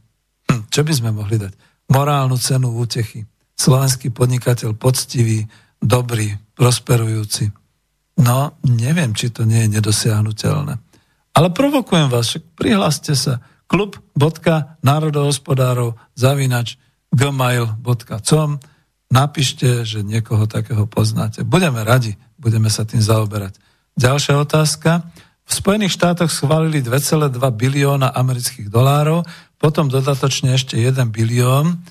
Hm, 0.47 0.71
čo 0.71 0.87
by 0.87 0.93
sme 0.95 1.11
mohli 1.11 1.39
dať? 1.39 1.55
Morálnu 1.91 2.39
cenu 2.39 2.75
útechy 2.75 3.27
slovenský 3.57 4.13
podnikateľ 4.13 4.77
poctivý, 4.77 5.49
dobrý, 5.81 6.37
prosperujúci. 6.53 7.49
No, 8.21 8.53
neviem, 8.65 9.15
či 9.17 9.31
to 9.33 9.45
nie 9.49 9.61
je 9.65 9.69
nedosiahnutelné. 9.81 10.77
Ale 11.37 11.53
provokujem 11.53 12.09
vás, 12.13 12.37
prihláste 12.57 13.17
sa 13.17 13.41
klub.národohospodárov 13.67 15.95
zavinač 16.17 16.77
gmail.com 17.13 18.59
napíšte, 19.13 19.85
že 19.85 20.03
niekoho 20.05 20.47
takého 20.49 20.87
poznáte. 20.89 21.45
Budeme 21.45 21.85
radi, 21.85 22.17
budeme 22.41 22.71
sa 22.73 22.85
tým 22.89 23.03
zaoberať. 23.05 23.61
Ďalšia 23.97 24.37
otázka. 24.37 25.09
V 25.47 25.53
Spojených 25.55 25.95
štátoch 25.95 26.29
schválili 26.29 26.83
2,2 26.83 27.39
bilióna 27.55 28.11
amerických 28.11 28.67
dolárov, 28.67 29.23
potom 29.57 29.87
dodatočne 29.87 30.59
ešte 30.59 30.75
1 30.75 31.07
bilión 31.15 31.87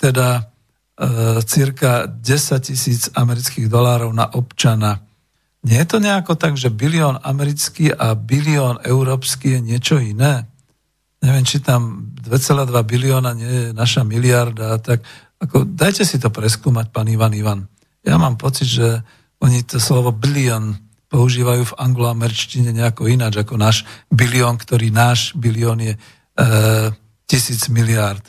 teda 0.00 0.28
e, 0.38 0.42
cirka 1.44 2.08
10 2.08 2.68
tisíc 2.68 3.12
amerických 3.12 3.68
dolárov 3.68 4.08
na 4.14 4.30
občana. 4.32 5.04
Nie 5.66 5.82
je 5.84 5.88
to 5.90 5.98
nejako 5.98 6.38
tak, 6.38 6.54
že 6.54 6.72
bilión 6.72 7.18
americký 7.20 7.90
a 7.90 8.14
bilión 8.14 8.78
európsky 8.86 9.58
je 9.58 9.60
niečo 9.60 9.96
iné? 9.98 10.46
Neviem, 11.20 11.44
či 11.44 11.58
tam 11.58 12.14
2,2 12.22 12.70
bilióna 12.86 13.34
nie 13.34 13.50
je 13.50 13.66
naša 13.74 14.06
miliarda. 14.06 14.78
Tak 14.78 15.02
ako, 15.42 15.66
dajte 15.66 16.06
si 16.06 16.22
to 16.22 16.30
preskúmať, 16.30 16.94
pán 16.94 17.10
Ivan 17.10 17.34
Ivan. 17.34 17.60
Ja 18.06 18.16
mám 18.16 18.38
pocit, 18.38 18.70
že 18.70 19.02
oni 19.42 19.66
to 19.66 19.82
slovo 19.82 20.14
bilión 20.14 20.85
používajú 21.06 21.62
v 21.70 21.76
angloamerčtine 21.78 22.74
nejako 22.74 23.06
ináč 23.06 23.38
ako 23.38 23.54
náš 23.56 23.86
bilión, 24.10 24.58
ktorý 24.58 24.90
náš 24.90 25.32
bilión 25.38 25.78
je 25.78 25.94
e, 25.94 26.00
tisíc 27.26 27.70
miliárd. 27.70 28.22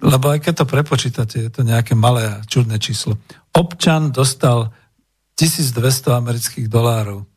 Lebo 0.00 0.32
aj 0.32 0.40
keď 0.40 0.64
to 0.64 0.66
prepočítate, 0.66 1.36
je 1.44 1.50
to 1.52 1.60
nejaké 1.60 1.92
malé 1.92 2.24
a 2.24 2.40
čudné 2.46 2.80
číslo. 2.80 3.20
Občan 3.52 4.14
dostal 4.14 4.72
1200 5.36 6.16
amerických 6.16 6.66
dolárov. 6.72 7.28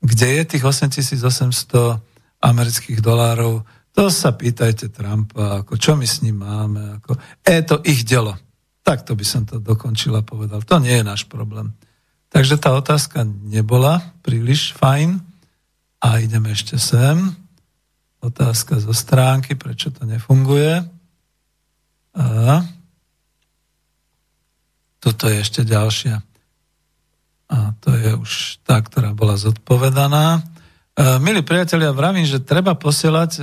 Kde 0.00 0.28
je 0.40 0.42
tých 0.56 0.64
8800 0.64 2.00
amerických 2.40 3.04
dolárov? 3.04 3.68
To 3.92 4.08
sa 4.08 4.32
pýtajte 4.32 4.88
Trumpa, 4.88 5.60
ako 5.60 5.76
čo 5.76 5.92
my 5.98 6.06
s 6.08 6.24
ním 6.24 6.40
máme. 6.40 7.02
Ako, 7.02 7.20
je 7.44 7.62
to 7.68 7.76
ich 7.84 8.08
delo. 8.08 8.32
Takto 8.80 9.12
by 9.12 9.24
som 9.26 9.44
to 9.44 9.60
dokončil 9.60 10.16
a 10.16 10.24
povedal. 10.24 10.64
To 10.64 10.80
nie 10.80 10.96
je 10.96 11.04
náš 11.04 11.28
problém. 11.28 11.76
Takže 12.30 12.62
tá 12.62 12.78
otázka 12.78 13.26
nebola 13.26 14.14
príliš 14.22 14.70
fajn. 14.78 15.18
A 16.00 16.22
ideme 16.22 16.54
ešte 16.54 16.80
sem. 16.80 17.36
Otázka 18.22 18.80
zo 18.80 18.94
stránky, 18.94 19.58
prečo 19.58 19.92
to 19.92 20.08
nefunguje. 20.08 20.80
A 22.16 22.64
toto 25.00 25.26
je 25.26 25.36
ešte 25.40 25.66
ďalšia. 25.66 26.22
A 27.50 27.74
to 27.82 27.90
je 27.98 28.14
už 28.14 28.62
tá, 28.62 28.78
ktorá 28.78 29.10
bola 29.10 29.34
zodpovedaná. 29.34 30.38
E, 30.38 30.40
milí 31.18 31.42
priatelia, 31.42 31.90
vravím, 31.90 32.22
že 32.22 32.44
treba 32.44 32.78
posielať 32.78 33.30
e, 33.36 33.42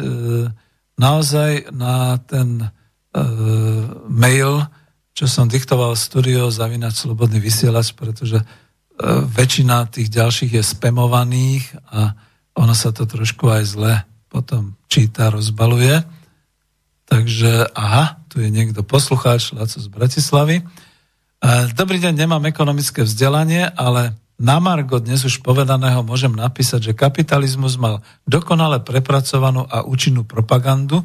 naozaj 0.96 1.74
na 1.76 2.16
ten 2.24 2.62
e, 2.64 2.68
mail, 4.08 4.64
čo 5.12 5.26
som 5.28 5.50
diktoval 5.50 5.98
studio, 5.98 6.48
zavinať 6.54 6.94
slobodný 6.94 7.42
vysielač, 7.42 7.92
pretože 7.98 8.40
väčšina 9.06 9.94
tých 9.94 10.10
ďalších 10.10 10.58
je 10.58 10.64
spamovaných 10.66 11.64
a 11.94 12.18
ono 12.58 12.74
sa 12.74 12.90
to 12.90 13.06
trošku 13.06 13.46
aj 13.50 13.64
zle 13.70 13.94
potom 14.28 14.76
číta, 14.90 15.30
rozbaluje. 15.30 16.04
Takže, 17.08 17.72
aha, 17.72 18.20
tu 18.28 18.44
je 18.44 18.52
niekto 18.52 18.84
poslucháč, 18.84 19.56
Laco 19.56 19.80
z 19.80 19.88
Bratislavy. 19.88 20.66
Dobrý 21.78 21.98
deň, 22.04 22.14
nemám 22.18 22.44
ekonomické 22.50 23.06
vzdelanie, 23.06 23.70
ale 23.78 24.18
na 24.38 24.60
Margo 24.60 25.00
dnes 25.00 25.24
už 25.24 25.42
povedaného 25.42 26.04
môžem 26.04 26.34
napísať, 26.36 26.92
že 26.92 26.98
kapitalizmus 26.98 27.80
mal 27.80 28.04
dokonale 28.28 28.84
prepracovanú 28.84 29.66
a 29.66 29.82
účinnú 29.88 30.28
propagandu, 30.28 31.02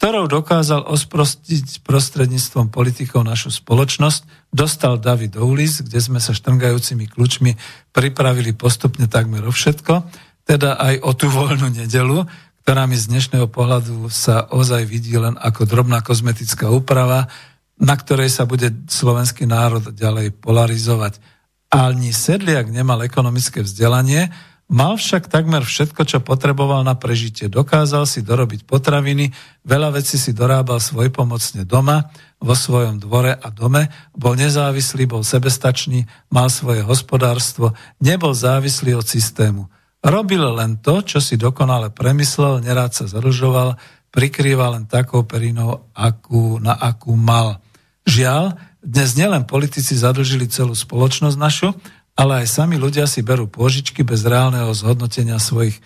ktorou 0.00 0.32
dokázal 0.32 0.88
osprostiť 0.88 1.84
prostredníctvom 1.84 2.72
politikov 2.72 3.20
našu 3.20 3.52
spoločnosť, 3.52 4.48
dostal 4.48 4.96
David 4.96 5.36
Oulis, 5.36 5.84
kde 5.84 6.00
sme 6.00 6.16
sa 6.24 6.32
štrngajúcimi 6.32 7.04
kľúčmi 7.04 7.52
pripravili 7.92 8.56
postupne 8.56 9.04
takmer 9.12 9.44
o 9.44 9.52
všetko, 9.52 10.08
teda 10.48 10.80
aj 10.80 11.04
o 11.04 11.12
tú 11.12 11.28
voľnú 11.28 11.68
nedelu, 11.68 12.24
ktorá 12.64 12.88
mi 12.88 12.96
z 12.96 13.12
dnešného 13.12 13.52
pohľadu 13.52 14.08
sa 14.08 14.48
ozaj 14.48 14.88
vidí 14.88 15.20
len 15.20 15.36
ako 15.36 15.68
drobná 15.68 16.00
kozmetická 16.00 16.72
úprava, 16.72 17.28
na 17.76 17.92
ktorej 17.92 18.32
sa 18.32 18.48
bude 18.48 18.72
slovenský 18.88 19.44
národ 19.44 19.92
ďalej 19.92 20.32
polarizovať. 20.40 21.20
Ani 21.68 22.16
Sedliak 22.16 22.72
nemal 22.72 23.04
ekonomické 23.04 23.60
vzdelanie, 23.60 24.32
mal 24.70 24.94
však 24.94 25.26
takmer 25.26 25.66
všetko, 25.66 26.06
čo 26.06 26.18
potreboval 26.22 26.86
na 26.86 26.94
prežitie. 26.94 27.50
Dokázal 27.50 28.06
si 28.06 28.22
dorobiť 28.22 28.64
potraviny, 28.64 29.34
veľa 29.66 29.98
vecí 29.98 30.14
si 30.16 30.30
dorábal 30.30 30.78
svojpomocne 30.78 31.66
doma, 31.66 32.08
vo 32.40 32.54
svojom 32.56 32.96
dvore 32.96 33.36
a 33.36 33.48
dome, 33.52 33.92
bol 34.16 34.32
nezávislý, 34.32 35.04
bol 35.04 35.20
sebestačný, 35.20 36.08
mal 36.32 36.48
svoje 36.48 36.80
hospodárstvo, 36.80 37.76
nebol 38.00 38.32
závislý 38.32 38.96
od 38.96 39.04
systému. 39.04 39.68
Robil 40.00 40.40
len 40.40 40.80
to, 40.80 41.04
čo 41.04 41.20
si 41.20 41.36
dokonale 41.36 41.92
premyslel, 41.92 42.64
nerád 42.64 42.96
sa 42.96 43.04
zadlžoval, 43.04 43.76
prikrýva 44.08 44.72
len 44.72 44.88
takou 44.88 45.28
perinou, 45.28 45.84
akú, 45.92 46.56
na 46.56 46.72
akú 46.72 47.12
mal. 47.12 47.60
Žiaľ, 48.08 48.56
dnes 48.80 49.12
nielen 49.12 49.44
politici 49.44 49.92
zadlžili 49.92 50.48
celú 50.48 50.72
spoločnosť 50.72 51.36
našu, 51.36 51.76
ale 52.18 52.44
aj 52.44 52.46
sami 52.48 52.76
ľudia 52.76 53.06
si 53.10 53.20
berú 53.24 53.46
pôžičky 53.46 54.02
bez 54.06 54.26
reálneho 54.26 54.70
zhodnotenia 54.74 55.38
svojich 55.38 55.78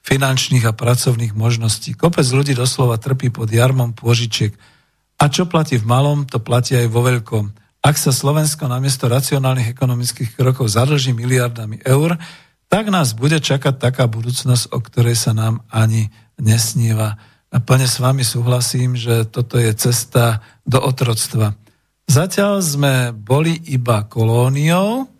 finančných 0.00 0.64
a 0.64 0.72
pracovných 0.72 1.36
možností. 1.36 1.92
Kopec 1.92 2.24
ľudí 2.24 2.56
doslova 2.56 2.96
trpí 2.96 3.28
pod 3.28 3.52
jarmom 3.52 3.92
pôžičiek. 3.92 4.56
A 5.20 5.28
čo 5.28 5.44
platí 5.44 5.76
v 5.76 5.84
malom, 5.84 6.24
to 6.24 6.40
platí 6.40 6.72
aj 6.76 6.88
vo 6.88 7.04
veľkom. 7.04 7.52
Ak 7.80 7.96
sa 7.96 8.12
Slovensko 8.12 8.68
namiesto 8.68 9.08
racionálnych 9.08 9.72
ekonomických 9.72 10.36
krokov 10.36 10.72
zadlží 10.72 11.12
miliardami 11.16 11.80
eur, 11.84 12.16
tak 12.70 12.88
nás 12.88 13.16
bude 13.16 13.40
čakať 13.40 13.76
taká 13.76 14.04
budúcnosť, 14.06 14.72
o 14.72 14.78
ktorej 14.80 15.16
sa 15.16 15.32
nám 15.36 15.64
ani 15.68 16.08
nesníva. 16.40 17.20
A 17.50 17.58
plne 17.58 17.90
s 17.90 17.98
vami 17.98 18.22
súhlasím, 18.22 18.94
že 18.94 19.26
toto 19.26 19.58
je 19.58 19.74
cesta 19.74 20.38
do 20.62 20.78
otroctva. 20.78 21.58
Zatiaľ 22.06 22.62
sme 22.62 22.94
boli 23.10 23.58
iba 23.70 24.06
kolóniou, 24.06 25.10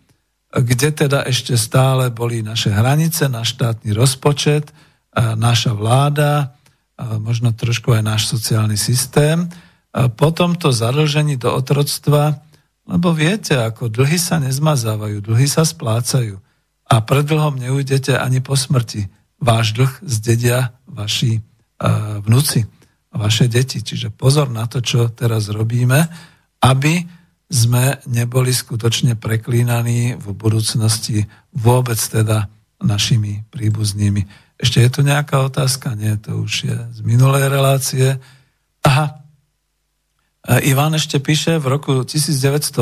kde 0.51 0.91
teda 0.91 1.23
ešte 1.23 1.55
stále 1.55 2.11
boli 2.11 2.43
naše 2.43 2.75
hranice, 2.75 3.31
náš 3.31 3.55
štátny 3.55 3.95
rozpočet, 3.95 4.75
naša 5.15 5.71
vláda, 5.71 6.59
možno 6.99 7.55
trošku 7.55 7.95
aj 7.95 8.03
náš 8.03 8.21
sociálny 8.27 8.75
systém. 8.75 9.47
Po 9.91 10.29
tomto 10.35 10.75
zadlžení 10.75 11.39
do 11.39 11.55
otroctva, 11.55 12.43
lebo 12.83 13.15
viete, 13.15 13.55
ako 13.55 13.87
dlhy 13.87 14.19
sa 14.19 14.43
nezmazávajú, 14.43 15.23
dlhy 15.23 15.47
sa 15.47 15.63
splácajú 15.63 16.39
a 16.87 16.95
pred 16.99 17.23
dlhom 17.23 17.55
neujdete 17.55 18.19
ani 18.19 18.43
po 18.43 18.59
smrti. 18.59 19.07
Váš 19.39 19.71
dlh 19.75 20.03
zdedia 20.03 20.75
vaši 20.83 21.39
vnúci 22.27 22.67
vaše 23.11 23.47
deti. 23.47 23.79
Čiže 23.79 24.11
pozor 24.11 24.51
na 24.51 24.67
to, 24.67 24.83
čo 24.83 25.11
teraz 25.11 25.47
robíme, 25.51 26.07
aby 26.63 27.03
sme 27.51 27.99
neboli 28.07 28.55
skutočne 28.55 29.19
preklínaní 29.19 30.15
v 30.15 30.27
budúcnosti 30.31 31.27
vôbec 31.51 31.99
teda 31.99 32.47
našimi 32.79 33.43
príbuznými. 33.51 34.23
Ešte 34.55 34.79
je 34.79 34.89
tu 34.89 35.01
nejaká 35.03 35.43
otázka? 35.43 35.93
Nie, 35.99 36.15
to 36.15 36.47
už 36.47 36.53
je 36.63 36.77
z 36.95 36.99
minulej 37.03 37.51
relácie. 37.51 38.15
Aha, 38.87 39.21
Ivan 40.65 40.97
ešte 40.97 41.21
píše, 41.21 41.61
v 41.61 41.69
roku 41.69 42.01
1918 42.01 42.73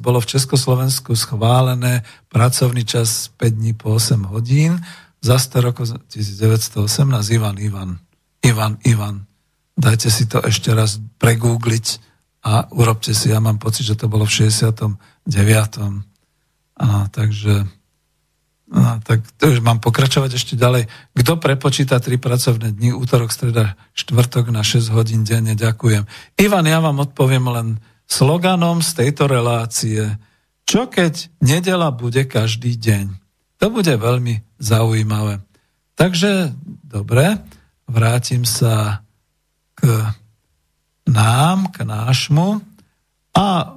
bolo 0.00 0.24
v 0.24 0.30
Československu 0.30 1.12
schválené 1.12 2.00
pracovný 2.32 2.88
čas 2.88 3.28
5 3.36 3.60
dní 3.60 3.76
po 3.76 4.00
8 4.00 4.24
hodín. 4.32 4.80
Za 5.20 5.36
100 5.36 5.66
rokov 5.68 5.84
1918 6.08 6.80
Ivan, 7.36 7.60
Ivan. 7.60 7.90
Ivan, 8.40 8.80
Ivan, 8.88 9.28
dajte 9.76 10.08
si 10.08 10.24
to 10.24 10.40
ešte 10.44 10.72
raz 10.72 10.96
pregoogliť 11.20 12.13
a 12.44 12.68
urobte 12.76 13.16
si, 13.16 13.32
ja 13.32 13.40
mám 13.40 13.56
pocit, 13.56 13.88
že 13.88 13.96
to 13.96 14.04
bolo 14.04 14.28
v 14.28 14.52
69. 14.52 15.00
A, 16.76 17.08
takže 17.08 17.64
a, 18.74 19.00
tak 19.00 19.24
to 19.40 19.48
už 19.48 19.64
mám 19.64 19.80
pokračovať 19.80 20.36
ešte 20.36 20.54
ďalej. 20.60 20.84
Kto 21.16 21.40
prepočíta 21.40 21.96
tri 22.04 22.20
pracovné 22.20 22.76
dni, 22.76 22.92
útorok, 22.92 23.32
streda, 23.32 23.80
štvrtok 23.96 24.52
na 24.52 24.60
6 24.60 24.92
hodín 24.92 25.24
denne? 25.24 25.56
Ďakujem. 25.56 26.04
Ivan, 26.36 26.68
ja 26.68 26.84
vám 26.84 27.00
odpoviem 27.00 27.48
len 27.48 27.68
sloganom 28.04 28.84
z 28.84 28.90
tejto 28.92 29.24
relácie. 29.24 30.20
Čo 30.68 30.92
keď 30.92 31.32
nedela 31.40 31.88
bude 31.88 32.28
každý 32.28 32.76
deň? 32.76 33.16
To 33.64 33.72
bude 33.72 33.96
veľmi 33.96 34.44
zaujímavé. 34.60 35.40
Takže, 35.96 36.52
dobre, 36.84 37.40
vrátim 37.88 38.44
sa 38.44 39.00
k 39.78 40.12
nám, 41.08 41.70
k 41.72 41.84
nášmu 41.84 42.60
a 43.36 43.76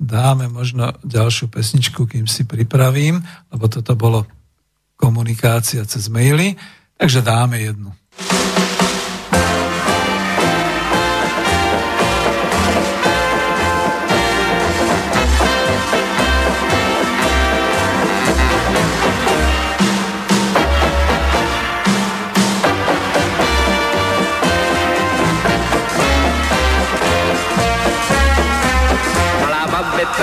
dáme 0.00 0.48
možno 0.48 0.92
ďalšiu 1.04 1.48
pesničku, 1.48 2.06
kým 2.06 2.26
si 2.28 2.44
pripravím, 2.44 3.22
lebo 3.52 3.64
toto 3.68 3.96
bolo 3.96 4.26
komunikácia 4.96 5.84
cez 5.84 6.08
maily, 6.08 6.56
takže 6.96 7.22
dáme 7.22 7.60
jednu. 7.60 7.92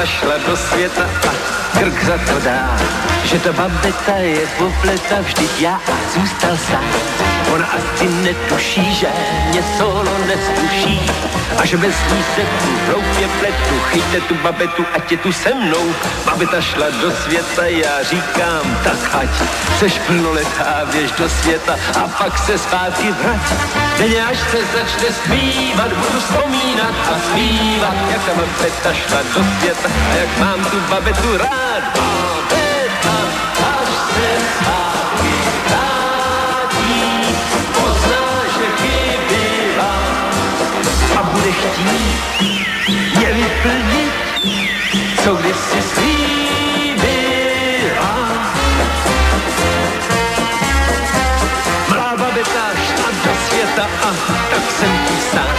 Babeta 0.03 0.05
šla 0.05 0.37
do 0.37 0.57
světa 0.57 1.03
a 1.03 1.79
krk 1.79 2.03
za 2.03 2.17
to 2.17 2.39
dá, 2.39 2.77
že 3.23 3.39
ta 3.39 3.51
babeta 3.51 4.17
je 4.17 4.47
popleta, 4.57 5.21
vždyť 5.21 5.61
já 5.61 5.81
zůstal 6.13 6.57
sám. 6.57 7.22
Ona 7.53 7.67
asi 7.67 8.07
netuší, 8.07 8.95
že 8.95 9.07
mě 9.49 9.63
solo 9.77 10.11
neskuší 10.27 11.11
a 11.57 11.65
že 11.65 11.77
bez 11.77 11.95
ní 12.11 12.23
se 12.35 12.41
tu 12.41 12.69
hloupě 12.87 13.27
pletu. 13.39 13.75
Chyťte 13.91 14.21
tu 14.21 14.35
babetu, 14.35 14.85
ať 14.93 15.11
je 15.11 15.17
tu 15.17 15.33
se 15.33 15.53
mnou. 15.53 15.95
Babeta 16.25 16.61
šla 16.61 16.89
do 16.89 17.11
světa, 17.11 17.65
já 17.65 18.03
říkám, 18.03 18.77
tak 18.83 19.15
ať 19.21 19.29
seš 19.79 19.99
plnoletá, 20.07 20.81
běž 20.91 21.11
do 21.11 21.29
světa 21.29 21.75
a 22.03 22.07
pak 22.07 22.37
se 22.37 22.57
zpátky 22.57 23.11
vrať. 23.11 23.53
Denně 23.97 24.25
až 24.25 24.37
se 24.39 24.57
začne 24.57 25.09
zpívat, 25.23 25.93
budu 25.93 26.19
vzpomínat 26.19 26.95
a 27.11 27.19
zpívat, 27.29 27.95
jak 28.11 28.25
ta 28.25 28.33
babeta 28.33 28.93
šla 28.93 29.19
do 29.35 29.43
světa 29.59 29.89
a 30.11 30.15
jak 30.15 30.37
mám 30.39 30.65
tu 30.65 30.79
babetu 30.89 31.37
rád. 31.37 31.83
Babeta, 31.95 33.17
až 33.61 33.89
se 34.13 34.29
zpátky 34.57 34.82
chtít 41.71 42.67
je 43.21 43.33
vyplnit, 43.33 44.13
co 45.23 45.35
když 45.35 45.55
si 45.55 45.81
slíbila. 45.93 47.23
Mlá 51.89 52.15
babeta 52.17 52.65
šla 52.87 53.09
do 53.25 53.31
světa 53.47 53.87
a 54.03 54.13
tak 54.51 54.71
jsem 54.79 54.91
tu 55.07 55.13
sám. 55.31 55.55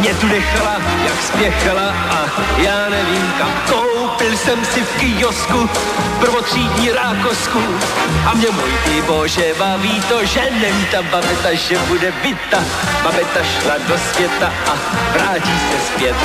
Mě 0.00 0.14
tu 0.14 0.26
nechala, 0.26 0.76
jak 1.04 1.22
spěchala 1.22 1.88
a 2.10 2.26
já 2.58 2.88
nevím 2.88 3.32
kam 3.38 3.50
Koupil 4.26 4.38
jsem 4.38 4.64
si 4.64 4.80
v 4.82 4.96
kiosku 4.96 5.70
prvotřídní 6.20 6.92
rákosku 6.92 7.62
a 8.26 8.34
mě 8.34 8.50
můj 8.50 8.72
ty 8.84 9.02
bože 9.02 9.54
baví 9.58 10.00
to, 10.08 10.24
že 10.24 10.40
neví 10.60 10.86
ta 10.86 11.02
babeta, 11.02 11.54
že 11.54 11.78
bude 11.78 12.12
byta. 12.22 12.64
Babeta 13.04 13.40
šla 13.42 13.74
do 13.88 13.98
světa 13.98 14.52
a 14.66 14.72
vrátí 15.12 15.52
se 15.70 15.86
zpět. 15.86 16.16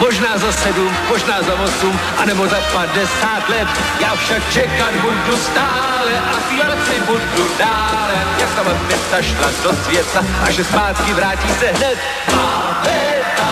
Možná 0.00 0.38
za 0.38 0.52
sedm, 0.52 0.96
možná 1.08 1.42
za 1.42 1.54
osm, 1.54 2.00
anebo 2.18 2.46
za 2.48 2.58
padesát 2.72 3.48
let. 3.48 3.68
Já 4.00 4.16
však 4.16 4.52
čekat 4.52 4.94
budu 4.94 5.36
stále 5.36 6.12
a 6.32 6.40
zpívat 6.46 6.78
si 6.86 7.00
budu 7.00 7.50
dále. 7.58 8.14
Jak 8.38 8.54
ta 8.54 8.64
babeta 8.64 9.22
šla 9.22 9.50
do 9.62 9.76
světa 9.84 10.24
a 10.42 10.50
že 10.50 10.64
zpátky 10.64 11.14
vrátí 11.14 11.48
se 11.60 11.66
hned. 11.66 11.98
Babeta, 12.26 13.48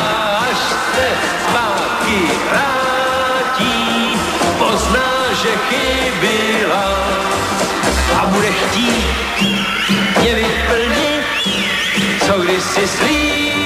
až 0.51 0.59
se 0.94 1.09
zpátky 1.48 2.30
vrátí, 2.51 3.97
že 5.34 5.48
chybila 5.68 6.84
a 8.20 8.26
bude 8.26 8.52
chtít 8.52 9.06
je 10.22 10.34
vyplnit, 10.34 11.24
co 12.26 12.40
když 12.40 12.62
si 12.62 12.88
slíbila, 12.88 13.57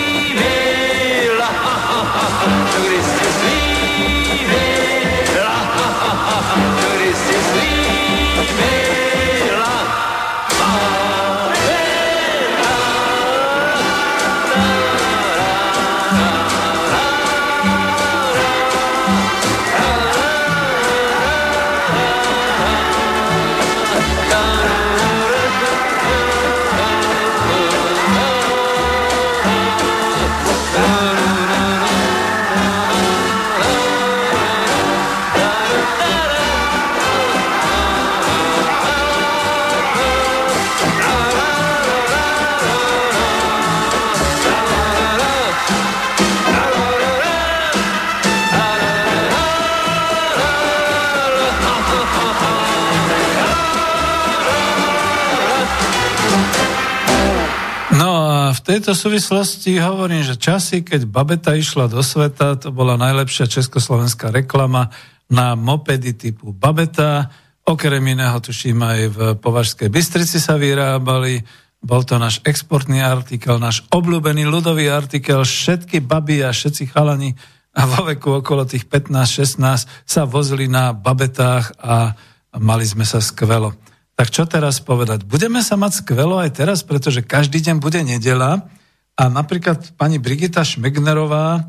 tejto 58.62 58.94
súvislosti 58.94 59.76
hovorím, 59.82 60.22
že 60.22 60.38
časy, 60.38 60.86
keď 60.86 61.10
babeta 61.10 61.52
išla 61.58 61.90
do 61.90 61.98
sveta, 62.00 62.54
to 62.54 62.70
bola 62.70 62.94
najlepšia 62.94 63.50
československá 63.50 64.30
reklama 64.30 64.94
na 65.26 65.58
mopedy 65.58 66.14
typu 66.14 66.54
babeta. 66.54 67.28
Okrem 67.66 68.02
iného, 68.02 68.38
tuším, 68.38 68.78
aj 68.82 69.00
v 69.10 69.18
Považskej 69.38 69.90
Bystrici 69.90 70.38
sa 70.38 70.54
vyrábali. 70.58 71.42
Bol 71.82 72.06
to 72.06 72.14
náš 72.18 72.38
exportný 72.46 73.02
artikel, 73.02 73.58
náš 73.58 73.82
obľúbený 73.90 74.46
ľudový 74.46 74.86
artikel. 74.86 75.42
Všetky 75.42 75.98
baby 75.98 76.46
a 76.46 76.54
všetci 76.54 76.94
chalani 76.94 77.34
a 77.74 77.82
vo 77.90 78.06
veku 78.06 78.40
okolo 78.40 78.62
tých 78.62 78.86
15-16 78.86 80.06
sa 80.06 80.22
vozili 80.24 80.70
na 80.70 80.94
babetách 80.94 81.74
a 81.82 82.14
mali 82.58 82.86
sme 82.86 83.02
sa 83.02 83.18
skvelo. 83.18 83.91
Tak 84.22 84.30
čo 84.30 84.46
teraz 84.46 84.78
povedať? 84.78 85.26
Budeme 85.26 85.66
sa 85.66 85.74
mať 85.74 86.06
skvelo 86.06 86.38
aj 86.38 86.54
teraz, 86.54 86.86
pretože 86.86 87.26
každý 87.26 87.58
deň 87.58 87.82
bude 87.82 87.98
nedela 88.06 88.70
a 89.18 89.26
napríklad 89.26 89.98
pani 89.98 90.22
Brigita 90.22 90.62
Šmegnerová, 90.62 91.58
e, 91.58 91.62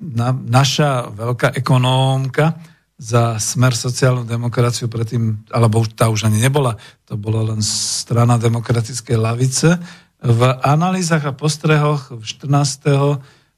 na, 0.00 0.28
naša 0.32 1.12
veľká 1.12 1.52
ekonómka 1.60 2.56
za 2.96 3.36
smer 3.36 3.76
sociálnu 3.76 4.24
demokraciu 4.24 4.88
predtým, 4.88 5.44
alebo 5.52 5.84
už, 5.84 5.92
tá 5.92 6.08
už 6.08 6.24
ani 6.24 6.40
nebola, 6.40 6.80
to 7.04 7.20
bola 7.20 7.52
len 7.52 7.60
strana 7.60 8.40
demokratickej 8.40 9.20
lavice, 9.20 9.76
v 10.24 10.40
analýzach 10.64 11.20
a 11.28 11.36
postrehoch 11.36 12.16
14. 12.16 12.48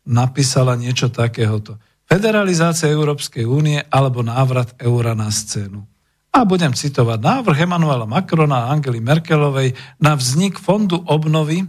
napísala 0.02 0.74
niečo 0.74 1.14
takéhoto. 1.14 1.78
Federalizácia 2.10 2.90
Európskej 2.90 3.46
únie 3.46 3.78
alebo 3.86 4.26
návrat 4.26 4.74
eura 4.82 5.14
na 5.14 5.30
scénu. 5.30 5.86
A 6.34 6.44
budem 6.44 6.76
citovať 6.76 7.18
návrh 7.18 7.64
Emanuela 7.64 8.04
Macrona 8.04 8.68
a 8.68 8.70
Angely 8.70 9.00
Merkelovej 9.00 9.74
na 9.98 10.14
vznik 10.14 10.60
fondu 10.60 11.00
obnovy 11.08 11.64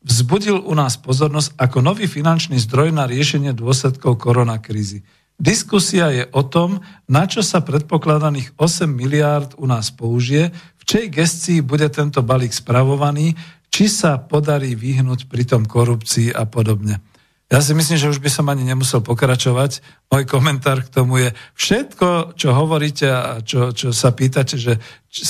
vzbudil 0.00 0.64
u 0.64 0.72
nás 0.72 0.96
pozornosť 0.96 1.60
ako 1.60 1.84
nový 1.84 2.08
finančný 2.08 2.56
zdroj 2.64 2.90
na 2.90 3.04
riešenie 3.04 3.52
dôsledkov 3.52 4.16
koronakrízy. 4.16 5.04
Diskusia 5.40 6.12
je 6.12 6.24
o 6.36 6.44
tom, 6.44 6.84
na 7.08 7.24
čo 7.24 7.40
sa 7.40 7.64
predpokladaných 7.64 8.52
8 8.60 8.84
miliárd 8.84 9.56
u 9.56 9.64
nás 9.64 9.88
použije, 9.88 10.52
v 10.52 10.82
čej 10.84 11.04
gestii 11.08 11.60
bude 11.64 11.88
tento 11.88 12.20
balík 12.20 12.52
spravovaný, 12.52 13.32
či 13.72 13.88
sa 13.88 14.20
podarí 14.20 14.76
vyhnúť 14.76 15.32
pritom 15.32 15.64
korupcii 15.64 16.36
a 16.36 16.44
podobne. 16.44 17.00
Ja 17.50 17.58
si 17.58 17.74
myslím, 17.74 17.98
že 17.98 18.10
už 18.14 18.22
by 18.22 18.30
som 18.30 18.46
ani 18.46 18.62
nemusel 18.62 19.02
pokračovať. 19.02 19.82
Môj 20.06 20.22
komentár 20.30 20.86
k 20.86 20.92
tomu 20.94 21.18
je 21.18 21.34
všetko, 21.58 22.38
čo 22.38 22.54
hovoríte 22.54 23.10
a 23.10 23.42
čo, 23.42 23.74
čo 23.74 23.90
sa 23.90 24.14
pýtate, 24.14 24.54
že 24.54 24.78
či, 25.10 25.26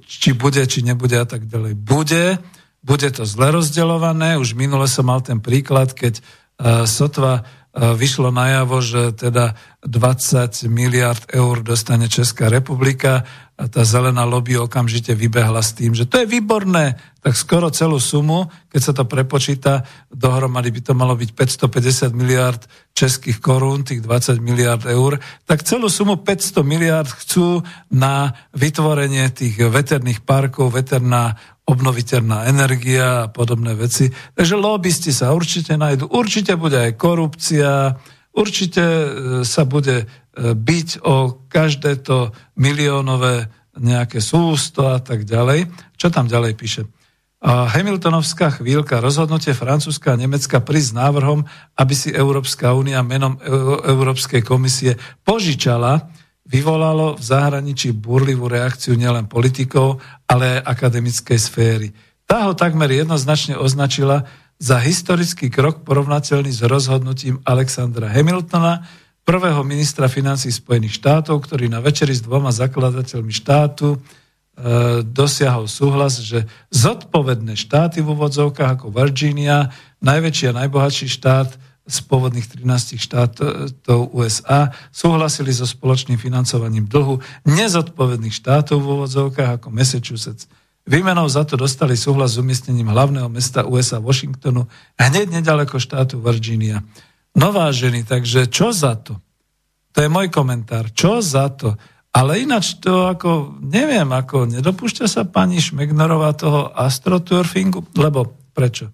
či 0.00 0.30
bude, 0.32 0.64
či 0.64 0.80
nebude 0.80 1.20
a 1.20 1.28
tak 1.28 1.44
ďalej. 1.44 1.76
Bude, 1.76 2.40
bude 2.80 3.08
to 3.12 3.28
zle 3.28 3.52
rozdeľované. 3.52 4.40
Už 4.40 4.56
minule 4.56 4.88
som 4.88 5.12
mal 5.12 5.20
ten 5.20 5.44
príklad, 5.44 5.92
keď 5.92 6.24
uh, 6.24 6.88
sotva 6.88 7.44
vyšlo 7.78 8.34
najavo, 8.34 8.82
že 8.82 9.14
teda 9.14 9.54
20 9.86 10.66
miliard 10.66 11.22
eur 11.30 11.62
dostane 11.62 12.10
Česká 12.10 12.50
republika 12.50 13.22
a 13.58 13.66
tá 13.66 13.82
zelená 13.82 14.22
lobby 14.22 14.54
okamžite 14.54 15.14
vybehla 15.18 15.58
s 15.62 15.74
tým, 15.74 15.90
že 15.90 16.06
to 16.06 16.22
je 16.22 16.30
výborné, 16.30 16.94
tak 17.18 17.34
skoro 17.34 17.74
celú 17.74 17.98
sumu, 17.98 18.46
keď 18.70 18.80
sa 18.82 18.92
to 18.94 19.02
prepočíta, 19.02 19.82
dohromady 20.14 20.70
by 20.70 20.80
to 20.82 20.92
malo 20.94 21.18
byť 21.18 21.30
550 21.34 22.14
miliard 22.14 22.62
českých 22.94 23.42
korún, 23.42 23.82
tých 23.82 24.02
20 24.02 24.38
miliard 24.38 24.86
eur, 24.86 25.18
tak 25.42 25.66
celú 25.66 25.90
sumu 25.90 26.22
500 26.22 26.62
miliard 26.62 27.10
chcú 27.10 27.66
na 27.90 28.30
vytvorenie 28.54 29.26
tých 29.34 29.58
veterných 29.58 30.22
parkov, 30.22 30.74
veterná 30.78 31.34
obnoviteľná 31.68 32.48
energia 32.48 33.28
a 33.28 33.30
podobné 33.30 33.76
veci. 33.76 34.08
Takže 34.08 34.56
lobbysti 34.56 35.12
sa 35.12 35.36
určite 35.36 35.76
nájdu. 35.76 36.08
Určite 36.08 36.56
bude 36.56 36.80
aj 36.80 36.96
korupcia, 36.96 37.92
určite 38.32 38.80
e, 38.80 39.06
sa 39.44 39.68
bude 39.68 40.08
byť 40.38 40.88
o 41.02 41.46
každé 41.50 42.06
to 42.06 42.30
miliónové 42.54 43.50
nejaké 43.78 44.22
sústo 44.22 44.86
a 44.86 45.02
tak 45.02 45.26
ďalej. 45.26 45.66
Čo 45.98 46.10
tam 46.10 46.30
ďalej 46.30 46.52
píše? 46.54 46.82
A 47.38 47.70
Hamiltonovská 47.70 48.58
chvíľka, 48.58 48.98
rozhodnutie 48.98 49.54
Francúzska 49.54 50.14
a 50.14 50.18
Nemecka 50.18 50.58
prísť 50.58 50.98
návrhom, 50.98 51.46
aby 51.78 51.94
si 51.94 52.10
Európska 52.10 52.74
únia 52.74 52.98
menom 53.06 53.38
Európskej 53.86 54.42
komisie 54.42 54.98
požičala, 55.22 56.10
vyvolalo 56.48 57.20
v 57.20 57.22
zahraničí 57.22 57.92
burlivú 57.92 58.48
reakciu 58.48 58.96
nielen 58.96 59.28
politikov, 59.28 60.00
ale 60.24 60.58
aj 60.58 60.64
akademickej 60.64 61.38
sféry. 61.38 61.88
Tá 62.24 62.48
ho 62.48 62.56
takmer 62.56 62.88
jednoznačne 62.88 63.60
označila 63.60 64.24
za 64.58 64.80
historický 64.80 65.52
krok 65.52 65.86
porovnateľný 65.86 66.50
s 66.50 66.64
rozhodnutím 66.66 67.38
Alexandra 67.46 68.10
Hamiltona, 68.10 68.82
prvého 69.22 69.60
ministra 69.60 70.08
financí 70.08 70.48
Spojených 70.48 70.96
štátov, 70.98 71.44
ktorý 71.44 71.68
na 71.68 71.84
večeri 71.84 72.16
s 72.16 72.24
dvoma 72.24 72.48
zakladateľmi 72.48 73.28
štátu 73.28 73.94
e, 73.94 73.98
dosiahol 75.04 75.68
súhlas, 75.68 76.24
že 76.24 76.48
zodpovedné 76.72 77.52
štáty 77.52 78.00
v 78.00 78.16
úvodzovkách 78.16 78.80
ako 78.80 78.88
Virginia, 78.88 79.68
najväčší 80.00 80.48
a 80.48 80.56
najbohatší 80.64 81.12
štát 81.12 81.67
z 81.88 81.98
pôvodných 82.04 82.44
13 82.44 83.00
štátov 83.00 84.12
USA, 84.12 84.76
súhlasili 84.92 85.50
so 85.56 85.64
spoločným 85.64 86.20
financovaním 86.20 86.84
dlhu 86.84 87.24
nezodpovedných 87.48 88.36
štátov 88.36 88.76
v 88.76 88.88
úvodzovkách 89.00 89.50
ako 89.58 89.68
Massachusetts. 89.72 90.44
Výmenou 90.88 91.28
za 91.28 91.48
to 91.48 91.56
dostali 91.56 91.96
súhlas 91.96 92.36
s 92.36 92.40
umiestnením 92.40 92.92
hlavného 92.92 93.28
mesta 93.32 93.64
USA 93.64 94.00
Washingtonu 94.00 94.68
hneď 95.00 95.40
nedaleko 95.40 95.80
štátu 95.80 96.20
Virginia. 96.20 96.84
No 97.36 97.52
vážený, 97.52 98.04
takže 98.04 98.48
čo 98.48 98.72
za 98.72 98.96
to? 98.96 99.20
To 99.96 99.98
je 100.04 100.08
môj 100.08 100.28
komentár. 100.28 100.92
Čo 100.92 101.24
za 101.24 101.48
to? 101.52 101.76
Ale 102.12 102.40
ináč 102.40 102.80
to 102.80 103.04
ako, 103.04 103.60
neviem, 103.60 104.08
ako 104.08 104.48
nedopúšťa 104.48 105.06
sa 105.08 105.22
pani 105.28 105.60
Šmegnerová 105.60 106.32
toho 106.32 106.72
astroturfingu, 106.72 107.84
lebo 107.96 108.32
prečo? 108.56 108.88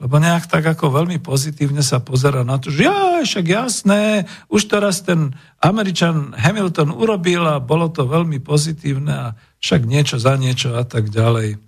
Lebo 0.00 0.16
nejak 0.16 0.48
tak 0.48 0.64
ako 0.64 0.96
veľmi 0.96 1.20
pozitívne 1.20 1.84
sa 1.84 2.00
pozera 2.00 2.40
na 2.40 2.56
to, 2.56 2.72
že 2.72 2.88
ja, 2.88 3.20
však 3.20 3.44
jasné, 3.44 4.24
už 4.48 4.72
teraz 4.72 5.04
ten 5.04 5.36
Američan 5.60 6.32
Hamilton 6.32 6.96
urobil 6.96 7.44
a 7.44 7.60
bolo 7.60 7.92
to 7.92 8.08
veľmi 8.08 8.40
pozitívne 8.40 9.12
a 9.12 9.26
však 9.60 9.84
niečo 9.84 10.16
za 10.16 10.40
niečo 10.40 10.72
a 10.72 10.88
tak 10.88 11.12
ďalej. 11.12 11.60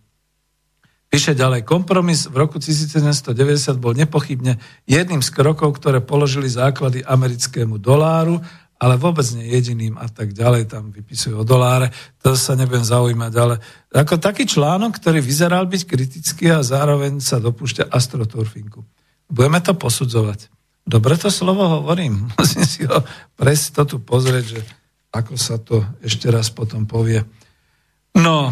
Píše 1.13 1.37
ďalej, 1.37 1.69
kompromis 1.69 2.25
v 2.25 2.41
roku 2.41 2.57
1790 2.57 3.37
bol 3.77 3.93
nepochybne 3.93 4.57
jedným 4.89 5.21
z 5.21 5.29
krokov, 5.29 5.77
ktoré 5.77 6.01
položili 6.01 6.49
základy 6.49 7.05
americkému 7.05 7.77
doláru, 7.77 8.41
ale 8.83 8.99
vôbec 8.99 9.23
nie 9.39 9.47
jediným 9.47 9.95
a 9.95 10.11
tak 10.11 10.35
ďalej, 10.35 10.67
tam 10.67 10.91
vypisujú 10.91 11.39
o 11.39 11.47
doláre, 11.47 11.95
to 12.19 12.35
sa 12.35 12.59
nebudem 12.59 12.83
zaujímať, 12.83 13.33
ale 13.39 13.63
ako 13.95 14.19
taký 14.19 14.43
článok, 14.43 14.99
ktorý 14.99 15.23
vyzeral 15.23 15.71
byť 15.71 15.83
kritický 15.87 16.51
a 16.51 16.67
zároveň 16.67 17.23
sa 17.23 17.39
dopúšťa 17.39 17.95
astroturfinku. 17.95 18.83
Budeme 19.31 19.63
to 19.63 19.79
posudzovať. 19.79 20.51
Dobre 20.83 21.15
to 21.15 21.31
slovo 21.31 21.79
hovorím, 21.79 22.27
musím 22.43 22.67
si 22.67 22.83
ho 22.83 23.07
presť 23.39 23.79
to 23.79 23.83
tu 23.87 23.97
pozrieť, 24.03 24.45
že 24.59 24.61
ako 25.15 25.35
sa 25.39 25.63
to 25.63 25.87
ešte 26.03 26.27
raz 26.27 26.51
potom 26.51 26.83
povie. 26.91 27.23
No, 28.19 28.51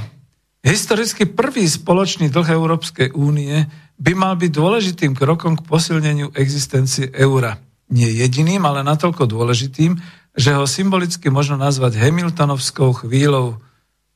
Historicky 0.61 1.25
prvý 1.25 1.65
spoločný 1.65 2.29
dlh 2.29 2.53
Európskej 2.53 3.17
únie 3.17 3.65
by 3.97 4.13
mal 4.13 4.37
byť 4.37 4.51
dôležitým 4.53 5.17
krokom 5.17 5.57
k 5.57 5.65
posilneniu 5.65 6.37
existencie 6.37 7.09
eura. 7.17 7.57
Nie 7.89 8.13
jediným, 8.13 8.61
ale 8.69 8.85
natoľko 8.85 9.25
dôležitým, 9.25 9.97
že 10.37 10.55
ho 10.55 10.65
symbolicky 10.67 11.29
možno 11.29 11.59
nazvať 11.59 11.99
Hamiltonovskou 11.99 13.05
chvíľou. 13.05 13.59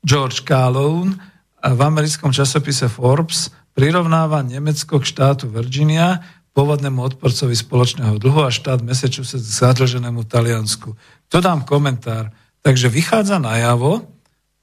George 0.04 0.44
Calhoun 0.44 1.16
v 1.64 1.80
americkom 1.80 2.30
časopise 2.30 2.92
Forbes 2.92 3.48
prirovnáva 3.72 4.44
Nemecko 4.44 5.00
k 5.00 5.08
štátu 5.08 5.48
Virginia, 5.48 6.22
pôvodnému 6.54 7.02
odporcovi 7.02 7.56
spoločného 7.56 8.20
dlhu 8.20 8.46
a 8.46 8.54
štát 8.54 8.84
Massachusetts 8.84 9.58
zadlženému 9.58 10.22
Taliansku. 10.28 10.94
Tu 11.26 11.36
dám 11.42 11.66
komentár. 11.66 12.30
Takže 12.62 12.86
vychádza 12.88 13.42
najavo, 13.42 14.14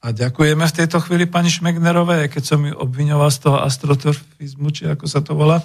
a 0.02 0.10
ďakujeme 0.10 0.66
v 0.66 0.76
tejto 0.82 0.98
chvíli 0.98 1.30
pani 1.30 1.46
Šmegnerovej, 1.46 2.26
keď 2.26 2.42
som 2.42 2.66
ju 2.66 2.74
obviňoval 2.74 3.30
z 3.30 3.38
toho 3.38 3.62
astroturfizmu, 3.62 4.74
či 4.74 4.90
ako 4.90 5.06
sa 5.06 5.22
to 5.22 5.38
volá, 5.38 5.62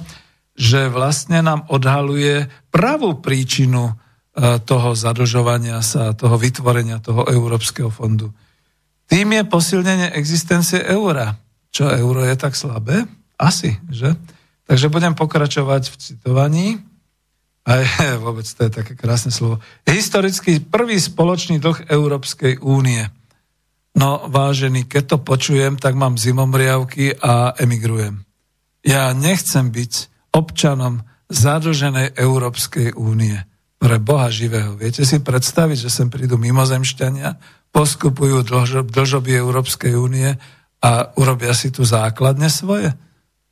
že 0.53 0.93
vlastne 0.93 1.41
nám 1.41 1.65
odhaluje 1.73 2.45
pravú 2.69 3.17
príčinu 3.17 3.97
toho 4.37 4.93
zadlžovania 4.93 5.81
sa, 5.81 6.13
toho 6.13 6.37
vytvorenia 6.37 7.01
toho 7.01 7.25
Európskeho 7.25 7.89
fondu. 7.89 8.29
Tým 9.09 9.33
je 9.33 9.43
posilnenie 9.49 10.13
existencie 10.13 10.83
eura. 10.85 11.33
Čo 11.73 11.89
euro 11.89 12.21
je 12.21 12.35
tak 12.37 12.53
slabé? 12.53 13.09
Asi, 13.41 13.73
že? 13.89 14.13
Takže 14.69 14.93
budem 14.93 15.17
pokračovať 15.17 15.89
v 15.89 15.95
citovaní. 15.97 16.67
Aj, 17.65 17.81
vôbec 18.25 18.45
to 18.45 18.67
je 18.67 18.71
také 18.71 18.93
krásne 18.93 19.33
slovo. 19.33 19.57
Historicky 19.89 20.61
prvý 20.61 21.01
spoločný 21.01 21.57
dlh 21.57 21.89
Európskej 21.89 22.61
únie– 22.61 23.03
No 23.97 24.29
vážený, 24.29 24.85
keď 24.85 25.03
to 25.09 25.17
počujem, 25.25 25.81
tak 25.81 25.97
mám 25.97 26.21
zimomriavky 26.21 27.17
a 27.17 27.57
emigrujem. 27.57 28.21
Ja 28.85 29.09
nechcem 29.17 29.73
byť 29.73 29.93
občanom 30.37 31.01
zadlženej 31.33 32.13
Európskej 32.13 32.93
únie. 32.93 33.41
Pre 33.77 33.97
Boha 34.01 34.27
živého. 34.33 34.73
Viete 34.73 35.05
si 35.05 35.21
predstaviť, 35.21 35.85
že 35.85 35.93
sem 35.93 36.09
prídu 36.09 36.41
mimozemšťania, 36.41 37.37
poskupujú 37.69 38.41
dlžoby 38.89 39.31
Európskej 39.37 39.93
únie 39.93 40.33
a 40.81 41.13
urobia 41.17 41.53
si 41.53 41.69
tu 41.69 41.85
základne 41.85 42.49
svoje? 42.49 42.93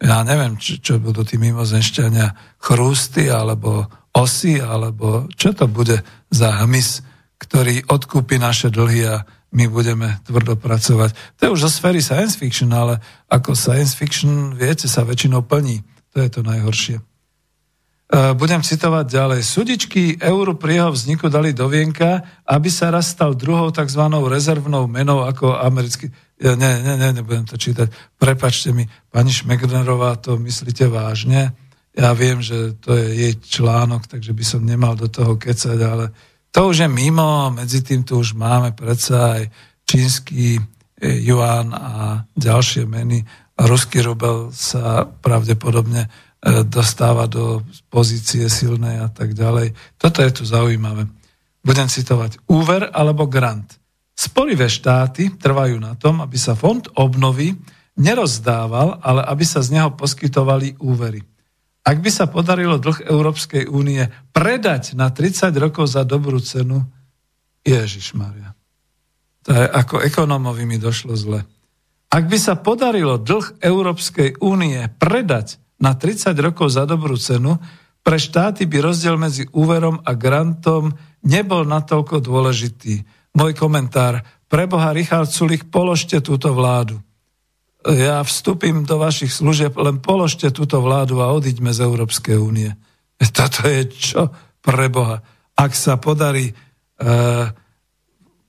Ja 0.02 0.26
neviem, 0.26 0.58
čo, 0.60 0.82
čo 0.82 0.94
budú 0.98 1.24
tí 1.24 1.38
mimozemšťania, 1.40 2.58
chrústy 2.60 3.30
alebo 3.32 3.88
osy, 4.16 4.60
alebo 4.64 5.28
čo 5.36 5.52
to 5.52 5.68
bude 5.68 6.02
za 6.32 6.64
hmyz, 6.64 7.04
ktorý 7.40 7.86
odkúpi 7.86 8.40
naše 8.40 8.72
dlhy 8.72 9.02
a 9.08 9.16
my 9.56 9.72
budeme 9.72 10.20
tvrdo 10.28 10.60
pracovať. 10.60 11.16
To 11.40 11.42
je 11.48 11.54
už 11.56 11.64
zo 11.64 11.72
sféry 11.72 12.04
science 12.04 12.36
fiction, 12.36 12.72
ale 12.76 13.00
ako 13.32 13.56
science 13.56 13.96
fiction, 13.96 14.52
viete, 14.52 14.92
sa 14.92 15.08
väčšinou 15.08 15.48
plní. 15.48 15.80
To 16.12 16.24
je 16.24 16.30
to 16.32 16.42
najhoršie. 16.44 17.00
E, 18.06 18.38
budem 18.38 18.62
citovať 18.62 19.06
ďalej. 19.10 19.42
Sudičky 19.42 20.22
euru 20.22 20.54
pri 20.54 20.78
jeho 20.78 20.92
vzniku 20.94 21.26
dali 21.26 21.58
do 21.58 21.66
vienka, 21.66 22.22
aby 22.46 22.70
sa 22.70 22.94
raz 22.94 23.10
stal 23.10 23.34
druhou 23.34 23.74
tzv. 23.74 24.02
rezervnou 24.30 24.86
menou 24.86 25.26
ako 25.26 25.58
americký... 25.58 26.14
Ja, 26.38 26.54
ne, 26.54 26.86
ne, 26.86 27.02
ne, 27.02 27.10
nebudem 27.18 27.50
to 27.50 27.58
čítať. 27.58 27.90
Prepačte 28.22 28.78
mi, 28.78 28.86
pani 29.10 29.34
Šmegnerová, 29.34 30.22
to 30.22 30.38
myslíte 30.38 30.86
vážne? 30.86 31.58
Ja 31.98 32.14
viem, 32.14 32.46
že 32.46 32.78
to 32.78 32.94
je 32.94 33.08
jej 33.10 33.34
článok, 33.42 34.06
takže 34.06 34.38
by 34.38 34.44
som 34.46 34.62
nemal 34.62 34.94
do 34.94 35.10
toho 35.10 35.40
kecať, 35.40 35.80
ale 35.82 36.14
to 36.54 36.70
už 36.70 36.86
je 36.86 36.90
mimo, 36.92 37.50
medzi 37.56 37.82
tým 37.82 38.06
tu 38.06 38.22
už 38.22 38.38
máme 38.38 38.76
predsa 38.78 39.42
aj 39.42 39.44
čínsky 39.88 40.62
juan 41.02 41.74
a 41.74 42.22
ďalšie 42.38 42.86
meny. 42.86 43.26
A 43.56 43.62
ruský 43.66 44.04
rubel 44.04 44.52
sa 44.52 45.08
pravdepodobne 45.08 46.06
E, 46.06 46.25
dostáva 46.46 47.26
do 47.26 47.66
pozície 47.90 48.46
silnej 48.54 49.02
a 49.02 49.10
tak 49.10 49.34
ďalej. 49.34 49.74
Toto 49.98 50.22
je 50.22 50.32
tu 50.32 50.44
zaujímavé. 50.46 51.10
Budem 51.66 51.90
citovať. 51.90 52.46
Úver 52.46 52.94
alebo 52.94 53.26
grant. 53.26 53.82
Sporivé 54.14 54.70
štáty 54.70 55.34
trvajú 55.34 55.82
na 55.82 55.98
tom, 55.98 56.22
aby 56.22 56.38
sa 56.38 56.54
fond 56.54 56.86
obnovy 56.96 57.58
nerozdával, 57.98 59.02
ale 59.02 59.26
aby 59.26 59.44
sa 59.44 59.66
z 59.66 59.74
neho 59.74 59.98
poskytovali 59.98 60.78
úvery. 60.86 61.26
Ak 61.86 62.02
by 62.02 62.10
sa 62.14 62.30
podarilo 62.30 62.78
dlh 62.78 63.10
Európskej 63.10 63.66
únie 63.70 64.06
predať 64.34 64.94
na 64.94 65.10
30 65.10 65.50
rokov 65.58 65.90
za 65.90 66.06
dobrú 66.06 66.38
cenu, 66.42 66.86
Ježiš 67.66 68.14
Maria. 68.14 68.54
To 69.46 69.54
je 69.54 69.66
ako 69.66 70.02
ekonomovi 70.02 70.66
mi 70.66 70.78
došlo 70.78 71.18
zle. 71.18 71.42
Ak 72.10 72.30
by 72.30 72.38
sa 72.38 72.58
podarilo 72.58 73.18
dlh 73.18 73.62
Európskej 73.62 74.42
únie 74.42 74.82
predať 75.02 75.58
na 75.80 75.96
30 75.96 76.36
rokov 76.40 76.72
za 76.72 76.88
dobrú 76.88 77.20
cenu, 77.20 77.60
pre 78.06 78.22
štáty 78.22 78.70
by 78.70 78.86
rozdiel 78.86 79.18
medzi 79.18 79.50
úverom 79.50 79.98
a 80.06 80.14
grantom 80.14 80.94
nebol 81.26 81.66
natoľko 81.66 82.22
dôležitý. 82.22 83.02
Môj 83.34 83.58
komentár. 83.58 84.22
Preboha 84.46 84.94
Richard 84.94 85.34
Sulik, 85.34 85.74
položte 85.74 86.22
túto 86.22 86.54
vládu. 86.54 87.02
Ja 87.86 88.22
vstúpim 88.22 88.86
do 88.86 89.02
vašich 89.02 89.34
služieb, 89.34 89.74
len 89.78 90.02
položte 90.02 90.54
túto 90.54 90.82
vládu 90.86 91.22
a 91.22 91.34
odiďme 91.34 91.74
z 91.74 91.82
Európskej 91.82 92.38
únie. 92.38 92.70
Toto 93.38 93.66
je 93.66 93.90
čo? 93.90 94.30
Preboha. 94.62 95.22
Ak 95.58 95.74
sa 95.74 95.98
podarí 95.98 96.50
e, 96.50 96.54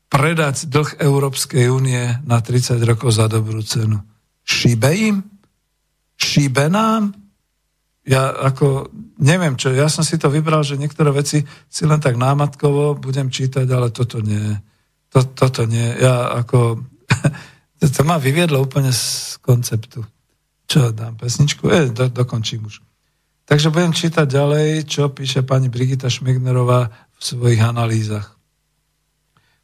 predať 0.08 0.68
dlh 0.68 1.00
Európskej 1.00 1.68
únie 1.68 2.00
na 2.24 2.40
30 2.40 2.80
rokov 2.84 3.12
za 3.12 3.28
dobrú 3.28 3.60
cenu. 3.60 4.00
Šíbe 4.46 4.90
im? 4.94 5.35
Šíbe 6.16 6.68
nám? 6.72 7.12
Ja 8.06 8.30
ako 8.30 8.93
neviem 9.18 9.56
čo, 9.56 9.72
ja 9.72 9.88
som 9.90 10.05
si 10.06 10.20
to 10.20 10.30
vybral, 10.30 10.62
že 10.62 10.78
niektoré 10.78 11.10
veci 11.10 11.43
si 11.66 11.82
len 11.88 11.98
tak 11.98 12.20
námatkovo 12.20 12.97
budem 13.01 13.32
čítať, 13.32 13.66
ale 13.66 13.90
toto 13.90 14.20
nie. 14.20 14.55
To, 15.10 15.24
toto 15.24 15.64
nie. 15.64 15.97
Ja 15.97 16.36
ako... 16.36 16.84
to 17.97 18.02
ma 18.05 18.20
vyviedlo 18.20 18.60
úplne 18.62 18.93
z 18.93 19.36
konceptu. 19.40 20.05
Čo 20.66 20.90
dám 20.90 21.16
pesničku? 21.16 21.70
E, 21.70 21.90
do, 21.94 22.10
dokončím 22.10 22.66
už. 22.66 22.82
Takže 23.47 23.70
budem 23.70 23.94
čítať 23.94 24.26
ďalej, 24.26 24.90
čo 24.90 25.14
píše 25.14 25.47
pani 25.47 25.70
Brigita 25.70 26.10
Šmignerová 26.10 26.90
v 26.90 27.20
svojich 27.22 27.62
analýzach. 27.62 28.34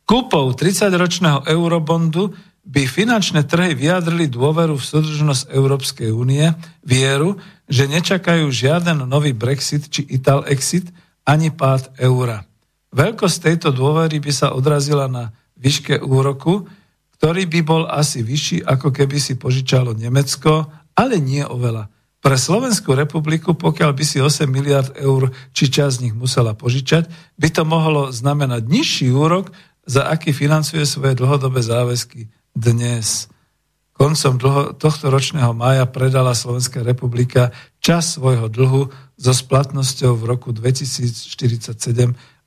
Kúpou 0.06 0.54
30-ročného 0.54 1.46
eurobondu 1.50 2.30
by 2.62 2.86
finančné 2.86 3.42
trhy 3.42 3.74
vyjadrili 3.74 4.30
dôveru 4.30 4.78
v 4.78 4.86
súdržnosť 4.86 5.50
Európskej 5.50 6.14
únie, 6.14 6.46
vieru, 6.86 7.42
že 7.66 7.90
nečakajú 7.90 8.46
žiaden 8.54 9.02
nový 9.02 9.34
Brexit 9.34 9.90
či 9.90 10.06
Ital 10.06 10.46
exit 10.46 10.86
ani 11.26 11.50
pád 11.50 11.90
eura. 11.98 12.46
Veľkosť 12.94 13.36
tejto 13.50 13.68
dôvery 13.74 14.22
by 14.22 14.32
sa 14.32 14.54
odrazila 14.54 15.10
na 15.10 15.34
výške 15.58 15.98
úroku, 15.98 16.70
ktorý 17.18 17.46
by 17.50 17.60
bol 17.66 17.82
asi 17.86 18.22
vyšší, 18.22 18.66
ako 18.66 18.94
keby 18.94 19.18
si 19.18 19.38
požičalo 19.38 19.94
Nemecko, 19.94 20.70
ale 20.94 21.18
nie 21.18 21.42
oveľa. 21.42 21.90
Pre 22.22 22.38
Slovenskú 22.38 22.94
republiku, 22.94 23.58
pokiaľ 23.58 23.90
by 23.98 24.04
si 24.06 24.22
8 24.22 24.46
miliard 24.46 24.94
eur 24.94 25.34
či 25.50 25.66
čas 25.66 25.98
z 25.98 26.06
nich 26.06 26.14
musela 26.14 26.54
požičať, 26.54 27.10
by 27.34 27.48
to 27.50 27.66
mohlo 27.66 28.14
znamenať 28.14 28.62
nižší 28.70 29.10
úrok, 29.10 29.50
za 29.82 30.06
aký 30.06 30.30
financuje 30.30 30.86
svoje 30.86 31.18
dlhodobé 31.18 31.58
záväzky 31.58 32.30
dnes. 32.56 33.28
Koncom 33.92 34.34
dlho, 34.40 34.62
tohto 34.76 35.12
ročného 35.12 35.52
mája 35.52 35.84
predala 35.84 36.32
Slovenská 36.32 36.80
republika 36.80 37.52
čas 37.78 38.16
svojho 38.16 38.48
dlhu 38.48 38.88
so 39.20 39.32
splatnosťou 39.32 40.16
v 40.16 40.24
roku 40.26 40.48
2047 40.50 41.76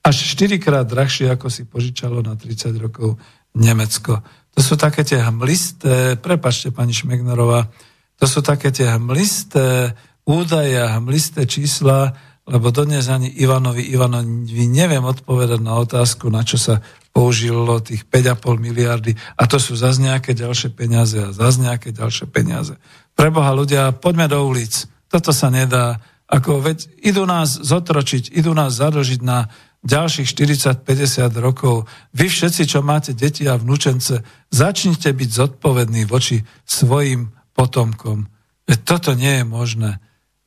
až 0.05 0.15
4 0.37 0.61
krát 0.61 0.85
drahšie, 0.85 1.29
ako 1.33 1.49
si 1.49 1.65
požičalo 1.65 2.21
na 2.21 2.37
30 2.37 2.75
rokov 2.77 3.17
Nemecko. 3.57 4.21
To 4.53 4.59
sú 4.61 4.77
také 4.77 5.01
tie 5.01 5.21
hmlisté, 5.21 6.19
prepačte 6.21 6.69
pani 6.69 6.93
Šmegnerová, 6.93 7.71
to 8.15 8.25
sú 8.29 8.45
také 8.45 8.69
tie 8.69 8.91
hmlisté 8.95 9.97
údaje 10.25 10.77
hmlisté 10.77 11.45
čísla, 11.45 12.17
lebo 12.45 12.69
dodnes 12.69 13.09
ani 13.09 13.29
Ivanovi 13.41 13.89
Ivanovi 13.89 14.65
neviem 14.69 15.01
odpovedať 15.01 15.59
na 15.65 15.81
otázku, 15.81 16.29
na 16.29 16.45
čo 16.45 16.61
sa 16.61 16.85
použilo 17.09 17.81
tých 17.81 18.05
5,5 18.05 18.61
miliardy 18.61 19.17
a 19.39 19.49
to 19.49 19.57
sú 19.57 19.73
zase 19.73 20.03
nejaké 20.03 20.37
ďalšie 20.37 20.69
peniaze 20.77 21.17
a 21.17 21.33
zase 21.33 21.63
nejaké 21.63 21.89
ďalšie 21.89 22.29
peniaze. 22.29 22.77
Preboha 23.17 23.55
ľudia, 23.55 23.95
poďme 23.95 24.29
do 24.29 24.43
ulic. 24.45 24.85
Toto 25.09 25.31
sa 25.31 25.47
nedá. 25.47 26.03
Ako, 26.25 26.59
veď 26.59 26.89
idú 27.05 27.23
nás 27.23 27.55
zotročiť, 27.55 28.33
idú 28.33 28.51
nás 28.51 28.77
zadlžiť 28.77 29.21
na 29.23 29.47
ďalších 29.85 30.27
40-50 30.33 31.29
rokov. 31.37 31.85
Vy 32.17 32.27
všetci, 32.27 32.65
čo 32.65 32.81
máte 32.81 33.13
deti 33.13 33.45
a 33.45 33.55
vnúčence, 33.55 34.25
začnite 34.49 35.13
byť 35.13 35.29
zodpovední 35.29 36.09
voči 36.09 36.41
svojim 36.65 37.29
potomkom. 37.53 38.25
Veď 38.65 38.79
toto 38.81 39.13
nie 39.13 39.39
je 39.41 39.45
možné. 39.45 40.01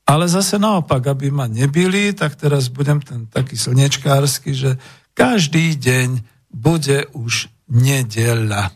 Ale 0.08 0.24
zase 0.24 0.56
naopak, 0.56 1.04
aby 1.04 1.28
ma 1.28 1.44
nebili, 1.44 2.16
tak 2.16 2.32
teraz 2.40 2.72
budem 2.72 3.04
ten 3.04 3.28
taký 3.28 3.60
slnečkársky, 3.60 4.56
že 4.56 4.80
každý 5.12 5.76
deň 5.76 6.24
bude 6.48 7.04
už 7.12 7.52
nedeľa. 7.68 8.72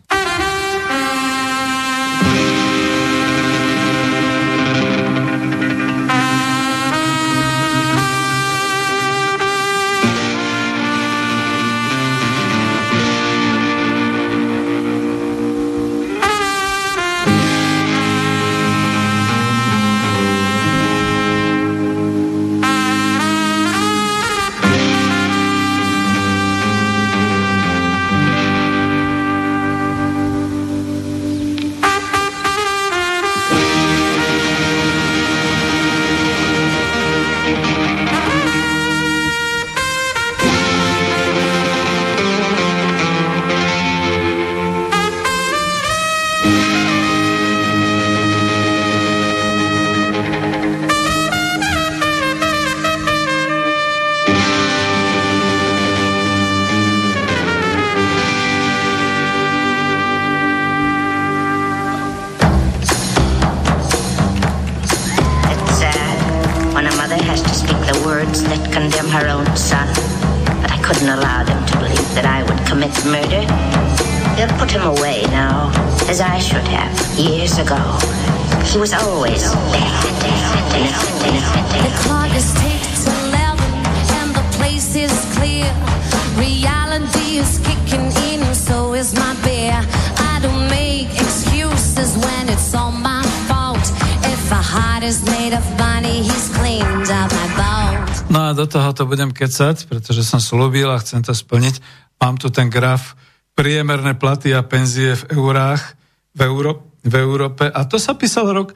To 99.53 99.61
budem 99.61 99.77
kecať, 99.77 99.77
pretože 99.85 100.25
som 100.25 100.41
slúbil 100.41 100.89
a 100.89 100.97
chcem 100.97 101.21
to 101.21 101.37
splniť. 101.37 101.85
Mám 102.17 102.41
tu 102.41 102.49
ten 102.49 102.73
graf 102.73 103.13
priemerné 103.53 104.17
platy 104.17 104.57
a 104.57 104.65
penzie 104.65 105.13
v 105.13 105.37
eurách 105.37 105.93
v, 106.33 106.41
Euró- 106.49 106.89
v 107.05 107.15
Európe 107.21 107.69
a 107.69 107.85
to 107.85 108.01
sa 108.01 108.17
písal 108.17 108.49
rok 108.49 108.73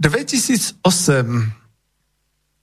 2008. 0.00 0.80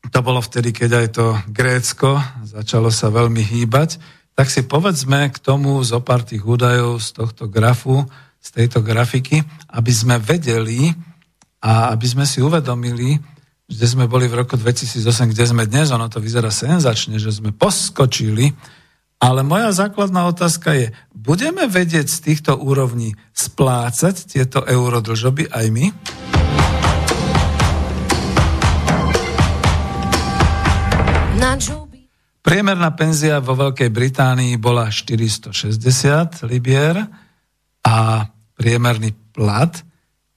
To 0.09 0.19
bolo 0.25 0.41
vtedy, 0.41 0.73
keď 0.73 0.91
aj 1.05 1.07
to 1.13 1.37
Grécko 1.53 2.17
začalo 2.49 2.89
sa 2.89 3.13
veľmi 3.13 3.45
hýbať. 3.45 4.01
Tak 4.33 4.49
si 4.49 4.65
povedzme 4.65 5.29
k 5.29 5.37
tomu 5.37 5.77
zo 5.85 6.01
pár 6.01 6.25
tých 6.25 6.41
údajov 6.41 6.97
z 6.97 7.13
tohto 7.13 7.45
grafu, 7.45 8.09
z 8.41 8.49
tejto 8.57 8.81
grafiky, 8.81 9.45
aby 9.69 9.91
sme 9.93 10.17
vedeli 10.17 10.89
a 11.61 11.93
aby 11.93 12.09
sme 12.09 12.25
si 12.25 12.41
uvedomili, 12.41 13.21
kde 13.71 13.87
sme 13.87 14.11
boli 14.11 14.27
v 14.27 14.43
roku 14.43 14.59
2008, 14.59 15.31
kde 15.31 15.45
sme 15.47 15.63
dnes, 15.63 15.95
ono 15.95 16.11
to 16.11 16.19
vyzerá 16.19 16.51
senzačne, 16.51 17.15
že 17.15 17.31
sme 17.31 17.55
poskočili, 17.55 18.51
ale 19.23 19.47
moja 19.47 19.71
základná 19.71 20.27
otázka 20.27 20.75
je, 20.75 20.91
budeme 21.15 21.71
vedieť 21.71 22.11
z 22.11 22.19
týchto 22.19 22.59
úrovní 22.59 23.15
splácať 23.31 24.27
tieto 24.27 24.59
eurodlžoby 24.67 25.47
aj 25.47 25.65
my? 25.71 25.85
Priemerná 32.41 32.89
penzia 32.97 33.37
vo 33.37 33.53
Veľkej 33.53 33.93
Británii 33.93 34.57
bola 34.57 34.89
460 34.89 36.41
libier 36.49 36.97
a 37.85 38.25
priemerný 38.57 39.13
plat 39.31 39.69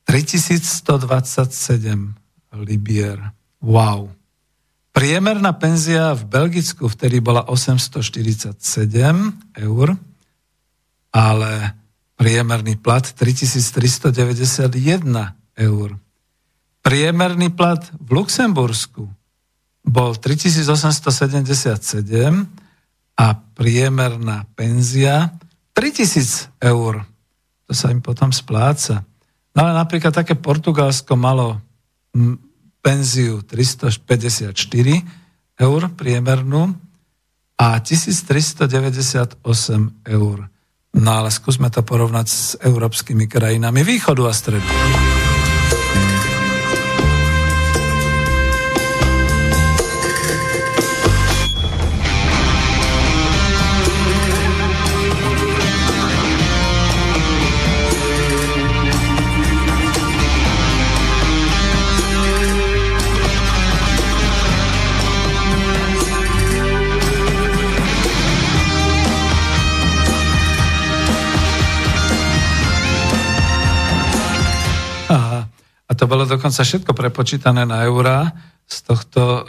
3127 0.04 2.23
libier. 2.62 3.18
Wow. 3.58 4.14
Priemerná 4.94 5.58
penzia 5.58 6.14
v 6.14 6.22
Belgicku 6.30 6.86
vtedy 6.86 7.18
bola 7.18 7.50
847 7.50 8.54
eur, 9.58 9.98
ale 11.10 11.74
priemerný 12.14 12.78
plat 12.78 13.02
3391 13.02 14.70
eur. 15.58 15.98
Priemerný 16.84 17.48
plat 17.50 17.80
v 17.90 18.08
Luxembursku 18.12 19.08
bol 19.84 20.14
3877 20.14 22.46
a 23.14 23.26
priemerná 23.34 24.46
penzia 24.54 25.34
3000 25.74 26.54
eur. 26.62 27.02
To 27.66 27.72
sa 27.74 27.90
im 27.90 27.98
potom 27.98 28.30
spláca. 28.30 29.02
No 29.54 29.66
ale 29.66 29.74
napríklad 29.74 30.14
také 30.14 30.38
Portugalsko 30.38 31.18
malo 31.18 31.58
penziu 32.84 33.42
354 33.42 34.54
eur 35.60 35.80
priemernú 35.94 36.74
a 37.58 37.78
1398 37.80 39.40
eur. 40.10 40.38
No 40.94 41.10
ale 41.10 41.30
skúsme 41.30 41.70
to 41.74 41.82
porovnať 41.82 42.26
s 42.30 42.54
európskymi 42.62 43.26
krajinami 43.26 43.82
východu 43.82 44.22
a 44.30 44.32
stredu. 44.34 45.13
To 76.04 76.12
bolo 76.12 76.28
dokonca 76.28 76.60
všetko 76.60 76.92
prepočítané 76.92 77.64
na 77.64 77.80
eurá 77.88 78.28
z 78.68 78.76
tohto 78.84 79.20
e, 79.24 79.42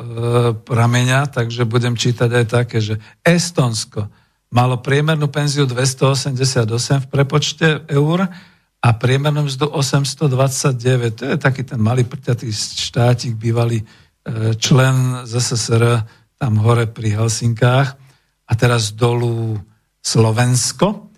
prameňa, 0.55 1.27
takže 1.27 1.67
budem 1.67 1.99
čítať 1.99 2.31
aj 2.31 2.45
také, 2.47 2.79
že 2.79 2.95
Estonsko 3.27 4.07
malo 4.55 4.79
priemernú 4.79 5.27
penziu 5.27 5.67
288 5.67 6.63
v 7.03 7.07
prepočte 7.11 7.83
eur 7.91 8.31
a 8.79 8.89
priemernú 8.95 9.51
mzdu 9.51 9.67
829. 9.67 11.19
To 11.19 11.23
je 11.27 11.35
taký 11.35 11.67
ten 11.67 11.75
malý 11.75 12.07
prťatý 12.07 12.47
štátik, 12.55 13.35
bývalý 13.35 13.83
e, 13.83 14.55
člen 14.55 15.27
ZSSR 15.27 16.07
tam 16.39 16.63
hore 16.63 16.87
pri 16.87 17.19
Helsinkách 17.19 17.99
a 18.47 18.51
teraz 18.55 18.95
dolu 18.95 19.59
Slovensko 19.99 21.11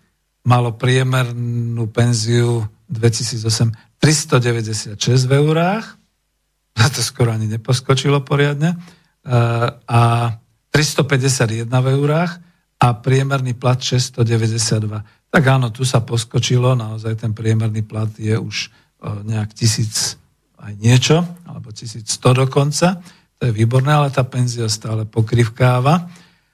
malo 0.50 0.74
priemernú 0.74 1.86
penziu 1.94 2.66
2008 2.90 3.87
396 4.08 5.28
v 5.28 5.32
eurách, 5.36 6.00
to 6.96 7.04
skoro 7.04 7.36
ani 7.36 7.52
neposkočilo 7.52 8.24
poriadne, 8.24 8.72
eh, 8.72 9.68
a 9.84 10.02
351 10.72 11.68
v 11.68 11.88
eurách 11.92 12.40
a 12.80 12.88
priemerný 12.96 13.52
plat 13.60 13.76
692. 13.76 15.04
Tak 15.28 15.44
áno, 15.44 15.76
tu 15.76 15.84
sa 15.84 16.00
poskočilo, 16.00 16.72
naozaj 16.80 17.20
ten 17.20 17.36
priemerný 17.36 17.84
plat 17.84 18.08
je 18.16 18.32
už 18.40 18.72
eh, 18.72 19.12
nejak 19.28 19.52
tisíc 19.52 20.16
aj 20.56 20.72
niečo, 20.80 21.28
alebo 21.44 21.76
1100 21.76 22.08
dokonca. 22.48 23.04
To 23.38 23.42
je 23.44 23.52
výborné, 23.52 23.92
ale 23.92 24.08
tá 24.08 24.24
penzia 24.24 24.72
stále 24.72 25.04
pokrivkáva. 25.04 26.08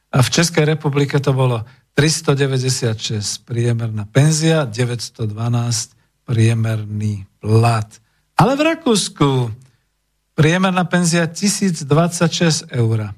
A 0.10 0.18
v 0.26 0.30
Českej 0.34 0.66
republike 0.74 1.22
to 1.22 1.38
bolo 1.38 1.62
396 1.94 3.46
priemerná 3.46 4.10
penzia, 4.10 4.66
912 4.66 6.02
priemerný 6.24 7.28
plat. 7.40 7.88
Ale 8.40 8.56
v 8.56 8.62
Rakúsku 8.74 9.52
priemerná 10.34 10.84
penzia 10.90 11.30
1026 11.30 12.74
eur 12.74 13.14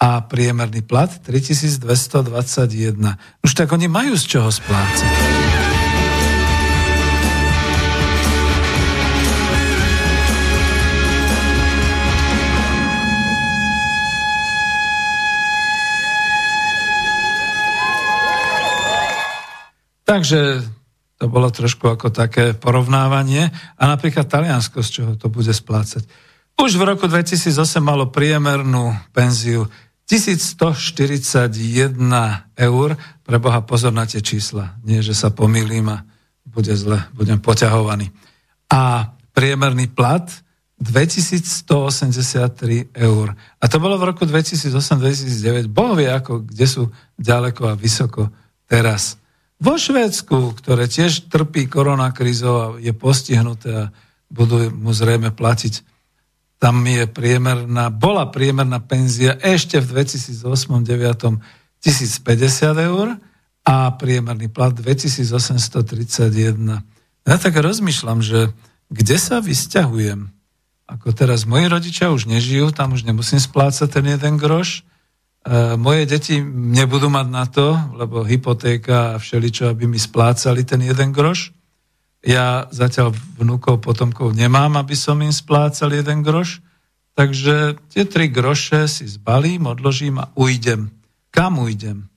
a 0.00 0.10
priemerný 0.24 0.80
plat 0.80 1.12
3221. 1.12 1.84
Už 3.44 3.52
tak 3.52 3.68
oni 3.68 3.86
majú 3.86 4.16
z 4.16 4.24
čoho 4.24 4.48
splácať. 4.48 5.12
Takže 20.10 20.66
to 21.20 21.28
bolo 21.28 21.52
trošku 21.52 21.84
ako 21.84 22.08
také 22.08 22.56
porovnávanie. 22.56 23.52
A 23.76 23.82
napríklad 23.84 24.24
Taliansko, 24.24 24.80
z 24.80 24.88
čoho 24.88 25.12
to 25.20 25.28
bude 25.28 25.52
splácať. 25.52 26.08
Už 26.56 26.80
v 26.80 26.88
roku 26.88 27.04
2008 27.04 27.60
malo 27.84 28.08
priemernú 28.08 28.96
penziu 29.12 29.68
1141 30.08 31.52
eur. 32.56 32.88
Pre 33.20 33.36
Boha 33.36 33.60
pozor 33.60 33.92
na 33.92 34.08
tie 34.08 34.24
čísla. 34.24 34.80
Nie, 34.80 35.04
že 35.04 35.12
sa 35.12 35.28
pomýlim 35.28 35.92
a 35.92 36.08
bude 36.48 36.72
zle, 36.72 37.04
budem 37.12 37.36
poťahovaný. 37.36 38.08
A 38.72 39.12
priemerný 39.36 39.92
plat 39.92 40.24
2183 40.80 42.96
eur. 42.96 43.36
A 43.60 43.64
to 43.68 43.76
bolo 43.76 44.00
v 44.00 44.08
roku 44.08 44.24
2008-2009. 44.24 45.68
Boh 45.68 45.92
vie, 45.92 46.08
ako, 46.08 46.48
kde 46.48 46.64
sú 46.64 46.88
ďaleko 47.20 47.68
a 47.68 47.76
vysoko 47.76 48.32
teraz. 48.64 49.19
Vo 49.60 49.76
Švédsku, 49.76 50.56
ktoré 50.56 50.88
tiež 50.88 51.28
trpí 51.28 51.68
koronakrízou 51.68 52.54
a 52.56 52.66
je 52.80 52.96
postihnuté 52.96 53.68
a 53.68 53.92
budú 54.32 54.72
mu 54.72 54.96
zrejme 54.96 55.36
platiť, 55.36 55.84
tam 56.60 56.84
je 56.84 57.08
priemerná, 57.08 57.88
bola 57.92 58.28
priemerná 58.28 58.80
penzia 58.80 59.36
ešte 59.36 59.80
v 59.80 60.04
2008-2009 60.04 61.40
1050 61.80 62.88
eur 62.88 63.16
a 63.64 63.90
priemerný 63.96 64.48
plat 64.52 64.72
2831. 64.72 66.84
Ja 67.24 67.36
tak 67.36 67.56
rozmýšľam, 67.56 68.24
že 68.24 68.52
kde 68.92 69.16
sa 69.16 69.40
vysťahujem? 69.40 70.28
Ako 70.90 71.14
teraz 71.16 71.48
moji 71.48 71.70
rodičia 71.70 72.12
už 72.12 72.26
nežijú, 72.26 72.72
tam 72.72 72.92
už 72.92 73.04
nemusím 73.08 73.38
splácať 73.38 73.88
ten 73.88 74.06
jeden 74.08 74.36
groš, 74.36 74.84
moje 75.80 76.04
deti 76.04 76.36
nebudú 76.44 77.08
mať 77.08 77.26
na 77.32 77.44
to, 77.48 77.72
lebo 77.96 78.20
hypotéka 78.24 79.16
a 79.16 79.20
všeličo, 79.20 79.72
aby 79.72 79.88
mi 79.88 79.96
splácali 79.96 80.64
ten 80.68 80.84
jeden 80.84 81.16
groš. 81.16 81.56
Ja 82.20 82.68
zatiaľ 82.68 83.16
vnúkov, 83.40 83.80
potomkov 83.80 84.36
nemám, 84.36 84.76
aby 84.76 84.92
som 84.92 85.16
im 85.24 85.32
splácal 85.32 85.88
jeden 85.96 86.20
groš. 86.20 86.60
Takže 87.16 87.80
tie 87.88 88.04
tri 88.04 88.28
groše 88.28 88.84
si 88.84 89.08
zbalím, 89.08 89.68
odložím 89.68 90.20
a 90.20 90.28
ujdem. 90.36 90.92
Kam 91.32 91.56
ujdem? 91.58 92.08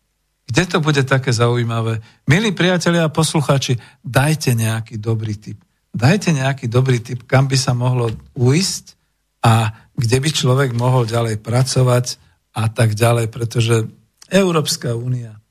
Kde 0.43 0.63
to 0.67 0.77
bude 0.83 1.01
také 1.07 1.31
zaujímavé? 1.31 2.03
Milí 2.27 2.51
priatelia 2.51 3.07
a 3.07 3.13
poslucháči, 3.13 3.79
dajte 4.03 4.51
nejaký 4.51 4.99
dobrý 4.99 5.39
tip. 5.39 5.63
Dajte 5.95 6.35
nejaký 6.35 6.67
dobrý 6.67 6.99
tip, 6.99 7.23
kam 7.23 7.47
by 7.47 7.55
sa 7.55 7.71
mohlo 7.71 8.11
uísť 8.35 8.99
a 9.45 9.71
kde 9.95 10.17
by 10.19 10.29
človek 10.33 10.69
mohol 10.75 11.07
ďalej 11.07 11.39
pracovať 11.39 12.05
a 12.53 12.69
tak 12.69 12.93
ďalej, 12.93 13.33
pretože 13.33 13.89
Európska 14.29 14.93
únia, 14.93 15.41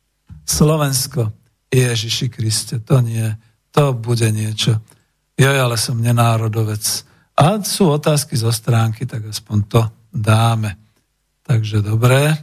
Slovensko, 0.47 1.35
Ježiši 1.71 2.27
Kriste, 2.31 2.79
to 2.83 3.03
nie, 3.03 3.27
to 3.75 3.95
bude 3.95 4.31
niečo. 4.31 4.79
Jo, 5.39 5.51
ale 5.51 5.75
som 5.81 5.99
nenárodovec. 5.99 6.85
A 7.35 7.59
sú 7.65 7.91
otázky 7.91 8.37
zo 8.37 8.53
stránky, 8.53 9.09
tak 9.09 9.27
aspoň 9.27 9.59
to 9.67 9.83
dáme. 10.13 10.77
Takže 11.43 11.81
dobré. 11.81 12.37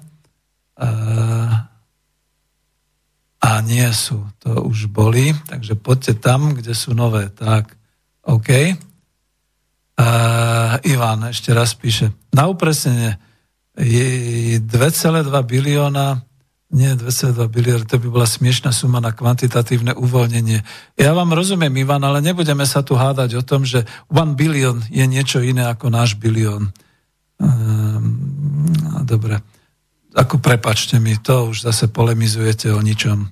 A 3.40 3.50
nie 3.64 3.88
sú, 3.94 4.28
to 4.42 4.66
už 4.66 4.90
boli. 4.92 5.32
Takže 5.48 5.78
poďte 5.80 6.20
tam, 6.20 6.58
kde 6.58 6.74
sú 6.76 6.92
nové. 6.98 7.30
Tak, 7.30 7.72
OK. 8.28 8.50
Uh, 10.00 10.80
Ivan 10.88 11.28
ešte 11.30 11.52
raz 11.52 11.76
píše. 11.76 12.12
Na 12.32 12.48
upresnenie 12.48 13.20
je 13.80 14.60
2,2 14.60 15.26
bilióna 15.48 16.30
nie 16.70 16.94
2,2 16.94 17.50
bilióna, 17.50 17.82
to 17.90 17.98
by 17.98 18.08
bola 18.14 18.30
smiešná 18.30 18.70
suma 18.70 19.02
na 19.02 19.10
kvantitatívne 19.10 19.98
uvoľnenie. 19.98 20.62
Ja 21.02 21.18
vám 21.18 21.34
rozumiem, 21.34 21.74
Ivan, 21.82 22.06
ale 22.06 22.22
nebudeme 22.22 22.62
sa 22.70 22.86
tu 22.86 22.94
hádať 22.94 23.42
o 23.42 23.44
tom, 23.44 23.66
že 23.66 23.90
1 24.14 24.38
bilión 24.38 24.86
je 24.86 25.02
niečo 25.10 25.42
iné 25.42 25.66
ako 25.66 25.90
náš 25.90 26.14
bilión. 26.14 26.70
Um, 27.42 28.70
dobre. 29.02 29.42
Ako 30.14 30.38
prepačte 30.38 31.02
mi, 31.02 31.18
to 31.18 31.50
už 31.50 31.66
zase 31.66 31.90
polemizujete 31.90 32.70
o 32.70 32.78
ničom. 32.86 33.26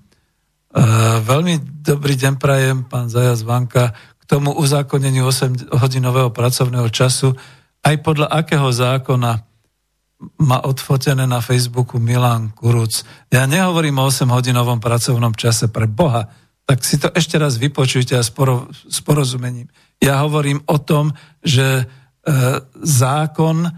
Uh, 0.73 1.21
veľmi 1.21 1.85
dobrý 1.85 2.17
deň 2.17 2.41
prajem, 2.41 2.89
pán 2.89 3.05
Zajac 3.05 3.45
Vanka, 3.45 3.93
k 3.93 4.23
tomu 4.25 4.49
uzákoneniu 4.57 5.29
8-hodinového 5.29 6.33
pracovného 6.33 6.89
času. 6.89 7.37
Aj 7.85 7.95
podľa 8.01 8.33
akého 8.33 8.65
zákona 8.73 9.46
má 10.41 10.65
odfotené 10.65 11.29
na 11.29 11.41
Facebooku 11.45 12.01
Milan 12.01 12.49
Kuruc. 12.49 13.05
Ja 13.29 13.45
nehovorím 13.45 14.01
o 14.01 14.09
8-hodinovom 14.09 14.81
pracovnom 14.81 15.37
čase 15.37 15.69
pre 15.69 15.85
Boha, 15.85 16.25
tak 16.67 16.83
si 16.83 16.99
to 16.99 17.07
ešte 17.13 17.39
raz 17.39 17.55
vypočujte 17.55 18.17
a 18.17 18.25
s 18.25 18.99
porozumením. 19.05 19.71
Ja 20.03 20.19
hovorím 20.25 20.65
o 20.67 20.77
tom, 20.81 21.15
že 21.39 21.63
e, 21.63 21.85
zákon 22.83 23.71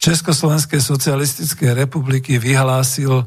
Československej 0.00 0.80
socialistickej 0.82 1.76
republiky 1.76 2.42
vyhlásil 2.42 3.22
e, 3.22 3.26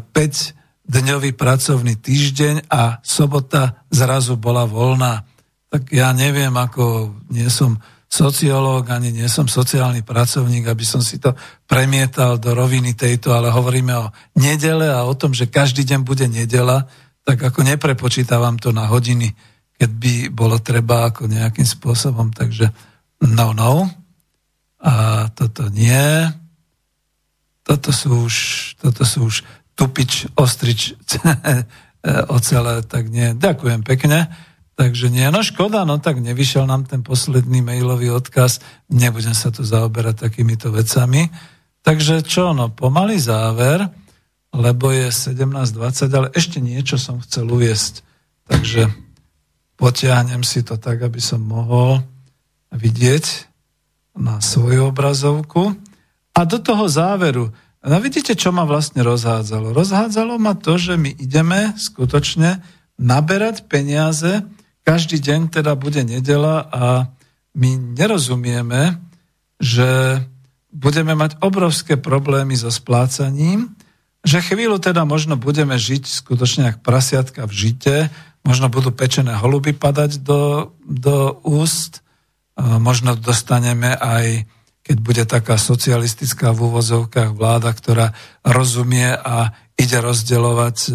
5-dňový 0.00 1.36
pracovný 1.36 2.00
týždeň 2.00 2.72
a 2.72 3.04
sobota 3.04 3.84
zrazu 3.92 4.40
bola 4.40 4.64
voľná. 4.64 5.26
Tak 5.68 5.92
ja 5.92 6.14
neviem, 6.16 6.54
ako 6.56 7.12
nie 7.28 7.46
som 7.52 7.76
sociológ, 8.16 8.88
ani 8.88 9.12
nie 9.12 9.28
som 9.28 9.44
sociálny 9.44 10.00
pracovník, 10.00 10.64
aby 10.64 10.84
som 10.88 11.04
si 11.04 11.20
to 11.20 11.36
premietal 11.68 12.40
do 12.40 12.56
roviny 12.56 12.96
tejto, 12.96 13.36
ale 13.36 13.52
hovoríme 13.52 13.92
o 13.92 14.08
nedele 14.40 14.88
a 14.88 15.04
o 15.04 15.12
tom, 15.12 15.36
že 15.36 15.52
každý 15.52 15.84
deň 15.84 16.00
bude 16.00 16.24
nedela, 16.24 16.88
tak 17.28 17.44
ako 17.44 17.60
neprepočítavam 17.60 18.56
to 18.56 18.72
na 18.72 18.88
hodiny, 18.88 19.36
keď 19.76 19.90
by 19.92 20.14
bolo 20.32 20.56
treba 20.64 21.12
ako 21.12 21.28
nejakým 21.28 21.68
spôsobom. 21.68 22.32
Takže 22.32 22.72
no, 23.28 23.52
no. 23.52 23.84
A 24.80 25.26
toto 25.36 25.68
nie. 25.68 26.24
Toto 27.66 27.92
sú 27.92 28.24
už, 28.24 28.34
toto 28.80 29.04
sú 29.04 29.28
už 29.28 29.44
tupič, 29.76 30.30
ostrič, 30.38 30.96
ocele, 32.36 32.80
tak 32.86 33.12
nie. 33.12 33.36
Ďakujem 33.36 33.84
pekne. 33.84 34.32
Takže 34.76 35.08
nie, 35.08 35.24
no 35.32 35.40
škoda, 35.40 35.88
no 35.88 35.96
tak 35.96 36.20
nevyšiel 36.20 36.68
nám 36.68 36.84
ten 36.84 37.00
posledný 37.00 37.64
mailový 37.64 38.12
odkaz, 38.12 38.60
nebudem 38.92 39.32
sa 39.32 39.48
tu 39.48 39.64
zaoberať 39.64 40.28
takýmito 40.28 40.68
vecami. 40.68 41.32
Takže 41.80 42.20
čo, 42.20 42.52
no 42.52 42.68
pomalý 42.68 43.16
záver, 43.16 43.88
lebo 44.52 44.92
je 44.92 45.08
17.20, 45.08 46.12
ale 46.12 46.28
ešte 46.36 46.60
niečo 46.60 47.00
som 47.00 47.24
chcel 47.24 47.48
uviesť. 47.48 48.04
Takže 48.52 48.92
potiahnem 49.80 50.44
si 50.44 50.60
to 50.60 50.76
tak, 50.76 51.00
aby 51.00 51.24
som 51.24 51.40
mohol 51.40 52.04
vidieť 52.68 53.48
na 54.16 54.44
svoju 54.44 54.92
obrazovku. 54.92 55.72
A 56.36 56.40
do 56.44 56.60
toho 56.60 56.84
záveru, 56.84 57.48
no 57.80 57.96
vidíte, 58.00 58.36
čo 58.36 58.52
ma 58.52 58.68
vlastne 58.68 59.00
rozhádzalo? 59.00 59.72
Rozhádzalo 59.72 60.36
ma 60.36 60.52
to, 60.52 60.76
že 60.76 61.00
my 61.00 61.16
ideme 61.16 61.72
skutočne 61.76 62.60
naberať 62.96 63.68
peniaze, 63.68 64.44
každý 64.86 65.18
deň 65.18 65.50
teda 65.50 65.74
bude 65.74 66.06
nedela 66.06 66.62
a 66.70 67.10
my 67.58 67.74
nerozumieme, 67.98 69.02
že 69.58 70.22
budeme 70.70 71.18
mať 71.18 71.42
obrovské 71.42 71.98
problémy 71.98 72.54
so 72.54 72.70
splácaním, 72.70 73.74
že 74.22 74.44
chvíľu 74.44 74.78
teda 74.78 75.02
možno 75.02 75.34
budeme 75.34 75.74
žiť 75.74 76.06
skutočne 76.06 76.70
ako 76.70 76.80
prasiatka 76.86 77.42
v 77.50 77.52
žite, 77.52 77.96
možno 78.46 78.70
budú 78.70 78.94
pečené 78.94 79.34
holuby 79.34 79.74
padať 79.74 80.22
do, 80.22 80.70
do 80.86 81.42
úst, 81.42 82.06
možno 82.56 83.18
dostaneme 83.18 83.90
aj, 83.90 84.46
keď 84.86 84.96
bude 85.02 85.24
taká 85.26 85.58
socialistická 85.58 86.54
v 86.54 86.70
úvozovkách 86.70 87.34
vláda, 87.34 87.74
ktorá 87.74 88.14
rozumie 88.46 89.10
a 89.10 89.50
ide 89.76 89.98
rozdeľovať 90.00 90.76
e, 90.88 90.92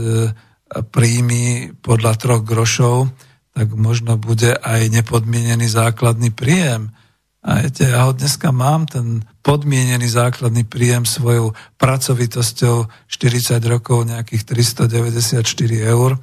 príjmy 0.89 1.75
podľa 1.83 2.13
troch 2.17 2.41
grošov, 2.41 3.11
tak 3.51 3.75
možno 3.75 4.15
bude 4.15 4.55
aj 4.55 4.87
nepodmienený 4.87 5.67
základný 5.67 6.31
príjem. 6.31 6.95
A 7.41 7.65
viete, 7.65 7.89
ja 7.89 8.05
ho 8.05 8.13
dneska 8.13 8.53
mám, 8.53 8.85
ten 8.85 9.25
podmienený 9.41 10.05
základný 10.05 10.61
príjem 10.63 11.09
svojou 11.09 11.57
pracovitosťou 11.81 13.09
40 13.09 13.57
rokov, 13.65 14.05
nejakých 14.05 14.45
394 14.45 15.41
eur, 15.81 16.21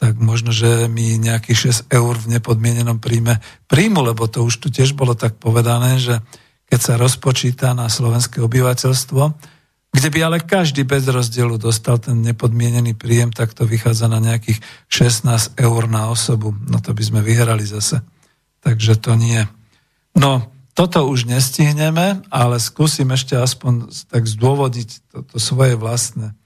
tak 0.00 0.16
možno, 0.16 0.54
že 0.54 0.88
mi 0.88 1.20
nejakých 1.20 1.90
6 1.90 1.92
eur 1.92 2.14
v 2.16 2.38
nepodmienenom 2.38 3.02
príjme 3.02 3.42
príjmu, 3.68 4.00
lebo 4.00 4.30
to 4.30 4.46
už 4.46 4.62
tu 4.62 4.72
tiež 4.72 4.96
bolo 4.96 5.12
tak 5.12 5.36
povedané, 5.36 6.00
že 6.00 6.24
keď 6.70 6.80
sa 6.80 6.94
rozpočíta 6.96 7.74
na 7.74 7.90
slovenské 7.90 8.40
obyvateľstvo, 8.40 9.22
kde 9.90 10.08
by 10.10 10.18
ale 10.22 10.38
každý 10.38 10.86
bez 10.86 11.02
rozdielu 11.10 11.58
dostal 11.58 11.98
ten 11.98 12.22
nepodmienený 12.22 12.94
príjem, 12.94 13.34
tak 13.34 13.58
to 13.58 13.66
vychádza 13.66 14.06
na 14.06 14.22
nejakých 14.22 14.62
16 14.86 15.58
eur 15.58 15.82
na 15.90 16.08
osobu. 16.14 16.54
No 16.70 16.78
to 16.78 16.94
by 16.94 17.02
sme 17.02 17.20
vyhrali 17.26 17.66
zase. 17.66 17.98
Takže 18.62 19.02
to 19.02 19.18
nie. 19.18 19.42
No, 20.14 20.46
toto 20.78 21.10
už 21.10 21.26
nestihneme, 21.26 22.22
ale 22.30 22.56
skúsim 22.62 23.10
ešte 23.10 23.34
aspoň 23.34 23.90
tak 24.06 24.30
zdôvodiť 24.30 24.88
toto 25.10 25.36
svoje 25.42 25.74
vlastné. 25.74 26.38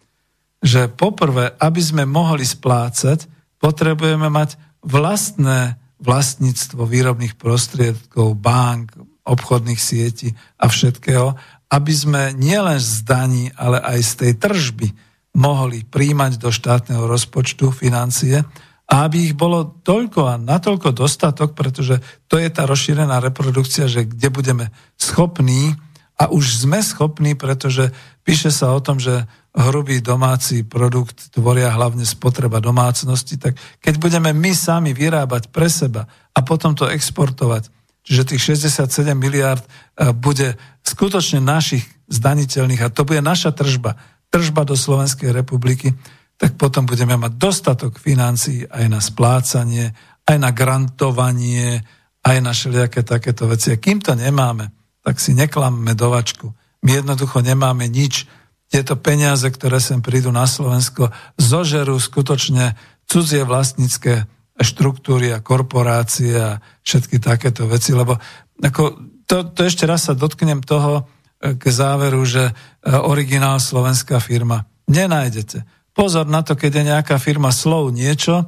Že 0.64 0.88
poprvé, 0.96 1.52
aby 1.60 1.80
sme 1.84 2.08
mohli 2.08 2.48
splácať, 2.48 3.28
potrebujeme 3.60 4.32
mať 4.32 4.56
vlastné 4.80 5.76
vlastníctvo 6.00 6.84
výrobných 6.84 7.36
prostriedkov, 7.36 8.36
bank, 8.40 8.96
obchodných 9.24 9.80
sietí 9.80 10.36
a 10.60 10.68
všetkého, 10.68 11.32
aby 11.70 11.92
sme 11.92 12.22
nielen 12.36 12.78
z 12.78 13.04
daní, 13.04 13.44
ale 13.56 13.80
aj 13.80 13.98
z 14.02 14.12
tej 14.20 14.32
tržby 14.40 14.88
mohli 15.34 15.82
príjmať 15.82 16.38
do 16.38 16.54
štátneho 16.54 17.10
rozpočtu 17.10 17.74
financie 17.74 18.46
a 18.84 18.94
aby 19.08 19.32
ich 19.32 19.34
bolo 19.34 19.80
toľko 19.82 20.20
a 20.28 20.34
natoľko 20.38 20.94
dostatok, 20.94 21.56
pretože 21.56 21.98
to 22.30 22.38
je 22.38 22.48
tá 22.52 22.68
rozšírená 22.68 23.18
reprodukcia, 23.18 23.90
že 23.90 24.06
kde 24.06 24.28
budeme 24.30 24.66
schopní 24.94 25.74
a 26.14 26.30
už 26.30 26.62
sme 26.62 26.78
schopní, 26.78 27.34
pretože 27.34 27.90
píše 28.22 28.54
sa 28.54 28.70
o 28.70 28.78
tom, 28.78 29.02
že 29.02 29.26
hrubý 29.54 29.98
domáci 29.98 30.62
produkt 30.62 31.34
tvoria 31.34 31.74
hlavne 31.74 32.06
spotreba 32.06 32.62
domácnosti, 32.62 33.38
tak 33.38 33.58
keď 33.82 33.94
budeme 33.98 34.30
my 34.30 34.52
sami 34.54 34.94
vyrábať 34.94 35.50
pre 35.50 35.66
seba 35.66 36.06
a 36.34 36.38
potom 36.42 36.78
to 36.78 36.86
exportovať, 36.86 37.70
Čiže 38.04 38.36
tých 38.36 38.42
67 38.60 39.16
miliard 39.16 39.64
e, 39.64 40.12
bude 40.12 40.60
skutočne 40.84 41.40
našich 41.40 41.88
zdaniteľných 42.12 42.84
a 42.84 42.92
to 42.92 43.08
bude 43.08 43.24
naša 43.24 43.56
tržba, 43.56 43.96
tržba 44.28 44.68
do 44.68 44.76
Slovenskej 44.76 45.32
republiky, 45.32 45.96
tak 46.36 46.60
potom 46.60 46.84
budeme 46.84 47.16
mať 47.16 47.32
dostatok 47.40 47.96
financií 47.96 48.68
aj 48.68 48.86
na 48.92 49.00
splácanie, 49.00 49.96
aj 50.28 50.36
na 50.36 50.50
grantovanie, 50.52 51.80
aj 52.24 52.36
na 52.44 52.52
všelijaké 52.52 53.00
takéto 53.04 53.48
veci. 53.48 53.72
A 53.72 53.80
kým 53.80 54.04
to 54.04 54.12
nemáme, 54.12 54.68
tak 55.00 55.16
si 55.20 55.32
neklamme 55.32 55.96
dovačku. 55.96 56.52
My 56.84 57.00
jednoducho 57.00 57.40
nemáme 57.40 57.88
nič. 57.88 58.28
tieto 58.68 58.98
peniaze, 58.98 59.46
ktoré 59.46 59.78
sem 59.78 60.02
prídu 60.02 60.34
na 60.34 60.50
Slovensko, 60.50 61.14
zožerú 61.38 61.94
skutočne 62.00 62.74
cudzie 63.06 63.46
vlastnícke 63.46 64.26
štruktúry 64.54 65.34
a 65.34 65.42
korporácie 65.42 66.34
a 66.38 66.62
všetky 66.86 67.18
takéto 67.18 67.66
veci, 67.66 67.90
lebo 67.90 68.14
ako, 68.62 68.82
to, 69.26 69.50
to 69.50 69.60
ešte 69.66 69.84
raz 69.84 70.06
sa 70.06 70.14
dotknem 70.14 70.62
toho 70.62 71.02
e, 71.42 71.58
k 71.58 71.62
záveru, 71.66 72.22
že 72.22 72.50
e, 72.50 72.52
originál 72.94 73.58
slovenská 73.58 74.22
firma 74.22 74.70
nenájdete. 74.86 75.66
Pozor 75.94 76.26
na 76.26 76.42
to, 76.46 76.54
keď 76.54 76.70
je 76.70 76.88
nejaká 76.90 77.16
firma 77.18 77.50
slov 77.50 77.90
niečo 77.94 78.46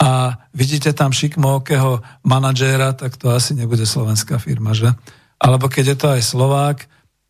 a 0.00 0.40
vidíte 0.56 0.92
tam 0.96 1.12
šikmovkého 1.12 2.00
manažéra, 2.24 2.96
tak 2.96 3.20
to 3.20 3.32
asi 3.32 3.52
nebude 3.52 3.84
slovenská 3.84 4.40
firma, 4.40 4.72
že? 4.72 4.88
Alebo 5.36 5.68
keď 5.68 5.84
je 5.92 5.96
to 5.98 6.08
aj 6.16 6.22
Slovák, 6.22 6.78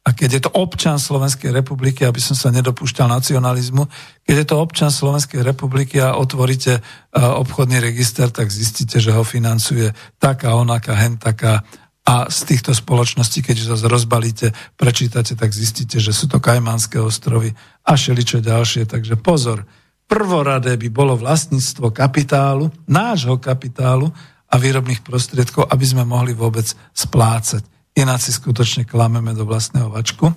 a 0.03 0.11
keď 0.11 0.31
je 0.35 0.43
to 0.43 0.51
občan 0.59 0.99
Slovenskej 0.99 1.55
republiky, 1.55 2.03
aby 2.03 2.19
som 2.19 2.35
sa 2.35 2.51
nedopúšťal 2.51 3.07
nacionalizmu, 3.07 3.87
keď 4.27 4.35
je 4.43 4.47
to 4.51 4.57
občan 4.59 4.91
Slovenskej 4.91 5.47
republiky 5.47 6.03
a 6.03 6.19
otvoríte 6.19 6.83
obchodný 7.15 7.79
register, 7.79 8.27
tak 8.35 8.51
zistíte, 8.51 8.99
že 8.99 9.15
ho 9.15 9.23
financuje 9.23 9.95
taká, 10.19 10.59
onaká, 10.59 10.99
hen 10.99 11.23
taká 11.23 11.63
a 12.03 12.27
z 12.27 12.51
týchto 12.51 12.75
spoločností, 12.75 13.47
keď 13.47 13.63
sa 13.63 13.79
rozbalíte, 13.87 14.51
prečítate, 14.75 15.39
tak 15.39 15.55
zistíte, 15.55 16.03
že 16.03 16.11
sú 16.11 16.27
to 16.27 16.43
Kajmanské 16.43 16.99
ostrovy 16.99 17.55
a 17.87 17.95
šeličo 17.95 18.43
ďalšie. 18.43 18.91
Takže 18.91 19.15
pozor, 19.23 19.63
prvoradé 20.11 20.75
by 20.75 20.91
bolo 20.91 21.15
vlastníctvo 21.15 21.95
kapitálu, 21.95 22.75
nášho 22.91 23.39
kapitálu 23.39 24.11
a 24.51 24.55
výrobných 24.59 25.07
prostriedkov, 25.07 25.71
aby 25.71 25.85
sme 25.87 26.03
mohli 26.03 26.35
vôbec 26.35 26.67
splácať 26.91 27.63
ináč 27.93 28.29
si 28.29 28.33
skutočne 28.33 28.89
klameme 28.89 29.37
do 29.37 29.45
vlastného 29.45 29.93
vačku. 29.93 30.33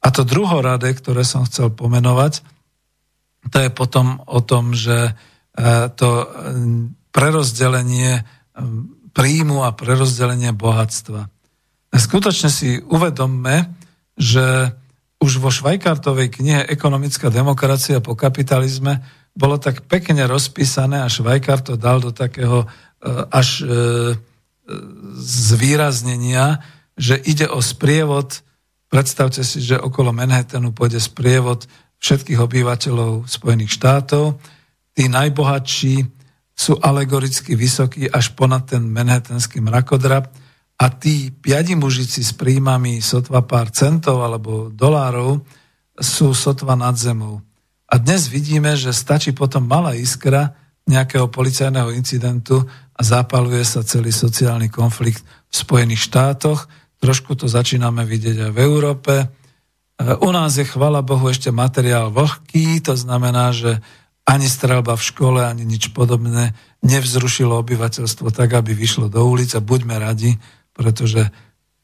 A 0.00 0.06
to 0.08 0.24
druhorade, 0.24 0.88
ktoré 0.96 1.24
som 1.24 1.44
chcel 1.44 1.72
pomenovať, 1.72 2.40
to 3.48 3.56
je 3.56 3.70
potom 3.72 4.20
o 4.28 4.40
tom, 4.44 4.76
že 4.76 4.96
e, 5.08 5.12
to 5.96 6.08
e, 6.08 6.26
prerozdelenie 7.08 8.20
e, 8.20 8.22
príjmu 9.16 9.64
a 9.64 9.72
prerozdelenie 9.72 10.52
bohatstva. 10.52 11.28
Skutočne 11.90 12.52
si 12.52 12.78
uvedomme, 12.84 13.72
že 14.14 14.76
už 15.20 15.40
vo 15.40 15.48
Švajkartovej 15.52 16.28
knihe 16.32 16.60
Ekonomická 16.68 17.32
demokracia 17.32 18.04
po 18.04 18.12
kapitalizme 18.16 19.00
bolo 19.32 19.56
tak 19.56 19.88
pekne 19.88 20.28
rozpísané 20.28 21.00
a 21.00 21.12
Švajkart 21.12 21.72
to 21.72 21.74
dal 21.80 22.00
do 22.00 22.12
takého 22.12 22.68
až 23.32 23.64
zvýraznenia, 25.16 26.60
že 27.00 27.16
ide 27.16 27.48
o 27.48 27.64
sprievod, 27.64 28.44
predstavte 28.92 29.40
si, 29.40 29.64
že 29.64 29.80
okolo 29.80 30.12
Manhattanu 30.12 30.76
pôjde 30.76 31.00
sprievod 31.00 31.64
všetkých 31.96 32.36
obyvateľov 32.36 33.24
Spojených 33.24 33.72
štátov. 33.72 34.36
Tí 34.92 35.08
najbohatší 35.08 36.04
sú 36.52 36.76
alegoricky 36.76 37.56
vysokí 37.56 38.04
až 38.12 38.36
ponad 38.36 38.68
ten 38.68 38.84
manhattanský 38.84 39.64
mrakodrap 39.64 40.28
a 40.76 40.86
tí 40.92 41.32
piadi 41.32 41.72
mužici 41.72 42.20
s 42.20 42.36
príjmami 42.36 43.00
sotva 43.00 43.40
pár 43.48 43.72
centov 43.72 44.20
alebo 44.20 44.68
dolárov 44.68 45.40
sú 45.96 46.36
sotva 46.36 46.76
nad 46.76 46.96
zemou. 47.00 47.40
A 47.88 47.96
dnes 47.96 48.28
vidíme, 48.28 48.76
že 48.76 48.92
stačí 48.92 49.32
potom 49.32 49.64
malá 49.64 49.96
iskra 49.96 50.52
nejakého 50.88 51.28
policajného 51.32 51.92
incidentu 51.96 52.64
a 52.96 53.00
zapaluje 53.00 53.64
sa 53.64 53.84
celý 53.84 54.12
sociálny 54.12 54.68
konflikt 54.68 55.24
v 55.48 55.54
Spojených 55.54 56.08
štátoch 56.08 56.68
Trošku 57.00 57.32
to 57.34 57.48
začíname 57.48 58.04
vidieť 58.04 58.48
aj 58.48 58.50
v 58.52 58.58
Európe. 58.60 59.14
E, 59.16 59.26
u 60.20 60.30
nás 60.30 60.54
je, 60.54 60.68
chvala 60.68 61.00
Bohu, 61.00 61.24
ešte 61.32 61.48
materiál 61.48 62.12
vlhký, 62.12 62.84
to 62.84 62.92
znamená, 62.94 63.56
že 63.56 63.80
ani 64.28 64.46
strelba 64.46 64.94
v 64.94 65.06
škole, 65.08 65.40
ani 65.40 65.64
nič 65.64 65.90
podobné 65.96 66.52
nevzrušilo 66.84 67.56
obyvateľstvo 67.64 68.30
tak, 68.30 68.52
aby 68.52 68.76
vyšlo 68.76 69.08
do 69.08 69.24
ulic 69.24 69.52
a 69.56 69.64
buďme 69.64 69.96
radi, 69.96 70.36
pretože 70.76 71.32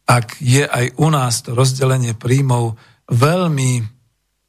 ak 0.06 0.38
je 0.38 0.62
aj 0.62 0.94
u 1.00 1.08
nás 1.10 1.42
to 1.42 1.56
rozdelenie 1.56 2.14
príjmov 2.14 2.78
veľmi, 3.10 3.96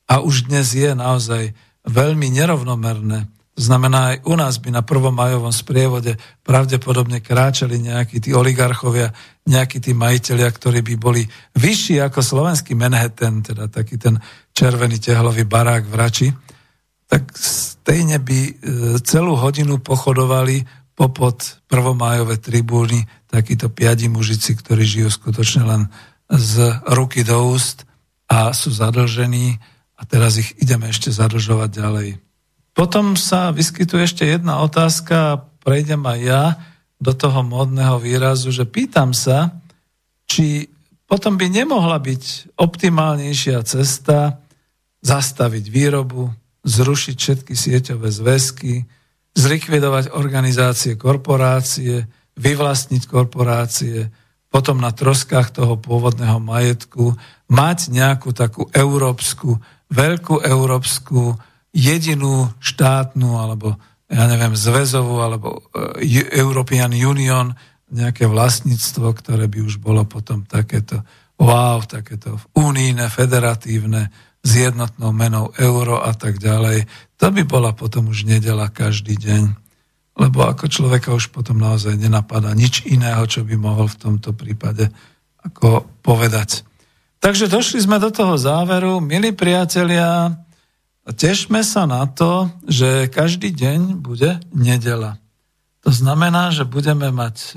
a 0.08 0.24
už 0.24 0.48
dnes 0.48 0.72
je 0.72 0.96
naozaj 0.96 1.52
veľmi 1.84 2.32
nerovnomerné, 2.32 3.28
znamená, 3.58 4.14
aj 4.14 4.18
u 4.30 4.36
nás 4.38 4.62
by 4.62 4.70
na 4.70 4.86
prvom 4.86 5.12
majovom 5.12 5.50
sprievode 5.50 6.16
pravdepodobne 6.46 7.26
kráčali 7.26 7.82
nejakí 7.82 8.22
tí 8.22 8.32
oligarchovia, 8.32 9.10
nejakí 9.50 9.82
tí 9.82 9.98
majiteľia, 9.98 10.46
ktorí 10.54 10.86
by 10.86 10.96
boli 10.96 11.26
vyšší 11.58 11.98
ako 12.06 12.22
slovenský 12.22 12.78
Manhattan, 12.78 13.42
teda 13.42 13.66
taký 13.68 13.98
ten 13.98 14.22
červený 14.54 15.02
tehlový 15.02 15.44
barák 15.50 15.90
v 15.90 15.96
Rači, 15.98 16.30
tak 17.10 17.34
stejne 17.34 18.22
by 18.22 18.40
e, 18.46 18.52
celú 19.02 19.34
hodinu 19.34 19.82
pochodovali 19.82 20.62
popod 20.94 21.62
prvomájové 21.66 22.38
tribúny 22.38 23.06
takíto 23.26 23.74
piadi 23.74 24.06
mužici, 24.10 24.54
ktorí 24.54 24.86
žijú 24.86 25.10
skutočne 25.10 25.64
len 25.66 25.82
z 26.30 26.78
ruky 26.94 27.26
do 27.26 27.54
úst 27.54 27.88
a 28.28 28.52
sú 28.52 28.70
zadlžení 28.70 29.58
a 29.98 30.02
teraz 30.06 30.38
ich 30.38 30.54
ideme 30.60 30.92
ešte 30.92 31.10
zadlžovať 31.10 31.70
ďalej. 31.74 32.27
Potom 32.78 33.18
sa 33.18 33.50
vyskytuje 33.50 34.06
ešte 34.06 34.24
jedna 34.30 34.62
otázka, 34.62 35.50
prejdem 35.66 36.06
aj 36.06 36.20
ja 36.22 36.44
do 37.02 37.10
toho 37.10 37.42
módneho 37.42 37.98
výrazu, 37.98 38.54
že 38.54 38.70
pýtam 38.70 39.18
sa, 39.18 39.58
či 40.30 40.70
potom 41.10 41.42
by 41.42 41.50
nemohla 41.50 41.98
byť 41.98 42.54
optimálnejšia 42.54 43.58
cesta 43.66 44.38
zastaviť 45.02 45.66
výrobu, 45.74 46.30
zrušiť 46.70 47.16
všetky 47.18 47.54
sieťové 47.58 48.14
zväzky, 48.14 48.86
zlikvidovať 49.34 50.14
organizácie 50.14 50.94
korporácie, 51.02 52.06
vyvlastniť 52.38 53.04
korporácie, 53.10 54.14
potom 54.54 54.78
na 54.78 54.94
troskách 54.94 55.50
toho 55.50 55.82
pôvodného 55.82 56.38
majetku 56.38 57.18
mať 57.50 57.90
nejakú 57.90 58.38
takú 58.38 58.70
európsku, 58.70 59.58
veľkú 59.90 60.46
európsku 60.46 61.42
jedinú 61.78 62.50
štátnu 62.58 63.38
alebo 63.38 63.78
ja 64.10 64.26
neviem, 64.26 64.56
zväzovú 64.56 65.22
alebo 65.22 65.70
e, 66.00 66.08
European 66.34 66.96
Union, 66.96 67.54
nejaké 67.92 68.26
vlastníctvo, 68.26 69.14
ktoré 69.14 69.46
by 69.46 69.60
už 69.68 69.78
bolo 69.78 70.04
potom 70.08 70.44
takéto 70.48 71.04
wow, 71.38 71.86
takéto 71.86 72.42
unijné, 72.58 73.14
federatívne, 73.14 74.10
s 74.42 74.52
jednotnou 74.56 75.12
menou 75.12 75.52
euro 75.60 76.00
a 76.00 76.16
tak 76.16 76.40
ďalej. 76.40 76.88
To 77.20 77.28
by 77.30 77.44
bola 77.44 77.76
potom 77.76 78.10
už 78.10 78.24
nedela 78.24 78.72
každý 78.72 79.20
deň. 79.20 79.44
Lebo 80.18 80.48
ako 80.48 80.72
človeka 80.72 81.14
už 81.14 81.30
potom 81.30 81.60
naozaj 81.60 82.00
nenapadá 82.00 82.56
nič 82.56 82.88
iného, 82.88 83.22
čo 83.28 83.44
by 83.44 83.54
mohol 83.60 83.86
v 83.92 84.00
tomto 84.02 84.34
prípade 84.34 84.90
ako 85.44 85.86
povedať. 86.02 86.64
Takže 87.20 87.52
došli 87.52 87.84
sme 87.84 88.00
do 88.00 88.10
toho 88.10 88.40
záveru. 88.40 89.04
Milí 89.04 89.36
priatelia, 89.36 90.32
Tešme 91.08 91.64
sa 91.64 91.88
na 91.88 92.04
to, 92.04 92.52
že 92.68 93.08
každý 93.08 93.56
deň 93.56 94.04
bude 94.04 94.44
nedela. 94.52 95.16
To 95.88 95.92
znamená, 95.96 96.52
že 96.52 96.68
budeme 96.68 97.16
mať 97.16 97.36
e, 97.40 97.50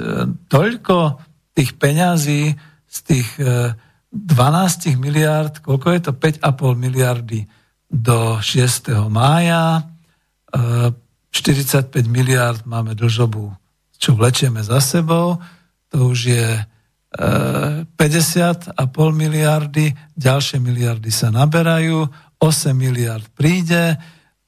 toľko 0.46 1.18
tých 1.58 1.74
peňazí 1.74 2.54
z 2.86 2.98
tých 3.02 3.26
12 3.42 3.74
e, 4.14 4.94
miliard, 4.94 5.58
koľko 5.58 5.86
je 5.90 6.00
to? 6.06 6.12
5,5 6.14 6.46
miliardy 6.78 7.50
do 7.90 8.38
6. 8.38 9.10
mája, 9.10 9.82
45 10.54 11.90
e, 11.90 12.06
miliard 12.06 12.62
máme 12.70 12.94
dlžobu, 12.94 13.50
čo 13.98 14.14
vlečieme 14.14 14.62
za 14.62 14.78
sebou, 14.78 15.42
to 15.90 16.14
už 16.14 16.18
je 16.30 16.48
50,5 17.10 18.78
miliardy, 19.10 19.90
ďalšie 20.14 20.62
miliardy 20.62 21.10
sa 21.10 21.34
naberajú, 21.34 22.06
8 22.40 22.72
miliard 22.72 23.22
príde 23.36 24.00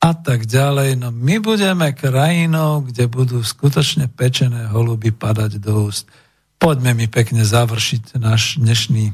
a 0.02 0.10
tak 0.16 0.48
ďalej. 0.48 0.98
No 0.98 1.12
my 1.12 1.38
budeme 1.38 1.92
krajinou, 1.92 2.82
kde 2.88 3.06
budú 3.06 3.44
skutočne 3.44 4.08
pečené 4.10 4.66
holuby 4.72 5.12
padať 5.12 5.60
do 5.60 5.86
úst. 5.92 6.08
Poďme 6.56 6.96
mi 6.96 7.06
pekne 7.06 7.44
završiť 7.44 8.16
naš 8.18 8.56
dnešný, 8.58 9.12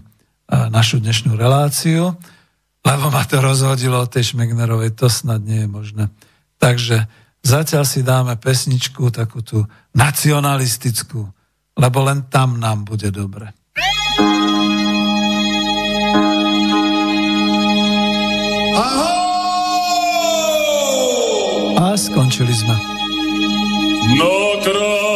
našu 0.70 1.02
dnešnú 1.02 1.34
reláciu, 1.34 2.14
lebo 2.86 3.10
ma 3.10 3.26
to 3.26 3.42
rozhodilo 3.42 3.98
od 3.98 4.09
tej 4.09 4.32
Šmegnerovej, 4.32 4.94
to 4.94 5.10
snad 5.10 5.42
nie 5.42 5.66
je 5.66 5.68
možné. 5.68 6.05
Takže 6.62 7.10
zatiaľ 7.42 7.84
si 7.84 8.06
dáme 8.06 8.38
pesničku, 8.38 9.10
takú 9.10 9.42
tú 9.42 9.66
nacionalistickú, 9.92 11.26
lebo 11.74 11.98
len 12.06 12.30
tam 12.30 12.62
nám 12.62 12.86
bude 12.86 13.10
dobre. 13.10 13.57
A 21.78 21.98
skončili 21.98 22.55
sme. 22.55 22.78
No, 24.14 24.62
krát 24.62 25.07